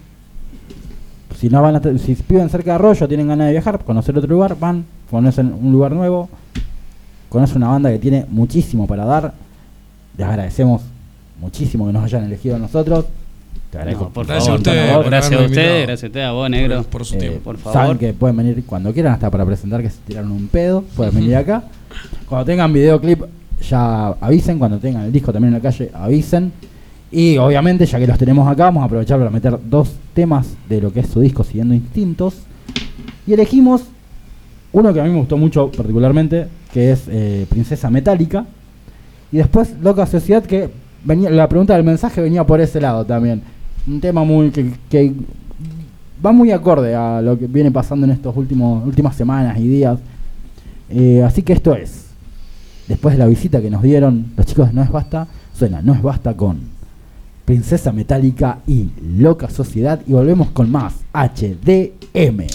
Si 1.39 1.49
no 1.49 1.61
van 1.61 1.81
si 1.99 2.15
viven 2.30 2.49
cerca 2.49 2.72
de 2.72 2.76
Arroyo, 2.76 3.07
tienen 3.07 3.27
ganas 3.27 3.47
de 3.47 3.53
viajar, 3.53 3.84
conocer 3.84 4.15
otro 4.18 4.30
lugar, 4.30 4.55
van, 4.60 4.85
conocen 5.10 5.51
un 5.61 5.72
lugar 5.72 5.91
nuevo, 5.93 6.30
conocen 7.30 7.57
una 7.57 7.69
banda 7.69 7.89
que 7.91 7.99
tiene 7.99 8.26
muchísimo 8.30 8.85
para 8.88 9.03
dar. 9.03 9.34
Les 10.18 10.27
agradecemos 10.27 10.81
muchísimo 11.41 11.88
que 11.88 11.94
nos 11.94 12.03
hayan 12.03 12.23
elegido 12.26 12.56
a 12.56 12.60
nosotros. 12.60 13.06
Te 13.72 13.77
agradezco. 13.80 14.03
No, 14.06 14.10
por 14.11 14.26
Gracias 14.27 14.45
favor, 14.45 14.57
a 14.57 14.61
ustedes 14.61 14.94
por 14.95 15.06
gracias 15.06 15.41
a 15.41 15.45
ustedes, 15.45 15.88
gracias 15.88 16.03
a 16.03 16.07
ustedes, 16.07 16.26
a 16.27 16.31
vos, 16.31 16.49
negro. 16.49 16.76
Por, 16.84 16.85
por 16.85 17.06
su 17.06 17.15
Eh, 17.15 17.19
tiempo. 17.19 17.40
por 17.41 17.57
Saben 17.57 17.73
favor. 17.73 17.98
que 17.98 18.14
pueden 18.14 18.38
venir 18.38 18.64
cuando 18.65 18.94
quieran, 18.94 19.14
hasta 19.14 19.31
para 19.31 19.45
presentar 19.45 19.81
que 19.81 19.90
se 19.90 19.98
tiraron 20.06 20.31
un 20.31 20.48
pedo, 20.48 20.84
pueden 20.95 21.15
venir 21.15 21.35
acá. 21.35 21.64
Cuando 22.30 22.45
tengan 22.45 22.72
videoclip, 22.72 23.23
ya 23.68 24.07
avisen. 24.10 24.60
Cuando 24.60 24.77
tengan 24.77 25.03
el 25.06 25.11
disco 25.11 25.34
también 25.34 25.56
en 25.56 25.61
la 25.64 25.69
calle, 25.69 25.90
avisen. 25.94 26.52
Y 27.11 27.38
obviamente, 27.38 27.85
ya 27.85 27.99
que 27.99 28.07
los 28.07 28.18
tenemos 28.18 28.48
acá, 28.48 28.65
vamos 28.65 28.81
a 28.84 28.85
aprovechar 28.85 29.18
para 29.19 29.30
meter 29.31 29.57
dos 29.69 29.91
temas 30.14 30.48
de 30.69 30.81
lo 30.81 30.91
que 30.94 30.99
es 31.02 31.07
su 31.07 31.19
disco 31.22 31.44
Siguiendo 31.44 31.73
Instintos. 31.73 32.35
Y 33.26 33.34
elegimos 33.34 33.84
uno 34.72 34.94
que 34.94 34.99
a 34.99 35.03
mí 35.03 35.10
me 35.11 35.18
gustó 35.19 35.38
mucho 35.38 35.72
particularmente, 35.72 36.48
que 36.73 36.91
es 36.91 37.03
eh, 37.07 37.45
Princesa 37.49 37.90
Metálica. 37.90 38.45
Y 39.34 39.38
después 39.38 39.73
Loca 39.81 40.05
Sociedad, 40.05 40.43
que 40.43 40.69
venía, 41.03 41.31
la 41.31 41.49
pregunta 41.49 41.73
del 41.73 41.84
mensaje 41.84 42.22
venía 42.22 42.45
por 42.45 42.61
ese 42.61 42.80
lado 42.80 43.03
también. 43.03 43.41
Un 43.88 43.99
tema 43.99 44.23
muy 44.23 44.51
que, 44.51 44.72
que 44.91 45.11
va 46.23 46.31
muy 46.31 46.51
acorde 46.51 46.93
a 46.93 47.19
lo 47.19 47.38
que 47.39 47.47
viene 47.47 47.72
pasando 47.72 48.05
en 48.05 48.19
últimos 48.35 48.85
últimas 48.85 49.15
semanas 49.15 49.57
y 49.57 49.68
días. 49.68 49.97
Eh, 50.88 51.23
así 51.23 51.41
que 51.41 51.53
esto 51.53 51.76
es. 51.76 52.10
Después 52.88 53.15
de 53.15 53.19
la 53.19 53.26
visita 53.26 53.60
que 53.60 53.72
nos 53.72 53.81
dieron 53.81 54.34
los 54.38 54.45
chicos 54.45 54.68
de 54.68 54.73
No 54.73 54.84
es 54.84 54.91
Basta, 54.91 55.26
suena 55.51 55.81
No 55.81 55.95
es 55.95 56.03
Basta 56.03 56.38
con 56.38 56.60
Princesa 57.43 57.91
Metálica 57.91 58.60
y 58.68 58.91
Loca 59.18 59.49
Sociedad. 59.49 59.99
Y 60.05 60.14
volvemos 60.14 60.51
con 60.51 60.69
más 60.69 60.93
HDM. 61.11 62.45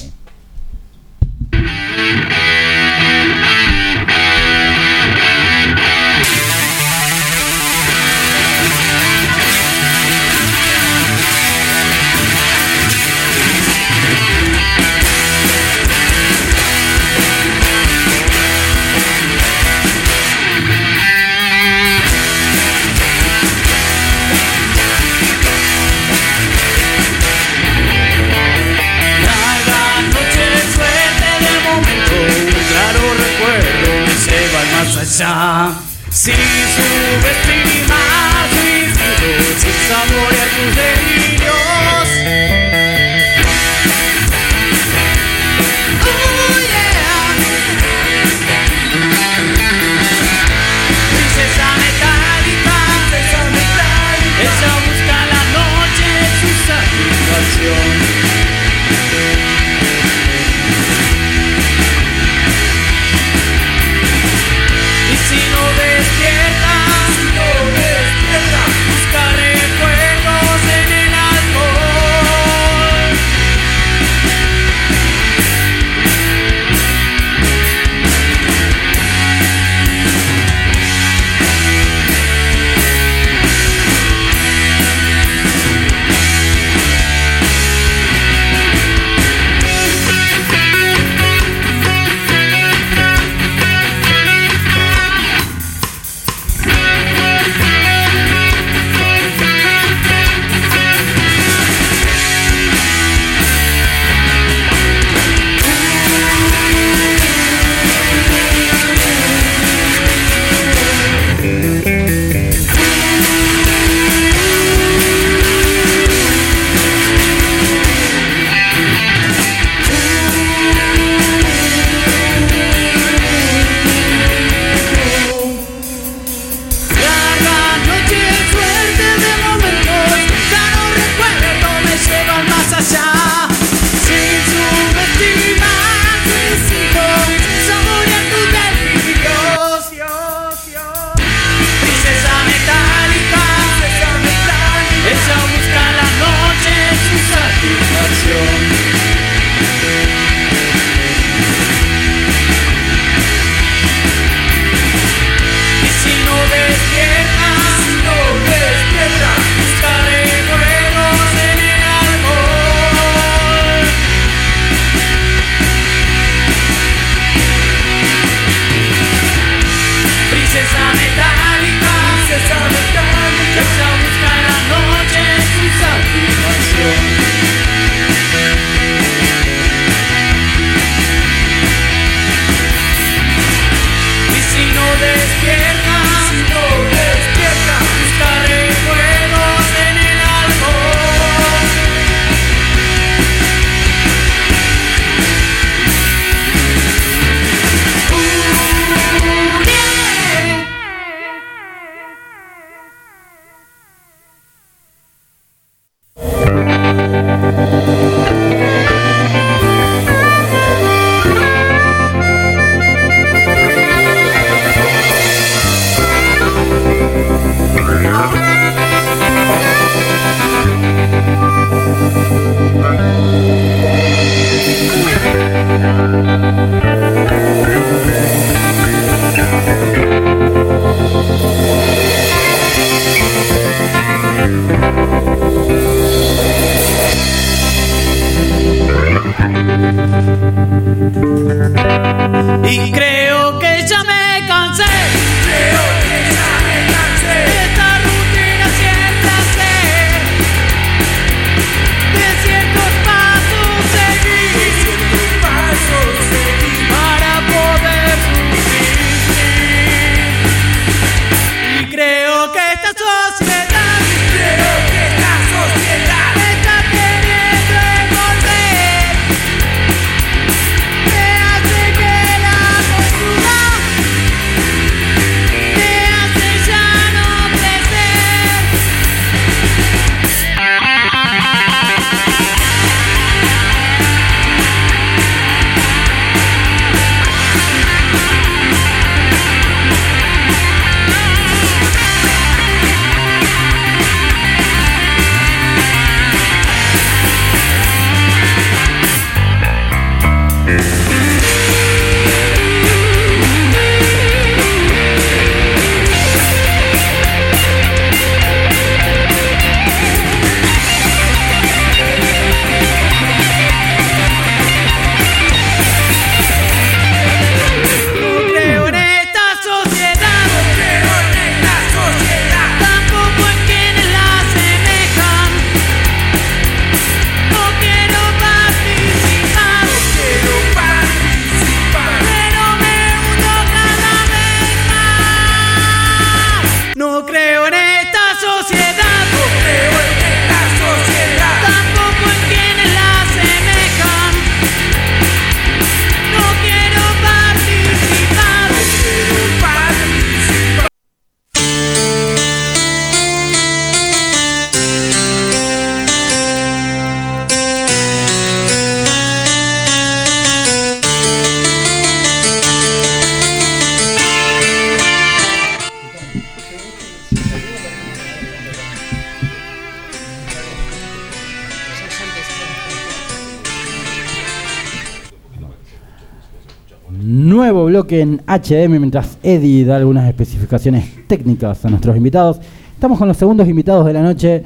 Bloque 378.08 378.20
en 378.20 378.40
HM 378.46 378.98
mientras 378.98 379.38
Eddie 379.42 379.84
da 379.84 379.96
algunas 379.96 380.26
especificaciones 380.26 381.04
técnicas 381.26 381.84
a 381.84 381.90
nuestros 381.90 382.16
invitados. 382.16 382.58
Estamos 382.94 383.18
con 383.18 383.28
los 383.28 383.36
segundos 383.36 383.68
invitados 383.68 384.06
de 384.06 384.12
la 384.14 384.22
noche 384.22 384.62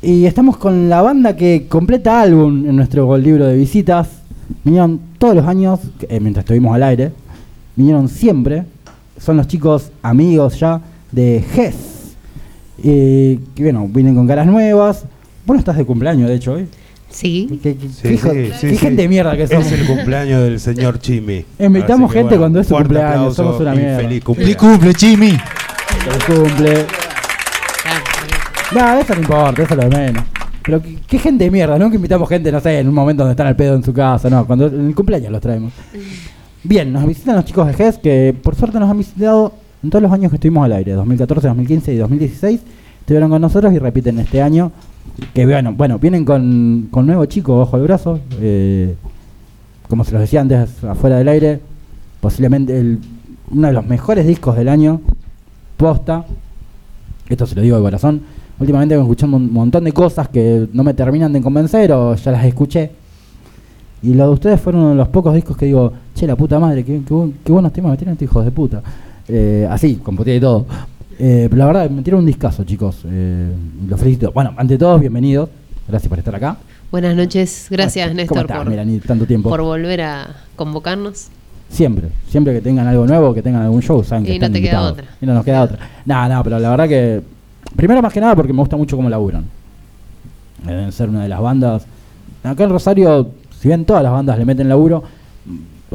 y 0.00 0.24
estamos 0.24 0.56
con 0.56 0.88
la 0.88 1.02
banda 1.02 1.34
que 1.34 1.66
completa 1.68 2.20
álbum 2.20 2.66
en 2.66 2.76
nuestro 2.76 3.16
libro 3.18 3.46
de 3.46 3.56
visitas. 3.56 4.08
Vinieron 4.62 5.00
todos 5.18 5.34
los 5.34 5.46
años, 5.46 5.80
eh, 6.08 6.20
mientras 6.20 6.44
estuvimos 6.44 6.74
al 6.74 6.84
aire, 6.84 7.12
vinieron 7.74 8.08
siempre. 8.08 8.64
Son 9.18 9.36
los 9.36 9.48
chicos 9.48 9.90
amigos 10.02 10.58
ya 10.60 10.80
de 11.10 11.44
GES. 11.54 11.74
Y 12.78 13.36
que 13.54 13.64
bueno, 13.64 13.88
vienen 13.88 14.14
con 14.14 14.28
caras 14.28 14.46
nuevas. 14.46 15.04
Vos 15.44 15.54
no 15.54 15.58
estás 15.58 15.76
de 15.76 15.84
cumpleaños, 15.84 16.28
de 16.28 16.36
hecho, 16.36 16.52
hoy. 16.52 16.68
Sí. 17.14 17.60
¿Qué, 17.62 17.76
qué- 17.76 17.88
Sí, 17.88 18.08
hijo- 18.14 18.30
sí, 18.30 18.34
qué 18.34 18.52
sí, 18.70 18.76
gente 18.76 18.96
sí. 19.02 19.02
de 19.02 19.08
mierda 19.08 19.36
que 19.36 19.46
somos. 19.46 19.66
Es 19.66 19.72
el 19.80 19.86
cumpleaños 19.86 20.42
del 20.42 20.58
señor 20.58 20.98
Chimi. 20.98 21.44
Invitamos 21.60 22.10
Así 22.10 22.14
que, 22.14 22.22
gente 22.24 22.38
cuando 22.38 22.60
es 22.60 22.66
su 22.66 22.74
cumpleaños, 22.74 23.34
somos 23.36 23.60
una 23.60 23.72
mierda. 23.74 23.96
Feliz 23.98 24.08
¡Feliz 24.08 24.24
cumpleaños. 24.24 24.56
cumple, 24.56 24.92
Jimmy! 24.94 25.30
El 25.30 26.24
cumple. 26.36 26.84
No, 28.74 28.98
eso 28.98 29.14
no 29.14 29.20
importa, 29.20 29.62
eso 29.62 29.74
es 29.74 29.84
lo 29.84 29.88
de 29.88 29.96
menos. 29.96 30.24
Pero 30.64 30.82
qué, 30.82 30.96
qué 31.06 31.18
gente 31.18 31.44
de 31.44 31.50
mierda, 31.50 31.78
¿no? 31.78 31.90
Que 31.90 31.96
invitamos 31.96 32.28
gente, 32.28 32.50
no 32.50 32.58
sé, 32.60 32.78
en 32.80 32.88
un 32.88 32.94
momento 32.94 33.22
donde 33.22 33.32
están 33.32 33.46
al 33.46 33.54
pedo 33.56 33.74
en 33.76 33.84
su 33.84 33.92
casa, 33.92 34.28
no, 34.30 34.46
cuando 34.46 34.66
en 34.66 34.88
el 34.88 34.94
cumpleaños 34.94 35.30
los 35.30 35.40
traemos. 35.40 35.72
Bien, 36.62 36.92
nos 36.92 37.06
visitan 37.06 37.36
los 37.36 37.44
chicos 37.44 37.66
de 37.66 37.74
GES 37.74 37.98
que 37.98 38.34
por 38.42 38.54
suerte 38.56 38.80
nos 38.80 38.90
han 38.90 38.96
visitado 38.98 39.52
en 39.82 39.90
todos 39.90 40.02
los 40.02 40.10
años 40.10 40.30
que 40.30 40.36
estuvimos 40.36 40.64
al 40.64 40.72
aire, 40.72 40.92
2014, 40.92 41.46
2015 41.48 41.92
y 41.92 41.96
2016. 41.98 42.60
Estuvieron 43.00 43.28
con 43.30 43.42
nosotros 43.42 43.72
y 43.74 43.78
repiten 43.78 44.18
este 44.18 44.40
año. 44.40 44.72
Que 45.32 45.46
bueno, 45.46 45.72
bueno, 45.74 45.98
vienen 45.98 46.24
con, 46.24 46.88
con 46.90 47.06
nuevo 47.06 47.24
chico 47.26 47.58
bajo 47.58 47.76
el 47.76 47.82
brazo. 47.84 48.20
eh, 48.40 48.94
como 49.88 50.02
se 50.04 50.12
los 50.12 50.20
decía 50.22 50.40
antes 50.40 50.82
afuera 50.84 51.18
del 51.18 51.28
aire, 51.28 51.60
posiblemente 52.20 52.78
el- 52.78 52.98
uno 53.50 53.66
de 53.68 53.72
los 53.74 53.86
mejores 53.86 54.26
discos 54.26 54.56
del 54.56 54.68
año, 54.68 55.00
posta. 55.76 56.24
Esto 57.28 57.46
se 57.46 57.54
lo 57.54 57.62
digo 57.62 57.76
de 57.76 57.82
corazón. 57.82 58.22
Últimamente 58.58 58.94
vengo 58.94 59.06
escuchando 59.08 59.36
un 59.36 59.52
montón 59.52 59.84
de 59.84 59.92
cosas 59.92 60.28
que 60.28 60.68
no 60.72 60.82
me 60.84 60.94
terminan 60.94 61.32
de 61.32 61.40
convencer 61.42 61.92
o 61.92 62.14
ya 62.14 62.32
las 62.32 62.44
escuché. 62.44 62.90
Y 64.02 64.14
lo 64.14 64.26
de 64.28 64.32
ustedes 64.34 64.60
fueron 64.60 64.82
uno 64.82 64.90
de 64.90 64.96
los 64.96 65.08
pocos 65.08 65.34
discos 65.34 65.56
que 65.56 65.66
digo, 65.66 65.92
che, 66.14 66.26
la 66.26 66.36
puta 66.36 66.58
madre, 66.58 66.84
qué, 66.84 67.00
qué, 67.06 67.14
bu- 67.14 67.32
qué 67.44 67.52
buenos 67.52 67.72
temas 67.72 67.90
me 67.92 67.96
tienen 67.96 68.12
estos 68.14 68.24
hijos 68.26 68.44
de 68.44 68.50
puta. 68.50 68.82
Eh, 69.28 69.66
así, 69.70 69.96
con 69.96 70.16
putilla 70.16 70.36
y 70.36 70.40
todo. 70.40 70.66
Eh, 71.18 71.46
pero 71.48 71.56
la 71.56 71.66
verdad, 71.66 71.90
me 71.90 72.02
tiraron 72.02 72.20
un 72.20 72.26
discazo, 72.26 72.64
chicos. 72.64 72.98
Eh, 73.04 73.52
los 73.88 73.98
felicito. 73.98 74.32
Bueno, 74.32 74.54
ante 74.56 74.78
todos, 74.78 75.00
bienvenidos. 75.00 75.48
Gracias 75.88 76.08
por 76.08 76.18
estar 76.18 76.34
acá. 76.34 76.56
Buenas 76.90 77.16
noches, 77.16 77.66
gracias 77.70 78.06
¿Cómo 78.06 78.16
Néstor 78.16 78.38
estás, 78.42 78.58
por, 78.58 78.70
Melanie? 78.70 79.00
Tanto 79.00 79.26
tiempo. 79.26 79.48
por 79.48 79.62
volver 79.62 80.00
a 80.02 80.36
convocarnos. 80.54 81.28
Siempre, 81.68 82.08
siempre 82.28 82.54
que 82.54 82.60
tengan 82.60 82.86
algo 82.86 83.06
nuevo, 83.06 83.34
que 83.34 83.42
tengan 83.42 83.62
algún 83.62 83.82
show, 83.82 84.04
saben 84.04 84.24
que 84.24 84.34
Y 84.34 84.38
no 84.38 84.50
te 84.50 84.62
queda 84.62 84.82
otra. 84.82 85.06
Y 85.20 85.26
no 85.26 85.34
nos 85.34 85.44
queda 85.44 85.62
otra. 85.62 85.78
No, 86.04 86.28
no, 86.28 86.44
pero 86.44 86.58
la 86.58 86.70
verdad 86.70 86.88
que. 86.88 87.22
Primero, 87.74 88.00
más 88.00 88.12
que 88.12 88.20
nada, 88.20 88.36
porque 88.36 88.52
me 88.52 88.60
gusta 88.60 88.76
mucho 88.76 88.96
cómo 88.96 89.10
laburan. 89.10 89.44
Deben 90.64 90.92
ser 90.92 91.08
una 91.08 91.22
de 91.24 91.28
las 91.28 91.40
bandas. 91.40 91.84
Acá 92.44 92.64
en 92.64 92.70
Rosario, 92.70 93.30
si 93.58 93.68
bien 93.68 93.84
todas 93.84 94.02
las 94.02 94.12
bandas 94.12 94.38
le 94.38 94.44
meten 94.44 94.68
laburo, 94.68 95.02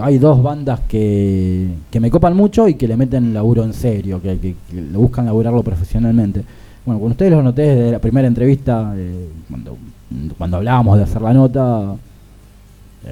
hay 0.01 0.17
dos 0.17 0.41
bandas 0.41 0.81
que, 0.87 1.67
que 1.89 1.99
me 1.99 2.09
copan 2.09 2.35
mucho 2.35 2.67
y 2.67 2.75
que 2.75 2.87
le 2.87 2.97
meten 2.97 3.33
laburo 3.33 3.63
en 3.63 3.73
serio, 3.73 4.21
que, 4.21 4.55
le 4.73 4.97
buscan 4.97 5.25
laburarlo 5.25 5.63
profesionalmente. 5.63 6.43
Bueno, 6.85 7.01
con 7.01 7.11
ustedes 7.11 7.31
los 7.31 7.43
noté 7.43 7.61
desde 7.63 7.91
la 7.91 7.99
primera 7.99 8.27
entrevista, 8.27 8.93
eh, 8.95 9.27
cuando, 9.49 9.77
cuando 10.37 10.57
hablábamos 10.57 10.97
de 10.97 11.03
hacer 11.03 11.21
la 11.21 11.33
nota, 11.33 11.95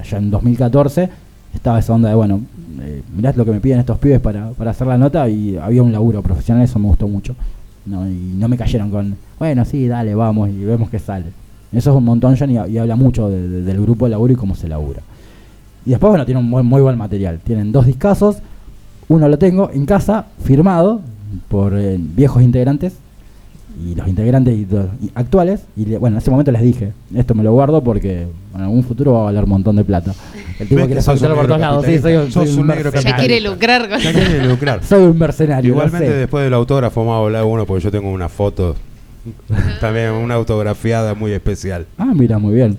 allá 0.00 0.18
en 0.18 0.30
2014, 0.30 1.08
estaba 1.54 1.78
esa 1.78 1.94
onda 1.94 2.08
de, 2.08 2.14
bueno, 2.14 2.40
eh, 2.80 3.02
mirá 3.14 3.32
lo 3.34 3.44
que 3.44 3.52
me 3.52 3.60
piden 3.60 3.80
estos 3.80 3.98
pibes 3.98 4.20
para, 4.20 4.50
para 4.50 4.70
hacer 4.70 4.86
la 4.86 4.98
nota 4.98 5.28
y 5.28 5.56
había 5.56 5.82
un 5.82 5.92
laburo 5.92 6.22
profesional, 6.22 6.64
eso 6.64 6.78
me 6.78 6.86
gustó 6.88 7.08
mucho. 7.08 7.34
No, 7.86 8.06
y 8.08 8.34
no 8.36 8.48
me 8.48 8.56
cayeron 8.58 8.90
con, 8.90 9.16
bueno, 9.38 9.64
sí, 9.64 9.88
dale, 9.88 10.14
vamos 10.14 10.50
y 10.50 10.64
vemos 10.64 10.90
qué 10.90 10.98
sale. 10.98 11.26
Eso 11.72 11.90
es 11.90 11.96
un 11.96 12.04
montón, 12.04 12.36
John, 12.38 12.50
y, 12.50 12.78
habla 12.78 12.96
mucho 12.96 13.28
de- 13.28 13.62
del 13.62 13.80
grupo 13.80 14.06
de 14.06 14.10
laburo 14.12 14.32
y 14.32 14.36
cómo 14.36 14.54
se 14.54 14.68
labura. 14.68 15.00
Y 15.86 15.90
después, 15.90 16.10
bueno, 16.10 16.24
tienen 16.26 16.44
un 16.44 16.50
buen- 16.50 16.66
muy 16.66 16.80
buen 16.82 16.96
material. 16.98 17.40
Tienen 17.44 17.72
dos 17.72 17.86
discazos, 17.86 18.38
uno 19.08 19.28
lo 19.28 19.38
tengo 19.38 19.70
en 19.72 19.86
casa, 19.86 20.26
firmado 20.44 21.00
por 21.48 21.72
eh, 21.78 21.96
viejos 21.98 22.42
integrantes 22.42 22.94
y 23.86 23.94
los 23.94 24.08
integrantes 24.08 24.56
y 24.58 24.66
los- 24.66 24.86
y 25.00 25.10
actuales. 25.14 25.60
Y 25.76 25.84
le- 25.86 25.98
bueno, 25.98 26.16
en 26.16 26.18
ese 26.22 26.30
momento 26.30 26.50
les 26.52 26.62
dije, 26.62 26.92
esto 27.14 27.34
me 27.34 27.42
lo 27.42 27.52
guardo 27.52 27.82
porque 27.82 28.26
en 28.54 28.60
algún 28.60 28.82
futuro 28.82 29.12
va 29.12 29.20
a 29.20 29.24
valer 29.24 29.44
un 29.44 29.50
montón 29.50 29.76
de 29.76 29.84
plata. 29.84 30.12
El 30.58 30.66
tipo 30.68 30.76
¿Ves 30.80 30.86
quiere 30.86 31.02
facturar 31.02 31.32
un 31.32 31.38
por 31.38 31.46
todos 31.46 31.60
lados. 31.60 31.84
Sí, 31.86 31.92
soy, 31.98 32.12
capitalista? 32.14 32.40
soy 32.44 32.60
un 32.60 32.66
negro 32.66 32.90
mercenario. 32.92 33.10
Ya 33.10 33.16
quiere 33.16 33.40
lucrar 33.40 33.88
con 33.88 33.98
Ya 34.00 34.12
quiere 34.12 34.44
lucrar. 34.46 34.84
Soy 34.84 35.02
un 35.04 35.18
mercenario. 35.18 35.70
Igualmente 35.70 36.08
sé. 36.08 36.14
después 36.14 36.44
del 36.44 36.54
autógrafo 36.54 37.00
vamos 37.00 37.14
a 37.14 37.18
hablar 37.24 37.44
uno 37.44 37.64
porque 37.66 37.84
yo 37.84 37.90
tengo 37.90 38.10
una 38.10 38.28
foto 38.28 38.74
también 39.80 40.10
una 40.12 40.34
autografiada 40.34 41.14
muy 41.14 41.32
especial. 41.32 41.86
Ah, 41.96 42.12
mira, 42.14 42.38
muy 42.38 42.54
bien. 42.54 42.76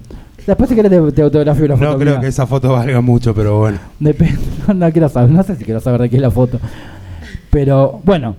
Después 0.49 0.67
si 0.67 0.75
querés 0.75 0.89
te, 1.13 1.29
te 1.29 1.41
una 1.41 1.53
foto 1.53 1.77
No 1.77 1.97
creo 1.99 2.13
mía. 2.13 2.19
que 2.21 2.27
esa 2.27 2.47
foto 2.47 2.73
valga 2.73 3.01
mucho, 3.01 3.35
pero 3.35 3.59
bueno. 3.59 3.77
Depende, 3.99 4.39
no, 4.67 4.73
no 4.73 4.91
quiero 4.91 5.07
saber, 5.07 5.29
no 5.29 5.43
sé 5.43 5.55
si 5.55 5.63
quiero 5.63 5.79
saber 5.79 6.01
de 6.01 6.09
qué 6.09 6.15
es 6.15 6.21
la 6.23 6.31
foto. 6.31 6.59
Pero 7.51 8.01
bueno, 8.03 8.35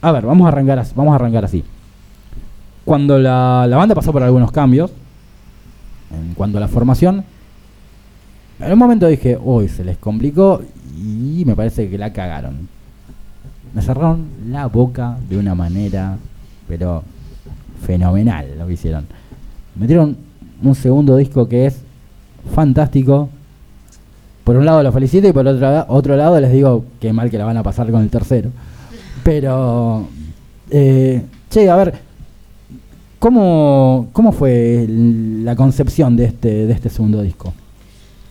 a 0.00 0.10
ver, 0.10 0.26
vamos 0.26 0.44
a 0.46 0.48
arrancar, 0.48 0.80
as- 0.80 0.94
vamos 0.96 1.12
a 1.12 1.14
arrancar 1.14 1.44
así. 1.44 1.62
Cuando 2.84 3.20
la, 3.20 3.66
la 3.68 3.76
banda 3.76 3.94
pasó 3.94 4.10
por 4.12 4.24
algunos 4.24 4.50
cambios, 4.50 4.90
en 6.10 6.34
cuanto 6.34 6.58
a 6.58 6.60
la 6.60 6.66
formación, 6.66 7.24
en 8.58 8.72
un 8.72 8.78
momento 8.80 9.06
dije, 9.06 9.38
uy, 9.40 9.68
se 9.68 9.84
les 9.84 9.98
complicó 9.98 10.60
y 10.96 11.44
me 11.46 11.54
parece 11.54 11.88
que 11.88 11.98
la 11.98 12.12
cagaron. 12.12 12.68
Me 13.74 13.80
cerraron 13.80 14.26
la 14.50 14.66
boca 14.66 15.16
de 15.30 15.38
una 15.38 15.54
manera, 15.54 16.16
pero 16.66 17.04
fenomenal 17.86 18.58
lo 18.58 18.66
que 18.66 18.72
hicieron. 18.72 19.06
Metieron 19.76 20.16
un 20.62 20.74
segundo 20.74 21.16
disco 21.16 21.48
que 21.48 21.66
es 21.66 21.76
fantástico, 22.54 23.28
por 24.44 24.56
un 24.56 24.64
lado 24.64 24.82
lo 24.82 24.90
felicito 24.92 25.28
y 25.28 25.32
por 25.32 25.46
otro, 25.46 25.84
otro 25.88 26.16
lado 26.16 26.40
les 26.40 26.52
digo 26.52 26.84
que 27.00 27.12
mal 27.12 27.30
que 27.30 27.38
la 27.38 27.44
van 27.44 27.56
a 27.56 27.62
pasar 27.62 27.90
con 27.90 28.02
el 28.02 28.08
tercero. 28.10 28.50
Pero, 29.22 30.06
eh, 30.70 31.22
che, 31.48 31.70
a 31.70 31.76
ver, 31.76 31.94
¿cómo, 33.18 34.08
cómo 34.12 34.32
fue 34.32 34.84
el- 34.84 35.44
la 35.44 35.54
concepción 35.56 36.16
de 36.16 36.24
este, 36.26 36.66
de 36.66 36.72
este 36.72 36.88
segundo 36.90 37.22
disco? 37.22 37.52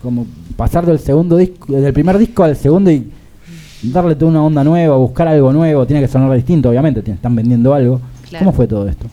Como 0.01 0.25
pasar 0.55 0.85
del 0.85 0.99
segundo 0.99 1.37
disco, 1.37 1.71
del 1.73 1.93
primer 1.93 2.17
disco 2.17 2.43
al 2.43 2.55
segundo 2.55 2.91
y 2.91 3.09
darle 3.83 4.15
toda 4.15 4.31
una 4.31 4.43
onda 4.43 4.63
nueva, 4.63 4.97
buscar 4.97 5.27
algo 5.27 5.53
nuevo, 5.53 5.85
tiene 5.85 6.01
que 6.01 6.07
sonar 6.07 6.31
distinto, 6.35 6.69
obviamente, 6.69 7.01
tiene- 7.01 7.15
están 7.15 7.35
vendiendo 7.35 7.73
algo. 7.73 8.01
Claro. 8.29 8.45
¿Cómo 8.45 8.55
fue 8.55 8.67
todo 8.67 8.87
esto? 8.87 9.05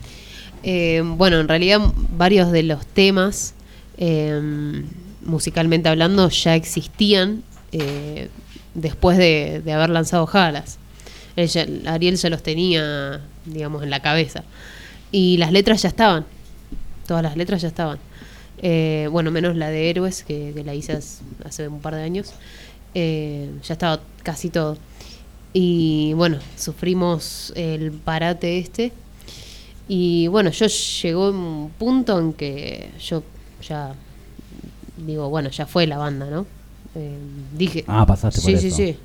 Eh, 0.62 1.02
bueno, 1.04 1.40
en 1.40 1.48
realidad 1.48 1.80
varios 2.16 2.50
de 2.50 2.62
los 2.62 2.86
temas, 2.86 3.54
eh, 3.96 4.82
musicalmente 5.24 5.88
hablando, 5.88 6.28
ya 6.28 6.54
existían 6.54 7.42
eh, 7.72 8.28
después 8.74 9.18
de, 9.18 9.62
haber 9.72 9.90
lanzado 9.90 10.26
Jalas. 10.26 10.78
Ariel 11.86 12.16
ya 12.16 12.30
los 12.30 12.42
tenía, 12.42 13.20
digamos, 13.44 13.82
en 13.82 13.90
la 13.90 14.02
cabeza. 14.02 14.44
Y 15.12 15.36
las 15.36 15.52
letras 15.52 15.82
ya 15.82 15.88
estaban. 15.88 16.26
Todas 17.06 17.22
las 17.22 17.36
letras 17.36 17.62
ya 17.62 17.68
estaban. 17.68 17.98
Eh, 18.60 19.08
bueno, 19.12 19.30
menos 19.30 19.54
la 19.56 19.70
de 19.70 19.88
Héroes, 19.88 20.24
que, 20.24 20.52
la 20.64 20.74
hice 20.74 20.94
hace, 20.94 21.22
hace 21.44 21.68
un 21.68 21.80
par 21.80 21.94
de 21.94 22.02
años. 22.02 22.32
Ya 22.94 23.72
estaba 23.72 24.00
casi 24.24 24.50
todo. 24.50 24.76
Y 25.52 26.12
bueno, 26.14 26.38
sufrimos 26.56 27.52
el 27.54 27.92
parate 27.92 28.58
este. 28.58 28.92
Y 29.88 30.26
bueno, 30.28 30.50
yo 30.50 30.66
llegó 30.66 31.30
un 31.30 31.70
punto 31.78 32.18
en 32.18 32.32
que 32.34 32.90
yo 33.00 33.22
ya 33.66 33.94
digo, 34.98 35.28
bueno, 35.30 35.50
ya 35.50 35.66
fue 35.66 35.86
la 35.86 35.96
banda, 35.98 36.26
¿no? 36.30 36.46
Eh, 36.94 37.16
dije. 37.56 37.84
Ah, 37.86 38.04
pasaste 38.06 38.40
por 38.40 38.50
sí, 38.50 38.66
eso. 38.66 38.76
Sí, 38.76 38.92
sí, 38.92 38.96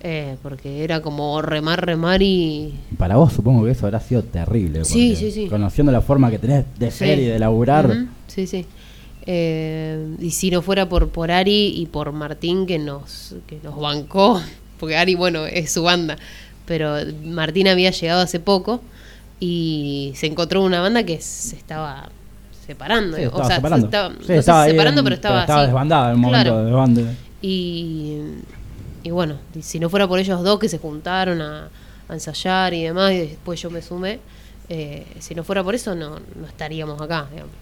Eh, 0.00 0.36
porque 0.42 0.84
era 0.84 1.00
como 1.02 1.40
remar, 1.42 1.84
remar 1.84 2.22
y. 2.22 2.74
Para 2.98 3.16
vos 3.16 3.32
supongo 3.32 3.64
que 3.64 3.72
eso 3.72 3.86
habrá 3.86 4.00
sido 4.00 4.22
terrible. 4.22 4.84
Sí, 4.84 5.16
sí, 5.16 5.30
sí. 5.32 5.48
Conociendo 5.48 5.90
la 5.90 6.00
forma 6.02 6.30
que 6.30 6.38
tenés 6.38 6.64
de 6.78 6.90
Sí. 6.90 6.98
ser 6.98 7.18
y 7.18 7.24
de 7.24 7.38
laburar. 7.38 8.06
Sí, 8.28 8.46
sí. 8.46 8.64
Eh, 9.26 10.16
y 10.20 10.30
si 10.30 10.50
no 10.50 10.62
fuera 10.62 10.88
por, 10.88 11.08
por 11.10 11.30
Ari 11.30 11.72
y 11.76 11.86
por 11.86 12.12
Martín 12.12 12.64
que 12.66 12.78
nos, 12.78 13.34
que 13.46 13.58
nos 13.62 13.78
bancó, 13.78 14.40
porque 14.80 14.96
Ari, 14.96 15.14
bueno, 15.16 15.44
es 15.46 15.72
su 15.72 15.82
banda, 15.82 16.16
pero 16.64 16.94
Martín 17.24 17.68
había 17.68 17.90
llegado 17.90 18.20
hace 18.22 18.40
poco 18.40 18.80
y 19.40 20.12
se 20.16 20.26
encontró 20.26 20.62
una 20.62 20.80
banda 20.80 21.02
que 21.04 21.20
se 21.20 21.56
estaba 21.56 22.08
separando. 22.66 23.16
Sí, 23.16 23.22
o 23.24 23.26
estaba 23.26 23.44
sea, 23.46 23.56
se 23.56 23.60
separando. 23.60 23.86
estaba, 23.86 24.08
Sí, 24.10 24.14
no 24.18 24.24
sé 24.26 24.32
si 24.34 24.38
estaba 24.38 24.64
separando, 24.66 25.00
en- 25.00 25.04
pero 25.04 25.14
estaba 25.16 25.40
estaba 25.40 25.60
así. 25.60 25.66
desbandada 25.68 26.08
en 26.10 26.14
un 26.16 26.20
momento 26.22 26.42
Claro. 26.44 26.58
de 26.58 26.64
desbande. 26.66 27.04
Y, 27.40 28.18
y 29.04 29.10
bueno, 29.10 29.36
si 29.60 29.78
no 29.80 29.88
fuera 29.88 30.06
por 30.08 30.18
ellos 30.18 30.42
dos 30.42 30.58
que 30.58 30.68
se 30.68 30.78
juntaron 30.78 31.40
a, 31.40 31.68
a 32.08 32.12
ensayar 32.14 32.74
y 32.74 32.82
demás, 32.84 33.12
y 33.12 33.18
después 33.18 33.60
yo 33.62 33.70
me 33.70 33.80
sumé, 33.80 34.18
eh, 34.68 35.06
si 35.20 35.34
no 35.34 35.44
fuera 35.44 35.62
por 35.64 35.74
eso 35.74 35.94
no, 35.94 36.10
no 36.18 36.46
estaríamos 36.46 37.00
acá. 37.00 37.26
digamos. 37.30 37.52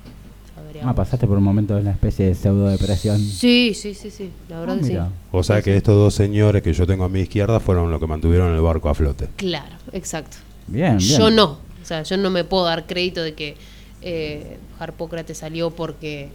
Ah, 0.84 0.94
pasaste 0.94 1.26
por 1.26 1.36
un 1.38 1.44
momento 1.44 1.74
de 1.74 1.82
una 1.82 1.90
especie 1.92 2.26
de 2.26 2.34
pseudo 2.34 2.68
depresión. 2.68 3.18
Sí, 3.18 3.72
sí, 3.74 3.94
sí, 3.94 4.10
sí, 4.10 4.30
la 4.48 4.60
verdad 4.60 4.74
Ah, 4.76 4.78
que 4.78 4.84
sí. 4.84 4.90
mira. 4.92 5.08
O 5.30 5.42
sea 5.42 5.62
que 5.62 5.76
estos 5.76 5.94
dos 5.94 6.14
señores 6.14 6.62
que 6.62 6.72
yo 6.72 6.86
tengo 6.86 7.04
a 7.04 7.08
mi 7.08 7.20
izquierda 7.20 7.60
fueron 7.60 7.90
los 7.90 8.00
que 8.00 8.06
mantuvieron 8.06 8.54
el 8.54 8.60
barco 8.60 8.88
a 8.88 8.94
flote. 8.94 9.28
Claro, 9.36 9.76
exacto. 9.92 10.38
Bien, 10.66 10.96
bien. 10.98 11.18
Yo 11.18 11.30
no, 11.30 11.58
o 11.86 11.88
sea, 11.88 12.02
yo 12.02 12.16
no 12.16 12.30
me 12.30 12.42
puedo 12.42 12.64
dar 12.64 12.84
crédito 12.84 13.22
de 13.22 13.34
que 13.34 13.56
eh, 14.02 14.58
Harpócrates 14.80 15.38
salió 15.38 15.70
porque 15.70 16.30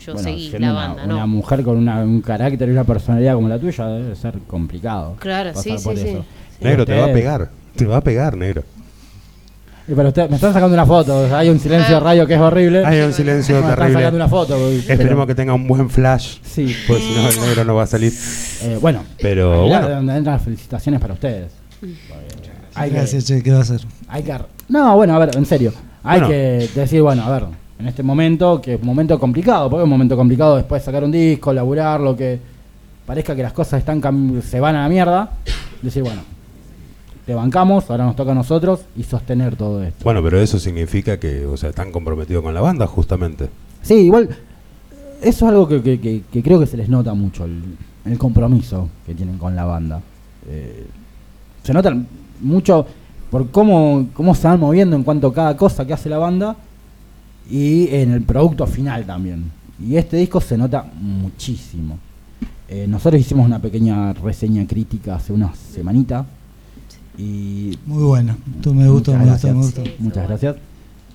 yo 0.00 0.14
Bueno, 0.14 0.26
seguí 0.30 0.48
la 0.52 0.56
una- 0.58 0.72
banda, 0.72 1.04
una, 1.04 1.14
¿no? 1.18 1.26
mujer 1.26 1.62
con 1.62 1.76
una- 1.76 2.00
un 2.00 2.22
carácter 2.22 2.66
y 2.70 2.72
una 2.72 2.84
personalidad 2.84 3.34
como 3.34 3.48
la 3.50 3.58
tuya 3.58 3.84
debe 3.86 4.16
ser 4.16 4.38
complicado. 4.46 5.16
Claro, 5.18 5.52
pasar 5.52 5.78
sí, 5.78 5.84
por 5.84 5.94
sí, 5.98 6.04
sí. 6.06 6.18
Negro, 6.62 6.86
te 6.86 6.96
va 6.98 7.04
a 7.04 7.12
pegar. 7.12 7.50
Te 7.76 7.84
va 7.84 7.98
a 7.98 8.00
pegar, 8.00 8.34
negro. 8.34 8.64
Y 9.86 9.92
pero 9.94 10.08
usted, 10.08 10.30
me 10.30 10.36
están 10.36 10.54
sacando 10.54 10.72
una 10.74 10.86
foto, 10.86 11.18
o 11.24 11.28
sea, 11.28 11.38
hay 11.38 11.50
un 11.50 11.58
silencio 11.60 11.94
de 11.96 12.00
radio 12.00 12.26
que 12.26 12.34
es 12.34 12.40
horrible. 12.40 12.82
Hay 12.84 13.00
un 13.00 13.12
silencio 13.12 13.62
me 13.62 13.68
están 13.70 13.92
sacando 13.92 14.16
una 14.16 14.28
foto. 14.28 14.70
Esperemos 14.70 14.98
pero- 15.08 15.26
que 15.26 15.34
tenga 15.34 15.52
un 15.52 15.66
buen 15.68 15.90
flash. 15.90 16.38
Sí. 16.44 16.74
Pues 16.86 17.02
si 17.02 17.14
no, 17.14 17.28
el 17.28 17.40
negro 17.40 17.64
no 17.64 17.74
va 17.74 17.82
a 17.82 17.86
salir. 17.86 18.12
Eh, 18.62 18.78
bueno, 18.80 19.04
Pero 19.20 19.66
bueno. 19.66 19.88
donde 19.90 20.16
entran 20.16 20.36
las 20.36 20.42
felicitaciones 20.44 20.98
para 21.00 21.12
ustedes. 21.14 21.52
Hay 22.74 22.90
que- 22.90 22.96
Gracias, 22.96 23.24
che, 23.26 23.42
¿qué 23.42 23.50
va 23.50 23.58
a 23.58 23.62
hacer? 23.62 23.80
Hay 24.08 24.22
que... 24.22 24.32
No, 24.68 24.96
bueno, 24.96 25.14
a 25.14 25.18
ver, 25.18 25.36
en 25.36 25.46
serio. 25.46 25.72
Hay 26.02 26.20
Bueno. 26.20 26.28
que 26.28 26.68
decir, 26.74 27.02
bueno, 27.02 27.22
a 27.24 27.30
ver, 27.30 27.44
en 27.78 27.88
este 27.88 28.02
momento, 28.02 28.60
que 28.60 28.74
es 28.74 28.80
un 28.80 28.86
momento 28.86 29.18
complicado, 29.18 29.68
porque 29.70 29.82
es 29.82 29.84
un 29.84 29.90
momento 29.90 30.16
complicado 30.16 30.56
después 30.56 30.82
de 30.82 30.86
sacar 30.86 31.04
un 31.04 31.10
disco, 31.12 31.52
laburar, 31.52 32.00
lo 32.00 32.16
que 32.16 32.38
parezca 33.06 33.34
que 33.34 33.42
las 33.42 33.52
cosas 33.52 33.78
están 33.80 34.02
se 34.42 34.60
van 34.60 34.76
a 34.76 34.82
la 34.82 34.88
mierda, 34.88 35.30
decir, 35.82 36.02
bueno, 36.02 36.20
te 37.24 37.34
bancamos, 37.34 37.88
ahora 37.90 38.04
nos 38.04 38.16
toca 38.16 38.32
a 38.32 38.34
nosotros 38.34 38.80
y 38.96 39.02
sostener 39.02 39.56
todo 39.56 39.82
esto. 39.82 40.02
Bueno, 40.04 40.22
pero 40.22 40.40
eso 40.40 40.58
significa 40.58 41.18
que, 41.18 41.44
o 41.46 41.56
sea, 41.56 41.70
están 41.70 41.90
comprometidos 41.92 42.42
con 42.42 42.54
la 42.54 42.60
banda, 42.60 42.86
justamente. 42.86 43.48
Sí, 43.82 43.94
igual, 43.94 44.28
eso 45.22 45.44
es 45.46 45.50
algo 45.50 45.68
que, 45.68 45.82
que- 45.82 46.00
que- 46.00 46.22
que 46.30 46.42
creo 46.42 46.58
que 46.60 46.66
se 46.66 46.76
les 46.76 46.88
nota 46.88 47.14
mucho, 47.14 47.44
el, 47.44 47.62
el 48.04 48.18
compromiso 48.18 48.88
que 49.06 49.14
tienen 49.14 49.36
con 49.38 49.54
la 49.56 49.64
banda. 49.64 50.00
Eh, 50.48 50.86
se 51.62 51.72
nota 51.74 51.94
mucho 52.40 52.86
por 53.30 53.50
cómo, 53.50 54.08
cómo 54.14 54.34
se 54.34 54.48
van 54.48 54.60
moviendo 54.60 54.96
en 54.96 55.02
cuanto 55.02 55.28
a 55.28 55.34
cada 55.34 55.56
cosa 55.56 55.86
que 55.86 55.92
hace 55.92 56.08
la 56.08 56.18
banda 56.18 56.56
y 57.50 57.88
en 57.94 58.12
el 58.12 58.22
producto 58.22 58.66
final 58.66 59.04
también. 59.04 59.50
Y 59.84 59.96
este 59.96 60.16
disco 60.16 60.40
se 60.40 60.56
nota 60.56 60.84
muchísimo. 61.00 61.98
Eh, 62.68 62.86
nosotros 62.88 63.20
hicimos 63.20 63.46
una 63.46 63.58
pequeña 63.58 64.12
reseña 64.12 64.66
crítica 64.66 65.16
hace 65.16 65.32
una 65.32 65.54
semanita 65.54 66.26
y 67.18 67.76
Muy 67.84 68.04
bueno. 68.04 68.36
Tú 68.62 68.72
me 68.72 68.88
gustó, 68.88 69.12
me 69.14 69.28
gustó, 69.30 69.48
me 69.48 69.54
gustó. 69.54 69.82
Muchas 69.98 70.28
gracias. 70.28 70.56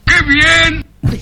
¡Qué 0.06 0.14
bien! 0.28 0.86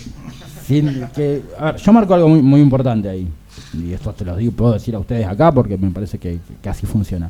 Sin 0.66 1.08
que, 1.14 1.44
a 1.60 1.66
ver, 1.66 1.76
yo 1.76 1.94
marco 1.94 2.14
algo 2.16 2.30
muy, 2.30 2.42
muy 2.42 2.62
importante 2.62 3.08
ahí. 3.08 3.28
Y 3.74 3.94
esto 3.94 4.12
te 4.14 4.26
lo 4.26 4.36
digo, 4.36 4.52
puedo 4.54 4.74
decir 4.74 4.96
a 4.96 5.00
ustedes 5.00 5.28
acá 5.28 5.52
porque 5.52 5.78
me 5.78 5.92
parece 5.92 6.18
que, 6.18 6.40
que 6.62 6.70
así 6.70 6.88
funciona. 6.88 7.30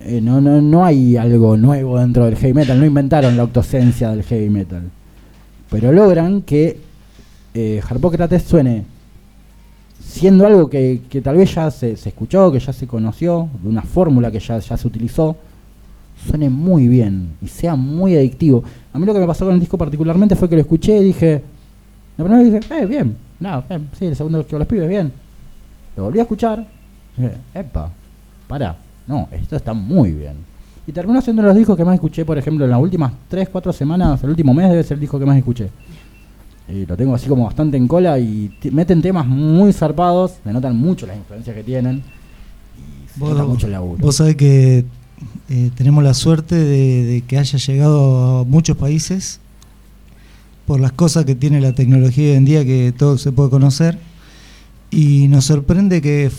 Eh, 0.00 0.20
no, 0.20 0.40
no, 0.40 0.62
no 0.62 0.84
hay 0.84 1.16
algo 1.16 1.56
nuevo 1.56 1.98
dentro 1.98 2.24
del 2.24 2.36
heavy 2.36 2.54
metal, 2.54 2.78
no 2.80 2.86
inventaron 2.86 3.36
la 3.36 3.44
octosencia 3.44 4.10
del 4.10 4.22
heavy 4.22 4.48
metal. 4.48 4.90
Pero 5.70 5.92
logran 5.92 6.42
que 6.42 6.80
eh, 7.54 7.82
Harpócrates 7.86 8.42
suene 8.42 8.84
siendo 10.02 10.46
algo 10.46 10.68
que, 10.68 11.02
que 11.08 11.20
tal 11.20 11.36
vez 11.36 11.54
ya 11.54 11.70
se, 11.70 11.96
se 11.96 12.08
escuchó, 12.08 12.50
que 12.50 12.58
ya 12.58 12.72
se 12.72 12.86
conoció, 12.86 13.48
de 13.62 13.68
una 13.68 13.82
fórmula 13.82 14.30
que 14.30 14.40
ya, 14.40 14.58
ya 14.58 14.76
se 14.76 14.88
utilizó, 14.88 15.36
suene 16.26 16.50
muy 16.50 16.88
bien 16.88 17.34
y 17.40 17.48
sea 17.48 17.76
muy 17.76 18.16
adictivo. 18.16 18.64
A 18.92 18.98
mí 18.98 19.06
lo 19.06 19.12
que 19.12 19.20
me 19.20 19.26
pasó 19.26 19.44
con 19.44 19.54
el 19.54 19.60
disco 19.60 19.78
particularmente 19.78 20.34
fue 20.34 20.48
que 20.48 20.56
lo 20.56 20.62
escuché 20.62 20.98
y 20.98 21.04
dije, 21.04 21.42
la 22.16 22.24
primera 22.24 22.42
vez 22.42 22.52
dije, 22.52 22.82
eh, 22.82 22.86
bien, 22.86 23.16
no, 23.38 23.64
eh, 23.70 23.78
sí, 23.98 24.06
el 24.06 24.16
segundo 24.16 24.46
que 24.46 24.58
los 24.58 24.66
pibes, 24.66 24.88
bien. 24.88 25.12
Lo 25.96 26.04
volví 26.04 26.18
a 26.18 26.22
escuchar, 26.22 26.66
dije, 27.16 27.32
epa, 27.54 27.90
para, 28.48 28.76
no, 29.10 29.28
esto 29.32 29.56
está 29.56 29.72
muy 29.74 30.12
bien. 30.12 30.34
Y 30.86 30.92
terminó 30.92 31.20
siendo 31.20 31.42
los 31.42 31.54
discos 31.54 31.76
que 31.76 31.84
más 31.84 31.94
escuché, 31.94 32.24
por 32.24 32.38
ejemplo, 32.38 32.64
en 32.64 32.70
las 32.70 32.80
últimas 32.80 33.12
3, 33.28 33.48
4 33.50 33.72
semanas, 33.72 34.22
el 34.24 34.30
último 34.30 34.54
mes 34.54 34.70
debe 34.70 34.82
ser 34.82 34.94
el 34.94 35.00
disco 35.00 35.18
que 35.18 35.26
más 35.26 35.36
escuché. 35.36 35.68
Y 36.68 36.86
lo 36.86 36.96
tengo 36.96 37.14
así 37.14 37.28
como 37.28 37.44
bastante 37.44 37.76
en 37.76 37.86
cola 37.88 38.18
y 38.18 38.50
te- 38.60 38.70
meten 38.70 39.02
temas 39.02 39.26
muy 39.26 39.72
zarpados, 39.72 40.34
se 40.42 40.52
notan 40.52 40.76
mucho 40.76 41.06
las 41.06 41.16
influencias 41.16 41.54
que 41.54 41.62
tienen. 41.64 41.96
Y 41.98 43.12
se 43.12 43.20
Vos, 43.20 43.30
nota 43.30 43.44
mucho 43.44 43.66
el 43.66 43.72
laburo. 43.72 43.98
vos 44.02 44.16
sabés 44.16 44.36
que 44.36 44.84
eh, 45.50 45.70
tenemos 45.74 46.02
la 46.04 46.14
suerte 46.14 46.54
de, 46.54 47.04
de 47.04 47.20
que 47.22 47.38
haya 47.38 47.58
llegado 47.58 48.40
a 48.40 48.44
muchos 48.44 48.76
países 48.76 49.40
por 50.66 50.80
las 50.80 50.92
cosas 50.92 51.24
que 51.24 51.34
tiene 51.34 51.60
la 51.60 51.72
tecnología 51.74 52.30
hoy 52.30 52.36
en 52.36 52.44
día 52.44 52.64
que 52.64 52.92
todo 52.96 53.18
se 53.18 53.32
puede 53.32 53.50
conocer 53.50 53.98
y 54.90 55.26
nos 55.28 55.44
sorprende 55.46 56.00
que 56.00 56.30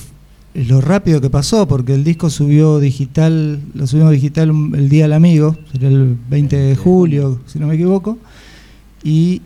lo 0.53 0.81
rápido 0.81 1.21
que 1.21 1.29
pasó 1.29 1.67
porque 1.67 1.93
el 1.93 2.03
disco 2.03 2.29
subió 2.29 2.79
digital 2.79 3.61
lo 3.73 3.87
subimos 3.87 4.11
digital 4.11 4.49
el 4.49 4.89
día 4.89 5.03
del 5.03 5.13
amigo 5.13 5.55
sería 5.71 5.87
el 5.87 6.17
20 6.29 6.55
de 6.55 6.75
julio 6.75 7.39
si 7.45 7.57
no 7.57 7.67
me 7.67 7.75
equivoco 7.75 8.17
y 9.03 9.41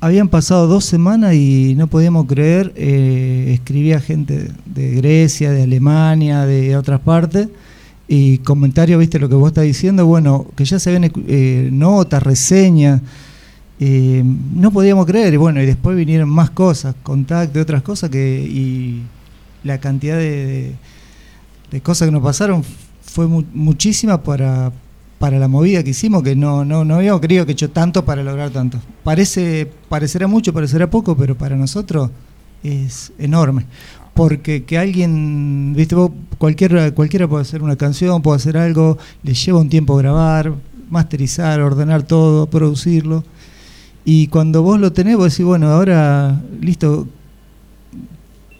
habían 0.00 0.28
pasado 0.28 0.66
dos 0.66 0.84
semanas 0.84 1.34
y 1.34 1.74
no 1.76 1.88
podíamos 1.88 2.26
creer, 2.26 2.72
eh, 2.76 3.50
escribía 3.54 4.00
gente 4.00 4.50
de 4.64 4.90
Grecia, 4.92 5.50
de 5.50 5.62
Alemania, 5.62 6.46
de 6.46 6.76
otras 6.76 7.00
partes, 7.00 7.48
y 8.08 8.38
comentarios, 8.38 9.00
viste 9.00 9.18
lo 9.18 9.28
que 9.28 9.34
vos 9.34 9.48
estás 9.48 9.64
diciendo, 9.64 10.06
bueno, 10.06 10.46
que 10.54 10.64
ya 10.64 10.78
se 10.78 10.92
ven 10.92 11.10
eh, 11.26 11.70
notas, 11.72 12.22
reseñas, 12.22 13.00
eh, 13.80 14.22
no 14.54 14.70
podíamos 14.70 15.06
creer, 15.06 15.34
y 15.34 15.38
bueno, 15.38 15.60
y 15.60 15.66
después 15.66 15.96
vinieron 15.96 16.28
más 16.28 16.50
cosas, 16.50 16.94
contacto 17.02 17.60
otras 17.60 17.82
cosas, 17.82 18.10
que 18.10 19.02
la 19.66 19.78
cantidad 19.78 20.16
de, 20.16 20.72
de- 21.70 21.80
cosas 21.80 22.06
que 22.08 22.12
nos 22.12 22.22
pasaron 22.22 22.64
fue 23.02 23.26
mu- 23.26 23.44
muchísima 23.52 24.22
para, 24.22 24.72
para 25.18 25.38
la 25.38 25.48
movida 25.48 25.82
que 25.82 25.90
hicimos, 25.90 26.22
que 26.22 26.34
no, 26.36 26.64
no, 26.64 26.84
no 26.84 26.96
habíamos 26.96 27.20
querido 27.20 27.44
que 27.46 27.52
hecho 27.52 27.70
tanto 27.70 28.04
para 28.04 28.22
lograr 28.22 28.50
tanto. 28.50 28.78
Parece, 29.04 29.70
parecerá 29.88 30.26
mucho, 30.26 30.52
parecerá 30.52 30.88
poco, 30.88 31.16
pero 31.16 31.36
para 31.36 31.56
nosotros 31.56 32.10
es 32.62 33.12
enorme. 33.18 33.66
Porque 34.14 34.64
que 34.64 34.78
alguien, 34.78 35.74
viste, 35.76 35.94
vos, 35.94 36.10
cualquiera, 36.38 36.90
cualquiera 36.94 37.28
puede 37.28 37.42
hacer 37.42 37.62
una 37.62 37.76
canción, 37.76 38.22
puede 38.22 38.36
hacer 38.36 38.56
algo, 38.56 38.96
le 39.22 39.34
lleva 39.34 39.60
un 39.60 39.68
tiempo 39.68 39.94
grabar, 39.96 40.54
masterizar, 40.88 41.60
ordenar 41.60 42.02
todo, 42.04 42.46
producirlo. 42.46 43.24
Y 44.06 44.28
cuando 44.28 44.62
vos 44.62 44.80
lo 44.80 44.92
tenés, 44.92 45.16
vos 45.16 45.32
decís, 45.32 45.44
bueno, 45.44 45.68
ahora, 45.68 46.40
listo, 46.60 47.06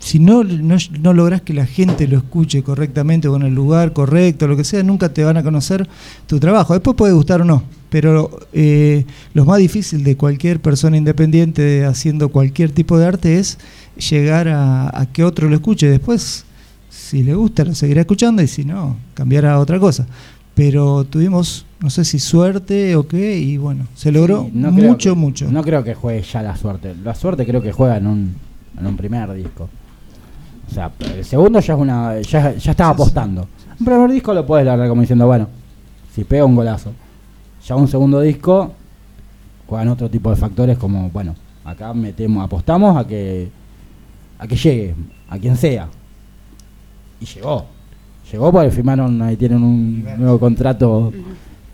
si 0.07 0.19
no, 0.21 0.45
no, 0.45 0.77
no 1.01 1.13
lográs 1.13 1.43
que 1.43 1.53
la 1.53 1.67
gente 1.67 2.07
lo 2.07 2.17
escuche 2.19 2.63
correctamente 2.63 3.27
o 3.29 3.35
en 3.37 3.43
el 3.43 3.55
lugar 3.55 3.93
correcto, 3.93 4.47
lo 4.47 4.57
que 4.57 4.63
sea, 4.65 4.83
nunca 4.85 5.09
te 5.13 5.25
van 5.25 5.37
a 5.37 5.43
conocer 5.43 5.89
tu 6.29 6.39
trabajo. 6.39 6.75
Después 6.75 6.97
puede 6.97 7.13
gustar 7.13 7.41
o 7.43 7.45
no, 7.45 7.65
pero 7.91 8.39
eh, 8.53 9.05
lo 9.35 9.45
más 9.45 9.59
difícil 9.59 10.05
de 10.05 10.17
cualquier 10.17 10.61
persona 10.61 10.97
independiente 10.97 11.85
haciendo 11.85 12.29
cualquier 12.29 12.71
tipo 12.71 12.99
de 12.99 13.07
arte 13.07 13.39
es 13.39 13.59
llegar 14.11 14.47
a, 14.49 14.97
a 14.97 15.07
que 15.07 15.25
otro 15.25 15.49
lo 15.49 15.57
escuche. 15.57 15.89
Después, 15.89 16.45
si 16.89 17.23
le 17.25 17.35
gusta, 17.35 17.65
lo 17.65 17.75
seguirá 17.75 18.03
escuchando 18.03 18.43
y 18.43 18.47
si 18.47 18.65
no, 18.65 18.97
cambiará 19.15 19.55
a 19.55 19.59
otra 19.59 19.81
cosa. 19.81 20.07
Pero 20.55 21.05
tuvimos, 21.05 21.67
no 21.81 21.91
sé 21.91 22.05
si 22.05 22.19
suerte 22.19 22.95
o 22.97 23.07
qué, 23.09 23.39
y 23.39 23.57
bueno, 23.57 23.87
se 23.95 24.13
logró 24.13 24.45
Sí, 24.45 24.51
no 24.55 24.71
mucho, 24.71 25.11
que- 25.15 25.17
mucho. 25.21 25.51
No 25.51 25.63
creo 25.63 25.83
que 25.85 25.95
juegue 25.95 26.23
ya 26.23 26.43
la 26.43 26.57
suerte. 26.57 26.95
La 27.03 27.15
suerte 27.15 27.45
creo 27.45 27.61
que 27.61 27.73
juega 27.73 27.97
en 27.99 28.07
un, 28.07 28.35
en 28.79 28.87
un 28.87 28.97
primer 28.97 29.33
disco. 29.35 29.69
O 30.69 30.75
sea, 30.75 30.91
el 31.15 31.25
segundo 31.25 31.61
ya 31.61 31.75
es 31.75 31.81
una. 31.81 32.21
ya, 32.21 32.55
ya 32.55 32.71
estaba 32.71 32.91
apostando. 32.91 33.47
Un 33.79 33.87
primer 33.87 34.11
disco 34.11 34.35
lo 34.35 34.45
puedes 34.47 34.67
largar 34.67 34.89
como 34.89 35.01
diciendo, 35.01 35.27
bueno, 35.27 35.49
si 36.15 36.25
pega 36.25 36.45
un 36.45 36.57
golazo. 36.57 36.93
Ya 37.67 37.77
un 37.77 37.89
segundo 37.89 38.21
disco 38.21 38.73
juegan 39.67 39.89
otro 39.89 40.09
tipo 40.09 40.31
de 40.31 40.37
factores 40.37 40.79
como, 40.79 41.11
bueno, 41.11 41.35
acá 41.65 41.93
metemos, 41.93 42.45
apostamos 42.45 42.97
a 42.97 43.07
que 43.07 43.51
a 44.39 44.47
que 44.47 44.57
llegue, 44.57 44.95
a 45.29 45.39
quien 45.39 45.57
sea. 45.57 45.89
Y 47.21 47.27
llegó. 47.27 47.67
Llegó 48.31 48.53
porque 48.53 48.71
firmaron, 48.71 49.23
ahí 49.23 49.37
tienen 49.37 49.63
un 49.63 50.05
nuevo 50.19 50.39
contrato 50.39 51.13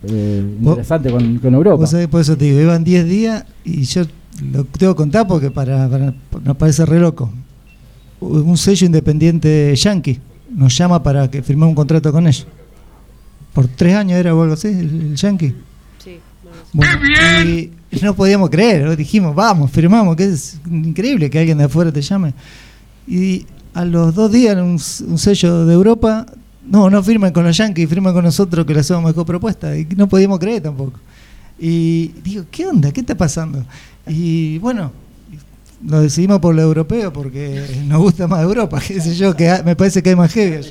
eh, 0.05 0.57
interesante 0.61 1.11
con, 1.11 1.39
con 1.39 1.55
Europa. 1.55 1.77
Vos 1.77 1.91
sabés, 1.91 2.09
por 2.09 2.21
eso 2.21 2.37
te 2.37 2.45
digo, 2.45 2.61
iban 2.61 2.85
10 2.85 3.07
días 3.07 3.45
y 3.65 3.83
yo 3.85 4.03
lo 4.53 4.65
tengo 4.65 4.95
que 4.95 4.99
contar 4.99 5.27
porque 5.27 5.51
para, 5.51 5.89
para 5.89 6.55
parece 6.55 6.85
re 6.85 7.01
loco. 7.01 7.31
Un 8.23 8.57
sello 8.57 8.87
independiente 8.87 9.75
yankee 9.75 10.19
nos 10.55 10.77
llama 10.77 11.03
para 11.03 11.31
que 11.31 11.43
firmemos 11.43 11.71
un 11.71 11.75
contrato 11.75 12.13
con 12.13 12.27
ellos. 12.27 12.47
Por 13.53 13.67
tres 13.69 13.95
años 13.97 14.19
era 14.19 14.35
o 14.35 14.43
algo 14.43 14.55
así, 14.55 14.69
el, 14.69 15.11
el 15.11 15.17
yankee. 15.17 15.55
Sí, 16.03 16.19
Bueno, 16.73 17.01
y 17.91 18.01
no 18.01 18.15
podíamos 18.15 18.49
creer, 18.49 18.85
¿no? 18.85 18.97
dijimos, 18.97 19.35
vamos, 19.35 19.71
firmamos, 19.71 20.17
que 20.17 20.25
es 20.25 20.59
increíble 20.71 21.29
que 21.29 21.39
alguien 21.39 21.59
de 21.59 21.65
afuera 21.65 21.93
te 21.93 22.01
llame. 22.01 22.33
Y 23.07 23.45
a 23.75 23.85
los 23.85 24.15
dos 24.15 24.31
días 24.33 24.57
un, 24.57 24.79
un 25.11 25.19
sello 25.19 25.67
de 25.67 25.75
Europa, 25.75 26.27
no, 26.67 26.89
no 26.89 27.03
firman 27.03 27.33
con 27.33 27.45
los 27.45 27.57
Yankees, 27.57 27.89
firman 27.89 28.15
con 28.15 28.25
nosotros 28.25 28.65
que 28.65 28.73
le 28.73 28.81
hacemos 28.81 29.03
mejor 29.05 29.27
propuesta. 29.27 29.77
Y 29.77 29.87
no 29.97 30.09
podíamos 30.09 30.39
creer 30.39 30.63
tampoco. 30.63 30.99
Y 31.59 32.09
digo, 32.25 32.45
¿qué 32.51 32.67
onda? 32.67 32.91
¿Qué 32.93 33.01
está 33.01 33.15
pasando? 33.15 33.65
Y 34.07 34.59
bueno, 34.59 34.93
lo 35.87 36.01
decidimos 36.01 36.39
por 36.41 36.55
lo 36.55 36.63
europeo 36.63 37.13
porque 37.13 37.61
nos 37.87 38.01
gusta 38.01 38.27
más 38.27 38.43
Europa, 38.43 38.81
qué 38.87 39.01
sé 39.01 39.15
yo, 39.15 39.35
que 39.35 39.53
me 39.65 39.77
parece 39.77 40.03
que 40.03 40.11
hay 40.11 40.17
más 40.17 40.33
heavy. 40.33 40.65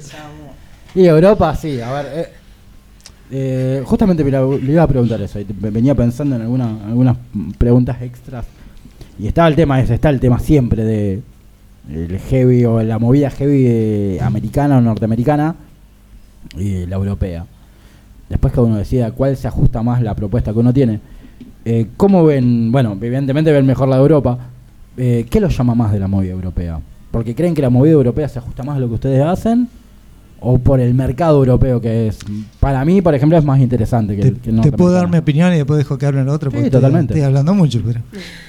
Y 0.95 1.05
Europa, 1.05 1.55
sí, 1.55 1.79
a 1.81 1.91
ver. 1.93 2.05
eh, 2.13 2.25
eh, 3.33 3.83
justamente 3.85 4.23
le 4.23 4.71
iba 4.71 4.83
a 4.83 4.88
preguntar 4.88 5.21
eso. 5.21 5.39
y 5.39 5.45
venía 5.49 5.95
pensando 5.95 6.35
en 6.35 6.41
alguna- 6.41 6.85
algunas 6.85 7.17
preguntas 7.57 8.01
extras. 8.01 8.45
Y 9.19 9.27
estaba 9.27 9.47
el 9.47 9.55
tema 9.55 9.79
ese, 9.79 9.93
está 9.93 10.09
el 10.09 10.19
tema 10.19 10.39
siempre 10.39 10.83
de 10.83 11.21
el 11.89 12.19
heavy 12.19 12.63
o 12.65 12.81
la 12.83 12.99
movida 12.99 13.29
heavy 13.31 14.19
americana 14.19 14.77
o 14.77 14.81
norteamericana 14.81 15.55
y 16.57 16.85
la 16.85 16.95
europea. 16.95 17.45
Después 18.29 18.53
cada 18.53 18.67
uno 18.67 18.77
decida 18.77 19.11
cuál 19.11 19.35
se 19.38 19.47
ajusta 19.47 19.81
más 19.83 20.01
la 20.01 20.15
propuesta 20.15 20.53
que 20.53 20.59
uno 20.59 20.73
tiene. 20.73 20.99
Eh, 21.65 21.88
¿Cómo 21.97 22.25
ven? 22.25 22.71
Bueno, 22.71 22.97
evidentemente 23.01 23.51
ven 23.51 23.65
mejor 23.65 23.88
la 23.88 23.95
de 23.97 24.01
Europa. 24.01 24.38
Eh, 24.97 25.26
¿Qué 25.30 25.39
los 25.39 25.57
llama 25.57 25.76
más 25.76 25.91
de 25.91 25.99
la 25.99 26.07
movida 26.07 26.31
europea? 26.31 26.80
¿Porque 27.11 27.35
creen 27.35 27.53
que 27.53 27.61
la 27.61 27.69
movida 27.69 27.93
europea 27.93 28.27
se 28.30 28.39
ajusta 28.39 28.63
más 28.63 28.77
a 28.77 28.80
lo 28.80 28.88
que 28.88 28.95
ustedes 28.95 29.22
hacen? 29.23 29.68
¿O 30.39 30.57
por 30.57 30.80
el 30.80 30.93
mercado 30.93 31.38
europeo 31.38 31.80
que 31.80 32.07
es? 32.07 32.18
Para 32.59 32.84
mí, 32.84 33.01
por 33.01 33.13
ejemplo, 33.13 33.38
es 33.38 33.45
más 33.45 33.59
interesante 33.59 34.15
que 34.15 34.22
Te, 34.23 34.27
el, 34.30 34.35
que 34.38 34.49
el 34.49 34.61
te 34.61 34.72
puedo 34.72 34.91
dar 34.91 35.07
mi 35.09 35.18
opinión 35.18 35.53
y 35.53 35.57
después 35.57 35.77
dejo 35.77 35.97
que 35.97 36.05
hablen 36.07 36.23
el 36.23 36.30
otro 36.30 36.49
Sí, 36.49 36.55
porque 36.55 36.68
estoy- 36.68 36.80
totalmente. 36.81 37.13
Estoy, 37.13 37.26
hablando 37.27 37.53
mucho, 37.53 37.81
pero 37.85 37.99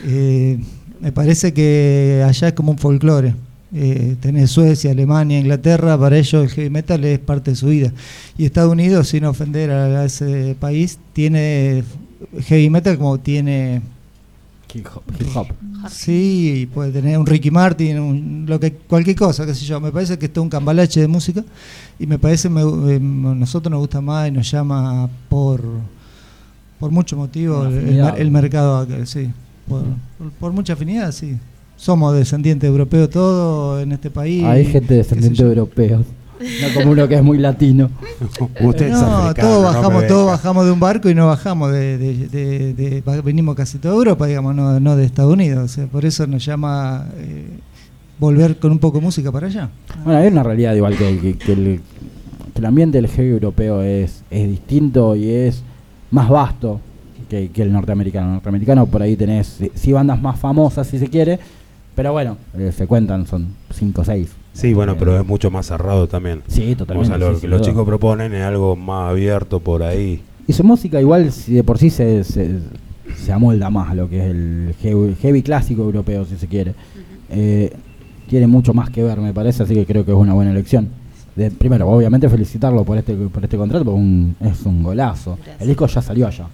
eh, 0.07 0.59
me 1.01 1.13
parece 1.13 1.53
que 1.53 2.25
allá 2.27 2.49
es 2.49 2.55
como 2.55 2.73
un 2.73 2.79
folclore. 2.79 3.35
Eh, 3.75 4.17
tenés 4.21 4.51
Suecia, 4.51 4.91
Alemania, 4.91 5.39
Inglaterra, 5.39 5.99
para 5.99 6.17
ellos 6.19 6.43
el 6.45 6.49
heavy 6.51 6.71
metal 6.71 7.05
es 7.05 7.19
parte 7.19 7.51
de 7.53 7.57
su 7.57 7.67
vida. 7.69 7.93
Y 8.39 8.45
Estados 8.47 8.73
Unidos, 8.73 9.09
sin 9.09 9.25
ofender 9.25 9.71
a, 9.71 10.01
a 10.01 10.05
ese 10.07 10.57
país, 10.59 10.99
tiene 11.13 11.83
heavy 12.47 12.71
metal 12.71 12.97
como 12.99 13.19
tiene 13.19 13.81
Hip 14.75 14.87
hop. 14.95 15.03
hip 15.21 15.29
hop. 15.37 15.47
Sí, 15.91 16.69
puede 16.73 16.93
tener 16.93 17.19
un 17.19 17.27
Ricky 17.27 17.51
Martin, 17.51 17.99
un- 17.99 18.45
lo 18.49 18.59
que, 18.61 18.73
cualquier 18.73 19.17
cosa, 19.17 19.45
qué 19.45 19.55
sé 19.55 19.65
yo. 19.65 19.81
Me 19.81 19.91
parece 19.93 20.19
que 20.19 20.27
esto 20.27 20.41
es 20.41 20.45
un 20.45 20.51
cambalache 20.51 21.01
de 21.01 21.09
música 21.09 21.45
y 21.99 22.07
me 22.07 22.19
parece 22.19 22.49
me, 22.49 22.63
eh, 22.63 22.99
nosotros 23.01 23.71
nos 23.71 23.81
gusta 23.81 24.01
más 24.01 24.29
y 24.29 24.31
nos 24.33 24.51
llama 24.51 25.09
por 25.29 25.63
por 26.79 26.91
mucho 26.91 27.17
motivo 27.17 27.65
el, 27.67 28.01
el 28.19 28.31
mercado, 28.31 28.79
aquel, 28.79 29.07
sí, 29.07 29.31
por, 29.69 29.83
por- 30.19 30.31
por 30.33 30.53
mucha 30.53 30.73
afinidad, 30.73 31.13
sí. 31.13 31.37
Somos 31.77 32.15
descendientes 32.15 32.69
europeos 32.69 33.11
todos 33.11 33.83
en 33.83 33.93
este 33.93 34.09
país. 34.11 34.45
Hay 34.45 34.65
gente 34.67 34.95
descendiente 34.95 35.37
yo. 35.39 35.67
No 36.43 36.75
como 36.75 36.91
uno 36.93 37.09
que 37.09 37.15
es 37.17 37.23
muy 37.23 37.39
latino. 37.39 37.91
Usted 38.61 38.87
es 38.87 38.93
no, 38.93 38.99
africano, 39.17 39.49
todos 39.49 39.63
no 39.63 39.73
bajamos, 39.81 40.07
todos 40.07 40.27
bajamos 40.27 40.65
de 40.67 40.71
un 40.73 40.81
barco 40.81 41.09
y 41.11 41.15
no 41.15 41.27
bajamos 41.27 41.73
de, 41.73 41.99
de- 41.99 42.29
de- 42.29 42.75
de- 43.03 43.21
venimos 43.23 43.55
casi 43.55 43.79
toda 43.79 43.95
Europa, 43.95 44.27
digamos, 44.27 44.55
no, 44.55 44.79
no 44.81 44.97
de 44.97 45.05
Estados 45.05 45.33
Unidos. 45.33 45.65
O 45.65 45.69
sea, 45.69 45.87
por 45.87 46.05
eso 46.05 46.27
nos 46.27 46.45
llama 46.45 47.07
eh, 47.17 47.47
volver 48.19 48.59
con 48.59 48.73
un 48.73 48.79
poco 48.79 48.99
de 48.99 49.05
música 49.05 49.31
para 49.33 49.47
allá. 49.47 49.69
Bueno, 50.05 50.19
hay 50.21 50.29
una 50.29 50.43
realidad 50.43 50.75
igual 50.75 50.97
que, 50.97 51.19
que- 51.19 51.39
que 51.39 51.53
el, 51.53 51.81
que 52.55 52.59
el 52.61 52.65
ambiente 52.67 52.99
del 53.01 53.09
heavy 53.09 53.31
europeo 53.31 53.83
es, 53.83 54.23
es 54.31 54.49
distinto 54.49 55.17
y 55.17 55.31
es 55.31 55.63
más 56.11 56.29
vasto 56.29 56.81
que, 57.29 57.49
que 57.51 57.63
el 57.63 57.73
norteamericano. 57.73 58.27
El 58.29 58.33
norteamericano 58.35 58.87
por 58.87 59.03
ahí 59.03 59.17
tenés, 59.17 59.47
sí, 59.59 59.71
sí, 59.75 59.93
bandas 59.93 60.21
más 60.21 60.39
famosas 60.39 60.87
si 60.87 60.99
se 60.99 61.09
quiere, 61.09 61.39
pero 61.95 62.13
bueno, 62.13 62.37
eh, 62.59 62.73
se 62.77 62.87
cuentan, 62.87 63.27
son 63.27 63.55
5 63.75 64.01
o 64.01 64.05
6. 64.05 64.29
Sí, 64.53 64.75
bueno, 64.75 64.97
pero 64.99 65.19
es 65.19 65.27
mucho 65.27 65.51
más 65.51 65.67
cerrado 65.67 66.07
también. 66.09 66.43
Sí, 66.49 66.75
totalmente. 66.75 67.15
O 67.15 67.19
sea, 67.19 67.19
lo 67.29 67.35
sí, 67.37 67.41
que 67.43 67.49
los 67.49 67.61
duda. 67.61 67.71
chicos 67.71 67.87
proponen 67.87 68.35
es 68.35 68.43
algo 68.43 68.77
más 68.77 69.11
abierto 69.11 69.61
por 69.61 69.83
ahí. 69.83 70.23
Y 70.47 70.53
su 70.53 70.63
música 70.65 71.01
igual 71.01 71.33
si 71.33 71.55
de 71.55 71.65
por 71.65 71.79
sí 71.79 71.89
se, 71.91 72.23
se, 72.25 72.59
se 73.17 73.33
amolda 73.33 73.71
más 73.71 73.91
a 73.91 73.95
lo 73.95 74.09
que 74.11 74.19
es 74.19 74.25
el 74.31 74.75
heavy, 74.83 75.15
heavy 75.23 75.43
clásico 75.43 75.83
europeo, 75.83 76.25
si 76.27 76.37
se 76.37 76.47
quiere. 76.49 76.75
Eh, 77.31 77.73
tiene 78.29 78.47
mucho 78.47 78.75
más 78.75 78.91
que 78.91 79.03
ver, 79.03 79.19
me 79.21 79.33
parece, 79.33 79.63
así 79.63 79.75
que 79.75 79.87
creo 79.87 80.05
que 80.05 80.11
es 80.11 80.17
una 80.17 80.35
buena 80.35 80.51
elección. 80.51 80.89
De- 81.35 81.51
primero, 81.51 81.89
obviamente 81.89 82.29
felicitarlo 82.29 82.85
por 82.85 82.99
este 82.99 83.15
por 83.15 83.43
este 83.43 83.57
contrato, 83.57 83.85
porque 83.87 83.99
un- 84.01 84.37
es 84.41 84.63
un 84.67 84.83
golazo. 84.83 85.37
Gracias. 85.37 85.61
El 85.63 85.69
disco 85.69 85.87
ya 85.87 86.03
salió 86.03 86.27
allá. 86.27 86.47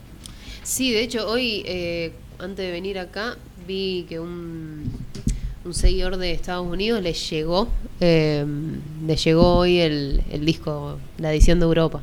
Sí, 0.62 0.92
de 0.92 1.02
hecho, 1.02 1.28
hoy, 1.28 1.62
eh, 1.66 2.12
antes 2.38 2.64
de 2.64 2.70
venir 2.70 2.98
acá, 2.98 3.36
vi 3.66 4.06
que 4.08 4.20
un, 4.20 4.84
un 5.68 5.74
seguidor 5.74 6.16
de 6.16 6.32
Estados 6.32 6.66
Unidos 6.66 7.02
le 7.02 7.12
llegó, 7.12 7.68
eh, 8.00 8.44
le 9.06 9.16
llegó 9.16 9.58
hoy 9.58 9.80
el, 9.80 10.24
el 10.30 10.44
disco, 10.46 10.98
la 11.18 11.30
edición 11.30 11.60
de 11.60 11.66
Europa. 11.66 12.00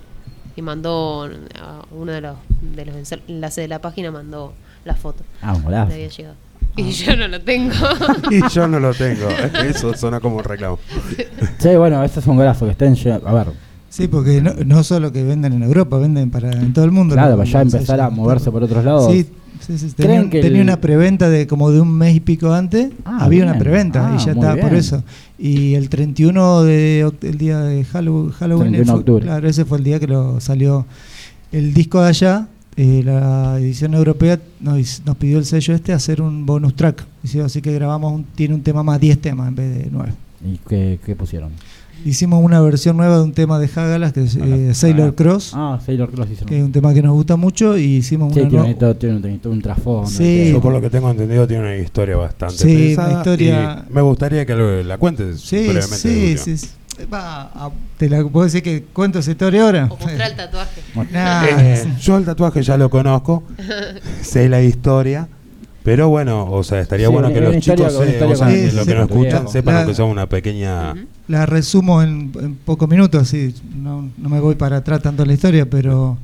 Y 0.56 0.62
mandó 0.62 1.24
a 1.60 1.82
uno 1.92 2.12
de 2.12 2.22
los, 2.22 2.38
de 2.62 2.86
los 2.86 2.96
enlaces 3.28 3.64
de 3.64 3.68
la 3.68 3.80
página, 3.80 4.12
mandó 4.12 4.54
la 4.86 4.96
foto. 4.96 5.24
Ah. 5.42 5.58
Le 5.68 5.76
había 5.76 6.08
llegado. 6.08 6.36
Y 6.78 6.92
yo 6.92 7.16
no 7.16 7.28
lo 7.30 7.42
tengo. 7.42 7.74
Y 8.30 8.42
yo 8.50 8.68
no 8.68 8.80
lo 8.82 8.94
tengo. 8.94 9.30
Eso 9.66 9.94
suena 9.96 10.20
como 10.20 10.38
un 10.38 10.44
reclamo. 10.44 10.78
Sí, 11.58 11.76
bueno, 11.76 12.04
este 12.04 12.20
es 12.20 12.28
un 12.28 12.36
golazo 12.36 12.66
que 12.66 12.72
estén 12.72 12.96
A 13.26 13.34
ver, 13.34 13.48
Sí, 13.96 14.08
porque 14.08 14.42
no, 14.42 14.54
no 14.66 14.84
solo 14.84 15.12
que 15.12 15.24
venden 15.24 15.54
en 15.54 15.64
Europa, 15.64 15.98
venden 15.98 16.30
para 16.30 16.52
en 16.52 16.74
todo 16.74 16.84
el 16.86 16.92
mundo. 16.92 17.16
claro, 17.16 17.38
para 17.38 17.50
ya 17.50 17.62
empezar 17.62 18.02
a 18.02 18.10
moverse 18.10 18.52
por 18.52 18.64
otros 18.64 18.84
lados. 18.84 19.12
Sí, 19.12 19.26
sí, 19.62 19.78
sí, 19.78 19.94
¿Creen 19.96 19.96
Tenía, 19.96 20.22
un- 20.22 20.30
que 20.30 20.42
tenía 20.42 20.58
el- 20.60 20.64
una 20.66 20.82
preventa 20.82 21.30
de 21.30 21.48
como 21.48 21.72
de 21.72 21.80
un 21.80 21.92
mes 21.98 22.16
y 22.16 22.20
pico 22.20 22.52
antes. 22.54 22.90
Ah, 23.06 23.20
había 23.22 23.44
una 23.44 23.58
preventa 23.58 24.08
Ah, 24.08 24.16
y 24.16 24.18
ya 24.26 24.34
muy 24.34 24.44
estaba 24.46 24.62
por 24.62 24.74
eso. 24.78 25.04
Y 25.40 25.76
el 25.76 25.88
31 25.90 26.64
de 26.64 27.10
el 27.22 27.38
día 27.38 27.60
de 27.62 27.86
Hallow- 27.86 28.32
Halloween, 28.32 28.72
31 28.74 28.80
de 28.80 28.86
fue- 28.92 29.00
octubre. 29.00 29.24
claro, 29.26 29.48
ese 29.48 29.64
fue 29.66 29.78
el 29.78 29.84
día 29.86 30.00
que 30.00 30.08
lo 30.08 30.40
salió 30.42 30.86
el 31.52 31.74
disco 31.74 32.02
de 32.02 32.10
allá. 32.10 32.48
eh, 32.78 33.04
la 33.06 33.58
edición 33.58 33.94
europea 33.94 34.38
nos, 34.60 35.02
pidió 35.18 35.38
el 35.38 35.46
sello 35.46 35.74
este 35.74 35.94
hacer 35.94 36.22
un 36.22 36.46
bonus 36.46 36.76
track. 36.76 37.06
Así 37.46 37.62
que 37.62 37.72
grabamos, 37.72 38.12
un, 38.12 38.26
tiene 38.26 38.54
un 38.54 38.62
tema 38.64 38.84
más 38.84 39.00
10 39.00 39.18
temas 39.22 39.48
en 39.48 39.56
vez 39.56 39.74
de 39.78 39.88
9. 39.90 40.12
¿Y 40.46 40.58
qué, 40.68 41.00
qué 41.06 41.16
pusieron? 41.16 41.52
Hicimos 42.06 42.44
una 42.44 42.62
versión 42.62 42.98
nueva 42.98 43.18
de 43.18 43.24
un 43.24 43.34
tema 43.34 43.58
de 43.58 43.66
Hagalas 43.76 44.14
que 44.14 44.24
es 44.26 44.36
eh, 44.36 44.76
Sailor 44.76 45.16
Cross, 45.16 45.54
Ah, 45.56 45.80
Sailor 45.84 46.12
Cross 46.12 46.28
hicieron. 46.30 46.48
que 46.50 46.58
es 46.60 46.64
un 46.64 46.72
tema 46.72 46.94
que 46.94 47.02
nos 47.02 47.14
gusta 47.14 47.36
mucho 47.36 47.76
y 47.80 47.96
hicimos 47.96 48.32
Sí, 48.32 48.42
una 48.42 48.50
tiene, 48.50 48.64
nueva- 48.66 48.80
todo- 48.80 48.96
tiene, 48.96 49.16
un- 49.16 49.22
tiene 49.24 49.40
un 49.44 49.62
trasfondo. 49.62 50.08
Sí. 50.08 50.24
y 50.24 50.46
Yo 50.46 50.52
todo. 50.52 50.62
por 50.62 50.74
lo 50.74 50.82
que 50.82 50.92
tengo 50.92 51.10
entendido 51.10 51.48
tiene 51.48 51.64
una 51.64 51.76
historia 51.78 52.16
bastante 52.16 52.58
Sí, 52.58 52.76
pesada. 52.90 53.10
una 53.10 53.18
historia- 53.18 53.86
y 53.90 53.94
me 53.94 54.02
gustaría 54.02 54.46
que 54.46 54.54
lo- 54.56 54.84
la 54.84 54.98
cuentes 55.00 55.42
Sí, 55.42 55.56
brevemente. 55.68 55.96
sí, 55.98 56.38
sí, 56.38 56.58
sí. 56.60 56.70
Va, 57.12 57.42
a- 57.54 57.72
¿Te 57.98 58.08
la 58.08 58.24
puedo 58.24 58.44
decir 58.46 58.62
que 58.62 58.84
cuento 58.94 59.18
esa 59.20 59.32
historia 59.32 59.64
ahora? 59.66 59.86
O 59.90 59.98
mostrar 59.98 60.30
el 60.30 60.38
tatuaje. 60.38 60.82
Nah, 61.12 61.44
Eh, 61.48 61.86
yo 62.02 62.18
el 62.18 62.24
tatuaje 62.26 62.62
ya 62.62 62.78
lo 62.78 62.90
conozco, 62.92 63.44
sé 64.22 64.48
la 64.48 64.62
historia, 64.62 65.28
pero 65.86 66.10
bueno, 66.10 66.52
o 66.52 66.64
sea, 66.64 66.82
estaría 66.82 67.08
Sí, 67.08 67.14
bueno 67.14 67.32
que 67.32 67.40
los 67.40 67.58
chicos, 67.60 67.94
se- 67.94 68.24
o 68.24 68.36
sea, 68.36 68.48
que 68.50 68.70
Sí, 68.72 68.76
lo 68.76 68.84
sí, 68.84 68.90
que 68.90 68.96
nos 68.96 69.08
sí, 69.08 69.14
escuchan 69.14 69.48
sepan 69.48 69.88
que 69.88 69.94
son 69.94 70.10
una 70.10 70.28
pequeña... 70.28 70.96
La 71.30 71.46
resumo 71.46 72.02
en, 72.04 72.32
en 72.42 72.56
pocos 72.56 72.90
minutos, 72.90 73.22
así 73.22 73.56
no, 73.76 74.10
no 74.18 74.30
me 74.30 74.40
voy 74.42 74.56
para 74.56 74.78
atrás 74.78 75.02
tanto 75.02 75.22
en 75.22 75.28
la 75.30 75.34
historia, 75.36 75.70
pero 75.70 76.18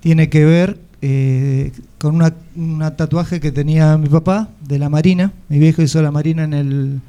tiene 0.00 0.28
que 0.28 0.44
ver 0.44 0.78
eh, 1.00 1.72
con 1.98 2.14
una, 2.16 2.34
una 2.56 2.96
tatuaje 2.96 3.38
que 3.40 3.52
tenía 3.52 3.96
mi 3.96 4.08
papá 4.08 4.48
de 4.66 4.78
la 4.78 4.88
Marina. 4.88 5.32
Mi 5.48 5.58
viejo 5.58 5.80
hizo 5.80 6.02
la 6.02 6.10
Marina 6.10 6.44
en 6.44 6.52
el 6.54 7.00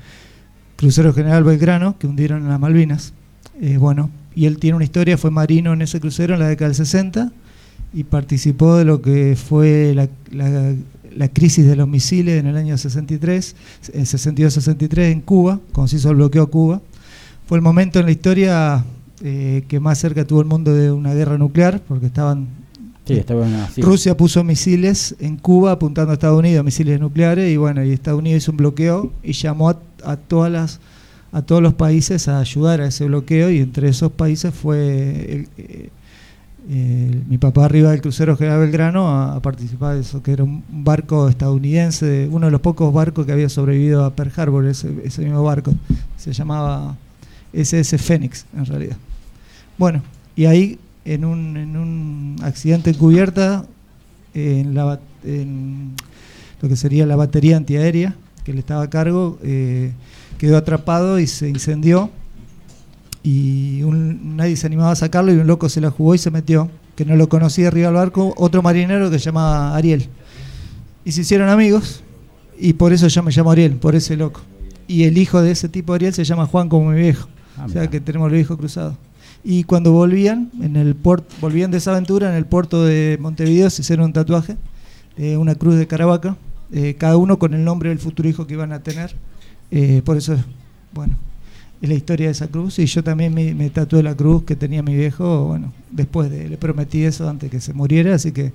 crucero 0.76 1.14
General 1.14 1.44
Belgrano, 1.44 1.98
que 1.98 2.08
hundieron 2.08 2.44
en 2.44 2.50
las 2.50 2.60
Malvinas. 2.60 3.14
Eh, 3.62 3.78
bueno, 3.78 4.10
y 4.36 4.46
él 4.46 4.60
tiene 4.60 4.76
una 4.76 4.84
historia, 4.86 5.18
fue 5.18 5.32
marino 5.32 5.74
en 5.74 5.82
ese 5.82 6.00
crucero 6.00 6.34
en 6.36 6.40
la 6.42 6.48
década 6.50 6.68
del 6.70 6.76
60 6.76 7.32
y 7.96 8.04
participó 8.04 8.76
de 8.76 8.86
lo 8.86 9.02
que 9.02 9.36
fue 9.36 9.94
la, 9.96 10.08
la- 10.32 10.74
la 11.16 11.30
crisis 11.30 11.66
de 11.66 11.78
los 11.78 11.88
misiles 11.88 12.42
en 12.42 12.48
el 12.48 12.58
año 12.58 12.78
63, 12.78 13.56
eh, 13.94 14.02
62-63 14.02 15.12
en 15.14 15.22
Cuba, 15.22 15.62
cuando 15.72 15.88
se 15.88 15.96
hizo 15.96 16.10
el 16.10 16.18
bloqueo 16.18 16.44
a 16.44 16.48
Cuba. 16.52 16.82
Fue 17.48 17.58
el 17.58 17.62
momento 17.62 18.00
en 18.00 18.06
la 18.06 18.12
historia 18.12 18.84
eh, 19.24 19.64
que 19.70 19.80
más 19.80 19.98
cerca 19.98 20.26
tuvo 20.28 20.42
el 20.42 20.48
mundo 20.48 20.74
de 20.76 20.92
una 20.92 21.14
guerra 21.14 21.38
nuclear, 21.38 21.82
porque 21.88 22.08
estaban 22.08 22.48
Sí, 23.08 23.14
así. 23.64 23.82
Rusia 23.82 24.18
puso 24.18 24.44
misiles 24.44 25.16
en 25.20 25.38
Cuba 25.38 25.72
apuntando 25.72 26.12
a 26.12 26.16
Estados 26.16 26.40
Unidos, 26.40 26.66
misiles 26.66 27.00
nucleares, 27.00 27.50
y 27.54 27.56
bueno, 27.56 27.82
y 27.86 27.92
Estados 27.92 28.20
Unidos 28.20 28.44
hizo 28.44 28.52
un 28.52 28.58
bloqueo 28.58 29.14
y 29.24 29.32
llamó 29.34 29.70
a, 29.70 29.80
a 30.04 30.18
todas 30.18 30.52
las 30.52 30.80
a 31.32 31.42
todos 31.44 31.62
los 31.62 31.74
países 31.76 32.28
a 32.30 32.40
ayudar 32.40 32.80
a 32.82 32.88
ese 32.88 33.06
bloqueo 33.06 33.50
y 33.52 33.60
entre 33.60 33.90
esos 33.90 34.12
países 34.12 34.54
fue 34.54 35.48
el- 35.58 35.90
eh, 36.70 37.22
mi 37.30 37.38
papá 37.38 37.66
arriba 37.66 37.92
del 37.92 38.02
crucero 38.02 38.36
General 38.38 38.60
Belgrano 38.60 39.08
a, 39.10 39.36
a 39.36 39.42
participar 39.42 39.96
de 39.96 40.02
eso, 40.02 40.24
que 40.24 40.32
era 40.32 40.44
un 40.44 40.64
barco 40.70 41.30
estadounidense, 41.30 42.28
uno 42.32 42.48
de 42.48 42.52
los 42.52 42.62
pocos 42.62 42.94
barcos 42.94 43.26
que 43.26 43.32
había 43.32 43.50
sobrevivido 43.50 44.04
a 44.04 44.16
Pearl 44.16 44.32
Harbor, 44.36 44.66
ese, 44.66 44.90
mismo 45.22 45.44
barco, 45.44 45.74
se 46.18 46.34
llamaba 46.34 46.96
SS 47.54 47.98
Phoenix 47.98 48.46
en 48.56 48.66
realidad. 48.66 48.98
Bueno, 49.78 50.02
y 50.36 50.46
ahí 50.46 50.80
en 51.06 51.24
un, 51.26 51.56
en 51.58 51.78
un 51.78 52.36
accidente 52.44 52.94
en, 54.34 54.74
la, 54.74 54.84
ba- 54.86 55.00
en 55.24 55.94
lo 56.62 56.68
que 56.70 56.76
sería 56.76 57.06
la 57.06 57.16
batería 57.16 57.58
antiaérea 57.58 58.16
que 58.44 58.54
le 58.54 58.60
estaba 58.60 58.84
a 58.84 58.90
cargo, 58.90 59.38
eh, 59.44 59.92
quedó 60.38 60.58
atrapado 60.58 61.20
y 61.20 61.28
se 61.28 61.48
incendió. 61.50 62.10
Y 63.26 63.82
un- 63.82 64.38
nadie 64.38 64.56
se 64.56 64.68
animaba 64.68 64.92
a 64.92 64.96
sacarlo 64.96 65.34
y 65.34 65.38
un 65.38 65.48
loco 65.48 65.68
se 65.68 65.82
la 65.82 65.90
jugó 65.90 66.14
y 66.14 66.20
se 66.20 66.30
metió, 66.30 66.70
que 66.96 67.06
no 67.06 67.16
lo 67.16 67.28
conocía 67.28 67.70
arriba 67.70 67.88
del 67.88 67.96
barco, 67.96 68.34
otro 68.38 68.62
marinero 68.62 69.10
que 69.10 69.18
se 69.18 69.26
llamaba 69.26 69.76
Ariel. 69.76 70.08
Y 71.04 71.12
se 71.12 71.22
hicieron 71.22 71.50
amigos 71.50 72.02
Y 72.58 72.74
por 72.74 72.94
eso 72.94 73.08
yo 73.10 73.22
me 73.22 73.32
llamo 73.32 73.52
Ariel, 73.52 73.74
por 73.74 73.96
ese 73.96 74.16
loco. 74.16 74.40
Y 74.88 75.04
el 75.04 75.18
hijo 75.18 75.42
de 75.42 75.52
ese 75.52 75.68
tipo 75.68 75.94
Ariel 75.94 76.14
se 76.14 76.24
llama 76.24 76.46
Juan 76.46 76.70
como 76.70 76.92
mi 76.92 77.02
viejo. 77.02 77.28
Ah, 77.58 77.66
o 77.66 77.70
sea 77.70 77.88
que 77.90 78.00
tenemos 78.00 78.32
los 78.32 78.40
hijos 78.40 78.58
cruzados. 78.58 78.96
Y 79.44 79.64
cuando 79.66 79.92
volvían, 79.92 80.52
en 80.62 80.76
el 80.78 80.96
puerto, 80.96 81.28
volvían 81.42 81.70
de 81.72 81.80
esa 81.80 81.92
aventura, 81.92 82.30
en 82.30 82.36
el 82.36 82.46
puerto 82.46 82.86
de 82.86 83.18
Montevideo 83.20 83.70
se 83.70 83.82
hicieron 83.82 84.06
un 84.06 84.14
tatuaje, 84.14 84.56
eh, 85.18 85.36
una 85.36 85.56
cruz 85.56 85.76
de 85.76 85.86
Caravaca, 85.86 86.38
eh, 86.72 86.96
cada 86.98 87.18
uno 87.18 87.38
con 87.40 87.54
el 87.54 87.64
nombre 87.66 87.90
del 87.90 88.00
futuro 88.00 88.30
hijo 88.30 88.48
que 88.48 88.54
iban 88.54 88.72
a 88.72 88.80
tener. 88.82 89.14
Eh, 89.72 90.02
por 90.06 90.16
eso, 90.16 90.38
bueno, 90.94 91.16
es 91.86 91.90
la 91.90 91.96
historia 91.96 92.28
de 92.28 92.34
esa 92.34 92.48
cruz. 92.48 92.78
Y 92.80 92.86
yo 92.86 93.04
también 93.04 93.34
me, 93.34 93.54
me 93.54 93.70
tatué 93.70 94.04
la 94.04 94.14
cruz 94.16 94.44
que 94.44 94.56
tenía 94.56 94.84
mi 94.84 94.96
viejo, 94.96 95.46
bueno, 95.46 95.72
después 95.92 96.30
de, 96.30 96.50
le 96.50 96.58
prometí 96.58 97.04
eso 97.04 97.28
antes 97.30 97.50
que 97.50 97.60
se 97.62 97.74
muriera, 97.74 98.16
así 98.16 98.32
que 98.32 98.52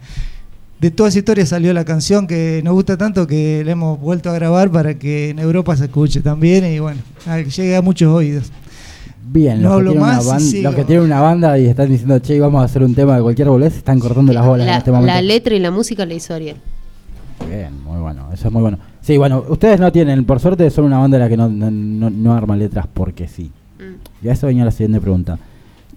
de 0.80 0.90
toda 0.90 1.08
esa 1.10 1.18
historia 1.18 1.44
salió 1.44 1.72
la 1.74 1.84
canción 1.84 2.26
que 2.26 2.62
nos 2.64 2.72
gusta 2.74 2.96
tanto 2.96 3.26
que 3.26 3.62
le 3.64 3.72
hemos 3.72 4.00
vuelto 4.00 4.30
a 4.30 4.32
grabar 4.32 4.70
para 4.70 4.94
que 4.98 5.28
en 5.30 5.38
Europa 5.38 5.76
se 5.76 5.84
escuche 5.84 6.20
también 6.22 6.64
y 6.64 6.78
bueno, 6.78 7.00
a 7.26 7.36
que 7.36 7.50
llegue 7.50 7.76
a 7.76 7.82
muchos 7.82 8.08
oídos. 8.12 8.50
Bien, 9.32 9.60
No 9.62 9.78
los, 9.80 9.92
que 9.94 9.98
hablo 9.98 10.00
tienen 10.00 10.02
una 10.08 10.16
más 10.16 10.24
y 10.24 10.28
ban- 10.28 10.40
sigo. 10.40 10.62
los 10.64 10.74
que 10.74 10.84
tienen 10.84 11.04
una 11.04 11.20
banda 11.20 11.58
y 11.58 11.66
están 11.66 11.88
diciendo, 11.90 12.18
che, 12.20 12.40
vamos 12.40 12.62
a 12.62 12.64
hacer 12.64 12.82
un 12.82 12.94
tema 12.94 13.16
de 13.16 13.22
cualquier 13.22 13.48
bolés, 13.48 13.76
están 13.76 14.00
cortando 14.00 14.32
las 14.32 14.44
bolas 14.46 14.66
en 14.66 14.72
La, 14.72 14.78
este 14.78 14.90
momento. 14.90 15.12
la 15.14 15.22
letra 15.22 15.54
y 15.54 15.58
la 15.60 15.70
música 15.70 16.04
la 16.06 16.14
hizo 16.14 16.32
Ariel. 16.34 16.56
Bien, 17.50 17.82
muy 17.82 17.98
bueno, 18.00 18.28
eso 18.32 18.48
es 18.48 18.52
muy 18.52 18.62
bueno. 18.62 18.78
Sí, 19.02 19.16
bueno, 19.18 19.44
ustedes 19.48 19.80
no 19.80 19.90
tienen, 19.92 20.24
por 20.24 20.40
suerte 20.40 20.70
son 20.70 20.84
una 20.84 20.98
banda 20.98 21.18
de 21.18 21.24
la 21.24 21.28
que 21.28 21.36
no, 21.36 21.48
no, 21.48 21.70
no- 21.70 22.10
no 22.10 22.34
arma 22.34 22.56
letras 22.56 22.86
porque 22.92 23.26
sí. 23.28 23.50
Mm. 23.78 24.24
Y 24.26 24.28
a 24.28 24.32
eso 24.32 24.46
venía 24.46 24.64
la 24.64 24.70
siguiente 24.70 25.00
pregunta. 25.00 25.38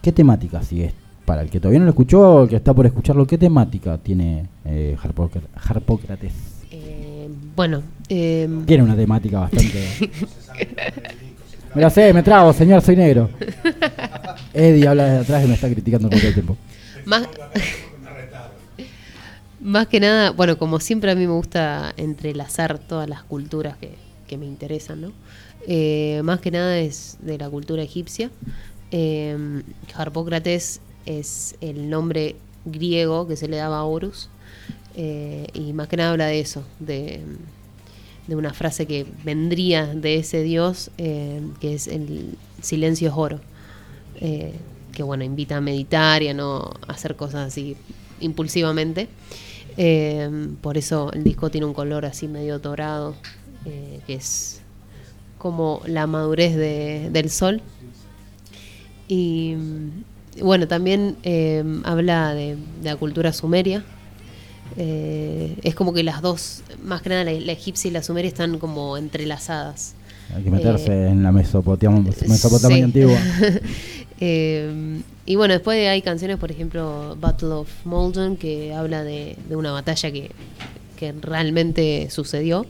¿Qué 0.01 0.11
temática 0.11 0.61
sigue? 0.63 0.93
Para 1.25 1.41
el 1.41 1.49
que 1.49 1.59
todavía 1.59 1.80
no 1.80 1.85
lo 1.85 1.91
escuchó, 1.91 2.19
o 2.21 2.43
el 2.43 2.49
que 2.49 2.55
está 2.57 2.73
por 2.73 2.85
escucharlo, 2.85 3.25
¿qué 3.25 3.38
temática 3.38 3.97
tiene 3.97 4.45
eh, 4.65 4.97
Harpócra- 5.01 5.41
Harpócrates? 5.55 6.34
Eh, 6.71 7.30
bueno, 7.55 7.81
eh, 8.09 8.49
Tiene 8.65 8.84
una 8.84 8.95
temática 8.95 9.39
bastante... 9.41 10.11
me 11.75 11.81
lo 11.81 11.89
sé, 11.89 12.13
me 12.13 12.23
trago, 12.23 12.51
señor, 12.53 12.81
soy 12.81 12.95
negro. 12.97 13.30
Eddie 14.53 14.88
habla 14.88 15.05
desde 15.05 15.19
atrás 15.21 15.45
y 15.45 15.47
me 15.47 15.53
está 15.53 15.69
criticando 15.69 16.09
todo 16.09 16.19
el 16.27 16.34
tiempo. 16.34 16.57
más, 17.05 17.27
más 19.64 19.88
que 19.88 19.99
nada, 19.99 20.31
bueno, 20.31 20.57
como 20.57 20.80
siempre 20.80 21.11
a 21.11 21.15
mí 21.15 21.26
me 21.26 21.34
gusta 21.34 21.94
entrelazar 21.98 22.80
todas 22.80 23.10
las 23.10 23.23
culturas 23.23 23.77
que, 23.77 23.95
que 24.27 24.38
me 24.38 24.45
interesan, 24.45 25.02
¿no? 25.02 25.11
Eh, 25.68 26.22
más 26.23 26.41
que 26.41 26.52
nada 26.52 26.77
es 26.77 27.18
de 27.22 27.38
la 27.38 27.49
cultura 27.49 27.81
egipcia. 27.81 28.30
Eh, 28.91 29.64
Harpócrates 29.95 30.81
es 31.06 31.56
el 31.61 31.90
nombre 31.90 32.35
griego 32.65 33.27
que 33.27 33.35
se 33.38 33.48
le 33.48 33.57
daba 33.57 33.80
a 33.80 33.84
Horus. 33.85 34.30
eh, 34.95 35.48
y 35.53 35.73
más 35.73 35.88
que 35.88 35.98
nada 35.98 36.11
habla 36.11 36.27
de 36.27 36.40
eso, 36.40 36.64
de, 36.80 37.22
de 38.27 38.35
una 38.35 38.53
frase 38.53 38.85
que 38.85 39.06
vendría 39.23 39.88
de 39.88 40.18
ese 40.18 40.44
dios, 40.44 40.91
eh, 40.98 41.41
que 41.60 41.73
es 41.73 41.88
el 41.88 42.38
silencio 42.61 43.10
es 43.10 43.14
oro. 43.15 43.40
Que 44.94 45.02
bueno, 45.02 45.23
invita 45.23 45.57
a 45.57 45.61
meditar 45.61 46.22
y 46.22 46.27
a 46.27 46.34
no 46.35 46.72
hacer 46.88 47.15
cosas 47.15 47.48
así 47.48 47.76
impulsivamente. 48.22 49.10
Eh, 49.77 50.49
por 50.61 50.77
eso 50.77 51.11
el 51.13 51.23
disco 51.23 51.49
tiene 51.49 51.65
un 51.65 51.73
color 51.73 52.05
así 52.05 52.27
medio 52.27 52.59
dorado, 52.59 53.15
eh, 53.65 53.99
que 54.05 54.15
es 54.15 54.61
como 55.37 55.81
la 55.85 56.07
madurez 56.07 56.55
de- 56.55 57.09
del 57.11 57.29
sol. 57.29 57.61
Y 59.07 59.55
mm, 59.55 60.43
bueno, 60.43 60.67
también 60.67 61.17
eh, 61.23 61.63
habla 61.83 62.33
de, 62.33 62.57
la 62.83 62.95
cultura 62.95 63.33
sumeria. 63.33 63.83
Eh, 64.77 65.57
es 65.63 65.75
como 65.75 65.93
que 65.93 66.03
las 66.03 66.21
dos, 66.21 66.63
más 66.83 67.01
que 67.01 67.09
nada 67.09 67.23
la 67.25 67.51
egipcia 67.51 67.89
y 67.89 67.91
la 67.91 68.01
sumeria 68.01 68.29
están 68.29 68.57
como 68.59 68.97
entrelazadas. 68.97 69.95
Hay 70.35 70.43
que 70.43 70.49
meterse 70.51 70.91
Eh, 70.91 71.09
en 71.09 71.23
la 71.23 71.31
Mesopotamia, 71.31 72.01
Mesopotamia 72.27 72.77
Sí. 72.77 72.83
antigua. 72.83 73.17
Eh, 74.25 75.01
y 75.25 75.35
bueno, 75.35 75.53
después 75.53 75.85
hay 75.89 76.01
canciones, 76.01 76.37
por 76.37 76.49
ejemplo, 76.49 77.17
Battle 77.19 77.49
of 77.49 77.69
Maldon, 77.85 78.37
que 78.37 78.73
habla 78.73 79.03
de, 79.03 79.35
de 79.49 79.55
una 79.57 79.71
batalla 79.73 80.11
que, 80.11 80.31
que 80.97 81.11
realmente 81.19 82.07
sucedió 82.09 82.65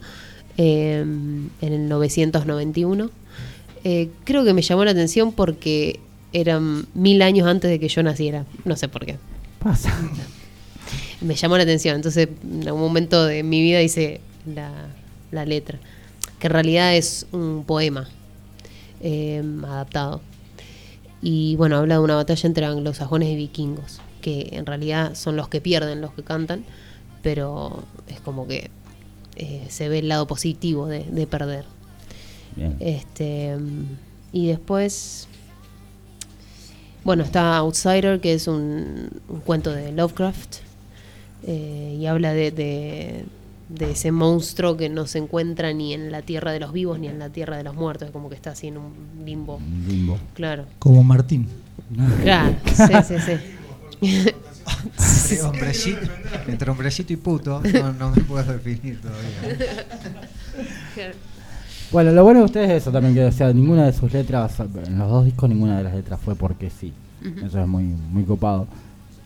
eh, 0.57 1.01
en 1.01 1.51
el 1.73 1.88
991. 1.89 3.11
Eh, 3.84 4.09
creo 4.23 4.43
que 4.45 4.53
me 4.53 4.63
llamó 4.63 4.84
la 4.85 4.91
atención 4.91 5.31
porque 5.31 5.99
eran 6.31 6.88
mil 6.95 7.21
años 7.21 7.45
antes 7.47 7.69
de 7.69 7.80
que 7.80 7.88
yo 7.89 8.01
naciera. 8.01 8.45
No 8.65 8.75
sé 8.75 8.88
por 8.88 9.05
qué. 9.05 9.17
Pasa. 9.59 9.93
Me 11.21 11.35
llamó 11.35 11.57
la 11.57 11.63
atención. 11.63 11.95
Entonces, 11.97 12.30
en 12.43 12.67
algún 12.67 12.81
momento 12.81 13.25
de 13.25 13.43
mi 13.43 13.61
vida 13.61 13.81
hice 13.84 14.21
la, 14.55 14.71
la 15.31 15.45
letra. 15.45 15.77
Que 16.44 16.48
en 16.48 16.52
realidad 16.53 16.94
es 16.94 17.26
un 17.32 17.64
poema 17.65 18.10
eh, 18.99 19.41
adaptado. 19.65 20.20
Y 21.22 21.56
bueno, 21.56 21.78
habla 21.78 21.95
de 21.95 22.02
una 22.02 22.15
batalla 22.15 22.45
entre 22.48 22.65
anglosajones 22.65 23.30
y 23.30 23.38
vikingos. 23.38 24.02
Que 24.20 24.49
en 24.52 24.65
realidad 24.65 25.15
son 25.15 25.38
los 25.38 25.48
que 25.48 25.61
pierden, 25.61 26.02
los 26.02 26.11
que 26.14 26.24
cantan. 26.24 26.65
Pero 27.22 27.86
es 28.10 28.20
como 28.20 28.45
que 28.45 28.70
eh, 29.38 29.65
se 29.70 29.88
ve 29.88 29.99
el 29.99 30.10
lado 30.10 30.28
positivo 30.28 30.86
de, 30.88 31.06
de 31.06 31.26
perder. 31.26 31.64
Bien. 32.57 32.76
Este, 32.82 33.56
y 34.34 34.48
después, 34.48 35.30
bueno, 37.06 37.24
está 37.24 37.56
Outsider, 37.60 38.20
que 38.20 38.34
es 38.34 38.49
un, 38.49 39.10
un 39.30 39.40
cuento 39.40 39.72
de 39.72 39.94
Lovecraft, 39.94 40.57
eh, 41.48 41.98
y 42.02 42.06
habla 42.06 42.34
de, 42.34 42.52
de- 42.52 43.26
de 43.73 43.91
ese 43.91 44.11
monstruo 44.11 44.77
que 44.77 44.89
no 44.89 45.07
se 45.07 45.17
encuentra 45.17 45.73
ni 45.73 45.93
en 45.93 46.11
la 46.11 46.21
tierra 46.21 46.51
de 46.51 46.59
los 46.59 46.71
vivos 46.71 46.99
ni 46.99 47.07
en 47.07 47.17
la 47.19 47.29
tierra 47.29 47.57
de 47.57 47.63
los 47.63 47.75
muertos, 47.75 48.07
es 48.07 48.11
como 48.11 48.29
que 48.29 48.35
está 48.35 48.51
así 48.51 48.67
en 48.67 48.77
un 48.77 48.93
limbo. 49.25 49.59
Limbo. 49.87 50.17
Claro, 50.33 50.65
Como 50.79 51.03
Martín. 51.03 51.47
claro, 52.21 52.55
sí, 52.65 52.93
sí, 53.07 53.15
sí. 53.19 54.33
Entre 55.31 55.41
hombrecito, 55.41 55.99
entre 56.47 56.71
hombrecito 56.71 57.13
y 57.13 57.17
puto, 57.17 57.61
no, 57.61 57.93
no 57.93 58.11
me 58.11 58.21
puedo 58.21 58.43
definir 58.53 58.99
todavía. 59.01 59.57
Bueno, 61.91 62.11
lo 62.11 62.23
bueno 62.23 62.39
de 62.39 62.45
ustedes 62.45 62.69
es 62.71 62.81
eso 62.83 62.91
también, 62.91 63.13
que 63.13 63.25
o 63.25 63.31
sea, 63.31 63.51
ninguna 63.53 63.85
de 63.85 63.93
sus 63.93 64.11
letras, 64.11 64.59
en 64.59 64.97
los 64.97 65.09
dos 65.09 65.25
discos 65.25 65.49
ninguna 65.49 65.77
de 65.77 65.83
las 65.83 65.93
letras 65.93 66.19
fue 66.19 66.35
porque 66.35 66.69
sí. 66.69 66.93
Eso 67.45 67.61
es 67.61 67.67
muy, 67.67 67.83
muy 67.83 68.23
copado. 68.23 68.67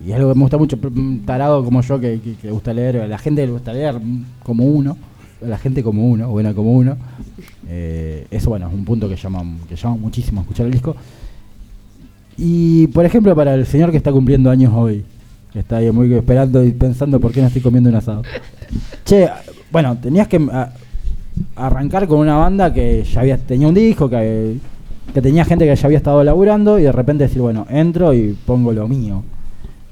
Y 0.06 0.12
es 0.12 0.16
algo 0.16 0.32
que 0.32 0.36
me 0.36 0.42
gusta 0.44 0.58
mucho, 0.58 0.78
un 0.96 1.24
tarado 1.26 1.64
como 1.64 1.82
yo 1.82 2.00
que, 2.00 2.20
que, 2.20 2.36
le 2.44 2.52
gusta 2.52 2.74
leer, 2.74 3.08
la 3.10 3.18
gente 3.18 3.46
le 3.46 3.52
gusta 3.52 3.74
leer 3.74 4.00
mm, 4.00 4.26
como 4.44 4.66
uno, 4.66 4.96
la 5.42 5.58
gente 5.58 5.84
como 5.84 6.08
uno, 6.08 6.30
buena 6.30 6.54
como 6.54 6.74
uno. 6.74 6.98
Eh, 7.68 8.28
eso 8.32 8.50
bueno, 8.50 8.68
es 8.68 8.74
un 8.74 8.86
punto 8.86 9.10
que 9.10 9.16
llama, 9.16 9.44
que 9.68 9.76
llama 9.76 9.98
muchísimo 9.98 10.42
escuchar 10.42 10.68
el 10.68 10.72
disco. 10.72 10.96
Y 12.38 12.88
por 12.88 13.06
ejemplo, 13.06 13.36
para 13.36 13.56
el 13.56 13.66
señor 13.66 13.92
que 13.92 13.98
está 13.98 14.12
cumpliendo 14.12 14.52
años 14.52 14.72
hoy, 14.74 15.04
que 15.52 15.60
está 15.60 15.78
ahí 15.78 15.92
muy 15.92 16.14
esperando 16.14 16.64
y 16.64 16.72
pensando 16.72 17.20
por 17.20 17.32
qué 17.32 17.42
no 17.42 17.48
estoy 17.48 17.62
comiendo 17.62 17.90
un 17.90 17.96
asado. 17.96 18.22
Che, 19.04 19.28
bueno, 19.72 19.98
tenías 19.98 20.28
que 20.28 20.48
ah, 20.52 20.72
arrancar 21.56 22.08
con 22.08 22.20
una 22.20 22.36
banda 22.36 22.72
que 22.72 23.04
ya 23.04 23.22
había 23.22 23.38
tenía 23.38 23.68
un 23.68 23.74
disco, 23.74 24.10
que, 24.10 24.58
que 25.14 25.22
tenía 25.22 25.46
gente 25.46 25.66
que 25.66 25.76
ya 25.76 25.86
había 25.88 25.98
estado 25.98 26.24
laburando 26.24 26.78
y 26.78 26.84
de 26.84 26.92
repente 26.92 27.24
decir, 27.24 27.42
bueno, 27.42 27.66
entro 27.70 28.14
y 28.14 28.38
pongo 28.46 28.72
lo 28.72 28.88
mío. 28.88 29.24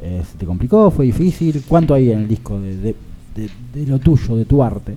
Eh, 0.02 0.24
¿Se 0.30 0.38
te 0.38 0.46
complicó? 0.46 0.92
¿Fue 0.92 1.06
difícil? 1.06 1.64
¿Cuánto 1.68 1.94
hay 1.94 2.12
en 2.12 2.20
el 2.20 2.28
disco 2.28 2.60
de, 2.60 2.76
de- 2.78 3.86
lo 3.88 4.00
tuyo, 4.00 4.36
de 4.36 4.46
tu 4.46 4.62
arte? 4.64 4.96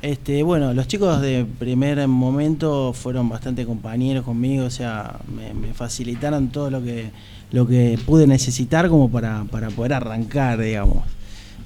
Este, 0.00 0.42
bueno, 0.42 0.74
los 0.74 0.88
chicos 0.88 1.20
de 1.20 1.46
primer 1.58 2.06
momento 2.08 2.92
fueron 2.92 3.28
bastante 3.28 3.64
compañeros 3.64 4.24
conmigo, 4.24 4.64
o 4.64 4.70
sea, 4.70 5.20
me, 5.34 5.72
facilitaron 5.74 6.48
todo 6.48 6.70
lo 6.70 6.82
que 6.82 7.10
lo 7.52 7.66
que 7.66 7.98
pude 8.06 8.26
necesitar 8.26 8.88
como 8.88 9.10
para, 9.10 9.44
para 9.44 9.68
poder 9.68 9.92
arrancar, 9.92 10.58
digamos. 10.60 11.04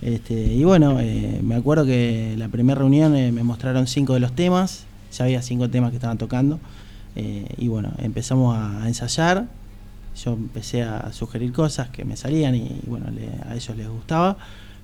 Este, 0.03 0.35
y 0.35 0.65
bueno, 0.65 0.99
eh, 1.01 1.41
me 1.43 1.55
acuerdo 1.55 1.87
que 1.87 2.35
la 2.37 2.49
primera 2.49 2.79
reunión 2.79 3.15
eh, 3.17 3.31
me 3.33 3.43
mostraron 3.45 3.87
cinco 3.87 4.15
de 4.15 4.21
los 4.21 4.33
temas, 4.33 4.85
ya 5.17 5.25
había 5.25 5.41
cinco 5.43 5.71
temas 5.71 5.91
que 5.91 5.97
estaban 5.97 6.19
tocando, 6.19 6.59
y 7.57 7.69
bueno, 7.69 7.93
empezamos 7.99 8.55
a 8.59 8.87
ensayar, 8.87 9.47
yo 10.25 10.33
empecé 10.33 10.83
a 10.83 11.13
sugerir 11.13 11.53
cosas 11.53 11.89
que 11.91 12.05
me 12.05 12.17
salían 12.17 12.55
y 12.55 12.81
bueno, 12.87 13.07
le- 13.11 13.29
a 13.51 13.55
ellos 13.55 13.77
les 13.77 13.89
gustaba. 13.89 14.37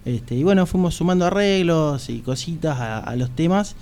Este, 0.05 0.35
y 0.35 0.43
bueno, 0.43 0.67
fuimos 0.67 0.95
sumando 0.95 1.25
arreglos 1.27 2.09
y 2.11 2.19
cositas 2.21 2.79
a, 2.79 2.99
a 2.99 3.17
los 3.17 3.31
temas. 3.31 3.77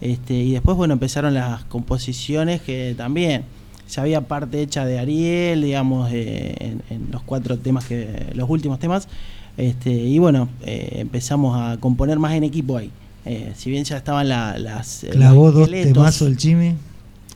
Este, 0.00 0.34
y 0.34 0.52
después, 0.52 0.76
bueno, 0.76 0.92
empezaron 0.94 1.34
las 1.34 1.64
composiciones 1.64 2.60
que 2.62 2.94
también 2.96 3.44
ya 3.90 4.02
había 4.02 4.20
parte 4.22 4.62
hecha 4.62 4.84
de 4.86 4.98
Ariel, 4.98 5.62
digamos, 5.62 6.10
eh, 6.12 6.54
en, 6.60 6.82
en 6.90 7.08
los 7.10 7.22
cuatro 7.22 7.58
temas 7.58 7.84
que, 7.86 8.30
los 8.34 8.48
últimos 8.48 8.78
temas. 8.78 9.08
Este, 9.56 9.90
y 9.92 10.18
bueno, 10.18 10.48
eh, 10.62 10.96
empezamos 11.00 11.56
a 11.56 11.76
componer 11.78 12.18
más 12.18 12.32
en 12.34 12.44
equipo 12.44 12.76
ahí. 12.76 12.90
Eh, 13.26 13.52
si 13.56 13.70
bien 13.70 13.84
ya 13.84 13.96
estaban 13.96 14.28
la- 14.28 14.58
las. 14.58 15.06
Clavó 15.10 15.52
dos 15.52 15.68
temazos 15.94 16.28
el 16.28 16.36
Chimi. 16.36 16.74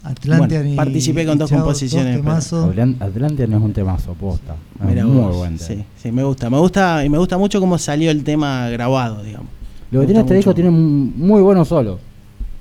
Atlantean 0.03 0.62
Bueno, 0.62 0.73
y- 0.75 0.77
participé 0.77 1.27
con 1.27 1.37
y 1.37 1.39
dos 1.39 1.51
Chao, 1.51 1.59
composiciones. 1.61 2.20
Atlan- 2.23 2.97
Atlantean 3.01 3.53
es 3.53 3.61
un 3.61 3.73
temazo, 3.73 4.15
posta. 4.15 4.55
Es 4.81 4.87
Mirá 4.87 5.05
muy 5.05 5.16
vos, 5.23 5.37
buen 5.37 5.57
tema. 5.59 5.69
sí, 5.69 5.85
sí, 6.03 6.12
me 6.12 6.23
gusta. 6.25 6.49
Me 6.51 6.59
gusta 6.59 7.05
y 7.05 7.09
me 7.09 7.19
gusta 7.19 7.37
mucho 7.37 7.61
cómo 7.61 7.77
salió 7.79 8.11
el 8.11 8.23
tema 8.25 8.69
grabado, 8.70 9.23
digamos. 9.23 9.49
Lo 9.91 10.01
que 10.01 10.07
tiene 10.07 10.20
este 10.20 10.35
disco 10.35 10.55
tiene 10.55 10.70
un 10.70 11.12
muy 11.16 11.41
buenos 11.43 11.69
solos. 11.69 11.99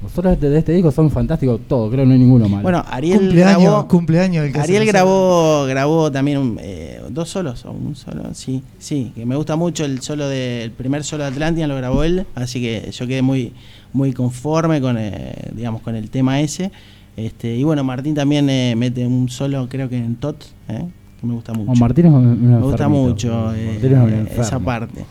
Los 0.01 0.11
solos 0.11 0.39
de, 0.39 0.57
este 0.59 0.73
disco 0.73 0.91
son 0.91 1.09
fantásticos, 1.09 1.59
todos, 1.67 1.89
creo 1.91 2.03
que 2.03 2.07
no 2.07 2.13
hay 2.13 2.19
ninguno 2.19 2.47
malo. 2.47 2.61
Bueno, 2.61 2.85
Ariel 2.87 3.17
Cumpleaños, 3.19 3.61
grabó, 3.63 3.87
cumpleaños 3.87 4.45
el 4.45 4.53
que 4.53 4.59
Ariel 4.59 4.85
grabó, 4.85 5.65
grabó 5.65 6.11
también 6.11 6.37
un, 6.37 6.57
eh, 6.61 7.01
dos 7.09 7.29
solos 7.29 7.65
o 7.65 7.71
un 7.71 7.95
solo, 7.95 8.23
sí, 8.33 8.61
sí, 8.77 9.11
que 9.15 9.25
me 9.25 9.35
gusta 9.35 9.55
mucho 9.55 9.85
el 9.85 9.99
solo 10.01 10.27
de, 10.29 10.61
el 10.63 10.69
primer 10.71 11.03
solo 11.03 11.23
de 11.23 11.29
Atlantia 11.31 11.65
lo 11.65 11.75
grabó 11.75 12.03
él, 12.03 12.27
así 12.35 12.61
que 12.61 12.91
yo 12.91 13.07
quedé 13.07 13.23
muy, 13.23 13.53
muy 13.91 14.13
conforme 14.13 14.79
con, 14.81 14.97
eh, 14.99 15.33
digamos, 15.55 15.81
con 15.81 15.95
el 15.95 16.11
tema 16.11 16.41
ese. 16.41 16.71
Este, 17.17 17.53
y 17.55 17.63
bueno, 17.63 17.83
Martín 17.83 18.13
también 18.15 18.49
eh, 18.49 18.75
mete 18.77 19.05
un 19.05 19.27
solo, 19.27 19.67
creo 19.67 19.89
que 19.89 19.97
en 19.97 20.15
Tot, 20.15 20.41
eh, 20.69 20.85
que 21.19 21.27
me 21.27 21.33
gusta 21.33 21.51
mucho. 21.51 21.65
Bueno, 21.65 21.79
Martín 21.81 22.05
es 22.05 22.11
un- 22.13 22.25
un 22.27 22.51
me 22.51 22.57
gusta 22.59 22.83
enfermito. 22.85 23.09
mucho 23.09 23.53
eh, 23.55 23.79
un 23.83 24.27
esa 24.39 24.59
parte. 24.59 25.03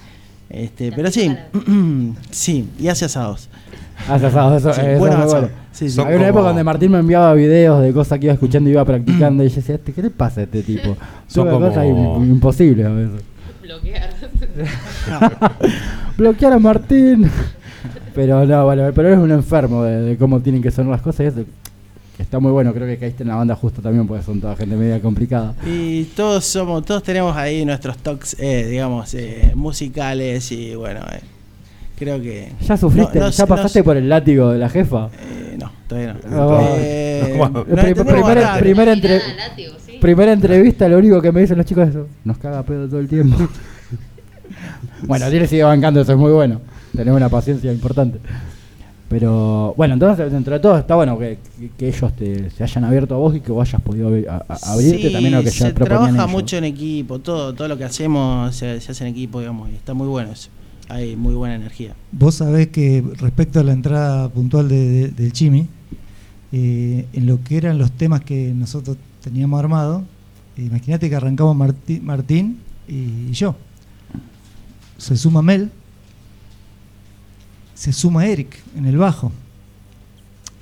Este, 0.48 0.92
pero 0.92 1.10
sí, 1.10 1.34
sí, 2.30 2.68
y 2.78 2.86
hace 2.88 3.04
asados. 3.06 3.48
Hace 4.08 4.26
asado, 4.26 4.56
eso, 4.56 4.72
Sí, 4.72 4.80
eso 4.84 5.04
asados. 5.04 5.32
bueno. 5.32 5.48
Sí, 5.72 5.90
sí. 5.90 6.00
Había 6.00 6.16
una 6.18 6.28
época 6.28 6.44
donde 6.48 6.62
Martín 6.62 6.92
me 6.92 6.98
enviaba 7.00 7.34
videos 7.34 7.82
de 7.82 7.92
cosas 7.92 8.18
que 8.20 8.26
iba 8.26 8.34
escuchando 8.34 8.70
y 8.70 8.72
iba 8.74 8.84
practicando 8.84 9.42
y 9.42 9.48
yo 9.48 9.56
decía, 9.56 9.74
"Este, 9.74 9.92
¿qué 9.92 10.00
le 10.02 10.10
pasa 10.10 10.42
a 10.42 10.44
este 10.44 10.62
tipo? 10.62 10.96
Son 11.26 11.48
como- 11.48 11.66
cosas 11.66 11.84
im- 11.86 12.22
imposibles 12.30 12.86
a 12.86 12.90
veces. 12.90 13.22
Bloquear. 13.62 14.10
Bloquear 16.16 16.52
a 16.52 16.58
Martín. 16.58 17.28
Pero 18.14 18.46
no, 18.46 18.64
bueno, 18.64 18.84
pero 18.94 19.12
es 19.12 19.18
un 19.18 19.30
enfermo 19.30 19.82
de, 19.82 20.00
de 20.00 20.16
cómo 20.16 20.40
tienen 20.40 20.62
que 20.62 20.70
sonar 20.70 20.92
las 20.92 21.02
cosas 21.02 21.20
y 21.20 21.24
eso 21.24 21.44
está 22.22 22.38
muy 22.38 22.52
bueno. 22.52 22.72
Creo 22.72 22.86
que 22.86 22.98
caíste 22.98 23.22
en 23.22 23.28
la 23.28 23.36
banda 23.36 23.54
justo 23.56 23.80
también 23.82 24.06
porque 24.06 24.22
son 24.24 24.40
toda 24.40 24.56
gente 24.56 24.76
media 24.76 25.00
complicada. 25.00 25.54
Y 25.66 26.04
todos 26.04 26.44
somos, 26.44 26.84
todos 26.84 27.02
tenemos 27.02 27.36
ahí 27.36 27.64
nuestros 27.64 27.98
talks, 27.98 28.36
eh, 28.38 28.66
digamos, 28.68 29.12
eh, 29.14 29.52
musicales 29.54 30.50
y 30.52 30.74
bueno, 30.74 31.00
eh, 31.12 31.20
creo 31.98 32.20
que... 32.20 32.52
¿Ya 32.60 32.76
sufriste? 32.76 33.18
No, 33.18 33.26
no 33.26 33.30
¿Ya 33.30 33.46
pasaste 33.46 33.80
no 33.80 33.84
por 33.84 33.96
el 33.96 34.08
látigo 34.08 34.50
de 34.50 34.58
la 34.58 34.68
jefa? 34.68 35.08
sé- 35.10 35.56
no, 35.56 35.72
todavía 35.88 36.16
no. 36.28 36.60
Eh, 36.78 37.38
primera, 40.00 40.32
entrevista, 40.32 40.88
lo 40.88 40.98
único 40.98 41.20
que 41.22 41.32
me 41.32 41.40
dicen 41.40 41.56
los 41.56 41.66
chicos 41.66 41.84
es 41.84 41.90
eso, 41.94 42.08
nos 42.24 42.38
caga 42.38 42.62
pedo 42.62 42.86
todo 42.88 43.00
el 43.00 43.08
tiempo. 43.08 43.36
bueno, 45.06 45.28
Tiene 45.30 45.46
sigue 45.46 45.62
bancando, 45.62 46.00
eso 46.00 46.12
es 46.12 46.18
muy 46.18 46.32
bueno. 46.32 46.60
Tenemos 46.94 47.16
una 47.16 47.28
paciencia 47.28 47.72
importante. 47.72 48.18
Pero 49.08 49.72
bueno, 49.76 49.94
entonces 49.94 50.32
dentro 50.32 50.54
de 50.54 50.60
todo 50.60 50.76
está 50.78 50.96
bueno 50.96 51.16
que, 51.18 51.38
que- 51.60 51.68
que 51.70 51.88
ellos 51.88 52.16
te, 52.16 52.50
se 52.50 52.64
hayan 52.64 52.84
abierto 52.84 53.14
a 53.14 53.18
vos 53.18 53.36
y 53.36 53.40
que 53.40 53.52
vos 53.52 53.68
hayas 53.68 53.80
podido 53.82 54.10
abri- 54.10 54.26
a- 54.28 54.44
a- 54.48 54.72
abrirte 54.72 55.06
Sí, 55.06 55.12
también 55.12 55.34
a 55.34 55.38
lo 55.38 55.44
que 55.44 55.50
ya 55.50 55.66
se 55.68 55.72
proponían 55.74 56.02
trabaja 56.14 56.24
ellos. 56.24 56.30
mucho 56.30 56.56
en 56.56 56.64
equipo, 56.64 57.18
todo, 57.20 57.54
todo 57.54 57.68
lo 57.68 57.78
que 57.78 57.84
hacemos 57.84 58.54
se, 58.56 58.80
se 58.80 58.90
hace 58.92 59.04
en 59.06 59.10
equipo, 59.12 59.38
digamos, 59.38 59.70
y 59.70 59.74
está 59.74 59.94
muy 59.94 60.08
bueno 60.08 60.32
eso. 60.32 60.48
Hay 60.88 61.14
muy 61.16 61.34
buena 61.34 61.54
energía. 61.54 61.94
Vos 62.10 62.36
sabés 62.36 62.68
que 62.68 63.04
respecto 63.18 63.60
a 63.60 63.62
la 63.62 63.72
entrada 63.72 64.28
puntual 64.28 64.68
de, 64.68 64.88
de- 64.88 65.08
del 65.08 65.32
Chimi, 65.32 65.68
eh, 66.52 67.06
en 67.12 67.26
lo 67.26 67.42
que 67.44 67.56
eran 67.58 67.78
los 67.78 67.92
temas 67.92 68.22
que 68.22 68.52
nosotros 68.54 68.96
teníamos 69.22 69.58
armado, 69.60 70.02
eh, 70.56 70.62
imagínate 70.64 71.08
que 71.08 71.14
arrancamos 71.14 71.56
Martí- 71.56 72.00
Martín 72.00 72.58
y 72.88 73.30
yo. 73.32 73.54
Se 74.98 75.16
suma 75.16 75.42
Mel, 75.42 75.70
se 77.76 77.92
suma 77.92 78.26
Eric 78.26 78.56
en 78.76 78.86
el 78.86 78.96
bajo. 78.96 79.30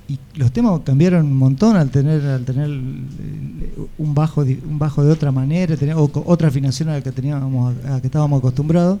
Y 0.07 0.19
los 0.35 0.51
temas 0.51 0.81
cambiaron 0.83 1.25
un 1.25 1.37
montón 1.37 1.75
al 1.75 1.89
tener 1.89 2.21
al 2.21 2.45
tener 2.45 2.69
eh, 2.69 3.87
un 3.97 4.13
bajo 4.13 4.41
un 4.41 4.77
bajo 4.77 5.03
de 5.03 5.11
otra 5.11 5.31
manera, 5.31 5.75
tener 5.75 5.95
o 5.95 6.11
otra 6.25 6.49
afinación 6.49 6.89
a 6.89 6.93
la 6.93 7.01
que 7.01 7.11
teníamos 7.11 7.73
a 7.85 7.99
que 8.01 8.07
estábamos 8.07 8.39
acostumbrados. 8.39 8.99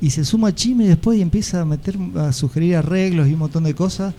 Y 0.00 0.10
se 0.10 0.24
suma 0.24 0.52
Chime 0.54 0.88
después 0.88 1.18
y 1.18 1.22
empieza 1.22 1.60
a 1.60 1.64
meter 1.64 1.96
a 2.16 2.32
sugerir 2.32 2.76
arreglos 2.76 3.28
y 3.28 3.34
un 3.34 3.38
montón 3.38 3.64
de 3.64 3.74
cosas. 3.74 4.14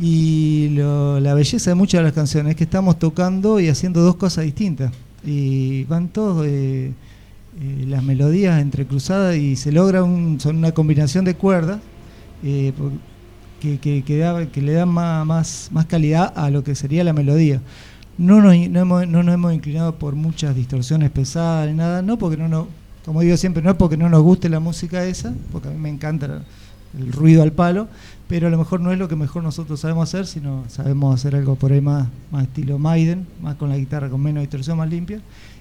Y 0.00 0.70
la 0.70 1.34
belleza 1.34 1.70
de 1.70 1.74
muchas 1.74 1.98
de 2.00 2.04
las 2.04 2.14
canciones 2.14 2.52
es 2.52 2.56
que 2.56 2.64
estamos 2.64 2.98
tocando 2.98 3.60
y 3.60 3.68
haciendo 3.68 4.00
dos 4.00 4.16
cosas 4.16 4.44
distintas. 4.46 4.92
Y 5.24 5.84
van 5.84 6.08
todos 6.08 6.46
eh, 6.46 6.92
eh, 7.60 7.84
las 7.86 8.02
melodías 8.02 8.62
entrecruzadas 8.62 9.36
y 9.36 9.56
se 9.56 9.70
logra 9.70 10.00
son 10.00 10.56
una 10.56 10.72
combinación 10.72 11.26
de 11.26 11.34
cuerdas 11.34 11.80
eh, 12.42 12.72
que, 13.60 14.02
que, 14.02 14.18
da- 14.18 14.46
que 14.46 14.62
le 14.62 14.72
dan 14.72 14.88
más, 14.88 15.68
más, 15.72 15.86
calidad 15.86 16.32
a 16.36 16.50
lo 16.50 16.64
que 16.64 16.74
sería 16.74 17.04
la 17.04 17.12
melodía. 17.12 17.60
No 18.18 18.40
nos, 18.40 18.56
no, 18.68 19.32
hemos, 19.32 19.54
inclinado 19.54 19.94
por 19.94 20.14
muchas 20.14 20.54
distorsiones 20.54 21.10
pesadas 21.10 21.68
ni 21.68 21.74
nada, 21.74 22.02
no 22.02 22.18
porque 22.18 22.36
no 22.36 22.48
nos, 22.48 22.66
como 23.04 23.20
digo 23.20 23.36
siempre, 23.36 23.62
no 23.62 23.70
es 23.70 23.76
porque 23.76 23.96
no 23.96 24.08
nos 24.08 24.22
guste 24.22 24.48
la 24.48 24.60
música 24.60 25.04
esa, 25.04 25.32
porque 25.52 25.68
a 25.68 25.70
mí 25.70 25.78
me 25.78 25.88
encanta 25.88 26.42
el 26.98 27.12
ruido 27.12 27.42
al 27.42 27.52
palo, 27.52 27.88
pero 28.28 28.48
a 28.48 28.50
lo 28.50 28.58
mejor 28.58 28.80
no 28.80 28.92
es 28.92 28.98
lo 28.98 29.08
que 29.08 29.16
mejor 29.16 29.42
nosotros 29.42 29.80
sabemos 29.80 30.08
hacer, 30.08 30.26
sino 30.26 30.64
sabemos 30.68 31.14
hacer 31.14 31.34
algo 31.34 31.56
por 31.56 31.72
ahí 31.72 31.80
más, 31.80 32.08
estilo 32.42 32.78
Maiden, 32.78 33.26
más 33.40 33.54
con 33.56 33.68
la 33.68 33.76
guitarra 33.76 34.08
con 34.08 34.20
menos 34.22 34.42
distorsión, 34.42 34.78
más 34.78 34.88
limpia. 34.88 35.20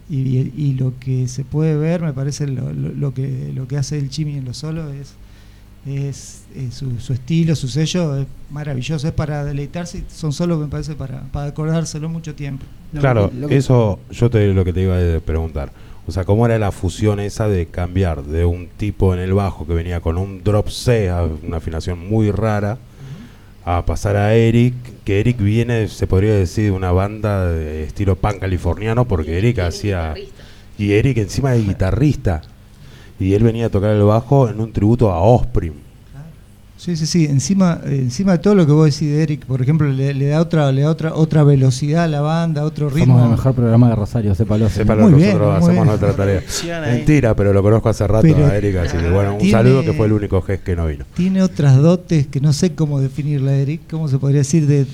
Y, 0.10 0.74
lo 0.74 0.98
que 1.00 1.28
se 1.28 1.44
puede 1.44 1.78
ver, 1.78 2.02
me 2.02 2.14
parece, 2.14 2.48
lo 2.48 3.14
que, 3.14 3.52
lo 3.54 3.68
que 3.68 3.78
hace 3.78 4.00
el 4.00 4.10
Chimi 4.10 4.38
en 4.38 4.46
los 4.46 4.58
solos 4.58 4.92
es, 4.92 5.14
es, 5.86 6.44
es 6.56 6.74
su, 6.74 7.00
su 7.00 7.14
estilo, 7.14 7.56
su 7.56 7.68
sello, 7.68 8.18
es 8.18 8.28
maravilloso, 8.50 9.08
es 9.08 9.14
para 9.14 9.46
deleitarse, 9.46 10.00
y 10.00 10.04
son 10.10 10.34
solos, 10.34 10.60
me 10.60 10.68
parece, 10.68 10.96
para, 10.96 11.22
para 11.32 11.48
acordárselo 11.48 12.10
mucho 12.10 12.36
tiempo. 12.36 12.66
Claro, 13.00 13.32
eso 13.50 14.00
yo 14.12 14.30
te 14.30 14.54
lo 14.54 14.66
que 14.66 14.74
te 14.74 14.82
iba 14.82 14.98
a 14.98 15.20
preguntar. 15.20 15.72
O 16.08 16.12
sea, 16.12 16.26
¿cómo 16.26 16.46
era 16.46 16.58
la 16.58 16.72
fusión 16.72 17.20
esa 17.20 17.48
de 17.48 17.68
cambiar 17.68 18.24
de 18.24 18.44
un 18.44 18.68
tipo 18.68 19.14
en 19.14 19.20
el 19.20 19.34
bajo 19.34 19.68
que 19.68 19.76
venía 19.76 20.00
con 20.02 20.18
un 20.18 20.44
drop 20.44 20.70
C, 20.70 21.10
a 21.10 21.24
una 21.24 21.58
afinación 21.58 22.00
muy 22.00 22.32
rara, 22.32 22.80
a 23.64 23.86
pasar 23.86 24.16
a 24.16 24.34
Eric? 24.34 24.74
Que 25.04 25.20
Eric 25.20 25.38
viene, 25.38 25.88
se 25.88 26.08
podría 26.08 26.34
decir, 26.34 26.66
de 26.66 26.72
una 26.72 26.92
banda 26.92 27.46
de 27.46 27.84
estilo 27.84 28.16
pan 28.16 28.40
californiano, 28.40 29.06
porque 29.06 29.38
Eric 29.38 29.60
hacía. 29.60 30.16
Y 30.80 30.94
Eric 30.94 31.18
encima 31.18 31.54
es 31.54 31.68
guitarrista. 31.68 32.42
Y 33.20 33.34
él 33.34 33.44
venía 33.44 33.66
a 33.66 33.70
tocar 33.70 33.92
el 33.92 34.04
bajo 34.04 34.48
en 34.50 34.60
un 34.62 34.72
tributo 34.72 35.12
a 35.12 35.20
Osprey. 35.22 35.72
Sí, 36.78 36.96
sí, 36.96 37.06
sí. 37.06 37.26
Encima, 37.26 37.82
encima 37.86 38.32
de 38.32 38.38
todo 38.38 38.56
lo 38.56 38.66
que 38.66 38.72
vos 38.72 38.86
decís 38.86 39.10
de 39.14 39.22
Eric, 39.22 39.46
por 39.46 39.62
ejemplo, 39.62 39.90
le, 39.90 40.14
le 40.14 40.28
da 40.28 40.40
otra, 40.40 40.72
le 40.72 40.84
da 40.84 40.90
otra, 40.90 41.14
otra 41.14 41.44
velocidad 41.44 42.06
a 42.06 42.08
la 42.08 42.22
banda, 42.22 42.64
otro 42.64 42.88
ritmo. 42.90 43.16
Somos 43.16 43.24
el 43.26 43.32
mejor 43.32 43.54
programa 43.54 43.90
de 43.90 43.96
Rosario, 43.96 44.34
sépalo. 44.34 44.70
Sépalo, 44.70 45.02
Muy 45.10 45.14
bien, 45.16 45.38
nosotros 45.38 45.48
muy 45.50 45.58
hacemos 45.58 45.74
bien. 45.74 45.86
nuestra 45.88 46.14
tarea. 46.16 46.42
Mentira, 46.96 47.36
pero 47.36 47.52
lo 47.52 47.62
conozco 47.62 47.90
hace 47.90 48.08
rato 48.08 48.22
Pero 48.22 48.46
a 48.46 48.56
Eric, 48.56 48.78
así 48.78 48.98
que 48.98 49.10
bueno, 49.10 49.34
un 49.34 49.38
tiene- 49.40 49.52
saludo 49.52 49.84
que 49.84 49.92
fue 49.92 50.06
el 50.06 50.14
único 50.14 50.42
gest 50.42 50.64
que 50.64 50.78
no 50.78 50.88
vino. 50.88 51.04
Tiene 51.16 51.44
otras 51.44 51.76
dotes 51.82 52.28
que 52.28 52.40
no 52.40 52.54
sé 52.54 52.74
cómo 52.74 53.02
definirla, 53.02 53.54
Eric. 53.56 53.82
¿Cómo 53.92 54.08
se 54.08 54.18
podría 54.18 54.40
decir? 54.40 54.66
De, 54.66 54.86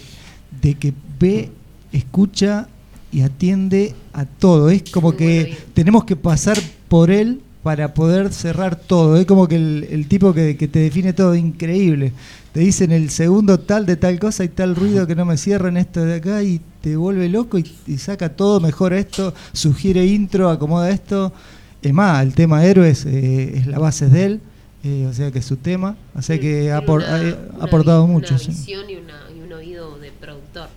de 0.63 0.73
que 0.73 0.91
ve, 1.19 1.51
escucha 1.91 2.67
y 3.11 3.21
atiende 3.21 3.93
a 4.11 4.25
todo. 4.25 4.71
Es 4.71 4.89
como 4.91 5.15
que 5.15 5.55
tenemos 5.75 6.03
que 6.03 6.15
pasar 6.15 6.57
por 6.87 7.11
él 7.11 7.41
para 7.65 7.95
poder 7.95 8.31
cerrar 8.31 8.75
todo. 8.75 9.17
Es 9.17 9.25
como 9.25 9.47
que 9.47 9.55
el, 9.55 9.87
el 9.89 10.07
tipo 10.07 10.35
que, 10.35 10.55
que 10.55 10.67
te 10.67 10.77
define 10.77 11.13
todo, 11.13 11.33
increíble. 11.33 12.11
Te 12.53 12.59
dicen 12.59 12.91
el 12.91 13.09
segundo 13.09 13.59
tal 13.59 13.87
de 13.87 13.95
tal 13.95 14.19
cosa 14.19 14.43
y 14.43 14.49
tal 14.49 14.75
ruido 14.75 15.07
que 15.07 15.15
no 15.15 15.25
me 15.25 15.35
cierran 15.35 15.75
esto 15.75 16.05
de 16.05 16.13
acá 16.17 16.43
y 16.43 16.61
te 16.81 16.95
vuelve 16.95 17.27
loco 17.27 17.57
y, 17.57 17.65
y 17.87 17.97
saca 17.97 18.29
todo, 18.29 18.59
mejora 18.59 18.99
esto, 18.99 19.33
sugiere 19.51 20.05
intro, 20.05 20.51
acomoda 20.51 20.91
esto. 20.91 21.33
Es 21.81 21.91
más, 21.91 22.23
el 22.23 22.35
tema 22.35 22.63
Héroes 22.63 23.03
eh, 23.07 23.57
es 23.57 23.65
la 23.65 23.79
base 23.79 24.09
de 24.09 24.25
él, 24.25 24.41
eh, 24.83 25.07
o 25.09 25.13
sea 25.13 25.31
que 25.31 25.39
es 25.39 25.45
su 25.45 25.57
tema, 25.57 25.97
o 26.13 26.21
sea 26.21 26.39
que 26.39 26.71
ha, 26.71 26.79
apor- 26.79 27.03
ha- 27.03 27.61
ha 27.61 27.65
aportado 27.65 28.03
una, 28.03 28.13
mucho. 28.13 28.35
Una 28.35 28.43
sí. 28.43 28.49
visión 28.51 28.87
y, 28.87 28.93
una- 28.97 29.23
y 29.35 29.41
un 29.41 29.51
oído 29.53 29.97
de 29.97 30.11
productor. 30.11 30.67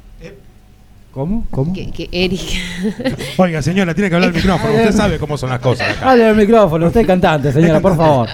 ¿Cómo? 1.19 1.45
¿Cómo? 1.51 1.73
Que, 1.73 1.91
que 1.91 2.09
Eric. 2.13 2.41
Oiga, 3.39 3.61
señora, 3.61 3.93
tiene 3.93 4.09
que 4.09 4.15
hablar 4.15 4.31
al 4.31 4.37
micrófono. 4.37 4.73
Usted 4.73 4.93
sabe 4.93 5.19
cómo 5.19 5.37
son 5.37 5.51
las 5.51 5.59
cosas 5.59 5.97
acá. 5.97 6.13
Hable 6.13 6.25
al 6.27 6.37
micrófono, 6.37 6.87
usted 6.87 7.01
es 7.01 7.07
cantante, 7.09 7.51
señora, 7.53 7.81
por 7.81 7.97
favor. 7.97 8.29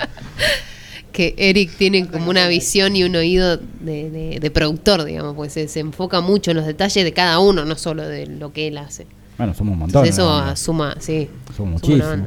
que 1.12 1.34
Eric 1.38 1.70
tiene 1.78 2.06
como 2.08 2.28
una 2.28 2.46
visión 2.46 2.94
y 2.94 3.04
un 3.04 3.16
oído 3.16 3.56
de, 3.56 4.10
de- 4.10 4.38
de 4.38 4.50
productor, 4.50 5.02
digamos, 5.04 5.34
pues 5.34 5.54
se, 5.54 5.66
se 5.68 5.80
enfoca 5.80 6.20
mucho 6.20 6.50
en 6.50 6.58
los 6.58 6.66
detalles 6.66 7.04
de 7.04 7.12
cada 7.14 7.38
uno, 7.38 7.64
no 7.64 7.76
solo 7.76 8.06
de 8.06 8.26
lo 8.26 8.52
que 8.52 8.68
él 8.68 8.76
hace. 8.76 9.06
Bueno, 9.38 9.54
somos 9.54 9.72
un 9.72 9.78
montón. 9.78 10.04
Entonces 10.04 10.22
eso 10.22 10.56
suma, 10.56 10.96
sí. 11.00 11.30
Somos 11.56 11.80
muchísimos. 11.80 12.18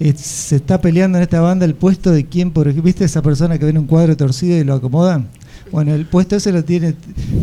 Eh, 0.00 0.14
se 0.16 0.56
está 0.56 0.80
peleando 0.80 1.18
en 1.18 1.22
esta 1.24 1.40
banda 1.42 1.66
el 1.66 1.74
puesto 1.74 2.10
de 2.10 2.24
quién, 2.26 2.50
por 2.52 2.66
ejemplo, 2.66 2.84
¿viste 2.84 3.04
esa 3.04 3.20
persona 3.20 3.58
que 3.58 3.66
ven 3.66 3.76
un 3.76 3.86
cuadro 3.86 4.16
torcido 4.16 4.56
y 4.56 4.64
lo 4.64 4.74
acomodan? 4.74 5.28
Bueno, 5.72 5.94
el 5.94 6.06
puesto 6.06 6.36
ese 6.36 6.52
lo 6.52 6.62
tiene 6.62 6.94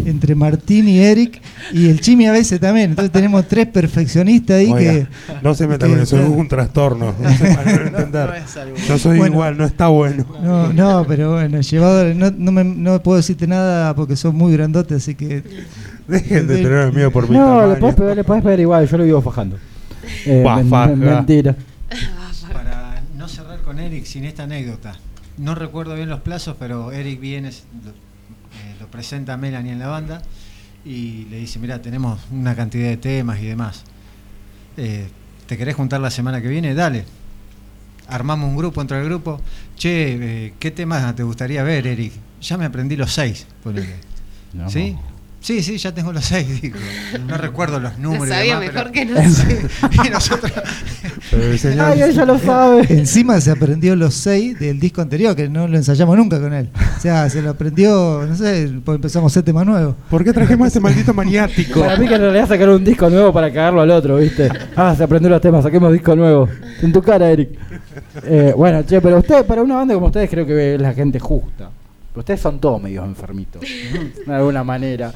entre 0.05 0.35
Martín 0.35 0.87
y 0.87 0.99
Eric 0.99 1.41
y 1.73 1.89
el 1.89 1.99
Chimi 1.99 2.27
a 2.27 2.31
veces 2.31 2.59
también. 2.59 2.91
Entonces 2.91 3.11
tenemos 3.11 3.47
tres 3.47 3.67
perfeccionistas 3.67 4.57
ahí 4.57 4.71
Oiga, 4.71 4.91
que... 4.93 5.07
no 5.41 5.53
se 5.53 5.67
meta 5.67 5.85
que- 5.85 5.93
con 5.93 6.01
eso, 6.01 6.17
es 6.19 6.29
un 6.29 6.47
trastorno. 6.47 7.13
No 7.19 7.29
se 7.37 7.55
van 7.55 7.67
a 7.67 7.71
entender. 7.71 8.27
No 8.29 8.33
es 8.35 8.57
algo- 8.57 8.77
Yo 8.77 8.97
soy 8.97 9.17
Bueno. 9.17 9.33
igual, 9.35 9.57
no 9.57 9.65
está 9.65 9.87
bueno. 9.87 10.25
No, 10.41 10.71
no, 10.71 11.05
pero 11.07 11.33
bueno, 11.33 11.59
llevado, 11.61 12.13
no, 12.13 12.31
no, 12.31 12.51
me, 12.51 12.63
no 12.63 13.01
puedo 13.03 13.17
decirte 13.17 13.47
nada 13.47 13.93
porque 13.95 14.15
son 14.15 14.35
muy 14.35 14.53
grandotes, 14.53 14.97
así 15.03 15.15
que... 15.15 15.43
Dejen 16.07 16.47
de 16.47 16.57
tener 16.61 16.93
miedo 16.93 17.11
por 17.11 17.29
mi 17.29 17.37
No, 17.37 17.45
tamaño. 17.45 17.73
le 17.73 17.75
podés, 17.79 17.95
pegar, 17.95 18.15
le 18.15 18.23
podés 18.23 18.43
pegar 18.43 18.59
igual, 18.59 18.87
yo 18.87 18.97
lo 18.97 19.03
vivo 19.03 19.21
fajando. 19.21 19.57
Eh, 20.25 20.43
men- 20.63 20.99
mentira. 20.99 21.55
Para 22.51 23.01
no 23.17 23.27
cerrar 23.27 23.59
con 23.61 23.79
Eric 23.79 24.05
sin 24.05 24.25
esta 24.25 24.43
anécdota. 24.43 24.93
No 25.37 25.55
recuerdo 25.55 25.95
bien 25.95 26.09
los 26.09 26.19
plazos, 26.19 26.55
pero 26.59 26.91
Eric 26.91 27.19
viene, 27.19 27.49
presenta 28.91 29.33
a 29.33 29.37
Melanie 29.37 29.71
en 29.73 29.79
la 29.79 29.87
banda 29.87 30.21
y 30.85 31.25
le 31.29 31.37
dice, 31.37 31.59
mira, 31.59 31.81
tenemos 31.81 32.19
una 32.31 32.55
cantidad 32.55 32.87
de 32.89 32.97
temas 32.97 33.39
y 33.39 33.45
demás. 33.45 33.83
Eh, 34.77 35.07
¿Te 35.47 35.57
querés 35.57 35.75
juntar 35.75 35.99
la 36.01 36.11
semana 36.11 36.41
que 36.41 36.47
viene? 36.47 36.73
Dale. 36.73 37.05
Armamos 38.07 38.49
un 38.49 38.57
grupo 38.57 38.81
entre 38.81 38.99
el 38.99 39.05
grupo. 39.05 39.39
Che, 39.77 40.45
eh, 40.47 40.53
¿qué 40.59 40.71
temas 40.71 41.15
te 41.15 41.23
gustaría 41.23 41.63
ver, 41.63 41.87
Eric? 41.87 42.13
Ya 42.41 42.57
me 42.57 42.65
aprendí 42.65 42.95
los 42.95 43.11
seis. 43.11 43.47
ponele. 43.63 43.95
No, 44.53 44.69
¿Sí? 44.69 44.97
Sí, 45.41 45.63
sí, 45.63 45.77
ya 45.77 45.91
tengo 45.91 46.13
los 46.13 46.23
seis, 46.23 46.61
dijo. 46.61 46.77
No 47.27 47.35
recuerdo 47.35 47.79
los 47.79 47.97
números. 47.97 48.27
sabía 48.29 48.59
demás, 48.59 48.73
mejor 48.75 48.91
pero- 48.93 49.21
que 49.91 50.07
y 50.07 50.09
nosotros. 50.11 50.51
Pero 51.31 51.43
el 51.43 51.57
señor- 51.59 51.85
Ay, 51.91 52.03
ella 52.03 52.25
lo 52.25 52.37
sabe. 52.37 52.85
Encima 52.89 53.41
se 53.41 53.49
aprendió 53.49 53.95
los 53.95 54.13
seis 54.13 54.59
del 54.59 54.79
disco 54.79 55.01
anterior, 55.01 55.35
que 55.35 55.49
no 55.49 55.67
lo 55.67 55.75
ensayamos 55.77 56.15
nunca 56.15 56.39
con 56.39 56.53
él. 56.53 56.69
O 56.95 57.01
sea, 57.01 57.27
se 57.29 57.41
lo 57.41 57.49
aprendió, 57.49 58.23
no 58.27 58.35
sé, 58.35 58.71
pues 58.85 58.95
empezamos 58.97 59.31
ese 59.31 59.41
tema 59.41 59.65
nuevo. 59.65 59.95
¿Por 60.11 60.23
qué 60.23 60.31
trajimos 60.31 60.65
a 60.65 60.67
ese 60.67 60.79
maldito 60.79 61.11
maniático? 61.13 61.79
Para 61.79 61.97
mí 61.97 62.07
que 62.07 62.13
en 62.15 62.21
realidad 62.21 62.47
sacaron 62.47 62.75
un 62.75 62.83
disco 62.83 63.09
nuevo 63.09 63.33
para 63.33 63.51
cagarlo 63.51 63.81
al 63.81 63.89
otro, 63.89 64.17
¿viste? 64.17 64.47
Ah, 64.75 64.93
se 64.95 65.03
aprendió 65.03 65.29
los 65.31 65.41
temas, 65.41 65.63
saquemos 65.63 65.91
disco 65.91 66.15
nuevo. 66.15 66.47
En 66.83 66.93
tu 66.93 67.01
cara, 67.01 67.29
Eric. 67.31 67.49
Eh, 68.25 68.53
bueno, 68.55 68.83
che, 68.83 69.01
pero 69.01 69.17
usted, 69.17 69.43
para 69.45 69.63
una 69.63 69.77
banda 69.77 69.95
como 69.95 70.05
ustedes, 70.07 70.29
creo 70.29 70.45
que 70.45 70.75
es 70.75 70.81
la 70.81 70.93
gente 70.93 71.19
justa. 71.19 71.69
Ustedes 72.15 72.41
son 72.41 72.59
todos 72.59 72.81
medios 72.81 73.05
enfermitos, 73.05 73.61
de 73.61 74.33
alguna 74.33 74.63
manera. 74.63 75.13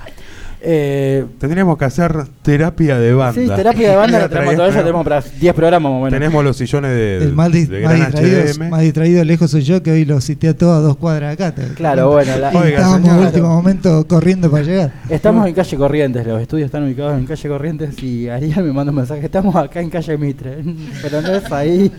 Eh, 0.67 1.25
Tendríamos 1.37 1.77
que 1.77 1.85
hacer 1.85 2.15
terapia 2.41 2.97
de 2.97 3.13
banda. 3.13 3.39
sí, 3.39 3.47
terapia 3.53 3.91
de 3.91 3.95
banda 3.97 4.19
la 4.21 4.29
tenemos 4.29 4.55
todavía, 4.55 4.79
tenemos 4.79 5.03
para 5.03 5.21
10 5.21 5.53
programas 5.53 5.91
más 5.91 5.99
o 5.99 6.03
menos. 6.05 6.13
Tenemos 6.19 6.43
los 6.43 6.57
sillones 6.57 6.91
de, 6.91 7.17
El 7.17 7.33
más, 7.33 7.51
dis- 7.51 7.67
de 7.67 7.81
más 7.81 7.93
gran 7.97 8.11
distraído, 8.11 8.69
más 8.69 8.81
distraído 8.81 9.23
lejos 9.25 9.51
soy 9.51 9.61
yo, 9.61 9.83
que 9.83 9.91
hoy 9.91 10.05
lo 10.05 10.19
cité 10.21 10.47
a 10.47 10.57
todos 10.57 10.77
a 10.77 10.79
dos 10.79 10.95
cuadras 10.97 11.33
acá. 11.33 11.53
¿te 11.53 11.61
das 11.63 11.71
Claro, 11.73 12.09
bueno, 12.09 12.35
la- 12.37 12.51
Y 12.51 12.55
Oiga, 12.55 12.77
estábamos 12.77 13.09
en 13.09 13.25
último 13.25 13.49
momento 13.49 14.07
corriendo 14.07 14.49
para 14.49 14.63
llegar. 14.63 14.91
Estamos 15.09 15.45
en 15.47 15.53
calle 15.53 15.77
Corrientes, 15.77 16.25
los 16.25 16.41
estudios 16.41 16.65
están 16.67 16.83
ubicados 16.85 17.15
en 17.19 17.25
calle 17.27 17.49
Corrientes 17.49 18.01
y 18.01 18.29
Ariel 18.29 18.63
me 18.63 18.73
manda 18.73 18.89
un 18.91 18.95
mensaje, 18.97 19.23
estamos 19.25 19.55
acá 19.55 19.81
en 19.81 19.89
calle 19.91 20.17
Mitre, 20.17 20.63
pero 21.03 21.21
no 21.21 21.35
es 21.35 21.51
ahí. 21.51 21.91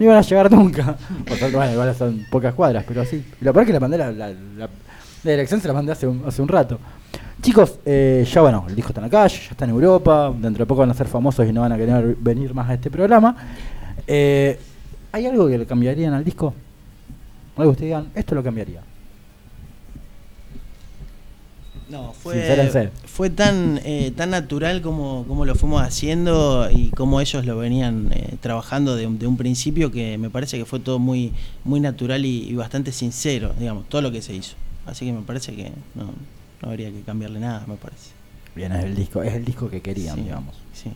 No 0.00 0.06
iban 0.06 0.16
a 0.16 0.22
llegar 0.22 0.50
nunca. 0.50 0.96
Por 1.26 1.52
bueno, 1.52 1.72
igual 1.72 1.94
son 1.94 2.24
pocas 2.30 2.54
cuadras, 2.54 2.84
pero 2.88 3.04
sí. 3.04 3.22
Y 3.38 3.44
lo 3.44 3.52
peor 3.52 3.64
es 3.64 3.66
que 3.66 3.72
la 3.74 3.80
mandé, 3.80 3.98
la 3.98 4.70
dirección 5.22 5.60
se 5.60 5.68
la 5.68 5.74
mandé 5.74 5.92
hace 5.92 6.06
un, 6.06 6.22
hace 6.26 6.40
un 6.40 6.48
rato. 6.48 6.78
Chicos, 7.42 7.80
eh, 7.84 8.26
ya 8.26 8.40
bueno, 8.40 8.64
el 8.66 8.74
disco 8.74 8.88
está 8.88 9.02
en 9.02 9.08
la 9.08 9.10
calle, 9.10 9.36
ya 9.36 9.50
está 9.50 9.66
en 9.66 9.72
Europa, 9.72 10.32
dentro 10.34 10.64
de 10.64 10.66
poco 10.66 10.80
van 10.80 10.90
a 10.90 10.94
ser 10.94 11.06
famosos 11.06 11.46
y 11.46 11.52
no 11.52 11.60
van 11.60 11.72
a 11.72 11.76
querer 11.76 12.16
venir 12.18 12.54
más 12.54 12.70
a 12.70 12.74
este 12.74 12.90
programa. 12.90 13.36
Eh, 14.06 14.58
¿Hay 15.12 15.26
algo 15.26 15.46
que 15.48 15.58
le 15.58 15.66
cambiarían 15.66 16.14
al 16.14 16.24
disco? 16.24 16.54
Algo 17.56 17.72
que 17.72 17.72
ustedes 17.72 17.88
digan, 17.88 18.08
esto 18.14 18.34
lo 18.34 18.42
cambiaría. 18.42 18.80
No, 21.90 22.12
fue, 22.12 22.40
fue 23.06 23.30
tan, 23.30 23.80
eh, 23.84 24.12
tan 24.16 24.30
natural 24.30 24.80
como, 24.80 25.24
como 25.26 25.44
lo 25.44 25.54
fuimos 25.56 25.82
haciendo 25.82 26.68
y 26.70 26.90
como 26.90 27.20
ellos 27.20 27.44
lo 27.44 27.56
venían 27.58 28.10
eh, 28.12 28.36
trabajando 28.40 28.94
de, 28.94 29.06
un- 29.08 29.18
de 29.18 29.26
un 29.26 29.36
principio 29.36 29.90
que 29.90 30.16
me 30.16 30.30
parece 30.30 30.56
que 30.56 30.64
fue 30.64 30.78
todo 30.78 30.98
muy, 31.00 31.32
muy 31.64 31.80
natural 31.80 32.24
y, 32.24 32.48
y 32.48 32.54
bastante 32.54 32.92
sincero, 32.92 33.52
digamos, 33.58 33.88
todo 33.88 34.02
lo 34.02 34.12
que 34.12 34.22
se 34.22 34.34
hizo. 34.36 34.54
Así 34.86 35.04
que 35.06 35.12
me 35.12 35.22
parece 35.22 35.54
que 35.56 35.72
no, 35.96 36.04
no 36.62 36.68
habría 36.68 36.90
que 36.92 37.00
cambiarle 37.00 37.40
nada, 37.40 37.64
me 37.66 37.74
parece. 37.74 38.10
Bien, 38.54 38.70
es 38.72 38.84
el 38.84 38.94
disco, 38.94 39.22
es 39.22 39.34
el 39.34 39.44
disco 39.44 39.68
que 39.68 39.80
querían, 39.80 40.16
Sí, 40.16 40.22
digamos. 40.22 40.54
Sí. 40.72 40.90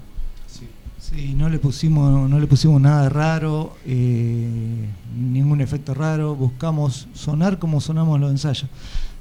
Sí, 1.01 1.35
no 1.35 1.51
le 1.51 1.59
pusimos, 1.59 2.31
no 2.31 2.39
le 2.41 2.47
pusimos 2.47 2.81
nada 2.81 3.11
raro, 3.11 3.77
eh, 3.85 4.87
ningún 5.15 5.61
efecto 5.61 5.93
raro, 5.93 6.35
buscamos 6.35 7.09
sonar 7.13 7.59
como 7.59 7.81
sonamos 7.83 8.19
los 8.21 8.31
ensayos. 8.31 8.71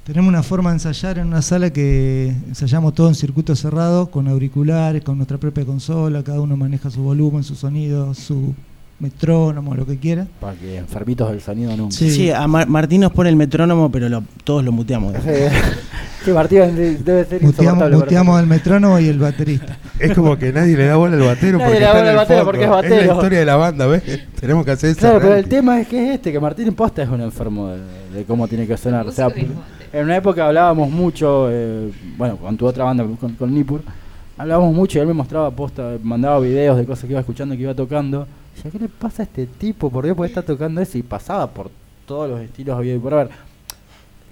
Tenemos 0.06 0.28
una 0.28 0.44
forma 0.44 0.72
de 0.72 0.76
ensayar 0.76 1.18
en 1.18 1.28
una 1.28 1.42
sala 1.42 1.70
que 1.72 2.34
ensayamos 2.50 2.94
todo 2.94 3.08
en 3.08 3.16
circuito 3.16 3.56
cerrado, 3.56 4.08
con 4.12 4.28
auriculares, 4.28 5.02
con 5.02 5.16
nuestra 5.18 5.38
propia 5.38 5.64
consola, 5.66 6.22
cada 6.24 6.42
uno 6.42 6.58
maneja 6.58 6.90
su 6.90 7.02
volumen, 7.02 7.42
su 7.44 7.56
sonido, 7.56 8.14
su 8.14 8.54
metrónomo, 9.00 9.76
lo 9.76 9.86
que 9.86 9.98
quiera. 9.98 10.28
Para 10.42 10.56
que 10.56 10.76
enfermitos 10.78 11.30
del 11.32 11.40
sonido 11.40 11.76
nunca. 11.78 11.96
Sí, 11.96 12.12
Sí. 12.12 12.32
a 12.32 12.46
Mar- 12.48 12.68
Martín 12.68 13.00
nos 13.00 13.14
pone 13.14 13.30
el 13.30 13.38
metrónomo, 13.38 13.90
pero 13.90 14.10
lo- 14.10 14.24
todos 14.44 14.64
lo 14.64 14.72
muteamos. 14.74 15.14
Sí, 16.24 16.32
Martín 16.32 16.60
debe 17.04 17.26
ser 17.26 17.42
Muteamos, 17.44 17.92
muteamos 17.92 18.40
al 18.40 18.48
metrónomo 18.48 18.98
y 18.98 19.10
el 19.10 19.20
baterista. 19.20 19.78
Es 20.00 20.14
como 20.14 20.38
que 20.38 20.54
nadie 20.54 20.78
le 20.78 20.86
da 20.86 20.96
bola 20.96 21.18
al 21.18 21.22
batero 21.22 21.58
Nadie 21.58 21.66
porque 21.74 21.80
le 21.82 21.86
da 21.86 21.92
está 21.92 21.98
bola 22.00 22.04
al 22.04 22.10
el 22.12 22.16
batero 22.16 22.46
porque 22.46 22.64
es 22.64 23.06
la 23.08 23.14
historia 23.14 23.40
de 23.40 23.46
la 23.46 23.56
banda, 23.58 23.88
¿ves? 23.88 24.04
Tenemos 24.40 24.64
que 24.64 24.72
hacer 24.72 24.92
eso. 24.92 25.00
Claro, 25.02 25.20
pero 25.20 25.36
el 25.36 25.50
tema 25.50 25.82
es 25.82 25.88
que 25.90 26.02
es 26.12 26.16
este, 26.16 26.32
que 26.32 26.40
Martín 26.40 26.74
Posta 26.76 27.04
es 27.04 27.10
un 27.10 27.20
enfermo 27.20 27.68
de, 27.72 27.80
de 28.20 28.24
cómo 28.24 28.48
tiene 28.48 28.66
que 28.66 28.78
sonar. 28.78 29.06
O 29.06 29.12
sea, 29.12 29.28
en 29.94 30.06
una 30.06 30.18
época 30.18 30.48
hablábamos 30.48 30.90
mucho, 30.90 31.48
eh, 31.52 31.92
bueno, 32.18 32.38
con 32.38 32.58
tu 32.58 32.66
otra 32.66 32.84
banda, 32.84 33.06
con, 33.20 33.34
con 33.36 33.54
Nipur, 33.54 33.82
hablábamos 34.38 34.74
mucho 34.74 34.98
y 34.98 35.02
él 35.02 35.08
me 35.08 35.14
mostraba 35.14 35.52
posta, 35.52 35.98
mandaba 36.02 36.40
videos 36.40 36.78
de 36.78 36.86
cosas 36.86 37.06
que 37.06 37.12
iba 37.12 37.20
escuchando, 37.20 37.56
que 37.56 37.62
iba 37.62 37.74
tocando. 37.76 38.28
¿qué 38.72 38.80
le 38.80 38.90
pasa 38.90 39.24
a 39.24 39.26
este 39.26 39.46
tipo? 39.46 39.90
¿Por 39.90 40.06
qué? 40.06 40.16
Porque 40.16 40.30
está 40.30 40.42
tocando 40.42 40.82
eso 40.82 40.98
y 40.98 41.04
pasaba 41.04 41.48
por 41.48 41.70
todos 42.08 42.30
los 42.30 42.42
estilos 42.42 42.78
había 42.78 42.98
por 43.00 43.14
haber. 43.14 43.30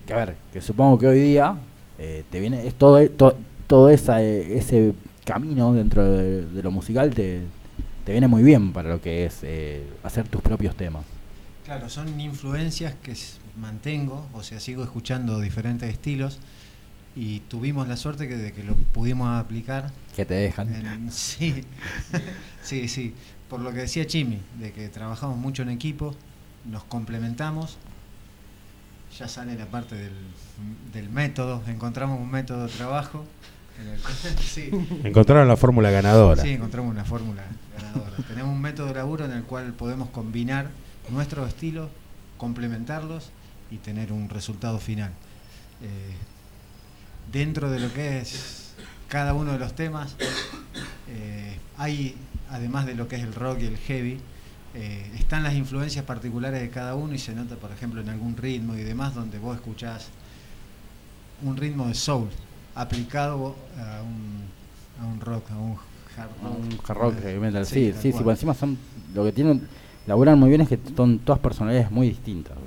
Que 0.06 0.14
a 0.14 0.18
ver, 0.18 0.36
que 0.52 0.62
supongo 0.62 0.98
que 0.98 1.08
hoy 1.08 1.20
día 1.20 1.56
eh, 2.00 2.24
te 2.30 2.40
viene, 2.40 2.66
es 2.66 2.74
todo, 2.76 3.08
to- 3.10 3.36
todo 3.68 3.90
eh, 3.90 4.58
ese 4.58 4.94
camino 5.26 5.74
dentro 5.74 6.04
de, 6.04 6.64
lo 6.64 6.72
musical 6.72 7.12
te, 7.12 7.42
viene 8.12 8.28
muy 8.28 8.44
bien 8.44 8.74
para 8.74 8.90
lo 8.90 9.02
que 9.02 9.26
es 9.26 9.40
eh, 9.44 9.84
hacer 10.04 10.28
tus 10.28 10.42
propios 10.42 10.76
temas. 10.76 11.04
Claro, 11.66 11.88
son 11.90 12.20
influencias 12.20 12.96
que 13.02 13.16
mantengo, 13.60 14.28
o 14.34 14.44
sea, 14.44 14.60
sigo 14.60 14.84
escuchando 14.84 15.40
diferentes 15.40 15.90
estilos 15.90 16.40
y 17.16 17.42
tuvimos 17.42 17.88
la 17.88 17.98
suerte 17.98 18.28
que 18.28 18.38
de 18.38 18.54
que 18.54 18.64
lo 18.64 18.76
pudimos 18.76 19.30
aplicar. 19.40 19.92
Que 20.16 20.26
te 20.26 20.34
dejan. 20.36 20.74
en- 20.74 21.12
sí, 21.12 21.64
sí, 22.64 22.88
sí. 22.88 23.14
Por 23.50 23.60
lo 23.60 23.72
que 23.72 23.80
decía 23.80 24.08
Chimi, 24.08 24.40
de 24.60 24.72
que 24.72 24.88
trabajamos 24.90 25.38
mucho 25.38 25.62
en 25.64 25.70
equipo, 25.70 26.16
nos 26.66 26.84
complementamos, 26.86 27.78
ya 29.18 29.28
sale 29.28 29.56
la 29.56 29.66
parte 29.66 29.96
del, 29.96 30.14
del 30.94 31.10
método, 31.10 31.62
encontramos 31.68 32.20
un 32.20 32.32
método 32.32 32.68
de 32.68 32.72
trabajo. 32.72 33.26
en 33.82 33.88
el 33.90 34.00
cual- 34.00 34.16
sí. 34.42 34.70
Encontraron 35.04 35.48
la 35.50 35.58
fórmula 35.58 35.90
ganadora. 35.92 36.42
Sí, 36.42 36.52
encontramos 36.52 36.92
una 36.92 37.04
fórmula 37.04 37.44
ganadora. 37.76 38.16
Tenemos 38.28 38.54
un 38.54 38.62
método 38.62 38.88
de 38.88 38.94
laburo 38.94 39.26
en 39.26 39.32
el 39.32 39.44
cual 39.44 39.74
podemos 39.74 40.10
combinar 40.12 40.70
nuestros 41.10 41.50
estilos, 41.50 41.90
complementarlos 42.38 43.32
y 43.72 43.78
tener 43.78 44.12
un 44.12 44.30
resultado 44.30 44.78
final. 44.78 45.12
Eh, 45.82 46.14
dentro 47.32 47.72
de 47.72 47.80
lo 47.80 47.92
que 47.92 48.20
es 48.20 48.74
cada 49.08 49.34
uno 49.34 49.54
de 49.54 49.60
los 49.60 49.74
temas, 49.74 50.16
eh, 51.10 51.58
hay, 51.78 52.16
además 52.50 52.86
de 52.86 52.96
lo 52.96 53.08
que 53.08 53.16
es 53.16 53.24
el 53.24 53.34
rock 53.34 53.62
y 53.62 53.66
el 53.66 53.78
heavy, 53.78 54.20
eh, 54.74 55.12
están 55.18 55.44
las 55.44 55.54
influencias 55.54 56.06
particulares 56.06 56.62
de 56.62 56.70
cada 56.70 56.96
uno 56.96 57.14
y 57.14 57.20
se 57.20 57.34
nota, 57.34 57.56
por 57.56 57.72
ejemplo, 57.72 58.02
en 58.02 58.10
algún 58.10 58.38
ritmo 58.38 58.76
y 58.76 58.84
demás, 58.84 59.16
donde 59.16 59.40
vos 59.40 59.56
escuchás 59.56 60.08
un 61.42 61.58
ritmo 61.58 61.88
de 61.88 61.94
soul 61.94 62.30
aplicado 62.76 63.56
a 63.78 64.02
un, 64.02 64.44
a 65.02 65.06
un 65.08 65.20
rock, 65.20 65.52
a 65.52 65.58
un 65.58 65.78
hard 66.18 66.30
rock. 66.42 66.58
Un 66.58 66.80
hard 66.88 66.98
rock, 66.98 67.22
heavy 67.22 67.40
metal, 67.40 67.66
sí, 67.66 67.92
sí, 67.94 68.00
sí, 68.02 68.12
sí, 68.14 68.24
por 68.24 68.32
encima 68.32 68.54
son, 68.54 68.78
lo 69.14 69.26
que 69.26 69.32
tienen, 69.32 69.68
laburan 70.08 70.40
muy 70.40 70.50
bien 70.50 70.62
es 70.62 70.70
que 70.70 70.80
son 70.96 71.20
todas 71.20 71.40
personalidades 71.40 71.92
muy 71.92 72.10
distintas. 72.10 72.58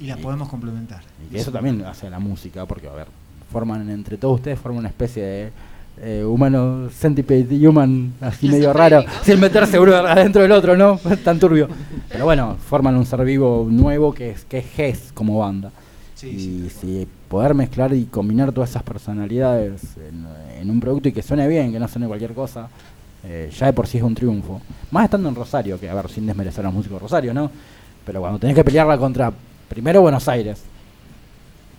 Y 0.00 0.06
las 0.06 0.18
podemos 0.18 0.48
complementar. 0.48 1.02
Y 1.26 1.32
que 1.32 1.38
eso 1.38 1.50
también 1.50 1.84
hace 1.84 2.08
la 2.08 2.18
música, 2.18 2.66
porque 2.66 2.88
a 2.88 2.92
ver, 2.92 3.08
forman 3.50 3.88
entre 3.90 4.16
todos 4.16 4.36
ustedes 4.36 4.58
forman 4.58 4.80
una 4.80 4.88
especie 4.88 5.22
de 5.22 5.52
eh, 6.00 6.24
humano 6.24 6.88
centipede 6.90 7.66
human 7.66 8.12
así 8.20 8.48
medio 8.48 8.72
raro, 8.72 9.04
sin 9.22 9.40
meterse 9.40 9.78
uno 9.80 9.96
adentro 9.96 10.42
del 10.42 10.52
otro, 10.52 10.76
¿no? 10.76 10.98
Tan 11.24 11.38
turbio. 11.40 11.68
Pero 12.08 12.24
bueno, 12.24 12.56
forman 12.56 12.96
un 12.96 13.04
ser 13.04 13.24
vivo 13.24 13.66
nuevo 13.68 14.14
que 14.14 14.30
es 14.30 14.44
que 14.44 14.58
es 14.58 14.66
GES 14.66 15.12
como 15.12 15.38
banda. 15.38 15.72
y 16.22 16.68
si 16.70 17.06
poder 17.28 17.54
mezclar 17.54 17.92
y 17.92 18.04
combinar 18.04 18.52
todas 18.52 18.70
esas 18.70 18.82
personalidades 18.82 19.96
en, 19.96 20.26
en 20.60 20.70
un 20.70 20.80
producto 20.80 21.08
y 21.08 21.12
que 21.12 21.22
suene 21.22 21.46
bien, 21.48 21.72
que 21.72 21.78
no 21.78 21.88
suene 21.88 22.06
cualquier 22.06 22.32
cosa, 22.32 22.68
eh, 23.24 23.50
ya 23.56 23.66
de 23.66 23.72
por 23.72 23.86
sí 23.86 23.98
es 23.98 24.04
un 24.04 24.14
triunfo. 24.14 24.60
Más 24.90 25.04
estando 25.04 25.28
en 25.28 25.34
Rosario, 25.34 25.78
que 25.78 25.88
a 25.88 25.94
ver, 25.94 26.08
sin 26.08 26.26
desmerecer 26.26 26.64
a 26.64 26.68
los 26.68 26.74
músicos 26.74 26.96
de 26.96 27.00
Rosario, 27.00 27.34
¿no? 27.34 27.50
Pero 28.04 28.20
cuando 28.20 28.38
tenés 28.38 28.54
que 28.54 28.64
pelearla 28.64 28.96
contra 28.96 29.32
primero 29.68 30.00
Buenos 30.02 30.28
Aires, 30.28 30.62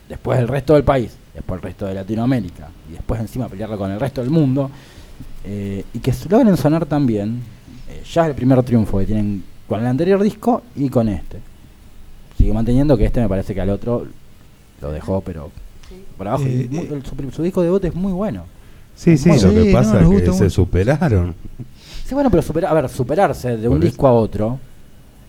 después 0.07 0.40
el 0.40 0.48
resto 0.48 0.74
del 0.74 0.84
país, 0.84 1.11
después 1.34 1.57
el 1.60 1.64
resto 1.64 1.86
de 1.86 1.94
Latinoamérica, 1.95 2.70
y 2.90 2.94
después 2.94 3.20
encima 3.20 3.48
pelearla 3.48 3.78
con 3.78 3.91
el 3.91 3.99
resto 3.99 4.22
del 4.22 4.30
mundo, 4.30 4.70
eh, 5.44 5.84
y 5.94 5.99
que 5.99 6.14
logren 6.30 6.56
sonar 6.57 6.86
tan 6.86 7.06
bien, 7.06 7.41
eh, 7.90 8.02
ya 8.11 8.24
es 8.24 8.30
el 8.30 8.36
primer 8.36 8.61
triunfo 8.64 8.99
que 8.99 9.06
tienen 9.06 9.44
con 9.68 9.80
el 9.80 9.86
anterior 9.88 10.22
disco 10.22 10.64
y 10.76 10.90
con 10.90 11.10
este. 11.10 11.40
Sigue 12.38 12.53
manteniendo 12.53 12.98
que 12.98 13.06
este 13.06 13.20
me 13.22 13.28
parece 13.30 13.53
que 13.53 13.61
al 13.61 13.70
otro 13.70 14.07
lo 14.82 14.91
dejó, 14.91 15.22
pero 15.22 15.52
por 16.18 16.28
abajo. 16.28 16.44
Eh, 16.48 16.68
muy- 16.72 16.88
el- 16.88 17.03
su, 17.06 17.16
su 17.36 17.44
disco 17.44 17.61
de 17.61 17.70
bote 17.70 17.88
es 17.90 17.95
muy 17.95 18.11
bueno. 18.14 18.45
Sí, 18.95 19.18
sí, 19.18 19.30
lo 19.30 19.53
que 19.53 19.72
pasa 19.72 20.02
es 20.02 20.07
que 20.10 20.20
se 20.26 20.32
mucho. 20.32 20.49
superaron. 20.49 21.36
Sí, 22.06 22.14
bueno, 22.16 22.30
pero 22.30 22.41
supera- 22.44 22.70
a 22.70 22.74
ver, 22.74 22.90
superarse 22.90 23.56
de 23.57 23.68
un 23.68 23.80
disco 23.80 24.07
a 24.07 24.14
otro 24.14 24.60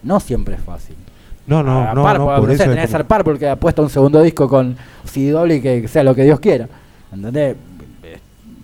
no 0.03 0.19
siempre 0.19 0.55
es 0.57 0.61
fácil. 0.63 0.97
No, 1.47 1.63
no, 1.63 1.81
a 1.89 1.95
no, 1.95 2.03
no, 2.15 2.27
por 2.41 2.49
sé, 2.49 2.55
eso 2.55 2.63
es 2.65 2.69
tenés 2.71 2.87
que 2.87 2.93
como- 2.93 2.99
ser 2.99 3.05
Purple 3.07 3.39
que 3.39 3.49
ha 3.49 3.57
puesto 3.57 3.83
un 3.83 3.91
segundo 3.91 4.23
disco 4.23 4.49
con 4.49 4.77
CW 5.13 5.53
y 5.55 5.61
que 5.61 5.89
sea 5.89 6.03
lo 6.05 6.15
que 6.15 6.23
Dios 6.25 6.39
quiera. 6.41 6.69
¿Entendés? 7.13 7.57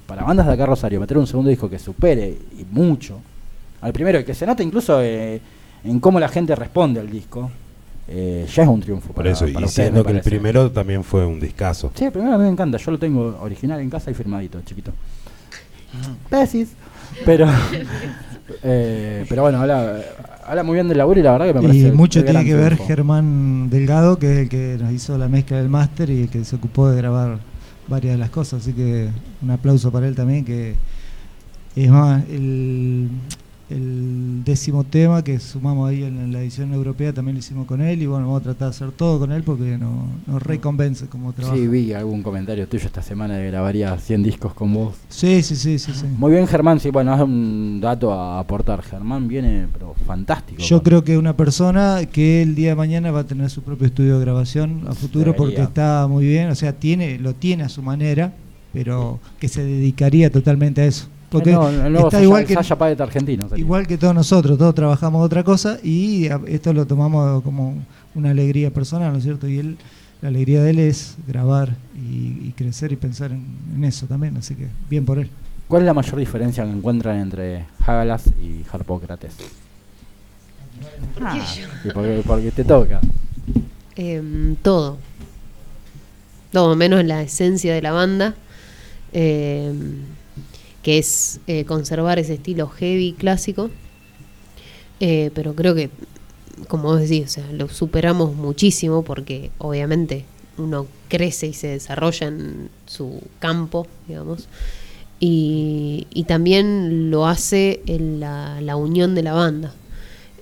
Para 0.07 0.23
bandas 0.23 0.47
de 0.47 0.53
acá 0.53 0.67
Rosario, 0.67 1.01
meter 1.01 1.19
un 1.19 1.27
segundo 1.27 1.51
disco 1.51 1.69
que 1.69 1.79
supere 1.81 2.29
y 2.57 2.65
mucho 2.71 3.21
al 3.81 3.93
primero 3.93 4.21
y 4.21 4.25
que 4.25 4.35
se 4.35 4.47
note 4.47 4.63
incluso 4.63 5.01
eh, 5.03 5.41
en 5.85 5.99
cómo 6.01 6.21
la 6.21 6.29
gente 6.29 6.55
responde 6.55 7.01
al 7.01 7.11
disco, 7.11 7.51
eh, 8.07 8.47
ya 8.55 8.63
es 8.63 8.69
un 8.69 8.81
triunfo. 8.81 9.09
Por 9.09 9.17
para- 9.17 9.31
eso, 9.33 9.41
para 9.47 9.51
y 9.51 9.65
ustedes, 9.65 9.73
siendo 9.73 10.05
que 10.05 10.13
el 10.13 10.21
primero 10.21 10.71
también 10.71 11.03
fue 11.03 11.27
un 11.27 11.41
discazo. 11.41 11.91
Sí, 11.95 12.05
el 12.05 12.13
primero 12.13 12.35
a 12.35 12.39
mí 12.39 12.45
me 12.45 12.51
encanta. 12.51 12.79
Yo 12.79 12.93
lo 12.93 12.99
tengo 13.01 13.37
original 13.41 13.81
en 13.81 13.91
casa 13.91 14.11
y 14.13 14.15
firmadito, 14.15 14.61
chiquito. 14.65 14.93
Pesis. 16.31 16.69
Pero, 17.25 17.49
eh, 18.63 19.25
pero 19.29 19.43
bueno, 19.43 19.61
habla, 19.61 20.01
habla 20.47 20.63
muy 20.63 20.75
bien 20.75 20.89
del 20.89 20.99
laburo 20.99 21.21
y 21.21 21.23
la 21.23 21.33
verdad 21.33 21.47
que 21.47 21.55
me 21.55 21.63
parece. 21.63 21.89
Y 21.89 21.93
mucho 21.93 22.25
tiene 22.25 22.45
que 22.45 22.55
ver. 22.55 22.77
Germán 22.77 23.69
Delgado, 23.71 24.19
que 24.19 24.33
es 24.33 24.39
el 24.39 24.49
que 24.49 24.77
nos 24.81 24.93
hizo 24.93 25.19
la 25.19 25.29
mezcla 25.29 25.59
del 25.59 25.69
máster 25.69 26.11
y 26.11 26.23
el 26.23 26.29
que 26.29 26.45
se 26.45 26.57
ocupó 26.57 26.89
de 26.89 26.97
grabar 26.97 27.39
varias 27.89 28.15
de 28.15 28.19
las 28.19 28.31
cosas. 28.31 28.63
Así 28.63 28.73
que 28.73 29.09
un 29.43 29.51
aplauso 29.51 29.91
para 29.91 30.07
él 30.09 30.15
también, 30.15 30.45
que 30.45 30.75
es 31.75 31.91
más, 31.91 32.25
el, 32.29 33.09
el 33.69 34.45
décimo 34.45 34.85
tema 34.85 35.25
que 35.25 35.41
sumamos 35.41 35.91
ahí 35.91 36.05
en 36.05 36.33
la 36.33 36.41
edición 36.41 36.73
europea 36.73 37.13
también 37.13 37.35
lo 37.35 37.41
hicimos 37.41 37.67
con 37.67 37.81
él 37.81 38.01
y 38.01 38.07
bueno, 38.07 38.27
vamos 38.27 38.41
a 38.43 38.45
tratar 38.45 38.69
de 38.69 38.71
hacer 38.77 38.93
todo 38.93 39.19
con 39.19 39.33
él 39.33 39.43
porque 39.43 39.77
no- 39.77 40.07
nos 40.27 40.41
reconvence 40.43 41.07
como 41.07 41.33
trabajo. 41.33 41.57
Sí, 41.57 41.67
vi 41.67 41.93
algún 41.93 42.23
comentario 42.23 42.69
tuyo 42.69 42.87
esta 42.87 43.03
semana 43.03 43.35
de 43.35 43.47
grabaría 43.49 43.97
100 43.99 44.23
discos 44.23 44.55
con 44.55 44.73
vos. 44.73 44.95
Sí, 45.09 45.43
sí, 45.43 45.57
sí, 45.57 45.79
sí, 45.81 45.93
sí. 45.93 46.07
Muy 46.17 46.31
bien, 46.33 46.47
Germán. 46.47 46.79
Sí, 46.79 46.91
bueno, 46.91 47.15
es 47.15 47.21
un 47.21 47.81
dato 47.81 48.13
a 48.13 48.39
aportar. 48.39 48.83
Germán 48.83 49.27
viene, 49.27 49.67
pero 49.73 49.95
fantástico. 50.07 50.63
Yo 50.63 50.83
creo 50.83 51.03
que 51.03 51.19
una 51.19 51.37
persona 51.37 52.01
que 52.11 52.43
el 52.43 52.55
día 52.55 52.71
de 52.71 52.75
mañana 52.77 53.11
va 53.11 53.21
a 53.21 53.25
tener 53.27 53.51
su 53.51 53.63
propio 53.63 53.89
estudio 53.89 54.19
de 54.19 54.25
grabación 54.25 54.83
a 54.89 54.93
futuro 54.95 55.35
porque 55.35 55.63
está 55.63 56.07
muy 56.09 56.25
bien, 56.27 56.49
o 56.51 56.55
sea, 56.55 56.73
tiene 56.73 57.19
lo 57.19 57.35
tiene 57.35 57.65
a 57.65 57.69
su 57.69 57.83
manera, 57.83 58.33
pero 58.73 59.19
que 59.41 59.49
se 59.49 59.65
dedicaría 59.65 60.31
totalmente 60.31 60.83
a 60.83 60.87
eso. 60.87 61.09
Porque 61.31 61.51
el 61.51 61.57
nuevo 61.93 62.07
está 62.09 62.19
Sasha- 62.19 62.23
igual 62.23 62.45
que 62.45 62.55
Sasha 62.55 62.77
Paet 62.79 63.01
argentino. 63.01 63.49
igual 63.57 63.87
que 63.87 63.99
todos 63.99 64.15
nosotros, 64.15 64.57
todos 64.59 64.75
trabajamos 64.75 65.25
otra 65.25 65.43
cosa 65.43 65.79
y 65.83 66.29
a- 66.29 66.41
esto 66.47 66.73
lo 66.73 66.87
tomamos 66.87 67.43
como 67.43 67.75
una 68.15 68.31
alegría 68.31 68.71
personal, 68.71 69.13
¿no 69.13 69.19
es 69.19 69.25
cierto? 69.25 69.49
Y 69.49 69.59
él 69.59 69.77
la 70.23 70.29
alegría 70.29 70.63
de 70.63 70.71
él 70.71 70.79
es 70.79 71.17
grabar 71.29 71.75
y, 71.95 72.47
y 72.49 72.55
crecer 72.57 72.91
y 72.93 72.97
pensar 72.97 73.33
en, 73.33 73.45
en 73.75 73.85
eso 73.85 74.07
también, 74.07 74.37
así 74.37 74.55
que 74.55 74.69
bien 74.89 75.05
por 75.05 75.19
él. 75.19 75.29
¿Cuál 75.69 75.83
es 75.83 75.87
la 75.87 75.95
mayor 75.95 76.17
diferencia 76.17 76.65
que 76.65 76.71
encuentran 76.71 77.19
entre 77.19 77.67
Hagalas 77.85 78.29
y 78.41 78.63
Harpócrates? 78.73 79.35
Ah, 81.21 81.45
sí, 81.47 81.61
porque, 81.93 82.23
porque 82.27 82.51
te 82.51 82.65
toca. 82.65 83.01
Em, 83.97 84.55
todo. 84.57 84.97
Todo, 86.53 86.77
menos 86.77 87.05
la 87.05 87.23
esencia 87.23 87.75
de 87.75 87.83
la 87.83 87.93
banda, 87.93 88.35
em, 89.13 89.99
que 90.87 90.99
es 90.99 91.41
eh, 91.49 91.65
conservar 91.65 92.21
ese 92.21 92.35
estilo 92.35 92.69
heavy 92.69 93.13
clásico. 93.13 93.71
Eh, 95.01 95.33
pero 95.35 95.53
creo 95.57 95.75
que, 95.75 95.91
como 96.69 96.85
vos 96.85 97.01
decís, 97.01 97.25
o 97.25 97.29
sea, 97.29 97.51
lo 97.51 97.69
superamos 97.69 98.37
muchísimo 98.37 99.03
porque 99.03 99.51
obviamente 99.59 100.27
uno 100.59 100.87
crece 101.09 101.49
y 101.49 101.55
se 101.55 101.67
desarrolla 101.67 102.29
en 102.29 102.71
su 102.87 103.21
campo, 103.41 103.89
digamos. 104.07 104.47
Y, 105.19 106.07
también 106.29 107.11
lo 107.11 107.27
hace 107.27 107.83
en 107.87 108.21
la, 108.21 108.77
unión 108.77 109.17
de 109.17 109.25
la 109.25 109.33
banda. 109.33 109.75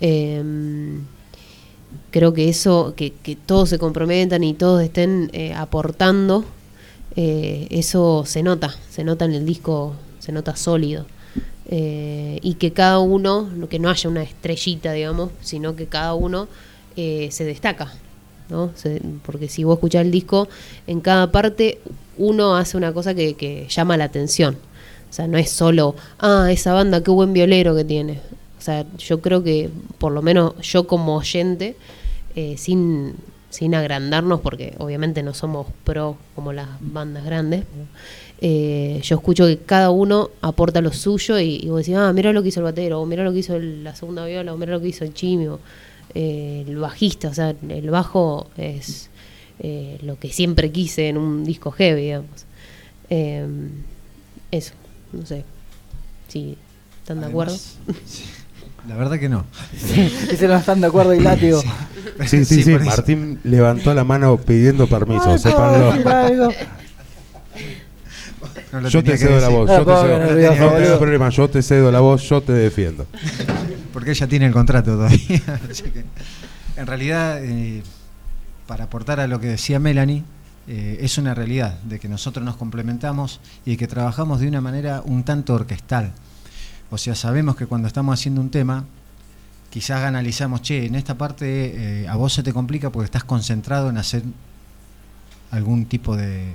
Em, 0.01 1.07
creo 2.11 2.35
que 2.35 2.51
eso, 2.51 2.93
que, 2.95 3.15
todos 3.47 3.71
se 3.71 3.79
comprometan 3.79 4.45
y 4.45 4.53
todos 4.53 4.83
estén 4.83 5.31
eh, 5.33 5.55
aportando, 5.55 6.45
eso 7.17 8.25
se 8.27 8.43
nota, 8.43 8.75
se 8.91 9.05
nota 9.05 9.25
en 9.25 9.33
el 9.33 9.47
disco, 9.47 9.95
se 10.25 10.33
nota 10.33 10.57
sólido. 10.57 11.07
Eh, 11.67 12.39
y 12.43 12.55
que 12.55 12.73
cada 12.73 12.99
uno, 12.99 13.49
no- 13.55 13.69
que 13.69 13.79
no 13.79 13.89
haya 13.91 14.09
una 14.11 14.23
estrellita, 14.23 14.93
digamos, 14.93 15.31
sino 15.41 15.77
que 15.77 15.87
cada 15.87 16.15
uno 16.15 16.49
eh, 16.97 17.29
se 17.33 17.45
destaca. 17.45 17.93
¿no? 18.51 18.71
Porque 19.25 19.49
si 19.49 19.65
vos 19.65 19.77
escuchás 19.79 20.03
el 20.03 20.11
disco, 20.11 20.49
en 20.87 21.01
cada 21.01 21.33
parte 21.33 21.81
uno 22.19 22.57
hace 22.57 22.77
una 22.77 22.93
cosa 22.93 23.15
que, 23.15 23.35
que 23.35 23.67
llama 23.69 23.97
la 23.97 24.05
atención. 24.05 24.57
O 25.11 25.13
sea, 25.13 25.27
no 25.27 25.39
es 25.39 25.51
solo, 25.51 25.95
ah, 26.19 26.49
esa 26.51 26.73
banda, 26.75 27.03
qué 27.03 27.11
buen 27.11 27.33
violero 27.33 27.75
que 27.75 27.85
tiene. 27.85 28.21
O 28.59 28.61
sea, 28.61 28.85
yo 28.99 29.21
creo 29.21 29.43
que, 29.43 29.71
por 29.99 30.13
lo 30.13 30.23
menos 30.23 30.55
yo 30.61 30.87
como 30.87 31.17
oyente, 31.17 31.77
eh, 32.37 32.57
sin, 32.59 33.15
sin 33.51 33.75
agrandarnos, 33.75 34.41
porque 34.41 34.75
obviamente 34.79 35.23
no 35.23 35.33
somos 35.35 35.67
pro 35.85 36.17
como 36.35 36.53
las 36.53 36.69
bandas 36.81 37.25
grandes, 37.25 37.65
eh, 38.41 39.01
yo 39.03 39.17
escucho 39.17 39.47
que 39.47 39.59
cada 39.59 39.91
uno 39.91 40.31
aporta 40.41 40.81
lo 40.81 40.93
suyo 40.93 41.39
y, 41.39 41.61
y 41.63 41.69
vos 41.69 41.79
decís, 41.79 41.95
ah, 41.97 42.13
mira 42.13 42.33
lo 42.33 42.43
que 42.43 42.49
hizo 42.49 42.61
el 42.61 42.65
batero, 42.65 43.01
o 43.01 43.07
mira 43.07 43.25
lo 43.25 43.33
que 43.33 43.39
hizo 43.39 43.57
el- 43.57 43.85
la 43.85 43.95
segunda 43.95 44.25
viola, 44.27 44.53
o 44.53 44.57
mira 44.57 44.73
lo 44.73 44.81
que 44.81 44.89
hizo 44.89 45.05
el 45.05 45.15
chimio, 45.15 45.61
eh, 46.15 46.65
el 46.67 46.77
bajista, 46.77 47.29
o 47.29 47.35
sea, 47.35 47.55
el 47.69 47.91
bajo 47.91 48.49
es 48.57 49.11
eh, 49.61 49.99
lo 50.03 50.19
que 50.19 50.31
siempre 50.33 50.71
quise 50.73 51.09
en 51.09 51.17
un 51.17 51.45
disco 51.45 51.71
heavy, 51.71 52.03
digamos. 52.03 52.45
Eh, 53.11 53.47
eso, 54.51 54.73
no 55.13 55.25
sé. 55.27 55.45
Si 56.29 56.57
están 57.01 57.21
de 57.21 57.27
acuerdo. 57.27 57.57
Sí, 58.07 58.25
La 58.89 58.97
verdad 58.97 59.19
que 59.19 59.29
no. 59.29 59.47
Dice 60.31 60.47
no 60.49 60.57
están 60.57 60.81
de 60.81 60.89
acuerdo 60.89 61.15
y 61.15 61.21
látigo. 61.21 61.63
Sí, 62.27 62.45
sí, 62.45 62.63
sí. 62.63 62.73
eso. 62.73 62.85
Martín 62.85 63.39
levantó 63.45 63.95
la 63.95 64.05
mano 64.05 64.37
pidiendo 64.37 64.87
permiso, 64.89 65.39
sépanlo. 65.39 65.93
No 68.73 68.81
lo 68.81 68.89
Yo 68.89 69.03
te 69.03 69.17
cedo 69.17 69.41
la 69.41 69.49
voz, 69.49 69.69
yo 69.69 69.85
te 69.85 69.93
cedo. 69.93 70.71
No 70.71 70.83
tengo 70.83 70.99
problema, 70.99 71.29
yo 71.31 71.49
te 71.49 71.63
cedo 71.63 71.91
la 71.91 72.01
voz, 72.01 72.23
yo 72.29 72.43
te 72.43 72.53
defiendo. 72.53 73.07
porque 73.93 74.11
ella 74.11 74.27
tiene 74.27 74.47
el 74.47 74.53
contrato 74.53 74.93
todavía. 74.93 75.43
Así 75.71 75.85
que, 75.85 76.05
en 76.77 76.87
realidad, 76.87 77.43
eh, 77.43 77.83
para 78.67 78.85
aportar 78.85 79.21
a 79.21 79.27
lo 79.27 79.41
que 79.41 79.49
decía 79.49 79.79
Melanie, 79.79 80.25
eh, 80.67 80.99
es 81.01 81.19
una 81.19 81.35
realidad 81.35 81.79
de 81.83 82.01
que 82.01 82.09
nosotros 82.09 82.45
nos 82.45 82.57
complementamos 82.57 83.41
y 83.67 83.77
que 83.77 83.87
trabajamos 83.87 84.41
de 84.41 84.49
una 84.49 84.61
manera 84.61 85.03
un 85.05 85.23
tanto 85.23 85.55
orquestal. 85.55 86.13
O 86.91 86.99
sea, 86.99 87.15
sabemos 87.15 87.57
que 87.57 87.67
cuando 87.67 87.87
estamos 87.87 88.19
haciendo 88.19 88.41
un 88.41 88.51
tema, 88.51 88.85
quizás 89.71 90.05
analizamos, 90.05 90.63
che, 90.63 90.87
en 90.87 90.95
esta 90.95 91.19
parte 91.19 92.05
eh, 92.05 92.09
a 92.09 92.17
vos 92.17 92.33
se 92.33 92.43
te 92.43 92.53
complica 92.53 92.91
porque 92.91 93.07
estás 93.07 93.25
concentrado 93.25 93.91
en 93.91 93.99
hacer 93.99 94.23
algún 95.51 95.87
tipo 95.87 96.17
de, 96.17 96.55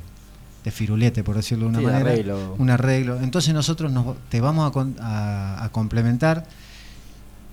de 0.64 0.72
firulete, 0.72 1.23
por 1.23 1.36
decirlo 1.36 1.65
de 1.65 1.69
una 1.69 1.80
Sí, 1.80 1.86
manera. 1.86 2.10
arreglo. 2.11 2.56
Un 2.57 2.69
arreglo. 2.69 3.19
Entonces 3.22 3.53
nosotros 3.53 3.91
nos, 3.91 4.18
te 4.30 4.41
vamos 4.41 4.68
a, 4.69 4.72
con- 4.73 4.95
a- 4.99 5.64
a 5.64 5.69
complementar 5.69 6.45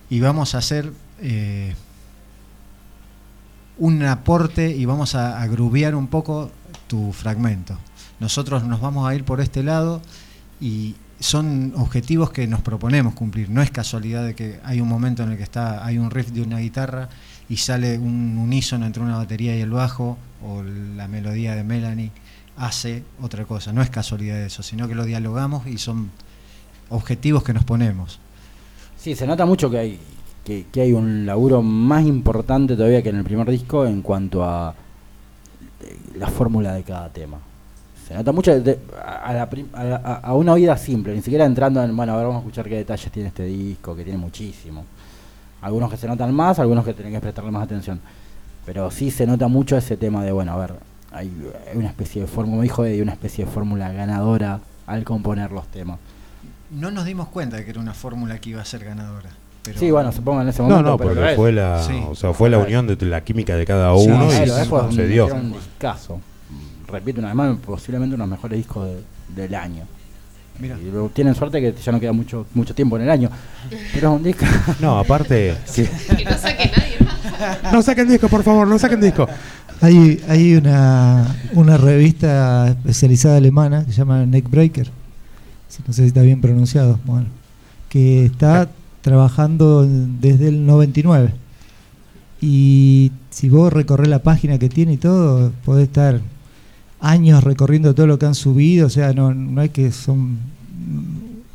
y 0.09 0.19
vamos 0.19 0.55
a 0.55 0.57
hacer 0.59 0.91
eh, 1.21 1.73
un 3.77 4.03
aporte 4.03 4.75
y 4.75 4.85
vamos 4.85 5.15
a, 5.15 5.41
a 5.41 5.47
grubear 5.47 5.95
un 5.95 6.07
poco 6.07 6.51
tu 6.87 7.13
fragmento. 7.13 7.77
Nosotros 8.19 8.63
nos 8.63 8.81
vamos 8.81 9.07
a 9.07 9.13
ir 9.13 9.23
por 9.23 9.39
este 9.41 9.61
lado 9.63 10.01
y 10.59 10.95
son 11.19 11.73
objetivos 11.75 12.31
que 12.31 12.47
nos 12.47 12.61
proponemos 12.61 13.13
cumplir. 13.13 13.49
No 13.49 13.61
es 13.61 13.69
casualidad 13.71 14.25
de 14.25 14.35
que 14.35 14.59
hay 14.63 14.81
un 14.81 14.87
momento 14.87 15.23
en 15.23 15.31
el 15.31 15.37
que 15.37 15.43
está, 15.43 15.85
hay 15.85 15.97
un 15.97 16.09
riff 16.11 16.29
de 16.29 16.41
una 16.41 16.57
guitarra 16.59 17.09
y 17.49 17.57
sale 17.57 17.97
un 17.97 18.37
unísono 18.37 18.85
entre 18.85 19.01
una 19.03 19.17
batería 19.17 19.55
y 19.55 19.61
el 19.61 19.69
bajo, 19.71 20.17
o 20.43 20.61
la 20.63 21.07
melodía 21.07 21.55
de 21.55 21.63
Melanie 21.63 22.11
hace 22.57 23.03
otra 23.21 23.45
cosa. 23.45 23.71
No 23.73 23.81
es 23.81 23.89
casualidad 23.89 24.41
eso, 24.41 24.63
sino 24.63 24.87
que 24.87 24.95
lo 24.95 25.05
dialogamos 25.05 25.67
y 25.67 25.77
son 25.77 26.09
objetivos 26.89 27.43
que 27.43 27.53
nos 27.53 27.63
ponemos. 27.63 28.19
Sí, 28.97 29.15
se 29.15 29.27
nota 29.27 29.45
mucho 29.45 29.69
que 29.69 29.77
hay 29.77 29.99
que, 30.43 30.65
hay 30.81 30.93
un 30.93 31.25
laburo 31.25 31.61
más 31.61 32.05
importante 32.05 32.75
todavía 32.75 33.01
que 33.03 33.09
en 33.09 33.17
el 33.17 33.23
primer 33.23 33.49
disco 33.49 33.85
en 33.85 34.01
cuanto 34.01 34.43
a 34.45 34.73
eh, 35.83 35.97
la 36.15 36.27
fórmula 36.27 36.73
de 36.73 36.83
cada 36.83 37.09
tema. 37.09 37.37
Se 38.07 38.13
nota 38.13 38.31
mucho 38.31 38.53
a, 38.53 38.55
la 39.33 39.49
a, 39.73 39.83
la- 39.83 39.95
a 40.23 40.33
una 40.33 40.53
oída 40.53 40.77
simple, 40.77 41.13
ni 41.13 41.21
siquiera 41.21 41.43
entrando 41.43 41.83
en, 41.83 41.95
bueno, 41.95 42.13
a 42.13 42.15
ver, 42.15 42.25
vamos 42.27 42.37
a 42.39 42.43
escuchar 42.45 42.69
qué 42.69 42.75
detalles 42.77 43.11
tiene 43.11 43.27
este 43.27 43.43
disco, 43.43 43.93
que 43.95 44.03
tiene 44.05 44.17
muchísimo. 44.17 44.85
Algunos 45.61 45.91
que 45.91 45.97
se 45.97 46.07
notan 46.07 46.33
más, 46.33 46.57
algunos 46.59 46.85
que 46.85 46.93
tienen 46.93 47.11
que 47.13 47.19
prestarle 47.19 47.51
más 47.51 47.63
atención. 47.63 47.99
Pero 48.65 48.89
sí 48.89 49.11
se 49.11 49.27
nota 49.27 49.49
mucho 49.49 49.75
ese 49.75 49.97
tema 49.97 50.23
de, 50.23 50.31
bueno, 50.31 50.53
a 50.53 50.57
ver, 50.57 50.73
hay, 51.11 51.31
una 51.73 51.87
especie 51.87 52.21
de 52.21 52.27
fórmula, 52.27 52.51
como 52.51 52.61
dijo 52.63 52.85
Eddie, 52.85 53.01
una 53.01 53.13
especie 53.13 53.45
de 53.45 53.51
fórmula 53.51 53.91
ganadora 53.91 54.59
al 54.85 55.03
componer 55.03 55.51
los 55.51 55.67
temas. 55.67 55.99
No 56.71 56.91
nos 56.91 57.05
dimos 57.05 57.29
cuenta 57.29 57.57
de 57.57 57.63
que 57.63 57.71
era 57.71 57.79
una 57.79 57.93
fórmula 57.93 58.39
que 58.39 58.49
iba 58.51 58.61
a 58.61 58.65
ser 58.65 58.83
ganadora. 58.83 59.29
Pero 59.63 59.79
Sí, 59.79 59.91
bueno, 59.91 60.11
supongo 60.11 60.41
en 60.41 60.49
ese 60.49 60.61
No, 60.61 60.69
momento. 60.69 60.91
no, 60.91 60.97
pero 60.97 61.09
porque 61.09 61.21
lo 61.21 61.29
es. 61.29 61.35
fue 61.35 61.51
la, 61.51 61.83
Sí. 61.83 62.01
o 62.09 62.15
sea, 62.15 62.33
fue 62.33 62.49
la 62.49 62.57
unión 62.57 62.87
de 62.87 62.95
la 63.05 63.21
química 63.21 63.55
de 63.55 63.65
cada 63.65 63.93
uno 63.93 64.29
sí, 64.31 64.43
y 64.43 64.47
se 64.47 64.71
un- 64.73 65.07
dio. 65.09 65.25
era 65.27 65.35
un 65.35 65.53
discazo. 65.53 66.19
Repito 66.87 67.19
una 67.19 67.27
vez 67.29 67.35
más, 67.35 67.57
posiblemente 67.65 68.15
uno 68.15 68.23
de 68.23 68.29
los 68.29 68.37
mejores 68.37 68.57
discos 68.57 68.87
de- 68.87 69.41
del 69.41 69.55
año. 69.55 69.83
Mira. 70.59 70.75
Y 70.77 71.09
tienen 71.09 71.35
suerte 71.35 71.59
que 71.61 71.73
ya 71.73 71.91
no 71.91 71.99
queda 71.99 72.13
mucho 72.13 72.47
mucho 72.55 72.73
tiempo 72.73 72.95
en 72.95 73.03
el 73.03 73.09
año. 73.11 73.29
Pero 73.93 74.09
es 74.09 74.15
un 74.17 74.23
disco. 74.23 74.45
No, 74.79 74.97
aparte, 74.97 75.55
Que 75.75 75.83
no 76.25 76.37
saque 76.37 76.71
nadie 76.75 76.97
más. 77.01 77.73
No 77.73 77.81
saquen 77.81 78.07
disco, 78.07 78.27
por 78.29 78.41
favor, 78.43 78.67
no 78.67 78.79
saquen 78.79 78.99
disco. 79.01 79.27
Hay, 79.81 80.19
hay 80.27 80.55
una, 80.55 81.35
una 81.53 81.77
revista 81.77 82.69
especializada 82.69 83.37
alemana 83.37 83.85
que 83.85 83.91
se 83.91 83.97
llama 83.99 84.25
Neckbreaker, 84.25 84.89
no 85.85 85.93
sé 85.93 86.01
si 86.01 86.07
está 86.07 86.21
bien 86.23 86.41
pronunciado, 86.41 86.99
bueno, 87.05 87.27
que 87.89 88.25
está 88.25 88.69
trabajando 89.01 89.83
en- 89.83 90.19
desde 90.19 90.47
el 90.47 90.65
99. 90.65 91.33
Y 92.41 93.11
si 93.29 93.49
vos 93.49 93.71
recorres 93.71 94.07
la 94.09 94.23
página 94.23 94.57
que 94.57 94.69
tiene 94.69 94.93
y 94.93 94.97
todo, 94.97 95.51
podés 95.63 95.83
estar 95.87 96.21
años 96.99 97.43
recorriendo 97.43 97.93
todo 97.93 98.07
lo 98.07 98.17
que 98.17 98.25
han 98.25 98.35
subido, 98.35 98.87
o 98.87 98.89
sea, 98.89 99.13
no, 99.13 99.33
no 99.33 99.61
es 99.61 99.69
que 99.69 99.91
son 99.91 100.39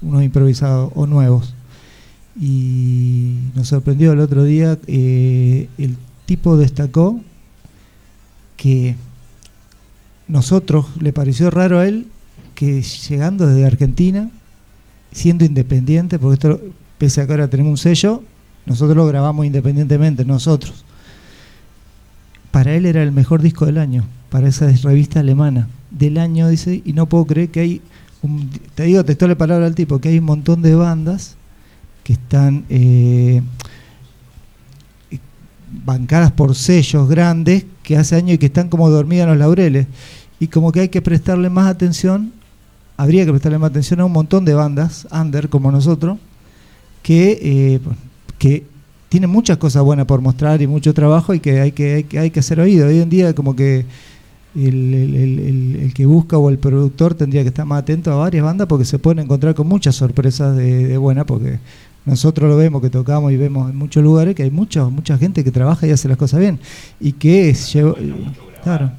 unos 0.00 0.22
improvisados 0.22 0.92
o 0.94 1.06
nuevos. 1.06 1.54
Y 2.40 3.34
nos 3.56 3.68
sorprendió 3.68 4.12
el 4.12 4.20
otro 4.20 4.44
día, 4.44 4.78
eh, 4.86 5.68
el 5.78 5.96
tipo 6.26 6.56
destacó 6.56 7.20
que 8.62 8.94
nosotros 10.28 10.86
le 11.01 11.12
pareció 11.12 11.51
raro 11.51 11.80
a 11.80 11.89
él 11.89 12.06
que 12.55 12.80
llegando 12.80 13.44
desde 13.48 13.66
Argentina, 13.66 14.30
siendo 15.10 15.44
independiente, 15.44 16.16
porque 16.20 16.34
esto, 16.34 16.60
pese 16.97 17.20
a 17.20 17.26
que 17.26 17.32
ahora 17.32 17.48
tenemos 17.48 17.70
un 17.72 17.76
sello, 17.76 18.22
nosotros 18.64 18.97
lo 18.97 19.05
grabamos 19.06 19.44
independientemente, 19.47 20.24
nosotros. 20.24 20.84
Para 22.52 22.72
él 22.76 22.86
era 22.86 23.02
el 23.02 23.10
mejor 23.10 23.43
disco 23.43 23.66
del 23.66 23.78
año, 23.78 24.05
para 24.30 24.47
esa 24.47 24.70
revista 24.70 25.18
alemana 25.18 25.68
del 25.90 26.18
año, 26.18 26.48
dice, 26.48 26.82
y 26.84 26.93
no 26.93 27.06
puedo 27.06 27.24
creer 27.24 27.48
que 27.51 27.60
hay, 27.60 27.80
un- 28.22 28.48
te 28.76 28.84
digo 28.84 29.05
textual 29.05 29.30
la 29.30 29.39
palabra 29.39 29.66
al 29.66 29.74
tipo, 29.74 29.98
que 30.01 30.10
hay 30.10 30.18
un 30.18 30.24
montón 30.26 30.62
de 30.62 30.76
bandas 30.76 31.34
que 32.05 32.12
están 32.12 32.64
eh, 32.68 33.43
bancadas 35.84 36.30
por 36.30 36.55
sellos 36.55 37.09
grandes 37.09 37.64
que 37.82 37.96
hace 37.96 38.16
años 38.16 38.34
y 38.34 38.38
que 38.38 38.46
están 38.46 38.68
como 38.68 38.88
dormidas 38.90 39.24
en 39.24 39.30
los 39.30 39.38
laureles. 39.38 39.86
Y 40.40 40.48
como 40.48 40.72
que 40.72 40.80
hay 40.80 40.88
que 40.88 41.02
prestarle 41.02 41.50
más 41.50 41.66
atención, 41.68 42.32
habría 42.96 43.24
que 43.24 43.30
prestarle 43.32 43.59
más 43.59 43.70
atención 43.70 44.00
a 44.00 44.04
un 44.04 44.12
montón 44.12 44.44
de 44.44 44.54
bandas, 44.54 45.06
under 45.12 45.48
como 45.48 45.70
nosotros, 45.70 46.18
que, 47.02 47.38
eh, 47.42 47.80
que 48.38 48.64
tienen 49.09 49.30
muchas 49.30 49.59
cosas 49.59 49.82
buenas 49.82 50.06
por 50.06 50.20
mostrar 50.20 50.62
y 50.62 50.66
mucho 50.66 50.94
trabajo 50.94 51.34
y 51.34 51.40
que 51.40 51.60
hay 51.60 51.72
que, 51.72 51.94
hay 51.94 52.04
que, 52.04 52.18
hay 52.18 52.30
que 52.30 52.40
hacer 52.40 52.60
oído. 52.60 52.86
Hoy 52.88 52.98
en 53.00 53.10
día 53.10 53.34
como 53.34 53.54
que 53.54 53.84
el, 54.54 54.94
el- 54.94 55.14
el- 55.14 55.38
el- 55.38 55.76
el 55.84 55.94
que 55.94 56.06
busca 56.06 56.38
o 56.38 56.50
el 56.50 56.59
productor 56.59 57.14
tendría 57.14 57.42
que 57.42 57.48
estar 57.48 57.64
más 57.66 57.80
atento 57.82 58.12
a 58.12 58.16
varias 58.16 58.44
bandas 58.44 58.66
porque 58.68 58.84
se 58.84 58.98
pueden 58.98 59.20
encontrar 59.24 59.54
con 59.54 59.66
muchas 59.68 59.94
sorpresas 59.96 60.56
de, 60.56 60.88
de 60.88 60.98
buena 60.98 61.24
porque 61.24 61.59
nosotros 62.04 62.48
lo 62.50 62.56
vemos 62.56 62.82
que 62.82 62.90
tocamos 62.90 63.30
y 63.32 63.36
vemos 63.36 63.70
en 63.70 63.76
muchos 63.76 64.02
lugares 64.02 64.34
que 64.34 64.42
hay 64.42 64.50
mucha 64.50 64.84
mucha 64.86 65.16
gente 65.18 65.44
que 65.44 65.50
trabaja 65.50 65.86
y 65.86 65.90
hace 65.90 66.08
las 66.08 66.16
cosas 66.16 66.40
bien 66.40 66.58
y 67.00 67.12
que 67.12 67.48
es 67.50 67.72
lleva- 67.72 67.94
claro 68.62 68.90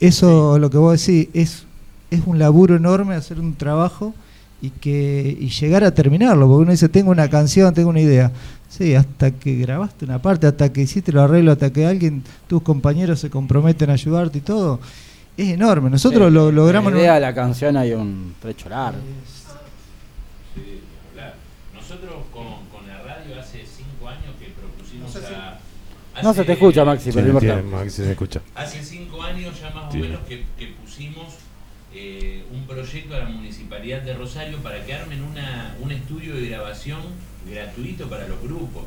eso 0.00 0.58
lo 0.58 0.68
que 0.70 0.78
vos 0.78 0.98
decís 1.04 1.28
es 1.34 1.64
es 2.10 2.20
un 2.26 2.38
laburo 2.38 2.76
enorme 2.76 3.14
hacer 3.14 3.38
un 3.40 3.54
trabajo 3.54 4.14
y 4.60 4.70
que 4.70 5.36
y 5.40 5.48
llegar 5.48 5.84
a 5.84 5.92
terminarlo 5.94 6.46
porque 6.48 6.62
uno 6.62 6.70
dice 6.72 6.88
tengo 6.88 7.10
una 7.10 7.28
canción 7.30 7.72
tengo 7.74 7.90
una 7.90 8.00
idea 8.00 8.30
sí 8.68 8.94
hasta 8.94 9.30
que 9.30 9.56
grabaste 9.56 10.04
una 10.04 10.20
parte 10.20 10.46
hasta 10.46 10.72
que 10.72 10.82
hiciste 10.82 11.12
lo 11.12 11.22
arreglo 11.22 11.52
hasta 11.52 11.72
que 11.72 11.86
alguien 11.86 12.22
tus 12.48 12.62
compañeros 12.62 13.20
se 13.20 13.30
comprometen 13.30 13.90
a 13.90 13.92
ayudarte 13.94 14.38
y 14.38 14.40
todo 14.40 14.80
es 15.36 15.48
enorme 15.48 15.88
nosotros 15.90 16.28
Sí, 16.28 16.34
lo 16.34 16.50
logramos 16.52 16.92
La 16.92 16.96
un- 16.98 17.02
idea 17.02 17.14
de 17.14 17.20
la 17.20 17.34
canción 17.34 17.76
hay 17.76 17.92
un 17.92 18.34
trecho 18.40 18.68
largo. 18.68 18.98
Claro. 21.14 21.32
Nosotros 21.74 22.14
con, 22.32 22.44
con 22.70 22.86
la 22.86 22.98
radio 23.02 23.40
hace 23.40 23.64
cinco 23.64 24.08
años 24.08 24.34
que 24.38 24.48
propusimos 24.52 25.16
a... 25.32 25.58
No 26.22 26.34
se 26.34 26.44
te 26.44 26.52
escucha, 26.52 26.84
Maxi, 26.84 27.10
pero 27.12 27.26
no 27.26 27.32
importa. 27.40 27.62
Maxi 27.62 28.02
se 28.04 28.12
escucha. 28.12 28.40
Hace 28.54 28.82
cinco 28.82 29.22
años 29.22 29.60
ya 29.60 29.70
más 29.70 29.94
o 29.94 29.96
menos 29.96 30.20
que, 30.28 30.44
que 30.58 30.68
pusimos 30.68 31.26
eh, 31.94 32.44
un 32.50 32.66
proyecto 32.66 33.14
a 33.14 33.18
la 33.18 33.28
Municipalidad 33.28 34.00
de 34.02 34.14
Rosario 34.14 34.58
para 34.58 34.84
que 34.84 34.94
armen 34.94 35.22
una, 35.22 35.76
un 35.80 35.92
estudio 35.92 36.34
de 36.34 36.48
grabación 36.48 37.00
gratuito 37.46 38.08
para 38.08 38.26
los 38.28 38.40
grupos. 38.40 38.84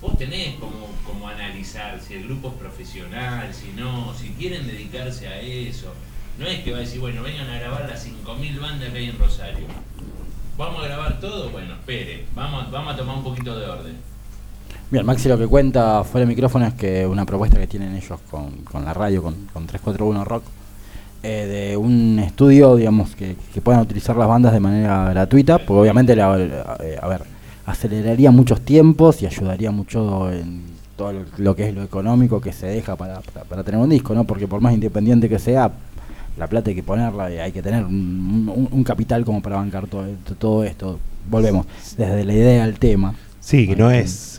Vos 0.00 0.18
tenés 0.18 0.56
como, 0.56 0.88
como 1.06 1.28
analizar 1.28 2.00
si 2.00 2.14
el 2.14 2.24
grupo 2.24 2.48
es 2.48 2.54
profesional, 2.54 3.54
si 3.54 3.72
no, 3.80 4.12
si 4.18 4.30
quieren 4.30 4.66
dedicarse 4.66 5.28
a 5.28 5.40
eso. 5.40 5.94
No 6.38 6.46
es 6.46 6.60
que 6.60 6.72
va 6.72 6.78
a 6.78 6.80
decir, 6.80 6.98
bueno, 6.98 7.22
vengan 7.22 7.48
a 7.48 7.58
grabar 7.58 7.88
las 7.88 8.04
5.000 8.04 8.60
bandas 8.60 8.90
que 8.90 8.98
hay 8.98 9.10
en 9.10 9.18
Rosario. 9.18 9.66
¿Vamos 10.56 10.82
a 10.82 10.88
grabar 10.88 11.20
todo? 11.20 11.50
Bueno, 11.50 11.74
espere, 11.74 12.24
vamos, 12.34 12.70
vamos 12.72 12.94
a 12.94 12.96
tomar 12.96 13.16
un 13.18 13.22
poquito 13.24 13.56
de 13.56 13.66
orden. 13.66 14.11
Bien, 14.90 15.06
Maxi 15.06 15.28
lo 15.28 15.38
que 15.38 15.46
cuenta 15.46 16.04
fuera 16.04 16.26
de 16.26 16.28
micrófono 16.34 16.66
es 16.66 16.74
que 16.74 17.06
una 17.06 17.24
propuesta 17.24 17.58
que 17.58 17.66
tienen 17.66 17.94
ellos 17.94 18.18
con, 18.30 18.50
con 18.70 18.84
la 18.84 18.92
radio, 18.92 19.22
con, 19.22 19.34
con 19.52 19.66
341 19.66 20.24
Rock, 20.24 20.42
eh, 21.22 21.68
de 21.70 21.76
un 21.76 22.18
estudio, 22.18 22.76
digamos, 22.76 23.14
que, 23.14 23.36
que 23.54 23.60
puedan 23.60 23.80
utilizar 23.80 24.16
las 24.16 24.28
bandas 24.28 24.52
de 24.52 24.60
manera 24.60 25.08
gratuita, 25.10 25.58
porque 25.58 25.80
obviamente, 25.80 26.14
la- 26.16 26.76
eh, 26.82 26.98
a 27.00 27.08
ver, 27.08 27.22
aceleraría 27.64 28.30
muchos 28.30 28.60
tiempos 28.62 29.22
y 29.22 29.26
ayudaría 29.26 29.70
mucho 29.70 30.30
en 30.32 30.62
todo 30.96 31.12
lo, 31.38 31.56
que 31.56 31.68
es 31.68 31.74
lo 31.74 31.82
económico 31.82 32.40
que 32.40 32.52
se 32.52 32.66
deja 32.66 32.96
para, 32.96 33.20
para, 33.20 33.44
para 33.44 33.62
tener 33.62 33.80
un 33.80 33.88
disco, 33.88 34.14
¿no? 34.14 34.24
Porque 34.24 34.46
por 34.48 34.60
más 34.60 34.74
independiente 34.74 35.28
que 35.28 35.38
sea, 35.38 35.70
la 36.36 36.46
plata 36.48 36.70
hay 36.70 36.76
que 36.76 36.82
ponerla 36.82 37.30
y 37.32 37.38
hay 37.38 37.52
que 37.52 37.62
tener 37.62 37.84
un, 37.84 38.50
un- 38.54 38.68
un 38.70 38.84
capital 38.84 39.24
como 39.24 39.40
para 39.40 39.56
bancar 39.56 39.86
todo, 39.86 40.04
todo 40.38 40.64
esto. 40.64 40.98
Volvemos, 41.30 41.66
desde 41.96 42.24
la 42.24 42.32
idea 42.32 42.64
al 42.64 42.78
tema. 42.78 43.14
Sí, 43.40 43.66
que 43.66 43.76
no 43.76 43.90
es. 43.90 44.31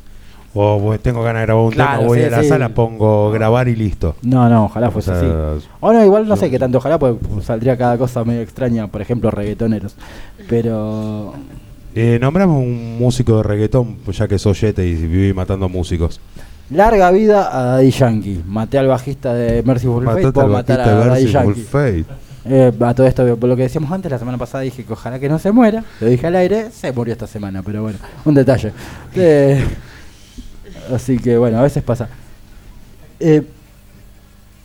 O 0.56 0.96
tengo 1.02 1.24
ganas 1.24 1.42
de 1.42 1.46
grabar 1.48 1.64
un 1.66 1.72
Claro, 1.72 1.98
tema, 1.98 2.08
voy 2.08 2.20
sí, 2.20 2.26
a 2.26 2.30
la 2.30 2.42
sí. 2.44 2.50
sala, 2.50 2.70
pongo 2.70 3.32
grabar 3.32 3.68
y 3.68 3.76
listo. 3.76 4.16
No, 4.22 4.48
no, 4.50 4.66
ojalá 4.66 4.92
fuese 4.92 5.12
O 5.12 5.20
sea, 5.20 5.54
así. 5.56 5.68
O 5.80 5.94
no, 5.94 6.06
igual 6.06 6.28
no 6.28 6.36
sé 6.36 6.52
qué 6.52 6.60
tanto, 6.60 6.78
ojalá 6.78 7.00
porque 7.00 7.20
saldría 7.42 7.76
cada 7.76 7.98
cosa 7.98 8.24
medio 8.24 8.42
extraña, 8.42 8.88
por 8.88 9.02
ejemplo, 9.02 9.32
reggaetoneros. 9.32 9.96
Pero. 10.50 11.34
Eh, 11.96 12.18
nombramos 12.20 12.58
un 12.58 12.98
músico 12.98 13.38
de 13.38 13.44
reggaetón, 13.44 13.96
pues 14.06 14.18
ya 14.18 14.28
que 14.28 14.40
soy 14.40 14.54
yete 14.54 14.86
y 14.86 14.94
viví 14.94 15.34
matando 15.34 15.70
músicos. 15.70 16.20
Larga 16.70 17.12
vida 17.12 17.50
a 17.52 17.64
Daddy 17.64 17.92
Yankee. 17.92 18.44
Maté 18.48 18.78
al 18.80 18.88
bajista 18.88 19.34
de 19.34 19.62
Mercyful 19.64 20.06
Fate, 20.06 20.32
puedo 20.32 20.48
matar 20.48 20.82
a 20.82 20.88
de 20.88 21.06
Daddy 21.08 21.32
Yankee. 21.32 21.62
Fate. 21.62 22.06
Eh, 22.46 22.72
a 22.82 22.94
todo 22.94 23.08
esto, 23.08 23.38
por 23.38 23.48
lo 23.48 23.56
que 23.56 23.64
decíamos 23.64 23.92
antes, 23.92 24.12
la 24.12 24.20
semana 24.20 24.38
pasada 24.38 24.64
dije 24.64 24.84
que 24.84 24.94
ojalá 24.94 25.20
que 25.20 25.30
no 25.30 25.40
se 25.40 25.52
muera. 25.52 25.84
Lo 26.02 26.08
dije 26.08 26.28
al 26.28 26.36
aire, 26.36 26.72
se 26.72 26.92
murió 26.92 27.14
esta 27.14 27.28
semana, 27.28 27.62
pero 27.64 27.84
bueno, 27.84 28.00
un 28.26 28.34
detalle. 28.34 28.74
Eh, 29.16 29.64
así 30.94 31.18
que 31.18 31.38
bueno, 31.38 31.60
a 31.60 31.62
veces 31.62 31.84
pasa. 31.84 32.10
Eh, 33.20 33.46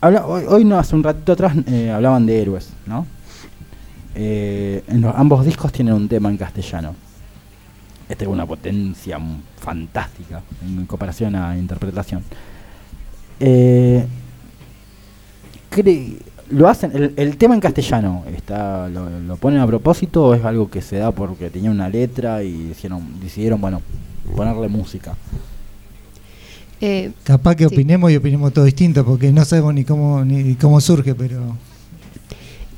habla- 0.00 0.26
hoy, 0.26 0.44
hoy 0.48 0.64
no, 0.64 0.78
hace 0.78 0.94
un 0.96 1.02
ratito 1.02 1.32
atrás 1.32 1.54
eh, 1.66 1.90
hablaban 1.90 2.26
de 2.26 2.40
héroes, 2.40 2.70
¿no? 2.86 3.06
Eh, 4.14 4.82
en 4.88 5.00
los- 5.00 5.14
ambos 5.14 5.44
discos 5.44 5.72
tienen 5.72 5.94
un 5.94 6.08
tema 6.08 6.28
en 6.30 6.36
castellano. 6.36 6.94
Este 8.08 8.24
es 8.24 8.30
una 8.30 8.46
potencia 8.46 9.18
fantástica 9.60 10.40
en 10.64 10.86
comparación 10.86 11.36
a 11.36 11.56
interpretación. 11.56 12.22
Eh, 13.38 14.06
lo 16.50 16.68
hacen, 16.68 17.12
el, 17.16 17.36
tema 17.36 17.54
en 17.54 17.60
castellano, 17.60 18.24
está, 18.34 18.88
lo, 18.88 19.36
ponen 19.36 19.60
a 19.60 19.66
propósito 19.66 20.24
o 20.26 20.34
es 20.34 20.44
algo 20.44 20.70
que 20.70 20.80
se 20.80 20.96
da 20.96 21.12
porque 21.12 21.50
tenía 21.50 21.70
una 21.70 21.88
letra 21.88 22.42
y 22.42 22.68
decidieron, 22.68 23.20
decidieron 23.20 23.60
bueno, 23.60 23.82
ponerle 24.34 24.68
música. 24.68 25.14
Eh, 26.80 27.10
Capaz 27.24 27.56
que 27.56 27.68
sí. 27.68 27.74
opinemos 27.74 28.10
y 28.12 28.16
opinemos 28.16 28.52
todo 28.52 28.64
distinto, 28.64 29.04
porque 29.04 29.32
no 29.32 29.44
sabemos 29.44 29.74
ni 29.74 29.84
cómo 29.84 30.24
ni 30.24 30.54
cómo 30.54 30.80
surge, 30.80 31.14
pero 31.14 31.56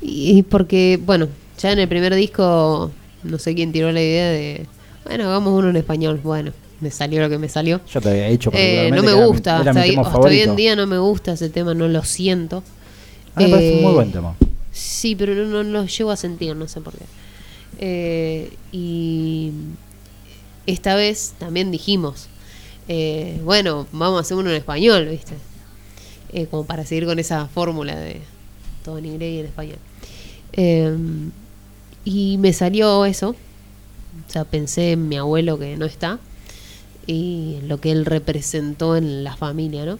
Y 0.01 0.43
porque, 0.43 0.99
bueno, 1.05 1.27
ya 1.59 1.71
en 1.71 1.79
el 1.79 1.87
primer 1.87 2.15
disco, 2.15 2.91
no 3.23 3.37
sé 3.37 3.53
quién 3.53 3.71
tiró 3.71 3.91
la 3.91 4.01
idea 4.01 4.29
de, 4.29 4.65
bueno, 5.05 5.25
hagamos 5.25 5.53
uno 5.59 5.69
en 5.69 5.75
español. 5.75 6.19
Bueno, 6.23 6.51
me 6.79 6.89
salió 6.89 7.21
lo 7.21 7.29
que 7.29 7.37
me 7.37 7.47
salió. 7.49 7.79
Yo 7.85 8.01
te 8.01 8.09
había 8.09 8.27
dicho 8.29 8.49
Eh, 8.53 8.89
no 8.91 9.03
me 9.03 9.09
que 9.09 9.13
era 9.15 9.21
mi- 9.25 9.27
gusta, 9.27 9.61
era 9.61 9.73
mi 9.73 9.79
hasta, 9.81 10.01
hasta 10.01 10.19
hoy 10.19 10.39
en 10.39 10.55
día 10.55 10.75
no 10.75 10.87
me 10.87 10.97
gusta 10.97 11.33
ese 11.33 11.49
tema, 11.49 11.73
no 11.75 11.87
lo 11.87 12.03
siento. 12.03 12.63
A 13.35 13.39
mí 13.39 13.45
me 13.45 13.51
parece 13.51 13.75
un 13.75 13.81
muy 13.81 13.91
Eh, 13.91 13.95
buen 13.95 14.11
tema. 14.11 14.35
Sí, 14.71 15.15
pero 15.15 15.35
no, 15.35 15.45
no 15.45 15.63
lo 15.63 15.85
llego 15.85 16.09
a 16.11 16.15
sentir, 16.17 16.55
no 16.55 16.67
sé 16.67 16.81
por 16.81 16.93
qué. 16.93 17.05
Eh, 17.77 18.53
y 18.71 19.51
esta 20.65 20.95
vez 20.95 21.33
también 21.37 21.71
dijimos, 21.71 22.27
eh, 22.93 23.39
bueno, 23.45 23.87
vamos 23.93 24.17
a 24.17 24.19
hacer 24.19 24.35
uno 24.35 24.49
en 24.49 24.57
español, 24.57 25.07
¿viste? 25.07 25.35
Eh, 26.33 26.47
como 26.47 26.65
para 26.65 26.85
seguir 26.85 27.05
con 27.05 27.19
esa 27.19 27.47
fórmula 27.47 27.95
de 27.95 28.19
todo 28.83 28.97
en 28.97 29.05
inglés 29.05 29.33
y 29.33 29.39
en 29.39 29.45
español. 29.45 29.77
Eh, 30.51 30.93
y 32.03 32.37
me 32.37 32.51
salió 32.51 33.05
eso. 33.05 33.29
O 33.29 34.29
sea, 34.29 34.43
pensé 34.43 34.91
en 34.91 35.07
mi 35.07 35.15
abuelo 35.15 35.57
que 35.57 35.77
no 35.77 35.85
está 35.85 36.19
y 37.07 37.59
lo 37.63 37.79
que 37.79 37.93
él 37.93 38.05
representó 38.05 38.97
en 38.97 39.23
la 39.23 39.37
familia, 39.37 39.85
¿no? 39.85 39.97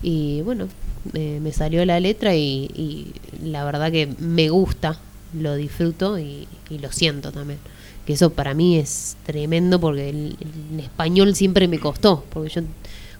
Y 0.00 0.42
bueno, 0.42 0.68
me 1.12 1.52
salió 1.52 1.84
la 1.86 1.98
letra 1.98 2.36
y, 2.36 2.70
y 2.72 3.14
la 3.42 3.64
verdad 3.64 3.90
que 3.90 4.06
me 4.20 4.48
gusta, 4.48 5.00
lo 5.34 5.56
disfruto 5.56 6.20
y, 6.20 6.46
y 6.70 6.78
lo 6.78 6.92
siento 6.92 7.32
también. 7.32 7.58
Que 8.06 8.12
eso 8.12 8.30
para 8.30 8.54
mí 8.54 8.78
es 8.78 9.16
tremendo 9.26 9.80
porque 9.80 10.08
el, 10.10 10.36
el 10.72 10.80
español 10.80 11.34
siempre 11.34 11.66
me 11.68 11.78
costó, 11.80 12.24
porque 12.32 12.50
yo 12.50 12.62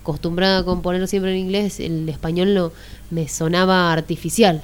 acostumbrada 0.01 0.59
a 0.61 0.65
componer 0.65 1.07
siempre 1.09 1.33
en 1.33 1.39
inglés, 1.39 1.81
el 1.81 2.09
español 2.09 2.55
no 2.55 2.73
me 3.11 3.27
sonaba 3.29 3.93
artificial. 3.93 4.63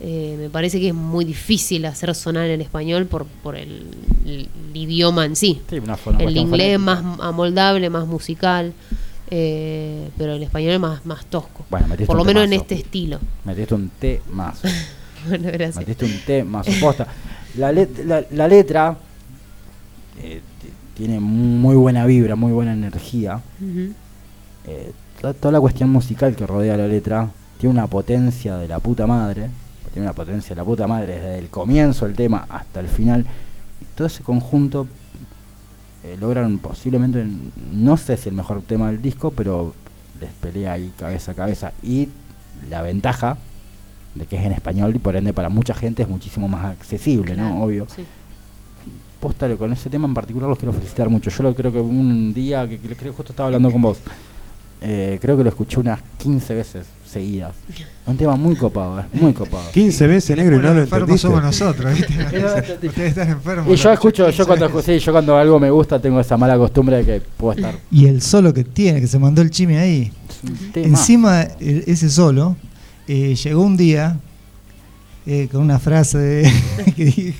Eh, 0.00 0.36
me 0.38 0.50
parece 0.50 0.80
que 0.80 0.88
es 0.88 0.94
muy 0.94 1.24
difícil 1.24 1.86
hacer 1.86 2.14
sonar 2.14 2.46
en 2.50 2.60
español 2.60 3.06
por, 3.06 3.24
por 3.24 3.56
el, 3.56 3.86
el 4.26 4.48
idioma 4.74 5.24
en 5.24 5.34
sí. 5.36 5.62
Sí, 5.70 5.78
una 5.78 5.96
forma- 5.96 6.20
el 6.22 6.36
inglés 6.36 6.76
fonética. 6.78 7.02
más 7.02 7.20
amoldable, 7.20 7.88
más 7.88 8.06
musical, 8.06 8.74
eh, 9.30 10.10
pero 10.18 10.34
el 10.34 10.42
español 10.42 10.72
es 10.72 10.80
más, 10.80 11.06
más 11.06 11.24
tosco. 11.26 11.64
Bueno, 11.70 11.86
metiste 11.88 12.06
por 12.06 12.16
lo 12.16 12.24
menos 12.24 12.44
en 12.44 12.52
este 12.52 12.74
estilo. 12.74 13.18
Metiste 13.44 13.74
un 13.74 13.88
té 13.98 14.20
más. 14.30 14.60
bueno, 15.28 15.44
gracias. 15.50 15.76
Metiste 15.76 16.04
un 16.04 16.18
té 16.26 16.44
más. 16.44 16.66
Posta. 16.80 17.06
La, 17.56 17.72
let- 17.72 18.04
la, 18.04 18.24
la 18.32 18.48
letra 18.48 18.98
eh, 20.22 20.40
tiene 20.96 21.20
muy 21.20 21.76
buena 21.76 22.06
vibra, 22.06 22.36
muy 22.36 22.52
buena 22.52 22.72
energía. 22.72 23.40
Eh, 24.66 24.92
to- 25.20 25.34
toda 25.34 25.52
la 25.52 25.60
cuestión 25.60 25.90
musical 25.90 26.34
que 26.36 26.46
rodea 26.46 26.76
la 26.76 26.86
letra 26.86 27.28
tiene 27.58 27.72
una 27.74 27.86
potencia 27.86 28.56
de 28.56 28.68
la 28.68 28.78
puta 28.78 29.06
madre. 29.06 29.48
Tiene 29.92 30.06
una 30.08 30.14
potencia 30.14 30.50
de 30.50 30.56
la 30.56 30.64
puta 30.64 30.86
madre 30.86 31.14
desde 31.14 31.38
el 31.38 31.48
comienzo 31.48 32.06
del 32.06 32.14
tema 32.16 32.46
hasta 32.48 32.80
el 32.80 32.88
final. 32.88 33.24
Y 33.80 33.84
todo 33.96 34.06
ese 34.08 34.22
conjunto 34.22 34.86
eh, 36.04 36.16
logran 36.20 36.58
posiblemente, 36.58 37.24
no 37.72 37.96
sé 37.96 38.16
si 38.16 38.28
el 38.28 38.34
mejor 38.34 38.62
tema 38.62 38.88
del 38.88 39.00
disco, 39.00 39.30
pero 39.30 39.74
les 40.20 40.30
pelea 40.32 40.72
ahí 40.72 40.92
cabeza 40.98 41.32
a 41.32 41.34
cabeza. 41.34 41.72
Y 41.82 42.08
la 42.70 42.82
ventaja 42.82 43.36
de 44.14 44.26
que 44.26 44.36
es 44.36 44.44
en 44.44 44.52
español 44.52 44.94
y 44.94 44.98
por 44.98 45.16
ende 45.16 45.32
para 45.32 45.48
mucha 45.48 45.74
gente 45.74 46.02
es 46.02 46.08
muchísimo 46.08 46.46
más 46.48 46.64
accesible, 46.66 47.34
Claro, 47.34 47.50
¿no? 47.54 47.62
Obvio. 47.64 47.86
sí. 47.94 48.04
Con 49.58 49.72
ese 49.72 49.88
tema 49.88 50.06
en 50.06 50.14
particular 50.14 50.48
los 50.48 50.58
quiero 50.58 50.72
felicitar 50.72 51.08
mucho. 51.08 51.30
Yo 51.30 51.42
lo 51.42 51.54
creo 51.54 51.72
que 51.72 51.80
un 51.80 52.34
día, 52.34 52.68
que, 52.68 52.78
que 52.78 52.88
creo 52.94 53.12
que 53.12 53.16
justo 53.16 53.32
estaba 53.32 53.46
hablando 53.46 53.70
con 53.70 53.80
vos, 53.80 53.98
eh, 54.82 55.18
creo 55.20 55.36
que 55.36 55.42
lo 55.44 55.48
escuché 55.48 55.80
unas 55.80 56.00
15 56.18 56.54
veces 56.54 56.86
seguidas. 57.10 57.52
Un 58.06 58.16
tema 58.18 58.36
muy 58.36 58.54
copado, 58.54 59.00
es 59.00 59.06
muy 59.20 59.32
copado. 59.32 59.70
15 59.72 60.06
veces 60.06 60.36
negro 60.36 60.56
y 60.56 60.58
no 60.58 60.74
lo 60.74 60.82
enfermos 60.82 61.24
entendiste. 61.24 61.26
somos 61.28 61.42
nosotros, 61.42 61.98
Ustedes 62.82 62.98
están 62.98 63.30
enfermos. 63.30 63.72
Y 63.72 63.76
yo 63.76 63.92
escucho, 63.92 64.28
yo 64.28 64.46
cuando, 64.46 64.68
15 64.70 64.98
sí, 64.98 65.04
yo 65.04 65.12
cuando 65.12 65.36
algo 65.38 65.58
me 65.58 65.70
gusta 65.70 65.98
tengo 65.98 66.20
esa 66.20 66.36
mala 66.36 66.58
costumbre 66.58 66.96
de 66.98 67.04
que 67.04 67.26
puedo 67.36 67.54
estar. 67.54 67.78
Y 67.90 68.06
el 68.06 68.20
solo 68.20 68.52
que 68.52 68.64
tiene, 68.64 69.00
que 69.00 69.06
se 69.06 69.18
mandó 69.18 69.40
el 69.40 69.50
chimi 69.50 69.76
ahí. 69.76 70.12
Encima, 70.74 71.42
ese 71.60 72.10
solo, 72.10 72.56
eh, 73.08 73.34
llegó 73.36 73.62
un 73.62 73.76
día 73.78 74.18
eh, 75.24 75.48
con 75.50 75.62
una 75.62 75.78
frase 75.78 76.18
de- 76.18 76.52
que 76.96 77.04
dijo, 77.06 77.38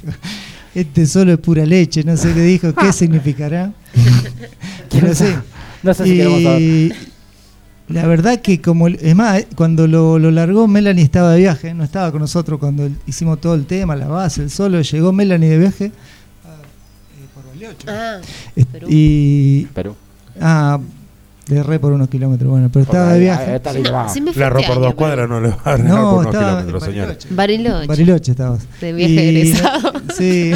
este 0.74 1.06
solo 1.06 1.32
es 1.32 1.38
pura 1.38 1.64
leche, 1.66 2.02
no 2.04 2.16
sé 2.16 2.32
qué 2.34 2.40
dijo, 2.42 2.72
qué 2.74 2.92
significará. 2.92 3.72
¿Quién 4.90 5.06
no 5.06 5.14
sé. 5.14 5.34
No 5.82 5.94
sé 5.94 6.04
si. 6.04 6.12
Y 6.20 6.92
la 7.88 8.06
verdad 8.06 8.40
que 8.40 8.60
como, 8.62 8.88
es 8.88 9.14
más, 9.14 9.40
eh, 9.40 9.46
cuando 9.54 9.86
lo, 9.86 10.18
lo 10.18 10.30
largó 10.30 10.66
Melanie 10.66 11.04
estaba 11.04 11.32
de 11.32 11.40
viaje, 11.40 11.74
no 11.74 11.84
estaba 11.84 12.10
con 12.10 12.20
nosotros 12.22 12.58
cuando 12.58 12.88
hicimos 13.06 13.40
todo 13.40 13.54
el 13.54 13.66
tema, 13.66 13.94
la 13.94 14.06
base, 14.08 14.42
el 14.42 14.50
solo, 14.50 14.80
llegó 14.80 15.12
Melanie 15.12 15.50
de 15.50 15.58
viaje. 15.58 15.92
Ah, 17.86 18.20
est- 18.56 18.68
Perú. 18.70 18.86
Y... 18.90 19.66
Perú. 19.74 19.94
Ah, 20.40 20.78
le 21.48 21.56
erré 21.58 21.78
por 21.78 21.92
unos 21.92 22.08
kilómetros, 22.08 22.50
bueno, 22.50 22.70
pero 22.72 22.84
estaba 22.84 23.12
de 23.12 23.20
viaje. 23.20 23.50
ahí 23.50 23.56
está 23.56 23.72
Sí, 23.72 23.82
no, 23.82 24.08
sí 24.08 24.20
me 24.20 24.32
fue 24.32 24.40
La 24.40 24.48
este 24.48 24.66
por 24.66 24.80
dos 24.80 24.94
cuadras 24.94 25.28
no 25.28 25.40
le 25.40 25.48
va 25.50 25.58
a 25.64 25.76
No, 25.78 25.94
por 26.10 26.14
unos 26.20 26.26
estaba 26.34 26.46
kilómetros, 26.62 26.82
en 26.84 26.90
señores. 26.90 27.26
Bariloche. 27.30 27.86
Bariloche 27.86 28.30
estabas. 28.32 28.66
De 28.80 28.92
viaje 28.92 29.12
Y- 29.12 29.18
egresado. 29.48 29.92
Sí. 30.16 30.52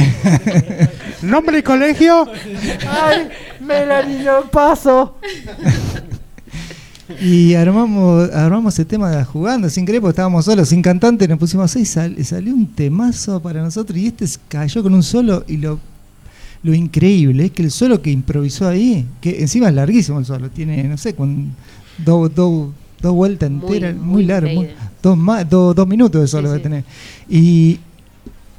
¿Nombre 1.22 1.58
y 1.58 1.62
colegio? 1.62 2.26
¡Ay, 2.88 3.28
Melanie, 3.60 4.22
no 4.22 4.42
paso! 4.50 5.16
y 7.20 7.54
armamos 7.54 8.30
armamos 8.32 8.74
ese 8.74 8.84
tema 8.84 9.24
jugando 9.24 9.68
sin 9.70 9.86
querer 9.86 10.00
porque 10.00 10.10
estábamos 10.12 10.44
solos, 10.44 10.68
sin 10.68 10.82
cantante, 10.82 11.26
nos 11.26 11.38
pusimos 11.38 11.64
así 11.70 11.80
y 11.80 11.84
sal- 11.86 12.16
salió 12.24 12.54
un 12.54 12.66
temazo 12.74 13.40
para 13.40 13.62
nosotros 13.62 13.98
y 13.98 14.08
este 14.08 14.26
cayó 14.48 14.82
con 14.82 14.92
un 14.94 15.02
solo 15.02 15.42
y 15.48 15.56
lo 15.56 15.80
lo 16.62 16.74
increíble 16.74 17.46
es 17.46 17.50
que 17.52 17.62
el 17.62 17.70
solo 17.70 18.00
que 18.02 18.10
improvisó 18.10 18.68
ahí, 18.68 19.06
que 19.20 19.40
encima 19.40 19.68
es 19.68 19.74
larguísimo 19.74 20.18
el 20.18 20.24
solo, 20.24 20.50
tiene, 20.50 20.84
no 20.84 20.96
sé, 20.96 21.14
con 21.14 21.52
dos 21.98 22.34
dos 22.34 22.68
dos 23.00 23.12
vueltas 23.12 23.48
enteras, 23.48 23.94
muy, 23.94 24.04
muy 24.14 24.24
largo, 24.24 24.50
muy- 24.52 24.68
dos, 25.02 25.16
más, 25.16 25.48
dos, 25.48 25.74
dos 25.74 25.86
minutos 25.86 26.20
de 26.20 26.26
solo 26.26 26.48
Sí, 26.48 26.52
de 26.52 26.58
sí. 26.58 26.62
tener. 26.64 26.84
Y 27.28 27.78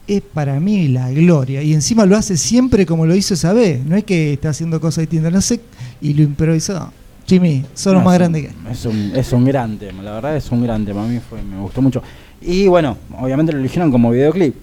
es 0.08 0.22
para 0.34 0.60
mí 0.62 0.88
la 0.88 1.12
gloria. 1.12 1.62
Y 1.62 1.74
encima 1.74 2.06
lo 2.06 2.16
hace 2.16 2.38
siempre 2.38 2.86
como 2.86 3.06
lo 3.06 3.14
hizo 3.16 3.34
esa 3.34 3.52
vez. 3.52 3.84
No 3.86 3.98
es 3.98 4.06
que 4.06 4.32
está 4.34 4.50
haciendo 4.50 4.80
cosas 4.80 5.02
distintas, 5.04 5.32
no 5.34 5.42
sé. 5.42 5.60
Y 6.02 6.14
lo 6.14 6.24
improvisó. 6.24 6.92
Jimmy, 7.28 7.66
No, 8.00 8.00
más 8.00 8.06
un- 8.30 8.34
que 8.42 8.50
Es 8.72 8.86
un, 8.86 9.12
es 9.16 9.34
un 9.34 9.46
gran 9.46 9.78
tema, 9.78 10.02
la 10.02 10.14
verdad 10.14 10.38
es 10.38 10.50
un 10.52 10.64
gran 10.64 10.86
tema. 10.86 11.04
A 11.04 11.08
mí 11.08 11.20
fue, 11.30 11.44
me 11.44 11.60
gustó 11.60 11.82
mucho. 11.82 12.02
Y 12.42 12.66
bueno, 12.68 12.98
obviamente 13.20 13.52
lo 13.52 13.60
eligieron 13.60 13.92
como 13.92 14.10
videoclip. 14.10 14.56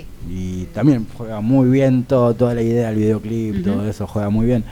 Sí. 0.00 0.06
Y 0.30 0.64
también 0.74 1.06
juega 1.16 1.40
muy 1.40 1.68
bien 1.70 2.04
todo, 2.04 2.34
toda 2.34 2.54
la 2.54 2.62
idea 2.62 2.88
del 2.88 2.96
videoclip, 2.98 3.64
todo 3.64 3.88
eso 3.88 4.06
juega 4.06 4.30
muy 4.30 4.46
bien. 4.46 4.60
Eh, 4.60 4.64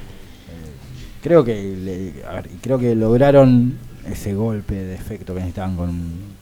creo 1.22 1.44
que 1.44 1.54
le- 1.76 2.24
a 2.26 2.34
ver, 2.34 2.50
creo 2.60 2.78
que 2.78 2.94
lograron 2.94 3.74
ese 4.10 4.34
golpe 4.34 4.74
de 4.74 4.94
efecto 4.94 5.32
que 5.34 5.40
necesitaban 5.40 5.76
con 5.76 6.36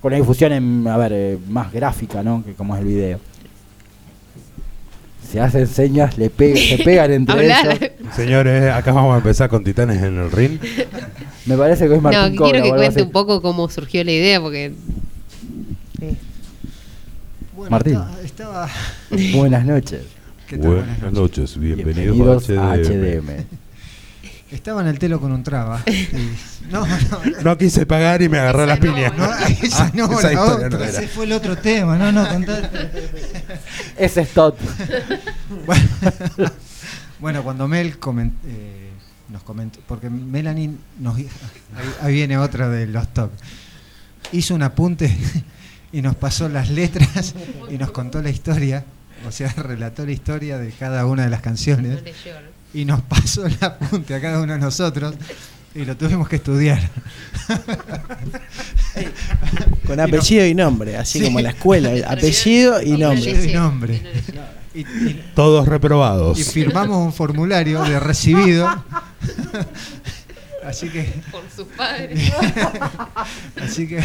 con 0.00 0.12
la 0.12 0.18
difusión 0.18 0.52
en, 0.52 0.86
a 0.86 0.96
ver, 0.98 1.12
eh, 1.14 1.38
más 1.48 1.72
gráfica, 1.72 2.22
¿no? 2.22 2.44
Que 2.44 2.52
como 2.52 2.76
es 2.76 2.82
el 2.82 2.86
video. 2.86 3.18
Se 5.28 5.40
hacen 5.40 5.66
señas, 5.66 6.16
le 6.16 6.30
pega, 6.30 6.56
se 6.56 6.78
pegan 6.84 7.12
entre 7.12 7.46
ellos. 7.46 7.90
Señores, 8.14 8.70
acá 8.72 8.92
vamos 8.92 9.14
a 9.14 9.18
empezar 9.18 9.48
con 9.50 9.64
Titanes 9.64 10.00
en 10.02 10.18
el 10.18 10.30
ring. 10.30 10.58
Me 11.46 11.56
parece 11.56 11.88
que 11.88 11.96
es 11.96 12.02
Martín 12.02 12.34
No, 12.34 12.36
Cobra 12.36 12.50
quiero 12.52 12.64
que 12.64 12.70
cuente 12.70 12.86
así. 12.86 13.00
un 13.02 13.10
poco 13.10 13.42
cómo 13.42 13.68
surgió 13.68 14.04
la 14.04 14.12
idea, 14.12 14.40
porque. 14.40 14.72
Bueno, 17.56 17.70
Martín. 17.70 17.94
estaba- 17.94 18.20
estaba 18.22 18.68
Buenas 19.34 19.64
noches. 19.64 20.02
¿Qué 20.46 20.58
tal? 20.58 20.74
Buenas 20.76 21.12
noches, 21.12 21.58
bienvenidos, 21.58 22.46
Bienvenidos 22.46 22.50
a 22.50 22.72
a 22.72 22.76
HDM. 22.76 23.26
HDM. 23.30 23.46
Estaba 24.52 24.80
en 24.82 24.86
el 24.88 24.98
telo 24.98 25.20
con 25.20 25.32
un 25.32 25.42
traba. 25.42 25.82
y- 25.86 26.08
no, 26.70 26.86
no, 26.86 26.96
No 27.42 27.58
quise 27.58 27.84
pagar 27.86 28.22
y 28.22 28.28
me 28.28 28.38
agarré 28.38 28.66
las 28.66 28.78
piñas. 28.78 29.12
no, 29.16 29.24
esa 29.62 29.90
no, 29.94 30.18
esa 30.18 30.32
la 30.32 30.42
otra. 30.44 30.88
Ese 30.88 31.08
fue 31.08 31.24
el 31.24 31.32
otro 31.32 31.56
tema, 31.56 31.96
no, 31.96 32.12
no, 32.12 32.28
contá. 32.28 32.70
Ese 33.96 34.20
es 34.20 34.28
Todd. 34.30 34.54
Bueno, 35.66 35.82
bueno, 37.18 37.42
cuando 37.42 37.66
Mel 37.66 37.98
comen- 37.98 38.32
eh, 38.46 38.90
nos 39.30 39.42
comentó, 39.42 39.80
porque 39.88 40.08
Melanie 40.10 40.70
nos 41.00 41.16
ahí, 41.16 41.28
ahí 42.02 42.14
viene 42.14 42.38
otra 42.38 42.68
de 42.68 42.86
los 42.86 43.08
top. 43.12 43.30
Hizo 44.32 44.54
un 44.54 44.62
apunte 44.62 45.16
y 45.92 46.02
nos 46.02 46.14
pasó 46.16 46.48
las 46.48 46.70
letras 46.70 47.34
y 47.70 47.78
nos 47.78 47.90
contó 47.90 48.20
la 48.22 48.30
historia, 48.30 48.84
o 49.26 49.32
sea, 49.32 49.52
relató 49.56 50.04
la 50.04 50.12
historia 50.12 50.58
de 50.58 50.70
cada 50.72 51.06
una 51.06 51.24
de 51.24 51.30
las 51.30 51.40
canciones 51.40 52.00
y 52.74 52.84
nos 52.84 53.00
pasó 53.02 53.46
el 53.46 53.56
apunte 53.60 54.14
a 54.14 54.20
cada 54.20 54.40
uno 54.40 54.52
de 54.52 54.58
nosotros 54.58 55.14
y 55.74 55.84
lo 55.84 55.96
tuvimos 55.96 56.28
que 56.28 56.36
estudiar. 56.36 56.80
Con 59.86 60.00
apellido 60.00 60.46
y 60.46 60.54
nombre, 60.54 60.96
así 60.96 61.18
Sí. 61.18 61.24
como 61.26 61.38
en 61.38 61.44
la 61.44 61.50
escuela, 61.50 61.90
apellido 62.10 62.82
y 62.82 62.92
nombre. 62.92 63.30
Apellido 63.30 63.44
y 63.44 63.52
nombre. 63.52 64.02
Y, 64.74 64.80
y- 64.80 65.24
Todos 65.34 65.66
y 65.66 65.70
reprobados. 65.70 66.38
firmamos 66.52 66.98
un 67.04 67.12
formulario 67.12 67.82
de 67.84 68.00
recibido. 68.00 68.84
Así 70.66 70.88
que 70.88 71.04
por 71.30 71.42
sus 71.54 71.66
padres. 71.76 72.32
Así 73.60 73.86
que, 73.86 74.00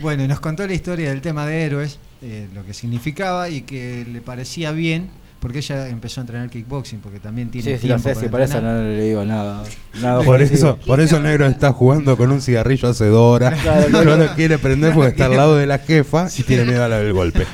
bueno, 0.00 0.24
y 0.24 0.28
nos 0.28 0.40
contó 0.40 0.66
la 0.66 0.72
historia 0.74 1.10
del 1.10 1.20
tema 1.20 1.46
de 1.46 1.62
héroes, 1.62 1.98
eh, 2.22 2.48
lo 2.54 2.64
que 2.64 2.74
significaba 2.74 3.48
y 3.48 3.62
que 3.62 4.06
le 4.10 4.20
parecía 4.20 4.72
bien, 4.72 5.10
porque 5.40 5.58
ella 5.58 5.88
empezó 5.88 6.20
a 6.20 6.22
entrenar 6.22 6.50
kickboxing, 6.50 7.00
porque 7.00 7.18
también 7.18 7.50
tiene 7.50 7.72
Sí, 7.72 7.78
sí, 7.80 7.86
tiempo 7.86 8.12
sé, 8.14 8.28
para 8.28 8.44
eso 8.44 8.58
entrenar. 8.58 8.82
no 8.82 8.88
le 8.88 9.02
digo 9.02 9.24
nada. 9.24 9.62
nada 10.00 10.22
Por 10.22 10.42
eso, 10.42 10.76
por 10.86 11.00
eso 11.00 11.16
el 11.16 11.22
negro 11.22 11.46
está 11.46 11.72
jugando 11.72 12.16
con 12.16 12.30
un 12.30 12.42
cigarrillo 12.42 12.88
hace 12.88 13.06
dos 13.06 13.34
horas. 13.36 13.58
Claro, 13.62 13.88
no 14.04 14.16
lo 14.16 14.34
quiere 14.34 14.58
prender 14.58 14.92
porque 14.92 15.10
está 15.10 15.26
al 15.26 15.36
lado 15.36 15.56
de 15.56 15.66
la 15.66 15.78
jefa 15.78 16.28
y 16.36 16.42
tiene 16.42 16.64
miedo 16.64 16.84
al 16.84 17.12
golpe. 17.12 17.46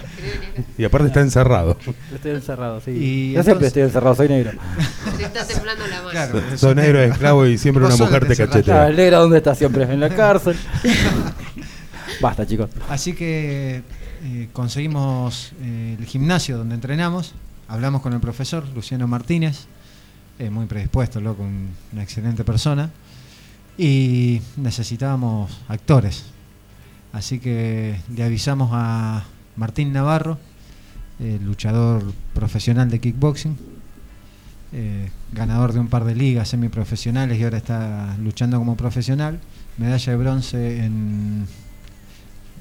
Y 0.78 0.84
aparte 0.84 1.08
está 1.08 1.20
encerrado. 1.20 1.76
Estoy 2.14 2.32
encerrado, 2.32 2.80
sí. 2.80 2.90
Y 2.90 3.32
Yo 3.32 3.42
siempre 3.42 3.52
entonces- 3.52 3.66
estoy 3.68 3.82
encerrado, 3.82 4.14
soy 4.14 4.28
negro. 4.28 4.52
Te 5.16 5.24
está 5.24 5.46
temblando 5.46 5.86
la 5.86 5.96
mano. 5.98 6.10
Claro, 6.10 6.42
Son 6.56 6.76
negro 6.76 7.00
esclavo 7.02 7.46
y 7.46 7.58
siempre 7.58 7.84
Vos 7.84 7.94
una 7.94 8.04
mujer 8.06 8.20
te 8.20 8.26
te 8.26 8.32
encerrás. 8.42 8.50
Claro, 8.64 8.64
cachetea. 8.64 8.88
el 8.88 8.96
negro, 8.96 9.20
¿dónde 9.20 9.36
está 9.38 9.54
siempre? 9.54 9.84
En 9.84 10.00
la 10.00 10.08
cárcel. 10.10 10.56
Basta, 12.20 12.46
chicos. 12.46 12.70
Así 12.88 13.12
que 13.14 13.82
eh, 14.24 14.48
conseguimos 14.52 15.52
eh, 15.62 15.96
el 15.98 16.06
gimnasio 16.06 16.56
donde 16.58 16.74
entrenamos, 16.74 17.34
hablamos 17.68 18.00
con 18.02 18.12
el 18.12 18.20
profesor 18.20 18.64
Luciano 18.74 19.06
Martínez, 19.06 19.66
eh, 20.38 20.50
muy 20.50 20.66
predispuesto, 20.66 21.20
loco, 21.20 21.42
un- 21.42 21.70
una 21.92 22.02
excelente 22.02 22.44
persona, 22.44 22.90
y 23.78 24.40
necesitábamos 24.56 25.60
actores. 25.68 26.24
Así 27.12 27.38
que 27.38 27.96
le 28.14 28.24
avisamos 28.24 28.70
a 28.72 29.24
Martín 29.56 29.92
Navarro, 29.92 30.38
eh, 31.20 31.38
luchador 31.42 32.02
profesional 32.34 32.90
de 32.90 32.98
kickboxing, 33.00 33.56
eh, 34.72 35.08
ganador 35.32 35.72
de 35.72 35.80
un 35.80 35.88
par 35.88 36.04
de 36.04 36.14
ligas 36.14 36.48
semiprofesionales 36.48 37.38
y 37.38 37.44
ahora 37.44 37.58
está 37.58 38.16
luchando 38.22 38.58
como 38.58 38.76
profesional. 38.76 39.40
Medalla 39.78 40.12
de 40.12 40.18
bronce 40.18 40.84
en, 40.84 41.46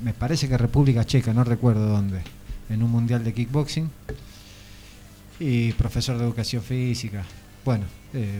me 0.03 0.13
parece 0.13 0.47
que 0.47 0.57
República 0.57 1.03
Checa, 1.05 1.33
no 1.33 1.43
recuerdo 1.43 1.87
dónde, 1.87 2.21
en 2.69 2.83
un 2.83 2.91
mundial 2.91 3.23
de 3.23 3.33
kickboxing. 3.33 3.89
Y 5.37 5.73
profesor 5.73 6.17
de 6.17 6.23
educación 6.23 6.63
física. 6.63 7.23
Bueno, 7.65 7.83
eh, 8.13 8.39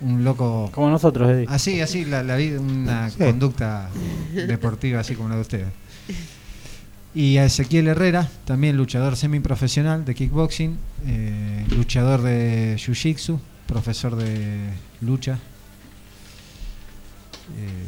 un 0.00 0.24
loco. 0.24 0.70
Como 0.74 0.90
nosotros, 0.90 1.30
Eddie. 1.30 1.46
Así, 1.48 1.80
así, 1.80 2.04
la, 2.04 2.24
la 2.24 2.34
vida, 2.34 2.58
una 2.58 3.08
Sí. 3.10 3.18
conducta 3.18 3.88
deportiva 4.34 4.98
así 4.98 5.14
como 5.14 5.28
la 5.28 5.36
de 5.36 5.40
ustedes. 5.40 5.68
Y 7.14 7.36
a 7.36 7.44
Ezequiel 7.44 7.88
Herrera, 7.88 8.28
también 8.46 8.76
luchador 8.76 9.16
semiprofesional 9.16 10.04
de 10.04 10.14
kickboxing, 10.14 10.78
eh, 11.06 11.66
luchador 11.76 12.22
de 12.22 12.76
jiu-jitsu, 12.78 13.38
profesor 13.66 14.16
de 14.16 14.70
lucha. 15.02 15.38
Eh, 17.58 17.86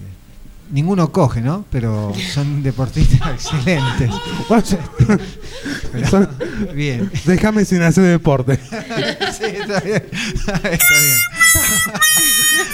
ninguno 0.73 1.11
coge, 1.11 1.41
¿no? 1.41 1.65
Pero 1.71 2.13
son 2.35 2.63
deportistas 2.63 3.33
excelentes. 3.33 4.11
Pero- 5.93 6.29
bien. 6.75 7.11
Déjame 7.25 7.65
sin 7.65 7.81
hacer 7.81 8.05
deporte. 8.05 8.57
sí, 8.59 9.45
está 9.45 9.81
bien. 9.81 10.05
está 10.13 10.61
bien. 10.69 11.19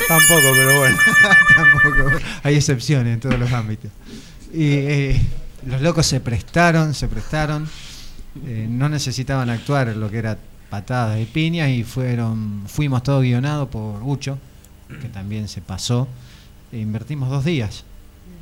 Tampoco, 0.08 0.48
pero 0.56 0.78
bueno. 0.80 0.98
Tampoco. 1.56 2.18
Hay 2.42 2.56
excepciones 2.56 3.14
en 3.14 3.20
todos 3.20 3.38
los 3.38 3.52
ámbitos. 3.52 3.92
Y 4.52 4.64
eh, 4.72 5.20
los 5.66 5.80
locos 5.80 6.06
se 6.06 6.20
prestaron, 6.20 6.94
se 6.94 7.08
prestaron. 7.08 7.68
eh, 8.46 8.66
no 8.70 8.88
necesitaban 8.88 9.50
actuar 9.50 9.88
en 9.88 10.00
lo 10.00 10.10
que 10.10 10.18
era 10.18 10.38
patadas 10.70 11.20
y 11.20 11.24
piñas 11.24 11.68
y 11.70 11.82
fueron, 11.82 12.62
fuimos 12.66 13.02
todo 13.02 13.20
guionado 13.20 13.68
por 13.68 14.02
Ucho, 14.02 14.38
que 15.00 15.08
también 15.08 15.48
se 15.48 15.60
pasó. 15.60 16.08
E 16.72 16.78
invertimos 16.78 17.28
dos 17.28 17.44
días, 17.44 17.84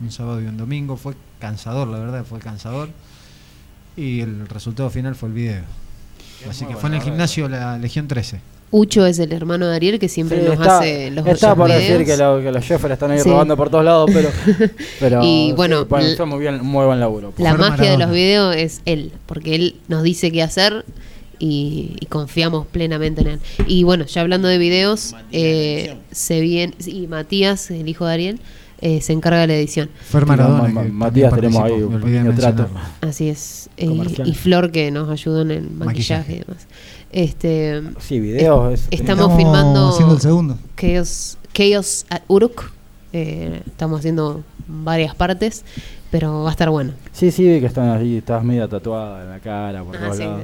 un 0.01 0.11
sábado 0.13 0.41
y 0.43 0.47
un 0.47 0.57
domingo. 0.57 0.97
Fue 0.97 1.15
cansador, 1.41 1.89
la 1.89 1.99
verdad, 1.99 2.25
fue 2.25 2.39
cansador. 2.39 2.91
Y 3.97 4.21
el 4.21 4.47
resultado 4.49 4.91
final 4.91 5.15
fue 5.15 5.31
el 5.31 5.35
video. 5.35 5.63
Así 6.49 6.67
que 6.67 6.77
fue 6.77 6.91
en 6.91 6.97
el 6.97 7.03
gimnasio 7.03 7.49
la 7.49 7.79
Legión 7.79 8.07
13. 8.07 8.41
Ucho 8.71 9.07
es 9.07 9.19
el 9.19 9.33
hermano 9.33 9.67
de 9.67 9.77
Ariel 9.77 9.99
que 9.99 10.09
siempre 10.09 10.39
Sí, 10.41 10.45
nos 10.45 10.53
está- 10.55 10.79
hace 10.81 11.11
los 11.11 11.27
Estaba 11.27 11.55
por 11.55 11.69
videos. 11.69 11.83
decir 11.89 12.07
que, 12.07 12.17
lo- 12.19 12.41
que 12.43 12.53
los 12.53 12.65
Jeffers 12.65 12.93
están 12.93 13.11
ahí 13.13 13.21
Sí. 13.21 13.31
robando 13.31 13.57
por 13.57 13.71
todos 13.71 13.85
lados, 13.85 14.11
pero. 14.13 14.29
pero 15.01 15.23
Y 15.25 15.49
sí, 15.49 15.53
bueno, 15.57 15.87
l- 15.91 15.97
hacer 16.13 16.27
muy, 16.27 16.39
bien, 16.39 16.63
muy 16.65 16.85
buen 16.85 17.01
laburo. 17.01 17.33
La 17.39 17.55
magia 17.55 17.93
de 17.93 17.99
los 17.99 18.11
videos 18.11 18.55
es 18.55 18.83
él, 18.85 19.11
porque 19.27 19.55
él 19.55 19.77
nos 19.89 20.03
dice 20.03 20.31
qué 20.31 20.43
hacer 20.43 20.85
y, 21.39 21.97
y 22.01 22.07
confiamos 22.07 22.67
plenamente 22.67 23.23
en 23.23 23.27
él. 23.29 23.41
Y 23.67 23.85
bueno, 23.85 24.05
ya 24.05 24.21
hablando 24.21 24.49
de 24.49 24.59
videos, 24.59 25.15
eh, 25.33 25.97
se 26.11 26.41
viene, 26.41 26.75
y 26.87 27.07
Matías, 27.07 27.71
el 27.71 27.89
hijo 27.89 28.05
de 28.07 28.13
Ariel, 28.13 28.41
eh, 28.81 29.01
se 29.01 29.13
encarga 29.13 29.41
de 29.41 29.47
la 29.49 29.55
edición. 29.55 29.89
Fue 30.11 30.25
Maradona. 30.27 30.69
Ma- 30.69 30.83
Matías, 30.85 31.35
tenemos 31.35 31.63
ahí 31.65 31.73
un 31.73 32.35
trato. 32.37 32.69
Así 33.01 33.29
es. 33.29 33.71
Eh, 33.77 33.89
y 34.25 34.35
Flor 34.35 34.71
que 34.73 34.91
nos 34.91 35.09
ayudó 35.09 35.43
en 35.43 35.53
el 35.53 35.71
maquillaje, 35.71 35.85
Maquillaje. 35.85 36.33
y 36.33 36.39
demás. 36.41 36.67
Este, 37.13 37.83
Sí, 38.01 38.21
videos. 38.21 38.75
es- 38.75 38.81
estamos, 38.91 39.01
Estamos 39.25 39.37
filmando 39.37 39.89
haciendo 39.89 40.15
el 40.15 40.21
segundo. 40.21 40.59
Chaos, 40.77 41.39
Chaos 41.55 42.07
at 42.11 42.23
Uruk. 42.29 42.71
Eh, 43.13 43.63
estamos 43.67 44.01
haciendo 44.01 44.43
varias 44.67 45.15
partes, 45.15 45.65
pero 46.11 46.43
va 46.43 46.49
a 46.49 46.53
estar 46.53 46.69
bueno. 46.69 46.93
Sí, 47.13 47.31
sí, 47.31 47.49
vi 47.49 47.61
que 47.61 47.67
están 47.67 47.89
ahí, 47.91 48.19
estás 48.19 48.45
medio 48.45 48.69
tatuada 48.69 49.23
en 49.25 49.31
la 49.31 49.39
cara, 49.41 49.83
por 49.83 49.97
Ah, 49.97 50.01
todos 50.01 50.17
sí, 50.17 50.23
lados. 50.25 50.43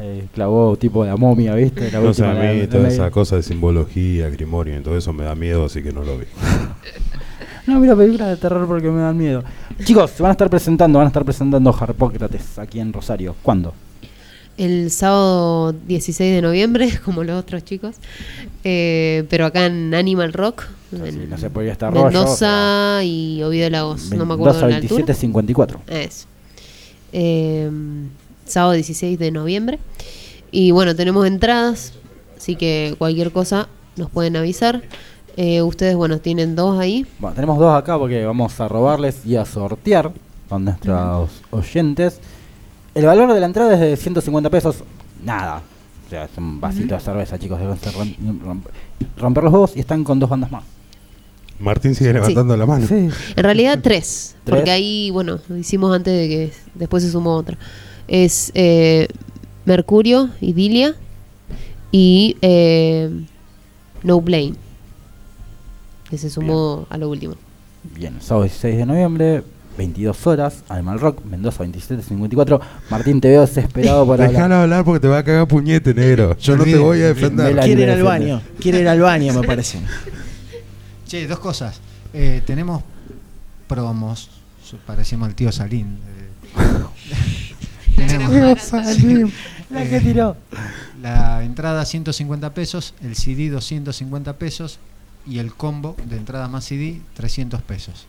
Eh, 0.00 0.26
clavó 0.32 0.76
tipo 0.76 1.04
la 1.04 1.16
momia, 1.16 1.56
¿viste? 1.56 1.90
La 1.90 1.98
No 1.98 2.14
sé, 2.14 2.24
a 2.24 2.32
mí 2.32 2.60
la 2.60 2.68
toda 2.68 2.84
media- 2.84 2.94
esa 2.94 3.10
cosa 3.10 3.34
de 3.34 3.42
simbología, 3.42 4.28
grimorio 4.30 4.78
y 4.78 4.82
todo 4.82 4.96
eso 4.96 5.12
me 5.12 5.24
da 5.24 5.34
miedo, 5.34 5.64
así 5.64 5.82
que 5.82 5.92
no 5.92 6.04
lo 6.04 6.18
vi. 6.18 6.26
No 7.66 7.78
miro 7.80 7.94
películas 7.98 8.28
de 8.30 8.36
terror 8.38 8.66
porque 8.66 8.88
me 8.88 9.02
dan 9.02 9.14
miedo. 9.18 9.44
Chicos, 9.84 10.12
se 10.12 10.22
van 10.22 10.30
a 10.30 10.32
estar 10.32 10.48
presentando, 10.48 10.98
van 11.00 11.04
a 11.06 11.08
estar 11.08 11.22
presentando 11.22 11.68
Harpócrates 11.78 12.58
aquí 12.58 12.80
en 12.80 12.94
Rosario. 12.94 13.34
¿Cuándo? 13.42 13.74
El 14.58 14.90
sábado 14.90 15.72
16 15.72 16.34
de 16.34 16.42
noviembre, 16.42 16.90
como 17.04 17.24
los 17.24 17.40
otros 17.40 17.64
chicos. 17.64 17.96
Eh, 18.64 19.24
pero 19.30 19.46
acá 19.46 19.66
en 19.66 19.94
Animal 19.94 20.32
Rock. 20.32 20.64
en 20.92 21.30
no 21.30 21.38
se 21.38 21.48
podía 21.48 21.72
estar 21.72 21.92
rollo, 21.92 22.04
Mendoza 22.06 23.00
y 23.04 23.42
Oviedo 23.42 23.70
Lagos. 23.70 24.10
No 24.10 24.26
me 24.26 24.34
acuerdo 24.34 24.54
de 24.54 24.68
la 24.68 24.76
altura. 24.76 25.04
2754. 25.04 25.80
Eso. 25.86 26.26
Eh, 27.12 27.70
sábado 28.44 28.72
16 28.72 29.18
de 29.18 29.30
noviembre. 29.30 29.78
Y 30.50 30.72
bueno, 30.72 30.94
tenemos 30.96 31.26
entradas. 31.26 31.92
Así 32.36 32.56
que 32.56 32.94
cualquier 32.98 33.30
cosa 33.32 33.68
nos 33.96 34.10
pueden 34.10 34.36
avisar. 34.36 34.82
Eh, 35.36 35.62
ustedes, 35.62 35.94
bueno, 35.94 36.18
tienen 36.18 36.56
dos 36.56 36.80
ahí. 36.80 37.06
Bueno, 37.20 37.34
tenemos 37.34 37.58
dos 37.58 37.72
acá 37.72 37.96
porque 37.96 38.24
vamos 38.24 38.58
a 38.60 38.66
robarles 38.66 39.24
y 39.24 39.36
a 39.36 39.44
sortear 39.44 40.12
con 40.48 40.64
nuestros 40.64 41.30
oyentes. 41.50 42.20
El 42.94 43.06
valor 43.06 43.32
de 43.32 43.40
la 43.40 43.46
entrada 43.46 43.74
es 43.74 43.80
de 43.80 43.96
150 43.96 44.50
pesos. 44.50 44.76
Nada. 45.24 45.62
O 46.06 46.10
sea, 46.10 46.24
es 46.24 46.30
un 46.36 46.60
vasito 46.60 46.94
de 46.94 47.00
cerveza, 47.00 47.38
chicos. 47.38 47.58
Deben 47.60 47.76
ser 47.78 47.92
rom- 47.92 48.16
rom- 48.42 48.62
romper 49.16 49.44
los 49.44 49.52
huevos 49.52 49.76
y 49.76 49.80
están 49.80 50.04
con 50.04 50.18
dos 50.18 50.28
bandas 50.30 50.50
más. 50.50 50.64
Martín 51.60 51.94
sigue 51.94 52.12
levantando 52.12 52.56
la 52.56 52.66
mano. 52.66 52.86
En 52.88 53.10
realidad 53.36 53.80
tres, 53.82 54.36
¿Tres? 54.44 54.56
porque 54.56 54.70
ahí, 54.70 55.10
bueno, 55.10 55.40
lo 55.48 55.56
hicimos 55.56 55.94
antes 55.94 56.12
de 56.14 56.28
que 56.28 56.52
después 56.74 57.02
se 57.02 57.10
sumó 57.10 57.34
otra. 57.34 57.58
Es 58.06 58.52
eh, 58.54 59.08
Mercurio, 59.64 60.30
Idilia 60.40 60.94
y 61.90 62.36
eh, 62.42 63.10
No 64.04 64.20
Blame, 64.20 64.54
que 66.08 66.16
se 66.16 66.30
sumó 66.30 66.86
a 66.90 66.96
lo 66.96 67.10
último. 67.10 67.34
Bien, 67.94 68.14
sábado 68.20 68.44
16 68.44 68.76
de 68.78 68.86
noviembre, 68.86 69.42
22 69.78 70.26
horas, 70.26 70.64
Animal 70.68 71.00
Rock, 71.00 71.24
Mendoza 71.24 71.58
2754. 71.64 72.60
Martín, 72.90 73.20
te 73.20 73.28
veo 73.28 73.40
desesperado 73.42 74.06
para 74.06 74.24
Déjalo 74.26 74.42
hablar. 74.44 74.62
hablar 74.62 74.84
porque 74.84 75.00
te 75.00 75.08
va 75.08 75.18
a 75.18 75.22
cagar 75.24 75.46
puñete, 75.48 75.94
negro. 75.94 76.36
Yo 76.36 76.56
no 76.56 76.64
te 76.64 76.76
voy 76.76 77.00
a 77.00 77.06
defender. 77.14 77.56
Quiere 77.60 77.82
ir 77.84 77.90
al 77.90 78.02
baño, 78.02 78.42
quiere 78.60 78.80
ir 78.80 78.88
al 78.88 79.00
baño, 79.00 79.32
me 79.32 79.46
parece. 79.46 79.80
Che, 81.08 81.26
dos 81.26 81.38
cosas. 81.38 81.80
Eh, 82.12 82.42
tenemos 82.44 82.82
promos. 83.66 84.28
Parecemos 84.86 85.26
el 85.28 85.34
tío 85.34 85.50
Salín. 85.50 85.96
eh. 86.06 87.48
tenemos 87.96 88.72
La 89.70 89.84
que 89.88 90.00
tiró. 90.00 90.36
la 91.02 91.42
entrada 91.44 91.84
150 91.84 92.52
pesos, 92.52 92.94
el 93.02 93.14
CD 93.16 93.48
250 93.48 94.34
pesos 94.34 94.78
y 95.26 95.38
el 95.38 95.54
combo 95.54 95.96
de 96.08 96.16
entrada 96.16 96.48
más 96.48 96.64
CD 96.66 97.00
300 97.14 97.62
pesos. 97.62 98.06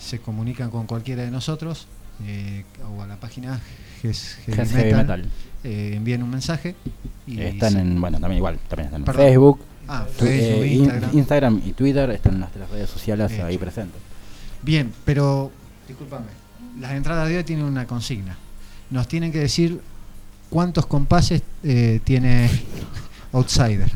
Se 0.00 0.18
comunican 0.18 0.70
con 0.70 0.86
cualquiera 0.86 1.22
de 1.22 1.30
nosotros 1.30 1.86
eh, 2.24 2.64
o 2.96 3.02
a 3.02 3.06
la 3.06 3.16
página 3.16 3.60
Ges- 4.02 4.36
Heavy 4.46 4.56
Ges 4.58 4.72
Metal, 4.72 4.96
Metal. 4.96 5.24
eh, 5.64 5.92
envíen 5.96 6.22
un 6.22 6.30
mensaje 6.30 6.74
y 7.26 7.40
Están 7.40 7.76
en, 7.78 8.00
bueno, 8.00 8.18
también 8.18 8.38
igual, 8.38 8.58
también 8.68 8.86
están 8.86 9.02
en. 9.06 9.14
Facebook, 9.14 9.60
Ah, 9.88 10.06
Facebook, 10.06 10.30
eh, 10.64 10.66
in- 10.68 10.80
Instagram. 10.84 11.10
Instagram 11.18 11.62
y 11.66 11.72
Twitter, 11.72 12.10
están 12.10 12.34
en 12.34 12.40
las 12.40 12.52
tres 12.52 12.68
redes 12.70 12.88
sociales 12.90 13.32
ahí 13.40 13.58
presentes. 13.58 14.00
Bien, 14.62 14.92
pero 15.04 15.50
discúlpame. 15.88 16.26
Las 16.78 16.92
entradas 16.92 17.28
de 17.28 17.38
hoy 17.38 17.44
tienen 17.44 17.64
una 17.64 17.86
consigna. 17.86 18.36
Nos 18.90 19.08
tienen 19.08 19.32
que 19.32 19.38
decir 19.40 19.80
cuántos 20.48 20.86
compases 20.86 21.42
eh, 21.64 22.00
tiene 22.04 22.48
Outsider. 23.32 23.90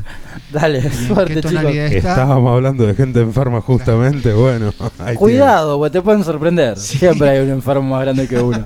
Dale, 0.51 0.89
suerte, 0.91 1.41
¿qué 1.41 1.41
chicos. 1.49 1.65
está? 1.65 2.09
Estábamos 2.11 2.53
hablando 2.53 2.85
de 2.85 2.93
gente 2.93 3.19
enferma 3.21 3.61
justamente, 3.61 4.31
bueno. 4.33 4.73
Cuidado, 5.15 5.77
porque 5.77 5.91
te 5.93 6.01
pueden 6.01 6.23
sorprender. 6.23 6.77
Siempre 6.77 7.29
hay 7.29 7.39
un 7.39 7.49
enfermo 7.49 7.89
más 7.89 8.01
grande 8.01 8.27
que 8.27 8.39
uno. 8.39 8.65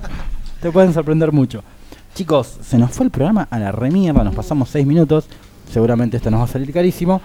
te 0.60 0.70
pueden 0.70 0.94
sorprender 0.94 1.32
mucho. 1.32 1.64
Chicos, 2.14 2.58
se 2.62 2.78
nos 2.78 2.90
fue 2.92 3.06
el 3.06 3.10
programa 3.10 3.48
a 3.50 3.58
la 3.58 3.72
remierda, 3.72 4.22
nos 4.22 4.34
pasamos 4.34 4.68
seis 4.68 4.86
minutos. 4.86 5.26
Seguramente 5.72 6.16
esto 6.16 6.30
nos 6.30 6.40
va 6.40 6.44
a 6.44 6.48
salir 6.48 6.72
carísimo. 6.72 7.20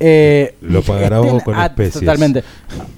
Eh, 0.00 0.54
Lo 0.60 0.82
pagará 0.82 1.20
vos 1.20 1.42
con 1.42 1.58
especies. 1.58 2.00
Totalmente. 2.00 2.44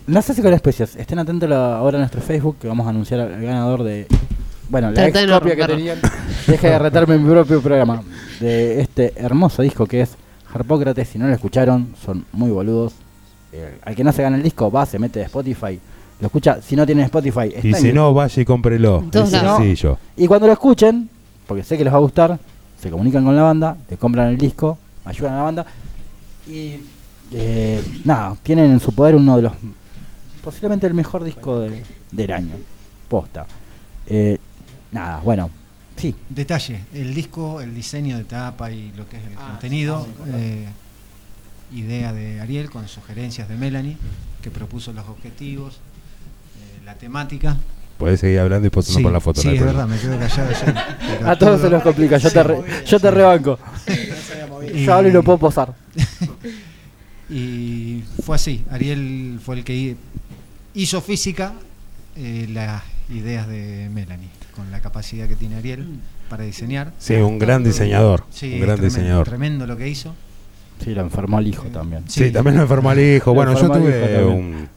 No 0.06 0.20
sé 0.22 0.34
si 0.34 0.42
con 0.42 0.52
especies. 0.52 0.96
Estén 0.96 1.18
atentos 1.18 1.50
ahora 1.50 1.96
a 1.98 2.00
nuestro 2.00 2.20
Facebook 2.20 2.58
que 2.60 2.68
vamos 2.68 2.86
a 2.86 2.90
anunciar 2.90 3.20
al 3.20 3.40
ganador 3.40 3.82
de. 3.84 4.06
Bueno, 4.70 4.88
la 4.88 4.94
Trata 4.94 5.18
de 5.18 5.24
ex 5.24 5.30
no 5.32 5.38
copia 5.40 5.56
que 5.56 5.66
romperlo. 5.66 5.76
tenían. 5.76 5.98
Deja 6.46 6.68
de 6.68 6.78
retarme 6.78 7.14
en 7.16 7.24
mi 7.24 7.30
propio 7.30 7.60
programa. 7.60 8.02
De 8.40 8.80
este 8.80 9.12
hermoso 9.16 9.62
disco 9.62 9.86
que 9.86 10.02
es 10.02 10.10
Harpócrates. 10.54 11.08
Si 11.08 11.18
no 11.18 11.26
lo 11.28 11.34
escucharon, 11.34 11.94
son 12.04 12.24
muy 12.32 12.50
boludos. 12.50 12.94
Eh, 13.52 13.78
al 13.84 13.96
que 13.96 14.04
no 14.04 14.12
se 14.12 14.22
gana 14.22 14.36
el 14.36 14.42
disco, 14.42 14.70
va, 14.70 14.86
se 14.86 14.98
mete 14.98 15.18
de 15.18 15.24
Spotify. 15.26 15.78
Lo 16.20 16.26
escucha. 16.26 16.60
Si 16.62 16.76
no 16.76 16.86
tienen 16.86 17.04
Spotify, 17.06 17.48
está 17.54 17.66
Y 17.66 17.70
en 17.72 17.76
si 17.76 17.92
no, 17.92 18.14
vaya 18.14 18.40
y 18.42 18.44
cómprelo. 18.44 19.00
En 19.00 19.10
todos 19.10 19.32
Es 19.32 19.42
lados. 19.42 19.58
sencillo. 19.58 19.98
y 20.16 20.26
cuando 20.26 20.46
lo 20.46 20.52
escuchen, 20.52 21.10
porque 21.46 21.64
sé 21.64 21.76
que 21.76 21.82
les 21.84 21.92
va 21.92 21.96
a 21.96 22.00
gustar, 22.00 22.38
se 22.80 22.90
comunican 22.90 23.24
con 23.24 23.34
la 23.34 23.42
banda, 23.42 23.76
le 23.90 23.96
compran 23.96 24.28
el 24.28 24.38
disco, 24.38 24.78
ayudan 25.04 25.34
a 25.34 25.36
la 25.38 25.42
banda 25.42 25.66
y 26.48 26.76
eh, 27.32 27.82
nada, 28.04 28.36
tienen 28.42 28.70
en 28.70 28.80
su 28.80 28.92
poder 28.94 29.14
uno 29.16 29.36
de 29.36 29.42
los, 29.42 29.52
posiblemente 30.42 30.86
el 30.86 30.94
mejor 30.94 31.24
disco 31.24 31.60
de- 31.60 31.82
del 32.12 32.32
año, 32.32 32.54
posta. 33.08 33.46
Eh, 34.06 34.38
nada, 34.92 35.20
bueno, 35.20 35.50
Sí. 35.96 36.14
Detalle, 36.30 36.80
el 36.94 37.12
disco, 37.14 37.60
el 37.60 37.74
diseño 37.74 38.16
de 38.16 38.24
tapa 38.24 38.70
y 38.70 38.90
lo 38.96 39.06
que 39.06 39.18
es 39.18 39.22
el 39.26 39.34
contenido, 39.34 40.08
eh, 40.28 40.66
idea 41.74 42.12
de 42.14 42.40
Ariel 42.40 42.70
con 42.70 42.88
sugerencias 42.88 43.48
de 43.50 43.56
Melanie, 43.56 43.98
que 44.40 44.50
propuso 44.50 44.94
los 44.94 45.06
objetivos, 45.08 45.74
eh, 45.74 46.80
la 46.86 46.94
temática. 46.94 47.56
Podés 47.98 48.20
seguir 48.20 48.38
hablando 48.40 48.66
y 48.66 48.70
posando 48.70 48.98
Sí, 48.98 49.02
por 49.02 49.12
la 49.12 49.20
foto. 49.20 49.42
sí, 49.42 49.48
no 49.48 49.52
es 49.54 49.60
problema. 49.60 49.84
verdad, 49.86 49.94
me 49.94 50.00
quedo 50.00 50.18
callado 50.18 50.52
ya, 50.52 50.98
pero 51.18 51.28
A 51.30 51.36
todos 51.38 51.60
se 51.60 51.68
los 51.68 51.82
complica, 51.82 52.16
yo, 52.16 52.28
Sí. 52.30 52.34
te, 52.34 52.42
re- 52.44 52.84
yo 52.86 53.00
te 53.00 53.10
rebanco. 53.10 53.58
Y- 54.74 54.84
Yo 54.86 54.94
hablo 54.94 55.08
y 55.10 55.12
lo 55.12 55.22
puedo 55.22 55.36
posar. 55.38 55.74
y 57.28 58.02
fue 58.24 58.36
así, 58.36 58.64
Ariel 58.70 59.38
fue 59.44 59.56
el 59.56 59.64
que 59.64 59.74
hi- 59.76 59.96
hizo 60.74 61.00
física 61.00 61.52
eh, 62.16 62.48
las 62.52 62.82
ideas 63.10 63.46
de 63.48 63.88
Melanie, 63.92 64.28
con 64.54 64.70
la 64.70 64.80
capacidad 64.80 65.28
que 65.28 65.36
tiene 65.36 65.56
Ariel 65.56 65.86
para 66.28 66.44
diseñar. 66.44 66.92
Sí, 66.98 67.14
un 67.14 67.38
gran 67.38 67.64
diseñador, 67.64 68.24
Sí, 68.30 68.54
un 68.54 68.60
gran 68.60 68.76
tremendo, 68.76 68.84
diseñador. 68.84 69.26
Tremendo 69.26 69.66
lo 69.66 69.76
que 69.76 69.88
hizo. 69.88 70.14
Sí, 70.82 70.94
lo 70.94 71.02
enfermó 71.02 71.38
al 71.38 71.46
hijo 71.46 71.64
también. 71.64 72.04
Sí, 72.08 72.30
también 72.30 72.56
lo 72.56 72.62
enfermó 72.62 72.90
al 72.90 73.00
hijo. 73.00 73.34
Bueno, 73.34 73.54
yo 73.54 73.70
tuve 73.70 74.24
un. 74.24 74.68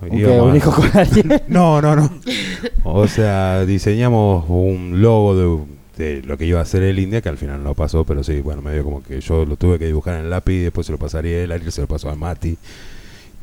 ¿Un 0.00 0.56
hijo 0.56 0.70
con 0.70 0.90
Ariel? 0.96 1.42
No, 1.48 1.80
no, 1.80 1.96
no. 1.96 2.10
O 2.84 3.08
sea, 3.08 3.64
diseñamos 3.64 4.44
un 4.48 5.00
logo 5.00 5.66
de, 5.96 6.04
de 6.04 6.22
lo 6.22 6.36
que 6.36 6.44
iba 6.46 6.60
a 6.60 6.64
ser 6.64 6.82
el 6.82 6.98
India, 6.98 7.20
que 7.20 7.28
al 7.28 7.38
final 7.38 7.62
no 7.62 7.74
pasó, 7.74 8.04
pero 8.04 8.22
sí, 8.22 8.40
bueno, 8.40 8.60
medio 8.62 8.84
como 8.84 9.02
que 9.02 9.20
yo 9.20 9.44
lo 9.44 9.56
tuve 9.56 9.78
que 9.78 9.86
dibujar 9.86 10.14
en 10.16 10.24
el 10.24 10.30
lápiz, 10.30 10.62
después 10.62 10.86
se 10.86 10.92
lo 10.92 10.98
pasé 10.98 11.16
a 11.16 11.20
Ariel, 11.20 11.52
Ariel 11.52 11.72
se 11.72 11.80
lo 11.80 11.86
pasó 11.86 12.10
a 12.10 12.14
Mati. 12.14 12.56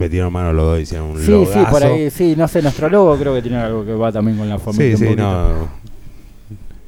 Metieron 0.02 0.34
mano 0.34 0.52
los 0.54 0.66
dos 0.66 0.80
y 0.80 0.82
hicieron 0.84 1.10
un 1.12 1.20
Sí, 1.22 1.32
logazo. 1.32 1.54
sí, 1.54 1.60
por 1.72 1.84
ahí, 1.84 2.10
sí, 2.10 2.36
no 2.38 2.48
sé, 2.48 2.62
nuestro 2.62 2.90
logo 2.90 3.18
creo 3.18 3.34
que 3.36 3.42
tiene 3.42 3.58
algo 3.58 3.86
que 3.86 3.94
va 3.94 4.12
también 4.12 4.38
con 4.38 4.50
la 4.50 4.60
familia. 4.60 4.98
Sí, 4.98 5.08
sí, 5.08 5.16
no. 5.16 5.82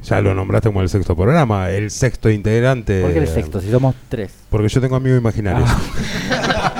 Ya 0.03 0.19
lo 0.19 0.33
nombraste 0.35 0.67
como 0.69 0.81
el 0.81 0.89
sexto 0.89 1.15
programa, 1.15 1.69
el 1.69 1.89
sexto 1.89 2.29
integrante. 2.29 3.01
¿Por 3.01 3.13
qué 3.13 3.19
el 3.19 3.27
sexto? 3.27 3.61
Si 3.61 3.71
somos 3.71 3.95
tres. 4.09 4.33
Porque 4.49 4.67
yo 4.67 4.81
tengo 4.81 4.97
amigos 4.97 5.19
imaginarios. 5.19 5.69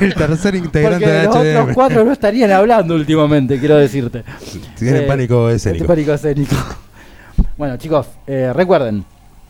el 0.00 0.14
tercer 0.14 0.54
integrante 0.54 1.04
Porque 1.04 1.18
de 1.18 1.24
los 1.24 1.34
HDM. 1.34 1.60
otros 1.62 1.74
cuatro 1.74 2.04
no 2.04 2.12
estarían 2.12 2.50
hablando 2.52 2.94
últimamente, 2.94 3.58
quiero 3.58 3.76
decirte. 3.76 4.22
Tienen 4.78 5.06
pánico 5.06 5.48
escénico. 5.50 5.84
este 5.84 5.92
pánico 5.94 6.12
escénico. 6.12 6.54
bueno, 7.56 7.76
chicos, 7.76 8.06
eh, 8.26 8.52
recuerden, 8.54 9.04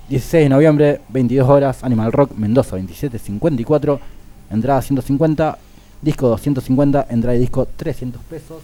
16 0.09 0.45
de 0.45 0.49
noviembre, 0.49 1.01
22 1.09 1.49
horas, 1.49 1.85
Animal 1.85 2.13
Rock, 2.13 2.33
Mendoza, 2.37 2.77
2754, 2.77 4.01
entrada 4.51 4.83
150, 4.83 5.59
disco 6.03 6.29
250, 6.29 7.07
entrada 7.11 7.37
y 7.37 7.41
disco 7.41 7.67
300 7.77 8.21
pesos. 8.23 8.59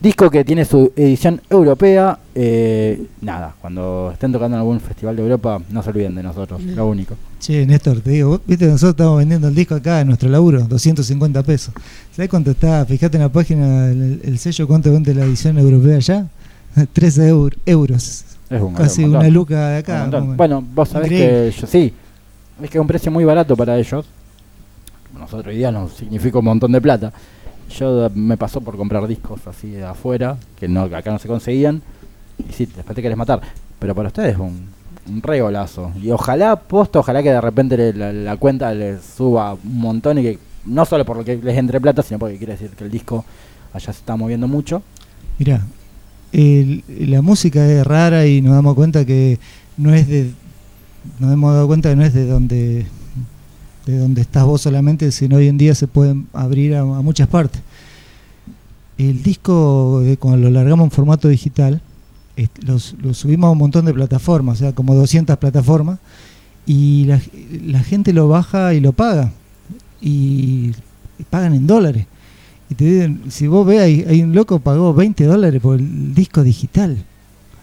Disco 0.00 0.30
que 0.30 0.44
tiene 0.44 0.64
su 0.64 0.92
edición 0.94 1.40
europea. 1.50 2.20
eh, 2.32 3.04
nada, 3.20 3.54
cuando 3.60 4.10
estén 4.12 4.30
tocando 4.30 4.56
en 4.56 4.60
algún 4.60 4.78
festival 4.78 5.16
de 5.16 5.22
Europa, 5.22 5.60
no 5.70 5.82
se 5.82 5.90
olviden 5.90 6.14
de 6.14 6.22
nosotros, 6.22 6.62
lo 6.62 6.86
único. 6.86 7.16
Che, 7.40 7.66
Néstor, 7.66 8.00
te 8.00 8.10
digo, 8.10 8.40
viste, 8.46 8.66
nosotros 8.66 8.90
estamos 8.92 9.18
vendiendo 9.18 9.48
el 9.48 9.54
disco 9.56 9.74
acá 9.74 10.00
en 10.00 10.06
nuestro 10.06 10.28
laburo, 10.28 10.60
250 10.68 11.42
pesos. 11.42 11.74
¿Sabés 12.14 12.30
cuánto 12.30 12.52
está? 12.52 12.86
Fíjate 12.86 13.16
en 13.16 13.24
la 13.24 13.28
página, 13.28 13.86
el, 13.88 14.20
el 14.22 14.38
sello, 14.38 14.68
cuánto 14.68 14.92
vende 14.92 15.12
la 15.14 15.24
edición 15.24 15.58
europea 15.58 15.96
allá. 15.96 16.26
13 16.92 17.32
eur- 17.34 17.56
euros. 17.66 18.24
Es 18.50 18.62
un 18.62 18.74
Casi 18.74 19.02
una 19.02 19.28
luca 19.28 19.68
de 19.70 19.78
acá. 19.78 20.06
Bueno, 20.36 20.64
vos 20.74 20.88
sabés 20.90 21.10
Increíble. 21.10 21.50
que 21.52 21.60
yo 21.60 21.66
sí, 21.66 21.92
es 22.62 22.70
que 22.70 22.78
es 22.78 22.80
un 22.80 22.86
precio 22.86 23.10
muy 23.10 23.24
barato 23.24 23.56
para 23.56 23.76
ellos. 23.76 24.06
Nosotros 25.18 25.48
hoy 25.48 25.56
día 25.56 25.70
nos 25.72 25.92
significa 25.92 26.38
un 26.38 26.44
montón 26.46 26.72
de 26.72 26.80
plata. 26.80 27.12
Yo 27.78 28.08
me 28.14 28.36
pasó 28.36 28.60
por 28.60 28.76
comprar 28.76 29.06
discos 29.06 29.46
así 29.46 29.70
de 29.70 29.84
afuera, 29.84 30.36
que 30.58 30.68
no 30.68 30.82
acá 30.82 31.10
no 31.10 31.18
se 31.18 31.28
conseguían. 31.28 31.82
Y 32.38 32.52
sí, 32.52 32.66
después 32.66 32.94
te 32.94 33.02
querés 33.02 33.18
matar. 33.18 33.40
Pero 33.78 33.94
para 33.94 34.08
ustedes 34.08 34.34
es 34.34 34.38
un, 34.38 34.66
un 35.08 35.22
re 35.22 35.40
golazo. 35.40 35.92
Y 36.02 36.10
ojalá, 36.10 36.56
posto, 36.56 37.00
ojalá 37.00 37.22
que 37.22 37.30
de 37.30 37.40
repente 37.40 37.76
le- 37.76 37.92
la, 37.92 38.12
la 38.12 38.36
cuenta 38.36 38.72
les 38.72 39.02
suba 39.02 39.54
un 39.54 39.78
montón 39.78 40.18
y 40.18 40.22
que 40.22 40.38
no 40.64 40.84
solo 40.84 41.04
por 41.04 41.16
lo 41.16 41.24
que 41.24 41.36
les 41.36 41.56
entre 41.58 41.80
plata, 41.80 42.02
sino 42.02 42.18
porque 42.18 42.38
quiere 42.38 42.52
decir 42.54 42.70
que 42.70 42.84
el 42.84 42.90
disco 42.90 43.24
allá 43.72 43.92
se 43.92 43.98
está 44.00 44.16
moviendo 44.16 44.48
mucho. 44.48 44.82
Mirá, 45.38 45.60
el- 46.32 46.84
la 46.88 47.22
música 47.22 47.66
es 47.66 47.86
rara 47.86 48.26
y 48.26 48.40
nos 48.40 48.54
damos 48.54 48.74
cuenta 48.74 49.04
que 49.04 49.38
no 49.76 49.92
es 49.94 50.08
de. 50.08 50.30
Nos 51.20 51.32
hemos 51.32 51.52
dado 51.54 51.66
cuenta 51.66 51.90
que 51.90 51.96
no 51.96 52.04
es 52.04 52.12
de 52.14 52.26
donde 52.26 52.86
de 53.88 53.98
donde 53.98 54.20
estás 54.20 54.44
vos 54.44 54.60
solamente, 54.60 55.10
sino 55.12 55.36
hoy 55.36 55.48
en 55.48 55.56
día 55.56 55.74
se 55.74 55.86
pueden 55.86 56.26
abrir 56.34 56.74
a, 56.74 56.84
muchas 56.84 57.26
partes. 57.26 57.62
El 58.98 59.22
disco, 59.22 60.00
de 60.04 60.18
cuando 60.18 60.38
lo 60.46 60.50
largamos 60.50 60.84
en 60.84 60.90
formato 60.90 61.26
digital, 61.28 61.80
los- 62.66 62.94
lo 63.00 63.14
subimos 63.14 63.48
a 63.48 63.50
un 63.52 63.58
montón 63.58 63.86
de 63.86 63.94
plataformas, 63.94 64.58
o 64.58 64.58
sea, 64.58 64.74
como 64.74 64.94
200 64.94 65.38
plataformas, 65.38 66.00
y 66.66 67.06
la, 67.06 67.80
gente 67.80 68.12
lo 68.12 68.28
baja 68.28 68.74
y 68.74 68.80
lo 68.80 68.92
paga, 68.92 69.32
y, 70.02 70.72
y 71.18 71.22
pagan 71.30 71.54
en 71.54 71.66
dólares. 71.66 72.04
Y 72.68 72.74
te 72.74 72.84
dicen, 72.84 73.22
si 73.30 73.46
vos 73.46 73.66
ves, 73.66 73.80
hay, 73.80 74.04
hay 74.06 74.22
un 74.22 74.34
loco 74.34 74.60
pagó 74.60 74.92
20 74.92 75.24
dólares 75.24 75.62
por 75.62 75.78
el 75.78 76.14
disco 76.14 76.42
digital. 76.42 76.98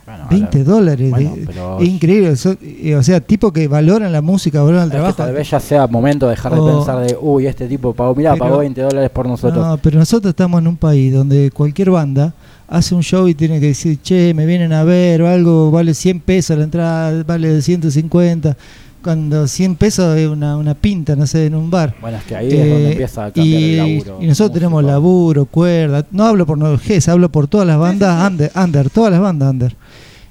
Bueno, 0.06 0.26
20 0.30 0.58
ahora- 0.60 0.70
dólares. 0.72 1.10
bueno, 1.10 1.36
de- 1.36 1.46
pero- 1.48 1.80
es 1.80 1.88
increíble. 1.90 2.36
so- 2.36 2.56
eh, 2.62 2.96
o 2.96 3.02
sea, 3.04 3.20
tipo 3.22 3.52
que 3.52 3.68
valoran 3.68 4.12
la 4.12 4.22
música, 4.22 4.62
valoran 4.62 4.84
el 4.86 4.92
trabajo. 4.92 5.16
tal 5.16 5.34
vez 5.34 5.50
ya 5.50 5.60
sea 5.60 5.88
momento 5.88 6.28
de 6.28 6.32
dejar 6.32 6.54
de 6.54 6.62
pensar 6.62 7.00
de, 7.06 7.18
uy, 7.20 7.48
este 7.48 7.68
tipo 7.68 7.94
pagó, 7.94 8.14
mirá, 8.14 8.34
Pero- 8.34 8.46
pagó 8.46 8.58
20 8.60 8.82
dólares 8.82 9.10
por 9.10 9.28
nosotros. 9.28 9.66
No, 9.66 9.78
pero 9.78 9.98
nosotros 9.98 10.30
estamos 10.32 10.62
en 10.62 10.68
un 10.68 10.78
país 10.78 11.14
donde 11.14 11.50
cualquier 11.52 11.90
banda 11.90 12.34
hace 12.68 12.94
un 12.96 13.02
show 13.02 13.28
y 13.28 13.34
tiene 13.36 13.60
que 13.60 13.68
decir, 13.68 14.00
che, 14.02 14.34
me 14.36 14.46
vienen 14.46 14.74
a 14.74 14.84
ver 14.84 15.22
o 15.24 15.28
algo, 15.28 15.72
vale 15.72 15.94
100 15.94 16.20
pesos 16.20 16.58
la 16.58 16.64
entrada, 16.66 17.24
vale 17.24 17.62
150. 17.62 18.56
Cuando 19.04 19.48
100 19.48 19.76
pesos 19.76 20.18
es 20.18 20.28
una, 20.28 20.58
una 20.58 20.74
pinta, 20.74 21.16
no 21.16 21.28
sé, 21.28 21.46
en 21.46 21.54
un 21.54 21.70
bar. 21.70 21.94
Bueno, 22.02 22.18
es 22.18 22.24
que 22.24 22.36
ahí 22.36 22.48
es 22.52 22.70
donde 22.70 22.92
empieza 22.94 23.26
a 23.26 23.32
cambiar 23.32 23.46
y, 23.62 23.64
el 23.66 23.78
laburo 23.78 24.18
Y 24.24 24.26
nosotros 24.26 24.54
tenemos 24.56 24.84
laburo, 24.84 25.46
cuerda. 25.46 26.04
No 26.10 26.24
hablo 26.26 26.48
por 26.48 26.58
Noges, 26.58 27.08
hablo 27.08 27.30
por 27.30 27.48
todas 27.48 27.68
las 27.68 27.78
bandas 27.78 28.28
under, 28.32 28.52
under, 28.56 28.90
todas 28.90 29.12
las 29.12 29.22
bandas 29.22 29.52
under. 29.52 29.76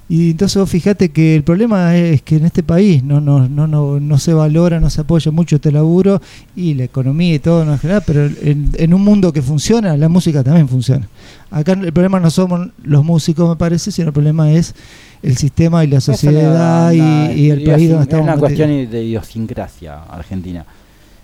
Y 0.07 0.31
entonces 0.31 0.57
vos 0.59 0.69
fijate 0.69 1.09
que 1.09 1.35
el 1.35 1.43
problema 1.43 1.95
es 1.97 2.21
que 2.21 2.35
en 2.35 2.45
este 2.45 2.61
país 2.61 3.03
no, 3.03 3.19
no, 3.19 3.49
no, 3.49 3.65
no, 3.65 3.99
no 3.99 4.17
se 4.19 4.33
valora, 4.33 4.79
no 4.79 4.91
se 4.91 5.01
apoya 5.01 5.31
mucho 5.31 5.55
este 5.55 5.71
laburo 5.71 6.21
y 6.55 6.75
la 6.75 6.83
economía 6.83 7.33
y 7.33 7.39
todo 7.39 7.63
en 7.63 7.79
general, 7.79 8.03
pero 8.05 8.25
en, 8.25 8.69
en 8.73 8.93
un 8.93 9.01
mundo 9.01 9.33
que 9.33 9.41
funciona, 9.41 9.97
la 9.97 10.07
música 10.07 10.43
también 10.43 10.67
funciona. 10.67 11.07
Acá 11.49 11.73
el 11.73 11.91
problema 11.91 12.19
no 12.19 12.29
somos 12.29 12.69
los 12.83 13.03
músicos, 13.03 13.49
me 13.49 13.55
parece, 13.55 13.91
sino 13.91 14.09
el 14.09 14.13
problema 14.13 14.51
es 14.51 14.75
el 15.23 15.37
sistema 15.37 15.83
y 15.83 15.87
la 15.87 16.01
sociedad 16.01 16.91
y, 16.91 17.49
el 17.49 17.63
país 17.63 17.89
donde 17.89 18.03
estamos. 18.03 18.27
Es 18.27 18.33
una 18.33 18.37
cuestión 18.37 18.69
de 18.69 19.03
idiosincrasia 19.03 20.03
argentina, 20.03 20.65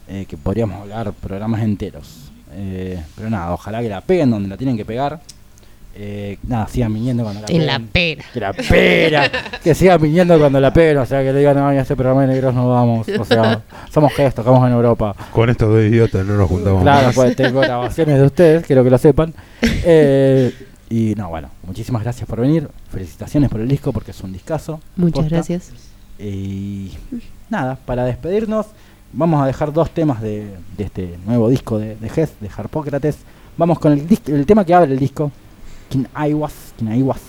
eh, 0.07 0.25
que 0.27 0.37
podríamos 0.37 0.81
hablar 0.81 1.13
programas 1.13 1.61
enteros. 1.61 2.31
Eh, 2.53 2.99
pero 3.15 3.29
nada, 3.29 3.53
ojalá 3.53 3.81
que 3.81 3.89
la 3.89 4.01
peguen 4.01 4.31
donde 4.31 4.49
la 4.49 4.57
tienen 4.57 4.75
que 4.75 4.85
pegar. 4.85 5.21
Eh, 5.93 6.37
nada, 6.43 6.67
sigan 6.67 6.93
viniendo 6.93 7.23
cuando 7.23 7.41
la 7.41 7.47
En 7.47 7.53
peguen. 7.53 7.67
la 7.67 7.79
pera. 7.91 8.23
Que 8.33 8.39
la 8.39 8.53
pera. 8.53 9.31
que 9.63 9.75
sigan 9.75 10.01
viniendo 10.01 10.39
cuando 10.39 10.59
la 10.59 10.71
peguen. 10.73 10.97
O 10.99 11.05
sea, 11.05 11.21
que 11.21 11.33
le 11.33 11.39
digan, 11.39 11.57
no, 11.57 11.67
a 11.67 11.75
este 11.75 11.95
programa 11.95 12.21
de 12.21 12.27
negros 12.27 12.53
no 12.55 12.69
vamos. 12.69 13.07
O 13.09 13.25
sea, 13.25 13.61
somos 13.91 14.13
gestos, 14.13 14.45
tocamos 14.45 14.67
en 14.67 14.73
Europa. 14.73 15.15
Con 15.31 15.49
estos 15.49 15.69
dos 15.69 15.81
idiotas 15.83 16.25
no 16.25 16.37
nos 16.37 16.47
juntamos 16.49 16.81
Claro, 16.83 17.07
más. 17.07 17.15
pues 17.15 17.35
tengo 17.35 17.59
grabaciones 17.59 18.17
de 18.19 18.25
ustedes, 18.25 18.65
quiero 18.65 18.83
que 18.83 18.89
lo 18.89 18.97
sepan. 18.97 19.33
Eh, 19.61 20.53
y 20.89 21.13
no, 21.15 21.29
bueno, 21.29 21.49
muchísimas 21.65 22.03
gracias 22.03 22.27
por 22.27 22.39
venir. 22.41 22.67
Felicitaciones 22.91 23.49
por 23.49 23.59
el 23.61 23.67
disco 23.67 23.91
porque 23.91 24.11
es 24.11 24.21
un 24.21 24.31
discazo. 24.33 24.79
Muchas 24.95 25.23
Posta. 25.23 25.35
gracias. 25.35 25.71
Y 26.19 26.91
nada, 27.49 27.77
para 27.85 28.05
despedirnos, 28.05 28.67
vamos 29.13 29.41
a 29.43 29.47
dejar 29.47 29.73
dos 29.73 29.89
temas 29.91 30.21
de, 30.21 30.47
de 30.77 30.83
este 30.83 31.17
nuevo 31.25 31.49
disco 31.49 31.79
de, 31.79 31.95
de 31.95 32.07
Hess, 32.07 32.31
de 32.39 32.49
Harpócrates. 32.55 33.17
Vamos 33.57 33.79
con 33.79 33.93
el, 33.93 34.05
el 34.27 34.45
tema 34.45 34.63
que 34.65 34.73
abre 34.73 34.91
el 34.93 34.99
disco, 34.99 35.31
King 35.91 36.05
Iwas, 36.29 36.53
King 36.77 36.87
Iwas. 36.97 37.19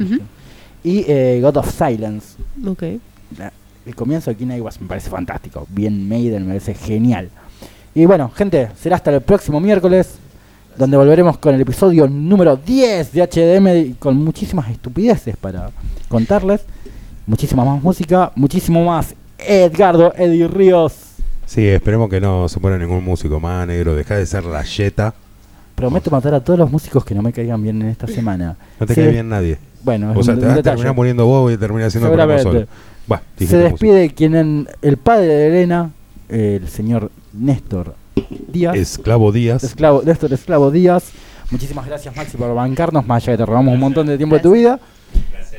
Ujú. 0.00 0.18
Y 0.82 1.04
eh, 1.06 1.38
God 1.42 1.58
of 1.58 1.70
Silence. 1.70 2.36
Ok. 2.66 2.82
La- 3.38 3.52
el 3.86 3.94
comienzo 3.94 4.30
de 4.30 4.36
King 4.36 4.48
Iwas 4.56 4.80
me 4.80 4.86
parece 4.88 5.08
fantástico, 5.10 5.66
bien 5.70 6.08
Maiden, 6.08 6.42
me 6.42 6.48
parece 6.48 6.74
genial. 6.74 7.30
Y 7.94 8.04
bueno, 8.06 8.30
gente, 8.34 8.68
será 8.80 8.96
hasta 8.96 9.10
el 9.14 9.20
próximo 9.22 9.60
miércoles, 9.60 10.16
donde 10.76 10.96
volveremos 10.96 11.38
con 11.38 11.54
el 11.54 11.60
episodio 11.60 12.06
número 12.06 12.56
10 12.56 13.12
de 13.12 13.22
HDM 13.22 13.68
y 13.90 13.94
con 13.94 14.16
muchísimas 14.16 14.70
estupideces 14.70 15.36
para 15.36 15.70
contarles. 16.08 16.60
Muchísima 17.26 17.64
más 17.64 17.82
música, 17.82 18.30
muchísimo 18.36 18.84
más 18.84 19.14
Edgardo 19.38 20.12
Eddie 20.16 20.48
Ríos. 20.48 20.94
Sí, 21.46 21.66
esperemos 21.66 22.08
que 22.10 22.20
no 22.20 22.48
se 22.48 22.60
ponga 22.60 22.78
ningún 22.78 23.02
músico 23.04 23.40
más 23.40 23.66
negro. 23.66 23.94
Deja 23.94 24.16
de 24.16 24.26
ser 24.26 24.44
la 24.44 24.62
yeta. 24.64 25.14
Prometo 25.78 26.10
matar 26.10 26.34
a 26.34 26.40
todos 26.40 26.58
los 26.58 26.70
músicos 26.72 27.04
que 27.04 27.14
no 27.14 27.22
me 27.22 27.32
caigan 27.32 27.62
bien 27.62 27.80
en 27.80 27.88
esta 27.88 28.08
semana. 28.08 28.56
No 28.80 28.86
te 28.86 28.94
Se 28.94 29.02
cae 29.02 29.12
bien 29.12 29.28
nadie. 29.28 29.58
Bueno, 29.84 30.10
es 30.10 30.18
o 30.18 30.22
sea, 30.24 30.34
un- 30.34 30.40
te 30.40 30.46
vas 30.46 30.58
a 30.58 30.62
terminar 30.62 30.92
muriendo 30.92 31.24
vos 31.24 31.52
y 31.52 31.56
terminar 31.56 31.86
haciendo 31.86 32.12
el 32.12 32.40
solo. 32.42 32.66
Se 33.38 33.56
despide 33.56 34.10
quien 34.10 34.34
en- 34.34 34.68
el 34.82 34.96
padre 34.96 35.26
de 35.28 35.46
Elena, 35.46 35.92
el 36.28 36.66
señor 36.68 37.12
Néstor 37.32 37.94
Díaz. 38.48 38.74
Esclavo 38.76 39.30
Díaz. 39.30 39.62
Esclavo, 39.62 40.02
Néstor 40.04 40.32
Esclavo 40.32 40.72
Díaz. 40.72 41.12
Muchísimas 41.52 41.86
gracias 41.86 42.14
Maxi 42.16 42.36
por 42.36 42.52
bancarnos, 42.54 43.06
más 43.06 43.22
allá 43.22 43.34
que 43.34 43.38
te 43.38 43.46
robamos 43.46 43.72
un 43.74 43.80
montón 43.80 44.08
de 44.08 44.16
tiempo 44.16 44.34
de 44.34 44.42
tu 44.42 44.50
vida. 44.52 44.80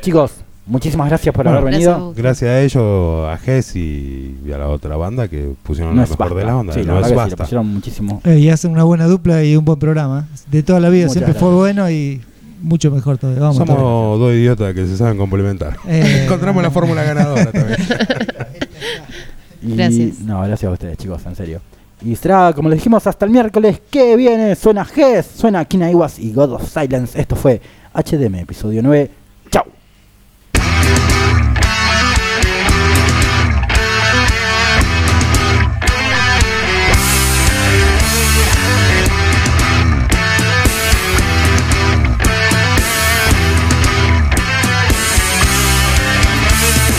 Chicos, 0.01 0.33
Muchísimas 0.69 1.09
gracias 1.09 1.33
por 1.35 1.43
Bueno, 1.45 1.59
haber 1.59 1.71
Gracias 1.73 1.91
a 1.93 1.97
venido. 1.97 2.13
Gracias 2.15 2.49
a 2.49 2.61
ellos, 2.61 3.27
a 3.27 3.37
Gess 3.37 3.75
y, 3.75 4.37
y 4.45 4.51
a 4.51 4.57
la 4.59 4.67
otra 4.69 4.95
banda 4.97 5.27
que 5.27 5.51
pusieron 5.63 5.95
No 5.95 6.01
mejor 6.03 6.35
de 6.35 6.45
la 6.45 6.55
onda. 6.57 6.73
Sí, 6.73 6.81
la 6.81 6.85
no 6.85 6.93
verdad 6.93 7.09
es 7.09 7.13
sí, 7.13 7.15
basta. 7.17 7.43
pusieron 7.43 7.67
muchísimo. 7.67 8.21
Eh, 8.23 8.37
y 8.39 8.49
hacen 8.49 8.71
una 8.71 8.83
buena 8.83 9.07
dupla 9.07 9.43
y 9.43 9.55
un 9.55 9.65
buen 9.65 9.79
programa. 9.79 10.27
De 10.51 10.61
toda 10.63 10.79
la 10.79 10.89
vida 10.89 11.07
Muchas 11.07 11.13
siempre 11.13 11.33
fue 11.33 11.53
bueno 11.53 11.89
y 11.89 12.21
mucho 12.61 12.91
mejor 12.91 13.17
todavía. 13.17 13.41
Vamos 13.41 13.57
todavía. 13.57 13.75
Somos 13.75 14.19
dos 14.19 14.33
idiotas 14.33 14.73
que 14.75 14.85
se 14.85 14.95
saben 14.95 15.17
complementar. 15.17 15.77
Eh, 15.87 16.21
Encontramos 16.25 16.61
la 16.61 16.69
fórmula 16.71 17.03
ganadora 17.03 17.51
también. 17.51 17.77
Y- 19.61 19.75
Gracias. 19.75 20.19
No, 20.19 20.41
gracias 20.41 20.69
a 20.69 20.73
ustedes, 20.73 20.97
chicos, 20.97 21.25
en 21.25 21.35
serio. 21.35 21.61
Y 22.05 22.15
será, 22.15 22.53
como 22.53 22.69
les 22.69 22.77
dijimos, 22.77 23.05
hasta 23.07 23.25
el 23.25 23.31
miércoles 23.31 23.81
que 23.89 24.15
viene. 24.15 24.55
Suena 24.55 24.85
Gess, 24.85 25.25
suena 25.35 25.65
Kina 25.65 25.91
Iwas 25.91 26.17
y 26.19 26.31
God 26.31 26.53
of 26.53 26.69
Silence. 26.71 27.19
Esto 27.19 27.35
fue 27.35 27.59
HDM, 27.93 28.35
episodio 28.35 28.81
9. 28.81 29.11